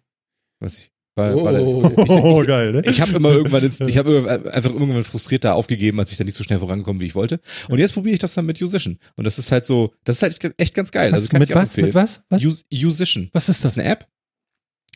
Weiß 0.59 0.77
ich. 0.77 0.91
Weil, 1.17 1.33
Oh. 1.33 1.43
weil, 1.45 2.09
Oh, 2.09 2.43
geil, 2.45 2.71
ne? 2.73 2.83
ich 2.85 3.01
habe 3.01 3.13
immer 3.13 3.31
irgendwann, 3.31 3.63
ins, 3.63 3.81
ich 3.81 3.97
habe 3.97 4.29
einfach 4.53 4.71
irgendwann 4.71 5.03
frustriert 5.03 5.43
da 5.43 5.53
aufgegeben, 5.53 5.99
als 5.99 6.11
ich 6.11 6.17
da 6.17 6.23
nicht 6.23 6.37
so 6.37 6.43
schnell 6.43 6.59
vorangekommen, 6.59 7.01
wie 7.01 7.05
ich 7.07 7.15
wollte. 7.15 7.39
Und 7.69 7.79
jetzt 7.79 7.93
probiere 7.93 8.13
ich 8.13 8.19
das 8.19 8.35
dann 8.35 8.45
mit 8.45 8.61
Musician. 8.61 8.99
Und 9.15 9.23
das 9.25 9.39
ist 9.39 9.51
halt 9.51 9.65
so, 9.65 9.93
das 10.03 10.17
ist 10.17 10.21
halt 10.21 10.53
echt 10.59 10.75
ganz 10.75 10.91
geil. 10.91 11.11
Also 11.13 11.25
Was, 11.25 11.29
kann 11.31 11.39
mit 11.39 11.49
ich 11.49 11.55
was? 11.55 11.63
empfehlen. 11.63 11.87
Mit 11.87 11.95
was? 11.95 12.21
was? 12.29 12.41
Musician. 12.71 13.29
Was 13.33 13.49
ist 13.49 13.63
Das 13.63 13.63
das? 13.63 13.71
ist 13.73 13.77
eine 13.79 13.89
App. 13.89 14.07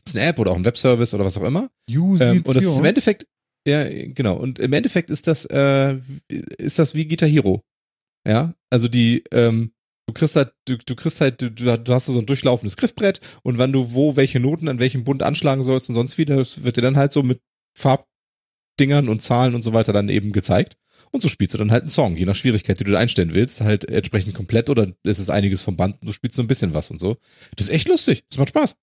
Das 0.03 0.13
ist 0.13 0.19
eine 0.19 0.25
App 0.29 0.37
oder 0.39 0.51
auch 0.51 0.55
ein 0.55 0.65
Webservice 0.65 1.13
oder 1.15 1.25
was 1.25 1.37
auch 1.37 1.43
immer. 1.43 1.69
Ähm, 1.87 2.41
und 2.43 2.55
das 2.55 2.63
ist 2.65 2.77
im 2.79 2.85
Endeffekt, 2.85 3.25
ja, 3.67 3.83
genau. 3.89 4.35
Und 4.37 4.59
im 4.59 4.73
Endeffekt 4.73 5.09
ist 5.09 5.27
das, 5.27 5.45
äh, 5.45 5.97
ist 6.57 6.77
das 6.79 6.93
wie 6.95 7.05
Guitar 7.07 7.29
Hero. 7.29 7.63
Ja, 8.27 8.53
also 8.69 8.87
die, 8.87 9.23
ähm, 9.31 9.71
du 10.11 10.19
kriegst 10.19 10.35
halt, 10.35 10.53
du, 10.65 10.77
du 10.77 10.95
kriegst 10.95 11.21
halt, 11.21 11.41
du, 11.41 11.49
du 11.49 11.93
hast 11.93 12.05
so 12.05 12.19
ein 12.19 12.25
durchlaufendes 12.25 12.75
Griffbrett 12.75 13.21
und 13.43 13.57
wann 13.57 13.71
du 13.71 13.93
wo 13.93 14.17
welche 14.17 14.39
Noten 14.39 14.67
an 14.67 14.79
welchem 14.79 15.03
Bund 15.05 15.23
anschlagen 15.23 15.63
sollst 15.63 15.89
und 15.89 15.95
sonst 15.95 16.17
wie, 16.17 16.25
das 16.25 16.63
wird 16.63 16.77
dir 16.77 16.81
dann 16.81 16.97
halt 16.97 17.13
so 17.13 17.23
mit 17.23 17.41
Farbdingern 17.77 19.07
und 19.07 19.21
Zahlen 19.21 19.55
und 19.55 19.61
so 19.61 19.73
weiter 19.73 19.93
dann 19.93 20.09
eben 20.09 20.33
gezeigt. 20.33 20.75
Und 21.11 21.21
so 21.21 21.29
spielst 21.29 21.53
du 21.53 21.57
dann 21.57 21.71
halt 21.71 21.83
einen 21.83 21.89
Song, 21.89 22.15
je 22.15 22.25
nach 22.25 22.35
Schwierigkeit, 22.35 22.79
die 22.79 22.83
du 22.83 22.91
da 22.91 22.99
einstellen 22.99 23.33
willst, 23.33 23.61
halt 23.61 23.89
entsprechend 23.89 24.33
komplett 24.33 24.69
oder 24.69 24.93
ist 25.03 25.19
es 25.19 25.29
einiges 25.29 25.61
vom 25.61 25.75
Band 25.77 26.01
und 26.01 26.07
du 26.07 26.13
spielst 26.13 26.35
so 26.35 26.41
ein 26.41 26.47
bisschen 26.47 26.73
was 26.73 26.91
und 26.91 26.99
so. 26.99 27.17
Das 27.55 27.67
ist 27.67 27.73
echt 27.73 27.87
lustig. 27.87 28.23
Das 28.29 28.37
macht 28.37 28.49
Spaß. 28.49 28.75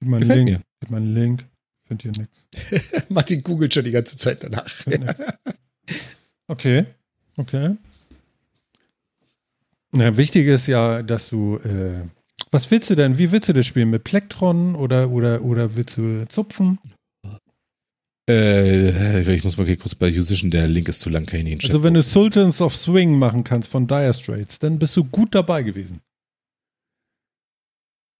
Gib 0.00 0.08
mal 0.08 0.16
einen 0.16 0.28
gefällt 0.28 0.46
Link. 0.46 0.58
mir. 0.58 0.64
Gib 0.80 0.90
mal 0.90 0.96
einen 0.96 1.14
Link. 1.14 1.48
Find 1.86 2.02
hier 2.02 2.12
nichts. 2.16 3.08
Martin 3.08 3.42
googelt 3.42 3.74
schon 3.74 3.84
die 3.84 3.90
ganze 3.90 4.16
Zeit 4.16 4.42
danach. 4.44 4.68
Okay, 6.46 6.84
okay. 7.36 7.76
Na, 9.92 10.16
wichtig 10.16 10.46
ist 10.46 10.66
ja, 10.66 11.02
dass 11.02 11.30
du, 11.30 11.56
äh, 11.56 12.04
was 12.50 12.70
willst 12.70 12.90
du 12.90 12.94
denn, 12.94 13.18
wie 13.18 13.32
willst 13.32 13.48
du 13.48 13.52
das 13.52 13.66
spielen? 13.66 13.90
Mit 13.90 14.04
Plektron 14.04 14.76
oder, 14.76 15.10
oder, 15.10 15.42
oder 15.42 15.74
willst 15.74 15.96
du 15.96 16.26
zupfen? 16.28 16.78
Äh, 18.28 19.34
ich 19.34 19.42
muss 19.42 19.56
mal 19.56 19.76
kurz 19.76 19.94
bei 19.96 20.10
Musician, 20.10 20.50
der 20.50 20.68
Link 20.68 20.88
ist 20.88 21.00
zu 21.00 21.10
lang, 21.10 21.26
kann 21.26 21.40
ich 21.40 21.44
nicht 21.44 21.64
Also 21.64 21.82
wenn 21.82 21.94
du. 21.94 22.02
Sultans 22.02 22.60
of 22.60 22.76
Swing 22.76 23.18
machen 23.18 23.42
kannst 23.42 23.68
von 23.68 23.88
Dire 23.88 24.14
Straits, 24.14 24.60
dann 24.60 24.78
bist 24.78 24.96
du 24.96 25.04
gut 25.04 25.34
dabei 25.34 25.64
gewesen. 25.64 26.00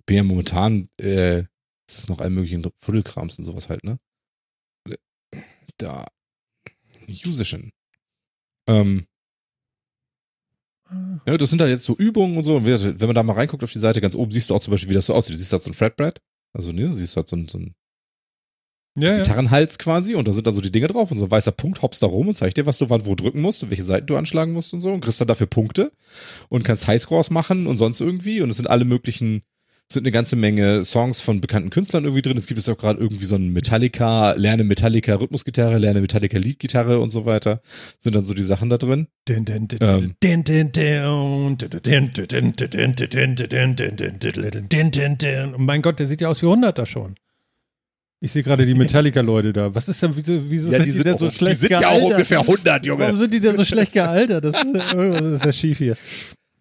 bin 0.06 0.16
ja 0.16 0.24
momentan, 0.24 0.88
äh, 0.98 1.40
ist 1.88 1.98
das 1.98 2.08
noch 2.08 2.20
all 2.20 2.30
möglichen 2.30 2.68
Fuddelkrams 2.78 3.38
und 3.38 3.44
sowas 3.44 3.68
halt, 3.68 3.84
ne? 3.84 3.98
Da. 5.78 6.06
Musician. 7.06 7.70
Ähm, 8.68 9.06
ja, 11.26 11.36
das 11.36 11.50
sind 11.50 11.60
halt 11.60 11.70
jetzt 11.70 11.84
so 11.84 11.94
Übungen 11.94 12.36
und 12.36 12.44
so. 12.44 12.56
Und 12.56 12.66
wenn 12.66 13.06
man 13.06 13.14
da 13.14 13.22
mal 13.22 13.34
reinguckt 13.34 13.62
auf 13.62 13.72
die 13.72 13.78
Seite, 13.78 14.00
ganz 14.00 14.14
oben 14.14 14.32
siehst 14.32 14.50
du 14.50 14.54
auch 14.54 14.60
zum 14.60 14.72
Beispiel, 14.72 14.90
wie 14.90 14.94
das 14.94 15.06
so 15.06 15.14
aussieht. 15.14 15.34
Du 15.34 15.38
siehst 15.38 15.52
halt 15.52 15.62
so 15.62 15.70
ein 15.70 15.74
Fretbrett. 15.74 16.18
Also, 16.52 16.72
ne, 16.72 16.82
du 16.82 16.92
siehst 16.92 17.16
halt 17.16 17.28
so 17.28 17.36
ein, 17.36 17.46
so 17.48 17.58
ein 17.58 17.74
Ja. 18.98 19.16
Gitarrenhals 19.16 19.78
quasi 19.78 20.14
und 20.16 20.26
da 20.26 20.32
sind 20.32 20.46
dann 20.46 20.54
so 20.54 20.60
die 20.60 20.72
Dinge 20.72 20.88
drauf 20.88 21.10
und 21.12 21.18
so 21.18 21.24
ein 21.26 21.30
weißer 21.30 21.52
Punkt 21.52 21.80
hoppst 21.82 22.02
da 22.02 22.06
rum 22.08 22.26
und 22.28 22.36
zeigt 22.36 22.56
dir, 22.56 22.66
was 22.66 22.78
du 22.78 22.90
wann 22.90 23.06
wo 23.06 23.14
drücken 23.14 23.40
musst 23.40 23.62
und 23.62 23.70
welche 23.70 23.84
Seiten 23.84 24.06
du 24.06 24.16
anschlagen 24.16 24.52
musst 24.52 24.74
und 24.74 24.80
so 24.80 24.92
und 24.92 25.00
kriegst 25.00 25.20
dann 25.20 25.28
dafür 25.28 25.46
Punkte 25.46 25.92
und 26.48 26.64
kannst 26.64 26.88
Highscores 26.88 27.30
machen 27.30 27.68
und 27.68 27.76
sonst 27.76 28.00
irgendwie 28.00 28.40
und 28.40 28.50
es 28.50 28.56
sind 28.56 28.68
alle 28.68 28.84
möglichen, 28.84 29.42
sind 29.92 30.04
eine 30.04 30.12
ganze 30.12 30.36
Menge 30.36 30.84
Songs 30.84 31.20
von 31.20 31.40
bekannten 31.40 31.70
Künstlern 31.70 32.04
irgendwie 32.04 32.22
drin. 32.22 32.36
Es 32.36 32.46
gibt 32.46 32.58
jetzt 32.58 32.68
auch 32.68 32.78
gerade 32.78 33.00
irgendwie 33.00 33.24
so 33.24 33.34
einen 33.34 33.52
Metallica, 33.52 34.32
lerne 34.32 34.62
Metallica 34.62 35.14
Rhythmusgitarre, 35.16 35.78
lerne 35.78 36.00
Metallica 36.00 36.38
Leadgitarre 36.38 37.00
und 37.00 37.10
so 37.10 37.26
weiter. 37.26 37.60
Sind 37.98 38.14
dann 38.14 38.24
so 38.24 38.32
die 38.32 38.44
Sachen 38.44 38.70
da 38.70 38.78
drin. 38.78 39.08
Mein 45.56 45.82
Gott, 45.82 45.98
der 45.98 46.06
sieht 46.06 46.20
ja 46.20 46.28
aus 46.28 46.40
wie 46.42 46.46
100er 46.46 46.86
schon. 46.86 47.16
Ich 48.22 48.32
sehe 48.32 48.42
gerade 48.42 48.66
die 48.66 48.74
Metallica-Leute 48.74 49.52
da. 49.52 49.74
Was 49.74 49.88
ist 49.88 50.02
denn, 50.02 50.14
wieso, 50.14 50.38
wieso 50.50 50.70
ja, 50.70 50.76
sind 50.76 50.86
die, 50.86 50.90
sind 50.90 51.00
die 51.00 51.04
denn 51.10 51.18
so 51.18 51.28
auch, 51.28 51.32
schlecht 51.32 51.60
gealtert? 51.62 51.62
Die 51.62 51.74
sind 51.74 51.80
gealtert? 51.80 52.00
ja 52.00 52.06
auch 52.06 52.10
ungefähr 52.12 52.40
100, 52.40 52.86
Junge. 52.86 53.04
Warum 53.04 53.18
sind 53.18 53.32
die 53.32 53.40
denn 53.40 53.56
so 53.56 53.64
schlecht 53.64 53.92
gealtert? 53.92 54.44
Das 54.44 54.62
ist, 54.62 54.74
das 54.74 55.20
ist 55.20 55.44
ja 55.46 55.52
schief 55.52 55.78
hier. 55.78 55.96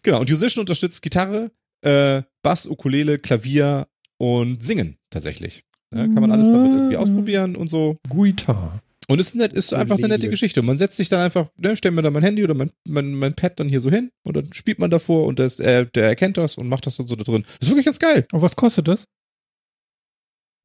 Genau, 0.02 0.22
und 0.22 0.30
Musician 0.30 0.62
unterstützt 0.62 1.02
Gitarre, 1.02 1.52
äh, 1.82 2.22
Bass, 2.44 2.68
Ukulele, 2.68 3.20
Klavier 3.20 3.88
und 4.18 4.64
Singen 4.64 4.98
tatsächlich. 5.10 5.64
Ja, 5.94 6.04
kann 6.04 6.22
man 6.22 6.32
alles 6.32 6.52
damit 6.52 6.72
irgendwie 6.72 6.98
ausprobieren 6.98 7.56
und 7.56 7.68
so. 7.70 7.98
Guitar. 8.10 8.82
Und 9.08 9.18
ist 9.18 9.36
nett, 9.36 9.54
ist 9.54 9.74
einfach 9.74 9.98
eine 9.98 10.08
nette. 10.08 10.30
Geschichte. 10.30 10.60
Und 10.60 10.68
man 10.68 10.78
setzt 10.78 10.98
sich 10.98 11.10
dann 11.10 11.20
einfach, 11.22 11.48
ne, 11.58 11.76
stellt 11.76 11.96
mir 11.96 12.04
dann 12.04 12.14
mein 12.14 12.22
Handy 12.22 12.44
oder 12.44 12.54
mein, 12.54 12.70
mein, 12.88 13.16
mein 13.16 13.34
Pad 13.34 13.60
dann 13.60 13.68
hier 13.68 13.82
so 13.82 13.90
hin 13.90 14.12
und 14.24 14.38
dann 14.38 14.54
spielt 14.54 14.78
man 14.78 14.92
davor 14.92 15.26
und 15.26 15.40
das, 15.40 15.60
äh, 15.60 15.88
der 15.96 16.06
erkennt 16.10 16.38
das 16.38 16.60
und 16.60 16.68
macht 16.70 16.86
das 16.86 16.98
dann 16.98 17.08
so 17.08 17.16
da 17.16 17.24
drin. 17.24 17.44
Das 17.60 17.68
ist 17.68 17.70
wirklich 17.70 17.86
ganz 17.86 17.98
geil. 17.98 18.28
Und 18.32 18.44
was 18.44 18.56
kostet 18.56 18.88
das? 18.88 19.06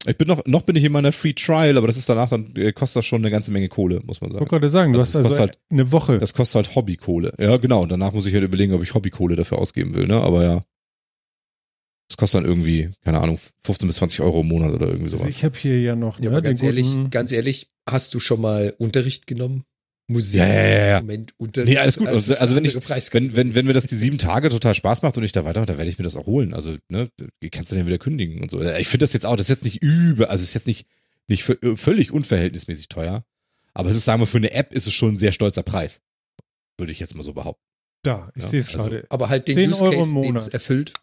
Ich 0.07 0.17
bin 0.17 0.27
noch, 0.27 0.45
noch 0.45 0.61
bin 0.61 0.75
ich 0.75 0.83
in 0.83 0.91
meiner 0.91 1.11
Free 1.11 1.33
Trial, 1.33 1.75
aber 1.77 1.87
das 1.87 1.97
ist 1.97 2.07
danach 2.07 2.29
dann, 2.29 2.55
äh, 2.55 2.71
kostet 2.71 2.99
das 2.99 3.05
schon 3.07 3.21
eine 3.23 3.31
ganze 3.31 3.51
Menge 3.51 3.67
Kohle, 3.69 4.01
muss 4.05 4.21
man 4.21 4.29
Ich 4.29 4.33
sagen. 4.33 4.41
wollte 4.41 4.49
gerade 4.51 4.69
sagen, 4.69 4.93
du 4.93 4.99
Also 4.99 5.07
hast 5.19 5.25
das 5.25 5.25
also 5.25 5.37
kostet 5.47 5.59
eine 5.71 5.91
Woche. 5.91 6.19
Das 6.19 6.35
kostet 6.35 6.55
halt 6.67 6.75
Hobbykohle. 6.75 7.33
Ja, 7.39 7.57
genau. 7.57 7.81
Und 7.81 7.91
danach 7.91 8.13
muss 8.13 8.27
ich 8.27 8.33
halt 8.35 8.43
überlegen, 8.43 8.73
ob 8.73 8.83
ich 8.83 8.93
Hobbykohle 8.93 9.35
dafür 9.35 9.57
ausgeben 9.57 9.95
will, 9.95 10.05
ne? 10.05 10.21
Aber 10.21 10.43
ja. 10.43 10.63
Das 12.07 12.17
kostet 12.17 12.39
dann 12.41 12.45
irgendwie, 12.49 12.91
keine 13.03 13.19
Ahnung, 13.19 13.39
15 13.63 13.87
bis 13.87 13.95
20 13.97 14.21
Euro 14.21 14.41
im 14.41 14.47
Monat 14.47 14.71
oder 14.73 14.87
irgendwie 14.87 15.05
Also 15.05 15.17
sowas. 15.17 15.35
ich 15.35 15.43
habe 15.43 15.57
hier 15.57 15.81
ja 15.81 15.95
noch 15.95 16.17
Ja, 16.19 16.25
ne, 16.25 16.37
aber 16.37 16.41
ganz 16.43 16.61
ehrlich, 16.61 16.85
guten- 16.87 17.09
ganz 17.09 17.31
ehrlich, 17.31 17.71
hast 17.89 18.13
du 18.13 18.19
schon 18.19 18.41
mal 18.41 18.73
Unterricht 18.77 19.27
genommen? 19.27 19.63
Musik, 20.07 20.39
Ja, 20.41 20.47
ja, 20.47 20.53
ja. 20.87 20.97
Instrument, 20.99 21.33
Unterricht. 21.37 21.73
Nee, 21.73 21.79
alles 21.79 21.97
gut. 21.97 22.07
Ist 22.09 22.29
Also, 22.39 22.55
wenn 22.55 22.63
ich-. 22.63 22.75
Wenn, 23.11 23.35
wenn, 23.35 23.55
wenn 23.55 23.65
mir 23.65 23.73
das 23.73 23.87
die 23.87 23.95
sieben 23.95 24.19
Tage 24.19 24.49
total 24.49 24.75
Spaß 24.75 25.01
macht 25.01 25.17
und 25.17 25.23
ich 25.23 25.31
da 25.31 25.45
weitermache, 25.45 25.65
dann 25.65 25.77
werde 25.79 25.89
ich 25.89 25.97
mir 25.97 26.03
das 26.03 26.15
auch 26.15 26.27
holen. 26.27 26.53
Also, 26.53 26.77
ne, 26.89 27.09
kannst 27.51 27.71
du 27.71 27.75
denn 27.75 27.87
wieder 27.87 27.97
kündigen 27.97 28.39
und 28.43 28.51
so. 28.51 28.61
Ich 28.61 28.87
finde 28.87 29.03
das 29.05 29.13
jetzt 29.13 29.25
auch, 29.25 29.35
das 29.35 29.47
ist 29.49 29.63
jetzt 29.63 29.63
nicht 29.65 29.81
über, 29.81 30.29
also 30.29 30.43
es 30.43 30.49
ist 30.49 30.53
jetzt 30.53 30.67
nicht, 30.67 30.85
nicht 31.27 31.41
vö- 31.43 31.75
völlig 31.75 32.11
unverhältnismäßig 32.11 32.87
teuer. 32.87 33.25
Aber 33.73 33.89
es 33.89 33.95
ist, 33.95 34.05
sagen 34.05 34.21
wir, 34.21 34.27
für 34.27 34.37
eine 34.37 34.51
App 34.51 34.73
ist 34.73 34.85
es 34.85 34.93
schon 34.93 35.15
ein 35.15 35.17
sehr 35.17 35.31
stolzer 35.31 35.63
Preis. 35.63 36.01
Würde 36.77 36.91
ich 36.91 36.99
jetzt 36.99 37.15
mal 37.15 37.23
so 37.23 37.33
behaupten. 37.33 37.63
da, 38.03 38.31
ich 38.35 38.43
Ja, 38.43 38.49
sehe 38.49 38.59
es 38.59 38.67
also- 38.67 38.77
gerade. 38.77 39.07
aber 39.09 39.29
halt 39.29 39.47
den 39.47 39.55
10 39.55 39.71
Use 39.71 39.85
Case, 39.85 40.21
den 40.21 40.35
es 40.35 40.47
erfüllt. 40.49 40.93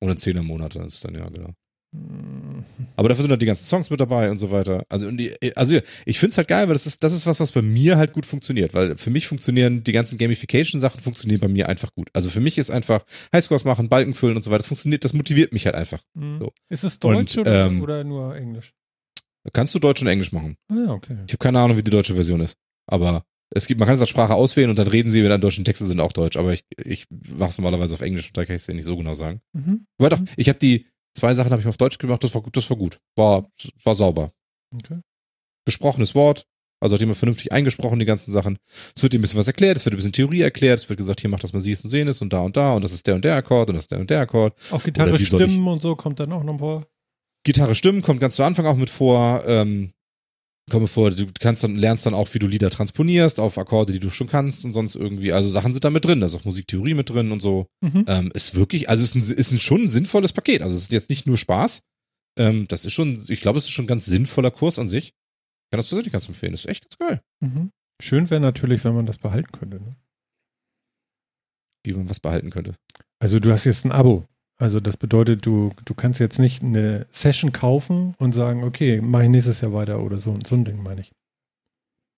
Oder 0.00 0.16
10 0.16 0.36
im 0.36 0.46
Monat, 0.46 0.76
das 0.76 0.94
ist 0.94 1.04
dann, 1.04 1.14
ja, 1.14 1.28
genau. 1.28 1.50
Hm, 1.94 2.64
Aber 2.96 3.08
dafür 3.08 3.22
sind 3.22 3.30
halt 3.30 3.40
die 3.40 3.46
ganzen 3.46 3.64
Songs 3.64 3.90
mit 3.90 4.00
dabei 4.00 4.30
und 4.30 4.38
so 4.38 4.50
weiter. 4.50 4.84
Also, 4.88 5.06
und 5.06 5.16
die, 5.16 5.32
also 5.56 5.78
ich 6.04 6.18
finde 6.18 6.32
es 6.32 6.38
halt 6.38 6.48
geil, 6.48 6.66
weil 6.66 6.74
das 6.74 6.86
ist, 6.86 7.02
das 7.02 7.12
ist 7.12 7.26
was, 7.26 7.40
was 7.40 7.52
bei 7.52 7.62
mir 7.62 7.96
halt 7.96 8.12
gut 8.12 8.26
funktioniert. 8.26 8.74
Weil 8.74 8.96
für 8.96 9.10
mich 9.10 9.26
funktionieren 9.26 9.82
die 9.84 9.92
ganzen 9.92 10.18
Gamification-Sachen 10.18 11.00
funktionieren 11.00 11.40
bei 11.40 11.48
mir 11.48 11.68
einfach 11.68 11.92
gut. 11.94 12.08
Also 12.12 12.28
für 12.28 12.40
mich 12.40 12.58
ist 12.58 12.70
einfach 12.70 13.04
Highscores 13.32 13.64
machen, 13.64 13.88
Balken 13.88 14.14
füllen 14.14 14.36
und 14.36 14.42
so 14.42 14.50
weiter. 14.50 14.58
Das 14.58 14.66
funktioniert, 14.68 15.04
das 15.04 15.12
motiviert 15.12 15.52
mich 15.52 15.64
halt 15.66 15.76
einfach. 15.76 16.02
hm. 16.16 16.40
So. 16.40 16.52
Ist 16.68 16.84
es 16.84 16.98
Deutsch 16.98 17.36
Und, 17.38 17.46
oder, 17.46 17.66
ähm, 17.66 17.82
oder 17.82 18.04
nur 18.04 18.36
Englisch? 18.36 18.74
Kannst 19.52 19.74
du 19.74 19.78
Deutsch 19.78 20.02
und 20.02 20.08
Englisch 20.08 20.32
machen. 20.32 20.56
Ah, 20.68 20.74
ja, 20.86 20.92
okay. 20.92 21.18
Ich 21.26 21.32
habe 21.32 21.38
keine 21.38 21.60
Ahnung, 21.60 21.76
wie 21.76 21.82
die 21.82 21.90
deutsche 21.90 22.14
Version 22.14 22.40
ist. 22.40 22.56
Aber 22.88 23.24
es 23.50 23.66
gibt, 23.66 23.78
man 23.78 23.86
kann 23.86 23.94
es 23.94 24.00
als 24.00 24.10
Sprache 24.10 24.34
auswählen 24.34 24.70
und 24.70 24.78
dann 24.78 24.88
reden 24.88 25.10
sie, 25.10 25.22
wenn 25.22 25.30
dann 25.30 25.40
deutschen 25.40 25.64
Texte 25.64 25.86
sind, 25.86 26.00
auch 26.00 26.12
Deutsch. 26.12 26.36
Aber 26.36 26.52
ich, 26.52 26.64
ich 26.82 27.06
mache 27.10 27.50
es 27.50 27.58
normalerweise 27.58 27.94
auf 27.94 28.00
Englisch 28.00 28.28
und 28.28 28.36
da 28.36 28.44
kann 28.44 28.56
ich 28.56 28.62
es 28.62 28.66
dir 28.66 28.74
nicht 28.74 28.84
so 28.84 28.96
genau 28.96 29.14
sagen. 29.14 29.40
Mhm. 29.52 29.86
Aber 29.98 30.10
doch, 30.10 30.20
ich 30.36 30.48
habe 30.48 30.58
die 30.58 30.86
zwei 31.14 31.34
Sachen 31.34 31.50
habe 31.50 31.62
ich 31.62 31.68
auf 31.68 31.76
Deutsch 31.76 31.98
gemacht, 31.98 32.22
das 32.24 32.34
war 32.34 32.42
gut, 32.42 32.56
das 32.56 32.68
war 32.68 32.76
gut. 32.76 32.98
War, 33.16 33.48
war 33.84 33.94
sauber. 33.94 34.32
okay. 34.74 35.00
gesprochenes 35.64 36.14
Wort. 36.14 36.46
Also 36.78 36.94
hat 36.94 37.00
jemand 37.00 37.16
vernünftig 37.16 37.52
eingesprochen, 37.52 37.98
die 37.98 38.04
ganzen 38.04 38.30
Sachen. 38.32 38.58
Es 38.94 39.02
wird 39.02 39.14
dir 39.14 39.18
ein 39.18 39.22
bisschen 39.22 39.38
was 39.38 39.46
erklärt, 39.46 39.78
es 39.78 39.86
wird 39.86 39.94
ein 39.94 39.96
bisschen 39.96 40.12
Theorie 40.12 40.42
erklärt, 40.42 40.78
es 40.78 40.88
wird 40.90 40.98
gesagt, 40.98 41.22
hier 41.22 41.30
macht 41.30 41.42
das 41.42 41.54
mal 41.54 41.60
siehst 41.60 41.86
und 41.86 41.92
jenes 41.92 42.20
und 42.20 42.34
da 42.34 42.40
und 42.40 42.54
da 42.54 42.74
und 42.74 42.84
das 42.84 42.92
ist 42.92 43.06
der 43.06 43.14
und 43.14 43.24
der 43.24 43.34
Akkord 43.34 43.70
und 43.70 43.76
das 43.76 43.84
ist 43.84 43.92
der 43.92 44.00
und 44.00 44.10
der 44.10 44.20
Akkord. 44.20 44.54
Auch 44.70 44.84
Gitarre, 44.84 45.18
Stimmen 45.18 45.66
und 45.66 45.80
so 45.80 45.96
kommt 45.96 46.20
dann 46.20 46.32
auch 46.32 46.44
noch 46.44 46.58
vor. 46.58 46.86
Gitarre 47.44 47.74
stimmen 47.74 48.02
kommt 48.02 48.20
ganz 48.20 48.34
zu 48.34 48.42
Anfang 48.42 48.66
auch 48.66 48.76
mit 48.76 48.90
vor. 48.90 49.42
Ähm, 49.46 49.92
komme 50.70 50.88
vor, 50.88 51.12
du 51.12 51.26
kannst 51.38 51.62
dann, 51.62 51.76
lernst 51.76 52.06
dann 52.06 52.14
auch, 52.14 52.32
wie 52.34 52.38
du 52.38 52.46
Lieder 52.46 52.70
transponierst 52.70 53.38
auf 53.38 53.56
Akkorde, 53.56 53.92
die 53.92 54.00
du 54.00 54.10
schon 54.10 54.26
kannst 54.26 54.64
und 54.64 54.72
sonst 54.72 54.96
irgendwie. 54.96 55.32
Also 55.32 55.48
Sachen 55.48 55.72
sind 55.72 55.84
da 55.84 55.90
mit 55.90 56.04
drin, 56.04 56.20
da 56.20 56.26
ist 56.26 56.34
auch 56.34 56.44
Musiktheorie 56.44 56.94
mit 56.94 57.08
drin 57.08 57.30
und 57.30 57.40
so. 57.40 57.66
Mhm. 57.80 58.04
Ähm, 58.08 58.32
ist 58.34 58.54
wirklich, 58.54 58.88
also 58.88 59.04
ist, 59.04 59.14
ein, 59.14 59.20
ist 59.20 59.52
ein, 59.52 59.60
schon 59.60 59.82
ein 59.82 59.88
sinnvolles 59.88 60.32
Paket. 60.32 60.62
Also 60.62 60.74
es 60.74 60.82
ist 60.82 60.92
jetzt 60.92 61.10
nicht 61.10 61.26
nur 61.26 61.38
Spaß. 61.38 61.82
Ähm, 62.38 62.66
das 62.68 62.84
ist 62.84 62.92
schon, 62.92 63.22
ich 63.28 63.40
glaube, 63.40 63.58
es 63.58 63.66
ist 63.66 63.70
schon 63.70 63.84
ein 63.84 63.88
ganz 63.88 64.06
sinnvoller 64.06 64.50
Kurs 64.50 64.78
an 64.78 64.88
sich. 64.88 65.06
Ich 65.06 65.70
kann 65.70 65.78
das 65.78 65.88
tatsächlich 65.88 66.12
ganz 66.12 66.28
empfehlen. 66.28 66.52
Das 66.52 66.64
ist 66.64 66.70
echt 66.70 66.84
ganz 66.84 66.98
geil. 66.98 67.20
Mhm. 67.40 67.70
Schön 68.02 68.28
wäre 68.30 68.40
natürlich, 68.40 68.84
wenn 68.84 68.94
man 68.94 69.06
das 69.06 69.18
behalten 69.18 69.52
könnte. 69.52 69.80
Ne? 69.80 69.96
Wie 71.84 71.92
man 71.92 72.10
was 72.10 72.20
behalten 72.20 72.50
könnte. 72.50 72.74
Also 73.18 73.38
du 73.38 73.52
hast 73.52 73.64
jetzt 73.64 73.84
ein 73.84 73.92
Abo. 73.92 74.26
Also 74.58 74.80
das 74.80 74.96
bedeutet, 74.96 75.44
du, 75.44 75.72
du 75.84 75.94
kannst 75.94 76.18
jetzt 76.18 76.38
nicht 76.38 76.62
eine 76.62 77.06
Session 77.10 77.52
kaufen 77.52 78.14
und 78.18 78.32
sagen, 78.34 78.64
okay, 78.64 79.00
mache 79.02 79.24
ich 79.24 79.28
nächstes 79.30 79.60
Jahr 79.60 79.74
weiter 79.74 80.00
oder 80.02 80.16
so. 80.16 80.36
So 80.46 80.54
ein 80.54 80.64
Ding 80.64 80.82
meine 80.82 81.02
ich. 81.02 81.12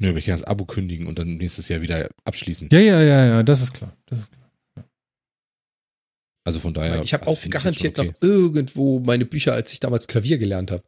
Nö, 0.00 0.10
aber 0.10 0.18
ich 0.18 0.26
kann 0.26 0.34
das 0.34 0.44
Abo 0.44 0.64
kündigen 0.64 1.08
und 1.08 1.18
dann 1.18 1.36
nächstes 1.36 1.68
Jahr 1.68 1.82
wieder 1.82 2.08
abschließen. 2.24 2.68
Ja, 2.70 2.78
ja, 2.78 3.02
ja, 3.02 3.26
ja, 3.26 3.42
das 3.42 3.62
ist 3.62 3.74
klar. 3.74 3.92
Das 4.06 4.20
ist 4.20 4.30
klar. 4.30 4.84
Also 6.46 6.60
von 6.60 6.72
daher. 6.72 7.02
ich 7.02 7.12
habe 7.12 7.26
also 7.26 7.46
auch 7.46 7.50
garantiert 7.50 7.96
schon 7.96 8.06
noch 8.06 8.14
irgendwo 8.22 9.00
meine 9.00 9.26
Bücher, 9.26 9.52
als 9.52 9.72
ich 9.72 9.80
damals 9.80 10.06
Klavier 10.06 10.38
gelernt 10.38 10.70
habe. 10.70 10.84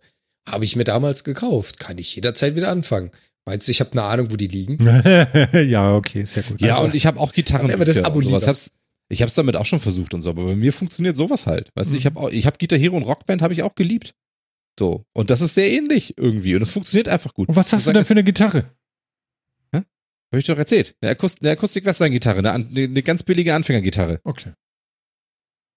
Habe 0.49 0.65
ich 0.65 0.77
mir 0.77 0.85
damals 0.85 1.25
gekauft. 1.25 1.81
Kann 1.81 1.99
ich 1.99 2.15
jederzeit 2.15 2.55
wieder 2.55 2.71
anfangen. 2.71 3.11
Meinst 3.45 3.67
du, 3.67 3.73
ich 3.73 3.81
habe 3.81 3.93
eine 3.93 4.05
Ahnung, 4.05 4.31
wo 4.31 4.37
die 4.37 4.47
liegen? 4.47 4.79
ja, 5.53 5.95
okay, 5.95 6.25
sehr 6.25 6.45
gut. 6.45 6.61
Ja, 6.61 6.77
Also, 6.77 6.87
und 6.87 6.95
ich 6.95 7.07
habe 7.07 7.19
auch 7.19 7.33
Gitarren. 7.33 7.71
aber 7.73 7.85
das 7.85 7.99
Abo 7.99 8.23
sowas. 8.23 8.47
Hab's, 8.47 8.73
ich 9.11 9.21
habe 9.23 9.29
es 9.29 9.35
damit 9.35 9.57
auch 9.57 9.67
schon 9.67 9.81
versucht 9.81 10.15
und 10.15 10.23
so, 10.23 10.31
aber 10.31 10.45
bei 10.47 10.55
mir 10.57 10.73
funktioniert 10.73 11.17
sowas 11.17 11.47
halt. 11.47 11.71
Weißt 11.75 11.91
du, 11.93 11.97
ich 11.97 12.05
Mhm. 12.05 12.07
habe 12.11 12.21
auch, 12.21 12.31
ich 12.31 12.47
habe 12.47 12.59
Guitar 12.59 12.79
Hero 12.79 12.97
und 12.97 13.03
Rockband 13.03 13.43
habe 13.43 13.53
ich 13.53 13.63
auch 13.63 13.75
geliebt. 13.75 14.15
So. 14.79 15.05
Und 15.13 15.31
das 15.31 15.41
ist 15.41 15.55
sehr 15.55 15.71
ähnlich 15.71 16.15
irgendwie. 16.17 16.55
Und 16.55 16.63
es 16.63 16.71
funktioniert 16.71 17.09
einfach 17.09 17.35
gut. 17.35 17.49
Und 17.49 17.57
was 17.57 17.73
hast 17.73 17.87
du 17.87 17.93
denn 17.93 18.05
für 18.05 18.15
eine 18.15 18.25
Gitarre? 18.25 18.71
Habe 20.33 20.39
ich 20.39 20.47
doch 20.47 20.57
erzählt. 20.59 20.95
Eine, 21.01 21.11
Akust 21.11 21.43
eine 21.43 21.51
Akustik-Western-Gitarre, 21.51 22.39
eine, 22.39 22.53
eine, 22.53 22.85
eine 22.85 23.03
ganz 23.03 23.25
billige 23.25 23.53
Anfängergitarre. 23.53 24.21
Okay. 24.23 24.53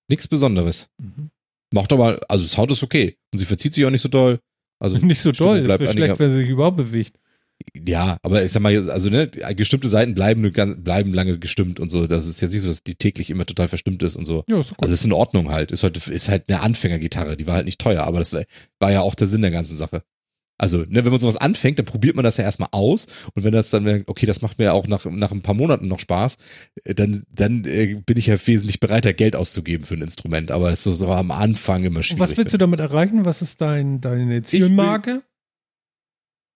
Nichts 0.07 0.27
Besonderes. 0.27 0.89
Mhm. 1.01 1.31
Macht 1.73 1.91
aber, 1.91 2.19
also 2.30 2.45
Sound 2.45 2.69
ist 2.69 2.84
okay. 2.84 3.18
Und 3.34 3.39
sie 3.39 3.45
verzieht 3.45 3.73
sich 3.73 3.84
auch 3.84 3.89
nicht 3.89 4.03
so 4.03 4.10
doll. 4.10 4.39
Also 4.80 4.97
Nicht 5.03 5.22
so. 5.22 5.31
Es 5.31 5.38
bleibt 5.38 5.89
schlecht, 5.89 6.19
wenn 6.19 6.30
sie 6.30 6.38
sich 6.38 6.49
überhaupt 6.49 6.77
bewegt. 6.77 7.18
Ja, 7.85 8.17
aber 8.21 8.43
ich 8.43 8.51
sag 8.51 8.61
mal, 8.61 8.89
also 8.89 9.09
ne, 9.09 9.27
gestimmte 9.55 9.88
Seiten 9.89 10.13
bleiben, 10.13 10.51
bleiben 10.84 11.13
lange 11.13 11.39
gestimmt 11.39 11.80
und 11.80 11.89
so. 11.89 12.07
Das 12.07 12.27
ist 12.27 12.41
jetzt 12.41 12.53
nicht 12.53 12.61
so, 12.61 12.67
dass 12.67 12.84
die 12.84 12.95
täglich 12.95 13.30
immer 13.30 13.45
total 13.45 13.67
verstimmt 13.67 14.03
ist 14.03 14.15
und 14.15 14.25
so. 14.25 14.43
Ja, 14.47 14.59
ist 14.59 14.69
gut. 14.69 14.80
Also 14.81 14.93
ist 14.93 15.05
in 15.05 15.13
Ordnung 15.13 15.51
halt. 15.51 15.71
Ist 15.71 15.84
halt, 15.84 15.97
ist 16.07 16.30
halt 16.30 16.49
eine 16.49 16.61
Anfängergitarre, 16.61 17.35
die 17.38 17.47
war 17.47 17.55
halt 17.55 17.65
nicht 17.65 17.80
teuer, 17.81 18.03
aber 18.03 18.19
das 18.19 18.34
war 18.80 18.91
ja 18.91 19.01
auch 19.01 19.15
der 19.15 19.27
Sinn 19.27 19.41
der 19.41 19.51
ganzen 19.51 19.77
Sache. 19.77 20.03
Also, 20.59 20.85
ne, 20.88 21.03
wenn 21.03 21.11
man 21.11 21.19
sowas 21.19 21.38
anfängt, 21.38 21.80
dann 21.80 21.85
probiert 21.88 22.15
man 22.15 22.23
das 22.23 22.38
ja 22.38 22.43
erstmal 22.43 22.69
aus 22.71 23.07
und 23.34 23.43
wenn 23.43 23.51
das 23.51 23.71
dann, 23.71 24.03
okay, 24.05 24.27
das 24.27 24.41
macht 24.43 24.59
mir 24.59 24.73
auch 24.73 24.88
nach, 24.88 25.03
nach 25.05 25.31
ein 25.31 25.41
paar 25.41 25.55
Monaten 25.55 25.88
noch 25.88 25.99
Spaß, 25.99 26.38
dann, 26.85 27.23
dann 27.31 27.65
äh, 27.65 27.95
bin 28.05 28.17
ich 28.17 28.27
ja 28.27 28.35
wesentlich 28.45 28.80
bereiter, 28.80 29.13
Geld 29.13 29.35
auszugeben 29.35 29.84
für 29.84 29.95
ein 29.95 30.03
Instrument, 30.03 30.51
aber 30.51 30.69
es 30.69 30.80
ist 30.80 30.84
so, 30.84 30.93
so 30.93 31.07
am 31.07 31.31
Anfang 31.31 31.84
immer 31.84 31.97
Und 31.97 32.03
schwierig. 32.03 32.19
was 32.21 32.38
willst 32.38 32.53
du 32.53 32.57
damit 32.59 32.80
erreichen? 32.80 33.25
Was 33.25 33.41
ist 33.41 33.61
dein, 33.61 33.99
deine 33.99 34.43
Zielmarke? 34.43 35.23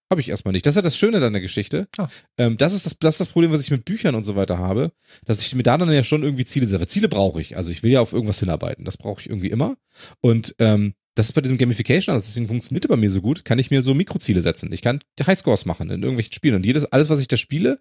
Habe 0.10 0.22
ich 0.22 0.30
erstmal 0.30 0.54
nicht. 0.54 0.66
Das 0.66 0.72
ist 0.72 0.78
ja 0.78 0.82
das 0.82 0.98
Schöne 0.98 1.24
an 1.26 1.34
der 1.34 1.42
Geschichte. 1.42 1.88
Ah. 1.98 2.08
Ähm, 2.38 2.58
das, 2.58 2.74
ist 2.74 2.86
das, 2.86 2.98
das 2.98 3.16
ist 3.16 3.20
das 3.20 3.28
Problem, 3.28 3.52
was 3.52 3.62
ich 3.62 3.72
mit 3.72 3.84
Büchern 3.84 4.16
und 4.16 4.24
so 4.24 4.36
weiter 4.36 4.58
habe, 4.58 4.92
dass 5.26 5.42
ich 5.42 5.54
mir 5.54 5.64
da 5.64 5.78
dann 5.78 5.92
ja 5.92 6.04
schon 6.04 6.24
irgendwie 6.24 6.46
Ziele 6.46 6.68
setze. 6.68 6.88
Ziele 6.88 7.10
brauche 7.10 7.42
ich. 7.42 7.58
Also 7.58 7.72
ich 7.72 7.84
will 7.84 7.92
ja 7.92 8.02
auf 8.02 8.14
irgendwas 8.14 8.40
hinarbeiten. 8.40 8.86
Das 8.86 8.98
brauche 8.98 9.20
ich 9.20 9.30
irgendwie 9.30 9.50
immer. 9.50 9.76
Und 10.22 10.56
ähm, 10.60 10.94
das 11.16 11.30
ist 11.30 11.34
bei 11.34 11.42
diesem 11.42 11.58
Gamification, 11.58 12.14
also 12.14 12.26
deswegen 12.26 12.48
funktioniert 12.48 12.88
bei 12.88 12.96
mir 12.96 13.10
so 13.10 13.22
gut, 13.22 13.44
kann 13.44 13.58
ich 13.58 13.72
mir 13.72 13.82
so 13.82 13.96
Mikroziele 13.96 14.44
setzen. 14.44 14.72
Ich 14.72 14.84
kann 14.84 15.00
Highscores 15.20 15.66
machen 15.66 15.90
in 15.90 16.04
irgendwelchen 16.04 16.34
Spielen. 16.34 16.56
Und 16.56 16.66
jedes, 16.66 16.86
alles, 16.86 17.10
was 17.10 17.20
ich 17.20 17.28
da 17.28 17.38
spiele, 17.38 17.80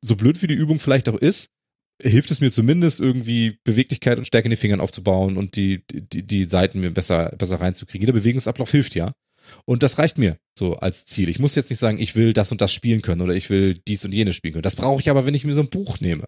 so 0.00 0.16
blöd 0.16 0.42
wie 0.42 0.48
die 0.48 0.54
Übung 0.54 0.80
vielleicht 0.80 1.08
auch 1.08 1.14
ist, 1.14 1.50
hilft 2.02 2.30
es 2.30 2.40
mir 2.40 2.50
zumindest 2.50 3.00
irgendwie 3.00 3.58
Beweglichkeit 3.64 4.18
und 4.18 4.26
Stärke 4.26 4.46
in 4.46 4.50
den 4.50 4.58
Fingern 4.58 4.80
aufzubauen 4.80 5.36
und 5.36 5.56
die, 5.56 5.84
die, 5.86 6.26
die 6.26 6.44
Seiten 6.44 6.80
mir 6.80 6.90
besser, 6.90 7.32
besser 7.38 7.60
reinzukriegen. 7.60 8.02
Jeder 8.02 8.18
Bewegungsablauf 8.18 8.70
hilft 8.70 8.94
ja. 8.94 9.12
Und 9.64 9.82
das 9.82 9.98
reicht 9.98 10.18
mir 10.18 10.38
so 10.58 10.76
als 10.76 11.06
Ziel. 11.06 11.28
Ich 11.28 11.38
muss 11.38 11.54
jetzt 11.54 11.70
nicht 11.70 11.78
sagen, 11.78 11.98
ich 11.98 12.16
will 12.16 12.32
das 12.32 12.52
und 12.52 12.60
das 12.60 12.72
spielen 12.72 13.02
können 13.02 13.20
oder 13.20 13.34
ich 13.34 13.50
will 13.50 13.78
dies 13.86 14.04
und 14.04 14.12
jenes 14.12 14.36
spielen 14.36 14.54
können. 14.54 14.62
Das 14.62 14.76
brauche 14.76 15.00
ich 15.00 15.10
aber, 15.10 15.26
wenn 15.26 15.34
ich 15.34 15.44
mir 15.44 15.54
so 15.54 15.60
ein 15.60 15.68
Buch 15.68 16.00
nehme. 16.00 16.24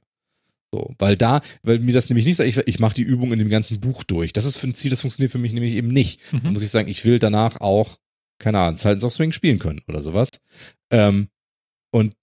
So, 0.73 0.95
weil 0.99 1.17
da, 1.17 1.41
weil 1.63 1.79
mir 1.79 1.95
das 1.95 2.11
nämlich 2.11 2.27
nicht 2.27 2.37
sagt, 2.37 2.49
ich, 2.49 2.59
ich 2.59 2.79
mache 2.79 2.95
die 2.95 3.03
Übung 3.03 3.33
in 3.33 3.39
dem 3.39 3.49
ganzen 3.49 3.81
Buch 3.81 4.05
durch. 4.05 4.33
Das 4.33 4.45
ist 4.45 4.59
für 4.59 4.67
ein 4.67 4.75
Ziel, 4.75 4.91
das 4.91 5.01
funktioniert 5.01 5.33
für 5.33 5.39
mich 5.39 5.53
nämlich 5.53 5.75
eben 5.75 5.89
nicht. 5.89 6.21
Mhm. 6.33 6.41
Da 6.43 6.51
muss 6.51 6.63
ich 6.63 6.71
sagen, 6.71 6.89
ich 6.89 7.05
will 7.05 7.19
danach 7.19 7.61
auch, 7.61 7.97
keine 8.39 8.59
Ahnung, 8.59 8.77
Silence 8.77 9.07
of 9.07 9.13
Swing 9.13 9.33
spielen 9.33 9.59
können 9.59 9.81
oder 9.89 10.03
sowas. 10.03 10.29
Ähm, 10.93 11.29
und 11.91 12.15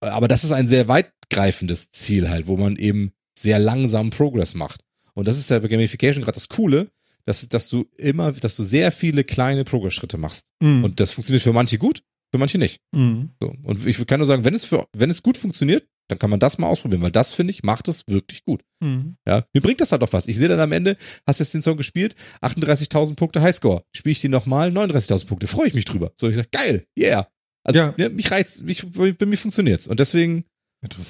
aber 0.00 0.28
das 0.28 0.44
ist 0.44 0.52
ein 0.52 0.68
sehr 0.68 0.88
weitgreifendes 0.88 1.90
Ziel 1.92 2.30
halt, 2.30 2.46
wo 2.46 2.56
man 2.56 2.76
eben 2.76 3.12
sehr 3.34 3.58
langsam 3.58 4.10
Progress 4.10 4.54
macht. 4.54 4.82
Und 5.14 5.28
das 5.28 5.38
ist 5.38 5.50
ja 5.50 5.58
bei 5.58 5.68
Gamification 5.68 6.22
gerade 6.22 6.36
das 6.36 6.48
Coole, 6.48 6.90
dass, 7.30 7.48
dass 7.48 7.68
du 7.68 7.86
immer, 7.96 8.32
dass 8.32 8.56
du 8.56 8.64
sehr 8.64 8.90
viele 8.90 9.22
kleine 9.22 9.62
Progress-Schritte 9.64 10.18
machst. 10.18 10.48
Mhm. 10.60 10.82
Und 10.84 10.98
das 10.98 11.12
funktioniert 11.12 11.44
für 11.44 11.52
manche 11.52 11.78
gut, 11.78 12.02
für 12.32 12.38
manche 12.38 12.58
nicht. 12.58 12.80
Mhm. 12.92 13.30
So. 13.40 13.52
Und 13.62 13.86
ich 13.86 14.04
kann 14.06 14.18
nur 14.18 14.26
sagen, 14.26 14.44
wenn 14.44 14.54
es 14.54 14.64
für, 14.64 14.86
wenn 14.96 15.10
es 15.10 15.22
gut 15.22 15.36
funktioniert, 15.36 15.86
dann 16.08 16.18
kann 16.18 16.28
man 16.28 16.40
das 16.40 16.58
mal 16.58 16.66
ausprobieren, 16.66 17.02
weil 17.02 17.12
das, 17.12 17.32
finde 17.32 17.52
ich, 17.52 17.62
macht 17.62 17.86
es 17.86 18.02
wirklich 18.08 18.44
gut. 18.44 18.62
Mhm. 18.80 19.16
Ja, 19.28 19.44
mir 19.54 19.60
bringt 19.60 19.80
das 19.80 19.92
halt 19.92 20.02
auch 20.02 20.12
was. 20.12 20.26
Ich 20.26 20.36
sehe 20.38 20.48
dann 20.48 20.58
am 20.58 20.72
Ende, 20.72 20.96
hast 21.24 21.38
jetzt 21.38 21.54
den 21.54 21.62
Song 21.62 21.76
gespielt, 21.76 22.16
38.000 22.42 23.14
Punkte 23.14 23.40
Highscore. 23.40 23.84
Spiele 23.94 24.10
ich 24.12 24.20
den 24.20 24.32
nochmal, 24.32 24.70
39.000 24.70 25.26
Punkte. 25.26 25.46
Freue 25.46 25.68
ich 25.68 25.74
mich 25.74 25.84
drüber. 25.84 26.10
So, 26.16 26.28
ich 26.28 26.34
sage, 26.34 26.48
geil, 26.50 26.84
yeah. 26.98 27.28
Also, 27.62 27.78
Ja. 27.78 27.94
ja. 27.96 28.08
mich 28.08 28.28
reizt, 28.32 28.64
mich, 28.64 28.84
bei 28.90 29.26
mir 29.26 29.36
funktioniert's. 29.36 29.86
Und 29.86 30.00
deswegen 30.00 30.46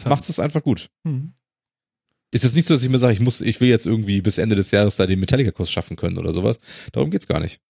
macht 0.05 0.29
es 0.29 0.39
einfach 0.39 0.63
gut. 0.63 0.91
Mhm. 1.05 1.33
Ist 2.33 2.45
jetzt 2.45 2.55
nicht 2.55 2.69
so, 2.69 2.75
dass 2.75 2.83
ich 2.83 2.89
mir 2.89 2.99
sage, 2.99 3.13
ich 3.13 3.21
muss, 3.21 3.41
ich 3.41 3.61
will 3.61 3.69
jetzt 3.69 3.87
irgendwie 3.87 4.21
bis 4.21 4.39
Ende 4.39 4.55
des 4.55 4.71
Jahres 4.71 4.97
da 4.97 5.07
den 5.07 5.19
Metallica-Kurs 5.19 5.71
schaffen 5.71 5.97
können 5.97 6.17
oder 6.19 6.33
sowas. 6.33 6.61
Darum 6.93 7.11
geht's 7.11 7.27
gar 7.27 7.41
nicht. 7.41 7.61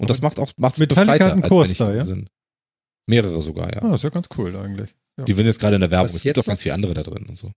Und 0.00 0.10
das 0.10 0.20
macht 0.20 0.40
auch, 0.40 0.52
macht's 0.56 0.80
Metallica 0.80 1.12
befreiter, 1.12 1.32
einen 1.32 1.42
als 1.44 1.50
Kurs 1.50 1.64
wenn 1.64 1.72
ich 1.72 1.78
da, 1.78 1.94
ja? 1.94 2.04
sind. 2.04 2.28
Mehrere 3.06 3.40
sogar, 3.40 3.72
ja. 3.72 3.82
Ah, 3.82 3.94
ist 3.94 4.02
ja 4.02 4.10
ganz 4.10 4.28
cool 4.36 4.56
eigentlich. 4.56 4.90
Ja. 5.18 5.24
Die 5.24 5.32
sind 5.34 5.46
jetzt 5.46 5.60
gerade 5.60 5.76
in 5.76 5.80
der 5.80 5.90
Werbung. 5.90 6.06
Was 6.06 6.16
Es 6.16 6.22
gibt 6.22 6.36
jetzt 6.36 6.44
auch 6.44 6.48
ganz 6.48 6.62
viele 6.62 6.74
andere 6.74 6.94
da 6.94 7.02
drin 7.02 7.26
und 7.28 7.38
so. 7.38 7.52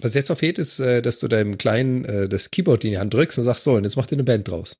Was 0.00 0.14
jetzt 0.14 0.28
noch 0.28 0.38
fehlt, 0.38 0.58
ist, 0.58 0.78
äh, 0.78 1.02
dass 1.02 1.18
du 1.18 1.28
deinem 1.28 1.58
Kleinen 1.58 2.04
äh, 2.04 2.28
das 2.28 2.50
Keyboard 2.50 2.84
in 2.84 2.92
die 2.92 2.98
Hand 2.98 3.12
drückst 3.14 3.38
und 3.38 3.44
sagst, 3.44 3.64
so, 3.64 3.74
und 3.74 3.84
jetzt 3.84 3.96
mach 3.96 4.06
dir 4.06 4.16
eine 4.16 4.24
Band 4.24 4.48
draus. 4.48 4.76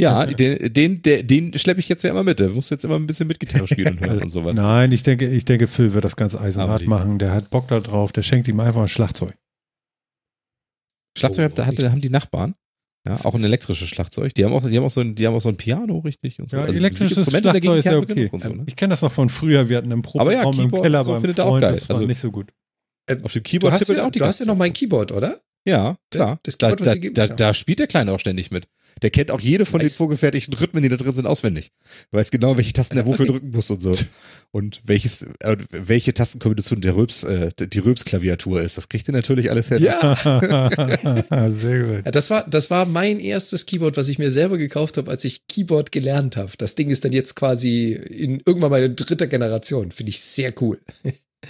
Ja, 0.00 0.24
den, 0.26 0.72
den, 0.72 1.02
der, 1.02 1.22
den 1.24 1.58
schleppe 1.58 1.80
ich 1.80 1.88
jetzt 1.88 2.04
ja 2.04 2.10
immer 2.10 2.22
mit. 2.22 2.38
Der 2.38 2.50
muss 2.50 2.70
jetzt 2.70 2.84
immer 2.84 2.94
ein 2.96 3.06
bisschen 3.06 3.26
mit 3.26 3.40
Gitarre 3.40 3.66
spielen 3.66 3.98
und 3.98 4.00
hören 4.00 4.22
und 4.22 4.28
sowas. 4.30 4.56
Nein, 4.56 4.92
ich 4.92 5.02
denke, 5.02 5.28
ich 5.28 5.44
denke, 5.44 5.66
Phil 5.66 5.92
wird 5.92 6.04
das 6.04 6.14
ganz 6.16 6.36
eisenhart 6.36 6.86
machen. 6.86 7.18
Der 7.18 7.32
hat 7.32 7.50
Bock 7.50 7.66
da 7.68 7.80
drauf. 7.80 8.12
Der 8.12 8.22
schenkt 8.22 8.46
ihm 8.48 8.60
einfach 8.60 8.80
ein 8.82 8.88
Schlagzeug. 8.88 9.34
Schlagzeug 11.16 11.50
Oh, 11.52 11.54
da 11.56 11.66
hatte, 11.66 11.90
haben 11.90 12.00
die 12.00 12.10
Nachbarn. 12.10 12.54
Ja, 13.06 13.16
auch 13.24 13.34
ein 13.34 13.42
elektrisches 13.44 13.88
Schlagzeug. 13.88 14.34
Die 14.34 14.44
haben 14.44 14.52
auch, 14.52 14.68
die 14.68 14.76
haben 14.76 14.84
auch 14.84 14.90
so 14.90 15.00
ein, 15.00 15.14
die 15.14 15.26
haben 15.26 15.34
auch 15.34 15.40
so 15.40 15.48
ein 15.48 15.56
Piano, 15.56 15.98
richtig? 16.00 16.38
Und 16.40 16.50
so. 16.50 16.58
Ja, 16.58 16.64
Also 16.64 16.78
elektrisches 16.78 17.24
Schlagzeug 17.24 17.64
ist 17.64 17.84
ja 17.84 17.96
okay. 17.98 18.30
so, 18.38 18.48
ne? 18.50 18.64
Ich 18.66 18.76
kenne 18.76 18.92
das 18.92 19.02
noch 19.02 19.12
von 19.12 19.28
früher. 19.30 19.68
Wir 19.68 19.78
hatten 19.78 19.90
einen 19.92 20.04
Aber 20.04 20.32
ja, 20.32 20.42
Proberaum 20.42 20.54
im 20.54 20.60
Keyboard 20.70 20.82
Keller 20.82 21.04
so 21.04 21.12
beim 21.12 21.20
findet 21.22 21.38
er 21.38 21.44
auch 21.46 21.48
Freund. 21.50 21.62
geil. 21.62 21.74
Das 21.76 21.88
war 21.88 21.96
Also- 21.96 22.06
nicht 22.06 22.20
so 22.20 22.30
gut. 22.30 22.52
Auf 23.10 23.32
dem 23.32 23.42
Du 23.42 23.48
Keyboard 23.48 23.72
hast, 23.72 23.80
tippelt 23.80 23.98
ja, 23.98 24.06
auch 24.06 24.10
die 24.10 24.18
du 24.18 24.26
hast 24.26 24.40
ja 24.40 24.46
noch 24.46 24.56
mein. 24.56 24.72
Keyboard, 24.72 25.12
oder? 25.12 25.40
Ja, 25.66 25.96
klar. 26.10 26.38
das 26.42 26.58
da, 26.58 26.74
Keyboard, 26.74 26.86
da, 26.86 26.94
da, 27.10 27.24
ja. 27.24 27.34
da 27.34 27.54
spielt 27.54 27.78
der 27.80 27.86
Kleine 27.86 28.12
auch 28.12 28.20
ständig 28.20 28.50
mit. 28.50 28.68
Der 29.02 29.10
kennt 29.10 29.30
auch 29.30 29.40
jede 29.40 29.66
von 29.66 29.80
den 29.80 29.88
vorgefertigten 29.88 30.54
Rhythmen, 30.54 30.82
die 30.82 30.88
da 30.88 30.96
drin 30.96 31.14
sind, 31.14 31.26
auswendig. 31.26 31.70
Weiß 32.10 32.30
genau, 32.30 32.56
welche 32.56 32.72
Tasten 32.72 32.96
er 32.96 33.06
wofür 33.06 33.26
drücken 33.26 33.50
muss 33.50 33.70
und 33.70 33.80
so. 33.80 33.94
Und 34.50 34.80
welches, 34.84 35.26
äh, 35.40 35.58
welche 35.70 36.14
Tastenkombination 36.14 36.80
der 36.80 36.96
Röps, 36.96 37.22
äh, 37.22 37.50
die 37.58 37.80
Röps-Klaviatur 37.80 38.62
ist. 38.62 38.78
Das 38.78 38.88
kriegt 38.88 39.06
er 39.06 39.12
natürlich 39.12 39.50
alles 39.50 39.68
hin. 39.68 39.78
Sehr 39.80 39.94
gut. 41.84 42.06
Ja, 42.06 42.10
das 42.10 42.30
war, 42.30 42.48
das 42.48 42.70
war 42.70 42.86
mein 42.86 43.20
erstes 43.20 43.66
Keyboard, 43.66 43.98
was 43.98 44.08
ich 44.08 44.18
mir 44.18 44.30
selber 44.30 44.56
gekauft 44.56 44.96
habe, 44.96 45.10
als 45.10 45.24
ich 45.24 45.46
Keyboard 45.48 45.92
gelernt 45.92 46.38
habe. 46.38 46.52
Das 46.56 46.76
Ding 46.76 46.88
ist 46.88 47.04
dann 47.04 47.12
jetzt 47.12 47.36
quasi 47.36 47.92
in 47.92 48.40
irgendwann 48.46 48.70
meine 48.70 48.88
dritte 48.88 49.28
Generation. 49.28 49.92
Finde 49.92 50.08
ich 50.10 50.20
sehr 50.20 50.54
cool. 50.62 50.80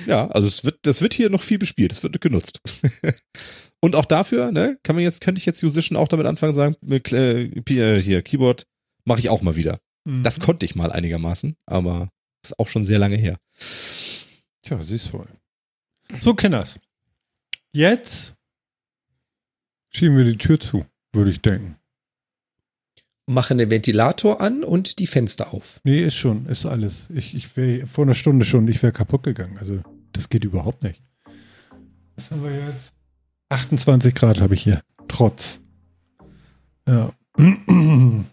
Ja, 0.07 0.27
also 0.29 0.47
es 0.49 0.65
wird, 0.65 0.81
das 0.83 1.01
wird 1.01 1.15
hier 1.15 1.31
noch 1.31 1.43
viel 1.43 1.59
bespielt, 1.59 1.93
es 1.93 2.03
wird 2.03 2.21
genutzt. 2.21 2.61
und 3.81 3.95
auch 3.97 4.05
dafür, 4.05 4.51
ne, 4.53 4.79
kann 4.83 4.97
man 4.97 5.05
jetzt, 5.05 5.21
könnte 5.21 5.39
ich 5.39 5.47
jetzt 5.47 5.63
Musician 5.63 5.97
auch 5.97 6.09
damit 6.09 6.27
anfangen 6.27 6.55
sagen, 6.55 6.77
mit, 6.81 7.13
äh, 7.13 7.49
P- 7.63 7.99
hier, 8.01 8.23
Keyboard 8.23 8.67
mache 9.05 9.21
ich 9.21 9.29
auch 9.31 9.43
mal 9.43 9.57
wieder. 9.57 9.79
Mhm. 10.05 10.23
Das 10.23 10.41
konnte 10.41 10.65
ich 10.67 10.75
mal 10.75 10.91
einigermaßen, 10.93 11.57
aber 11.67 12.09
ist 12.43 12.59
auch 12.59 12.69
schon 12.69 12.85
sehr 12.85 12.99
lange 12.99 13.17
her. 13.17 13.37
Tja, 14.63 14.83
siehst 14.83 15.09
voll. 15.09 15.27
So, 16.21 16.35
Kenners. 16.35 16.79
Jetzt 17.73 18.35
schieben 19.91 20.17
wir 20.17 20.25
die 20.25 20.39
Tür 20.39 20.59
zu, 20.59 20.87
würde 21.13 21.31
ich 21.31 21.41
denken. 21.41 21.77
Mache 23.27 23.55
den 23.55 23.71
Ventilator 23.71 24.41
an 24.41 24.65
und 24.65 24.99
die 24.99 25.07
Fenster 25.07 25.53
auf. 25.53 25.81
Nee, 25.85 26.03
ist 26.03 26.17
schon, 26.17 26.47
ist 26.47 26.65
alles. 26.65 27.09
Ich, 27.15 27.35
ich 27.35 27.55
wäre 27.59 27.87
vor 27.87 28.05
einer 28.05 28.15
Stunde 28.15 28.47
schon, 28.47 28.67
ich 28.69 28.83
wäre 28.83 28.93
kaputt 28.93 29.23
gegangen. 29.23 29.59
Also, 29.59 29.83
das 30.13 30.31
geht 30.31 30.45
überhaupt 30.45 30.83
nicht. 30.83 31.03
Was 32.17 32.31
haben 32.31 32.43
wir 32.43 32.57
jetzt? 32.71 32.95
28 33.49 34.15
Grad 34.15 34.41
habe 34.41 34.55
ich 34.55 34.63
hier. 34.63 34.83
Trotz. 35.09 35.61
Ja. 36.87 37.13
mhm. 37.37 38.25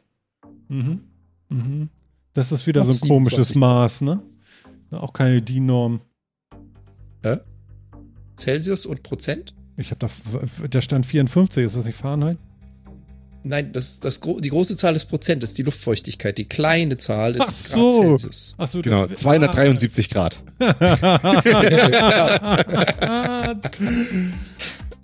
Mhm. 0.68 1.90
Das 2.34 2.52
ist 2.52 2.68
wieder 2.68 2.84
so 2.84 2.92
ein 2.92 3.08
komisches 3.08 3.50
27. 3.50 3.56
Maß, 3.56 4.02
ne? 4.02 4.22
Auch 4.92 5.14
keine 5.14 5.42
DIN-Norm. 5.42 6.02
Celsius 8.38 8.86
und 8.86 9.04
Prozent? 9.04 9.54
Ich 9.78 9.92
habe 9.92 10.00
da, 10.00 10.10
da 10.70 10.82
stand 10.82 11.06
54, 11.06 11.66
ist 11.66 11.76
das 11.76 11.86
nicht 11.86 11.98
Fahrenheit? 11.98 12.38
Nein, 13.44 13.72
das, 13.74 14.00
das, 14.00 14.20
die 14.22 14.50
große 14.50 14.76
Zahl 14.76 14.96
ist 14.96 15.06
Prozent, 15.06 15.44
ist 15.44 15.56
die 15.58 15.62
Luftfeuchtigkeit. 15.62 16.36
Die 16.38 16.46
kleine 16.46 16.98
Zahl 16.98 17.36
ist 17.36 17.42
Ach 17.42 17.52
so. 17.52 18.02
Grad 18.02 18.20
Celsius. 18.20 18.56
Achso, 18.58 18.82
Genau, 18.82 19.06
273 19.06 20.10
Grad. 20.10 20.44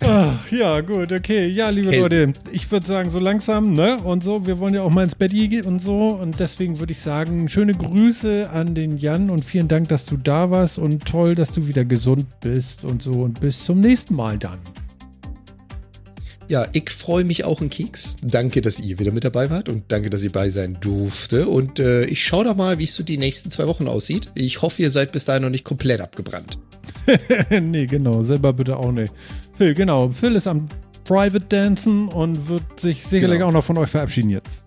Ach, 0.04 0.50
ja, 0.50 0.80
gut, 0.80 1.12
okay. 1.12 1.46
Ja, 1.48 1.68
liebe 1.70 1.90
Kälte. 1.90 2.24
Leute, 2.24 2.32
ich 2.52 2.70
würde 2.70 2.86
sagen, 2.86 3.10
so 3.10 3.18
langsam, 3.18 3.72
ne? 3.72 3.98
Und 4.02 4.22
so, 4.22 4.46
wir 4.46 4.58
wollen 4.58 4.74
ja 4.74 4.82
auch 4.82 4.90
mal 4.90 5.04
ins 5.04 5.14
Bett 5.14 5.32
gehen 5.32 5.64
und 5.64 5.80
so. 5.80 6.08
Und 6.10 6.40
deswegen 6.40 6.78
würde 6.80 6.92
ich 6.92 7.00
sagen, 7.00 7.48
schöne 7.48 7.74
Grüße 7.74 8.50
an 8.50 8.74
den 8.74 8.98
Jan 8.98 9.30
und 9.30 9.44
vielen 9.44 9.68
Dank, 9.68 9.88
dass 9.88 10.04
du 10.04 10.16
da 10.16 10.50
warst 10.50 10.78
und 10.78 11.04
toll, 11.04 11.34
dass 11.34 11.52
du 11.52 11.66
wieder 11.66 11.84
gesund 11.84 12.26
bist 12.40 12.84
und 12.84 13.02
so. 13.02 13.12
Und 13.12 13.40
bis 13.40 13.64
zum 13.64 13.80
nächsten 13.80 14.14
Mal 14.14 14.38
dann. 14.38 14.58
Ja, 16.48 16.66
ich 16.72 16.90
freue 16.90 17.24
mich 17.24 17.44
auch 17.44 17.62
in 17.62 17.70
Keks. 17.70 18.16
Danke, 18.20 18.60
dass 18.60 18.80
ihr 18.80 18.98
wieder 18.98 19.12
mit 19.12 19.24
dabei 19.24 19.48
wart 19.48 19.68
und 19.68 19.84
danke, 19.88 20.10
dass 20.10 20.22
ihr 20.22 20.32
bei 20.32 20.50
sein 20.50 20.76
durfte. 20.80 21.48
Und 21.48 21.78
äh, 21.78 22.04
ich 22.04 22.24
schaue 22.24 22.44
da 22.44 22.54
mal, 22.54 22.78
wie 22.78 22.84
es 22.84 22.94
so 22.94 23.02
die 23.02 23.16
nächsten 23.16 23.50
zwei 23.50 23.66
Wochen 23.66 23.88
aussieht. 23.88 24.30
Ich 24.34 24.60
hoffe, 24.60 24.82
ihr 24.82 24.90
seid 24.90 25.12
bis 25.12 25.24
dahin 25.24 25.44
noch 25.44 25.50
nicht 25.50 25.64
komplett 25.64 26.00
abgebrannt. 26.02 26.58
nee, 27.50 27.86
genau, 27.86 28.22
selber 28.22 28.52
bitte 28.52 28.76
auch 28.76 28.92
nicht. 28.92 29.12
Phil, 29.54 29.74
genau. 29.74 30.08
Phil 30.10 30.34
ist 30.36 30.46
am 30.46 30.68
Private 31.04 31.40
Dancen 31.40 32.08
und 32.08 32.48
wird 32.48 32.62
sich 32.80 33.04
sicherlich 33.06 33.38
Genau. 33.38 33.48
auch 33.48 33.52
noch 33.52 33.64
von 33.64 33.76
euch 33.78 33.90
verabschieden 33.90 34.30
jetzt. 34.30 34.64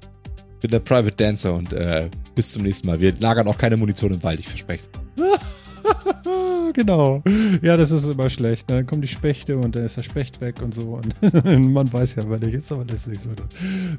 bin 0.62 0.72
der 0.72 0.80
Private 0.80 1.16
Dancer 1.16 1.54
und 1.54 1.74
äh, 1.74 2.10
bis 2.34 2.52
zum 2.52 2.64
nächsten 2.64 2.88
Mal. 2.88 3.00
Wir 3.00 3.14
lagern 3.20 3.48
auch 3.48 3.58
keine 3.58 3.78
Munition 3.78 4.14
im 4.14 4.24
Wald, 4.24 4.40
ich 4.40 4.48
verspreche 4.48 4.90
genau. 6.74 7.24
Ja, 7.62 7.78
das 7.78 7.92
ist 7.92 8.06
immer 8.08 8.30
schlecht. 8.30 8.68
ne? 8.70 8.78
Dann 8.78 8.86
kommen 8.88 9.02
die 9.02 9.08
Spechte 9.08 9.58
und 9.58 9.76
dann 9.76 9.86
ist 9.86 9.98
der 9.98 10.04
Specht 10.04 10.42
weg 10.42 10.56
und 10.62 10.74
so. 10.74 11.00
Und 11.00 11.14
man 11.74 11.92
weiß 11.94 12.16
ja, 12.16 12.28
weil 12.30 12.40
der 12.40 12.52
ist, 12.54 12.72
aber 12.72 12.84
das 12.86 13.02
ist 13.02 13.08
nicht 13.08 13.22
so, 13.22 13.30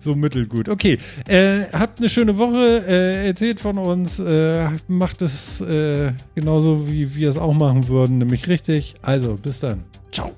so 0.01 0.15
mittelgut. 0.17 0.69
Okay, 0.69 0.99
äh, 1.29 1.63
habt 1.73 2.01
eine 2.01 2.09
schöne 2.09 2.37
Woche. 2.37 2.85
Äh, 2.89 3.29
erzählt 3.29 3.61
von 3.61 3.79
uns. 3.79 4.19
Äh, 4.19 4.69
macht 4.89 5.23
es 5.23 5.61
äh, 5.61 6.13
genauso, 6.35 6.89
wie 6.89 7.15
wir 7.15 7.31
es 7.31 7.37
auch 7.39 7.55
machen 7.55 7.87
würden, 7.89 8.19
nämlich 8.19 8.49
richtig. 8.49 8.95
Also, 9.03 9.37
bis 9.37 9.61
dann. 9.61 9.85
Ciao. 10.11 10.33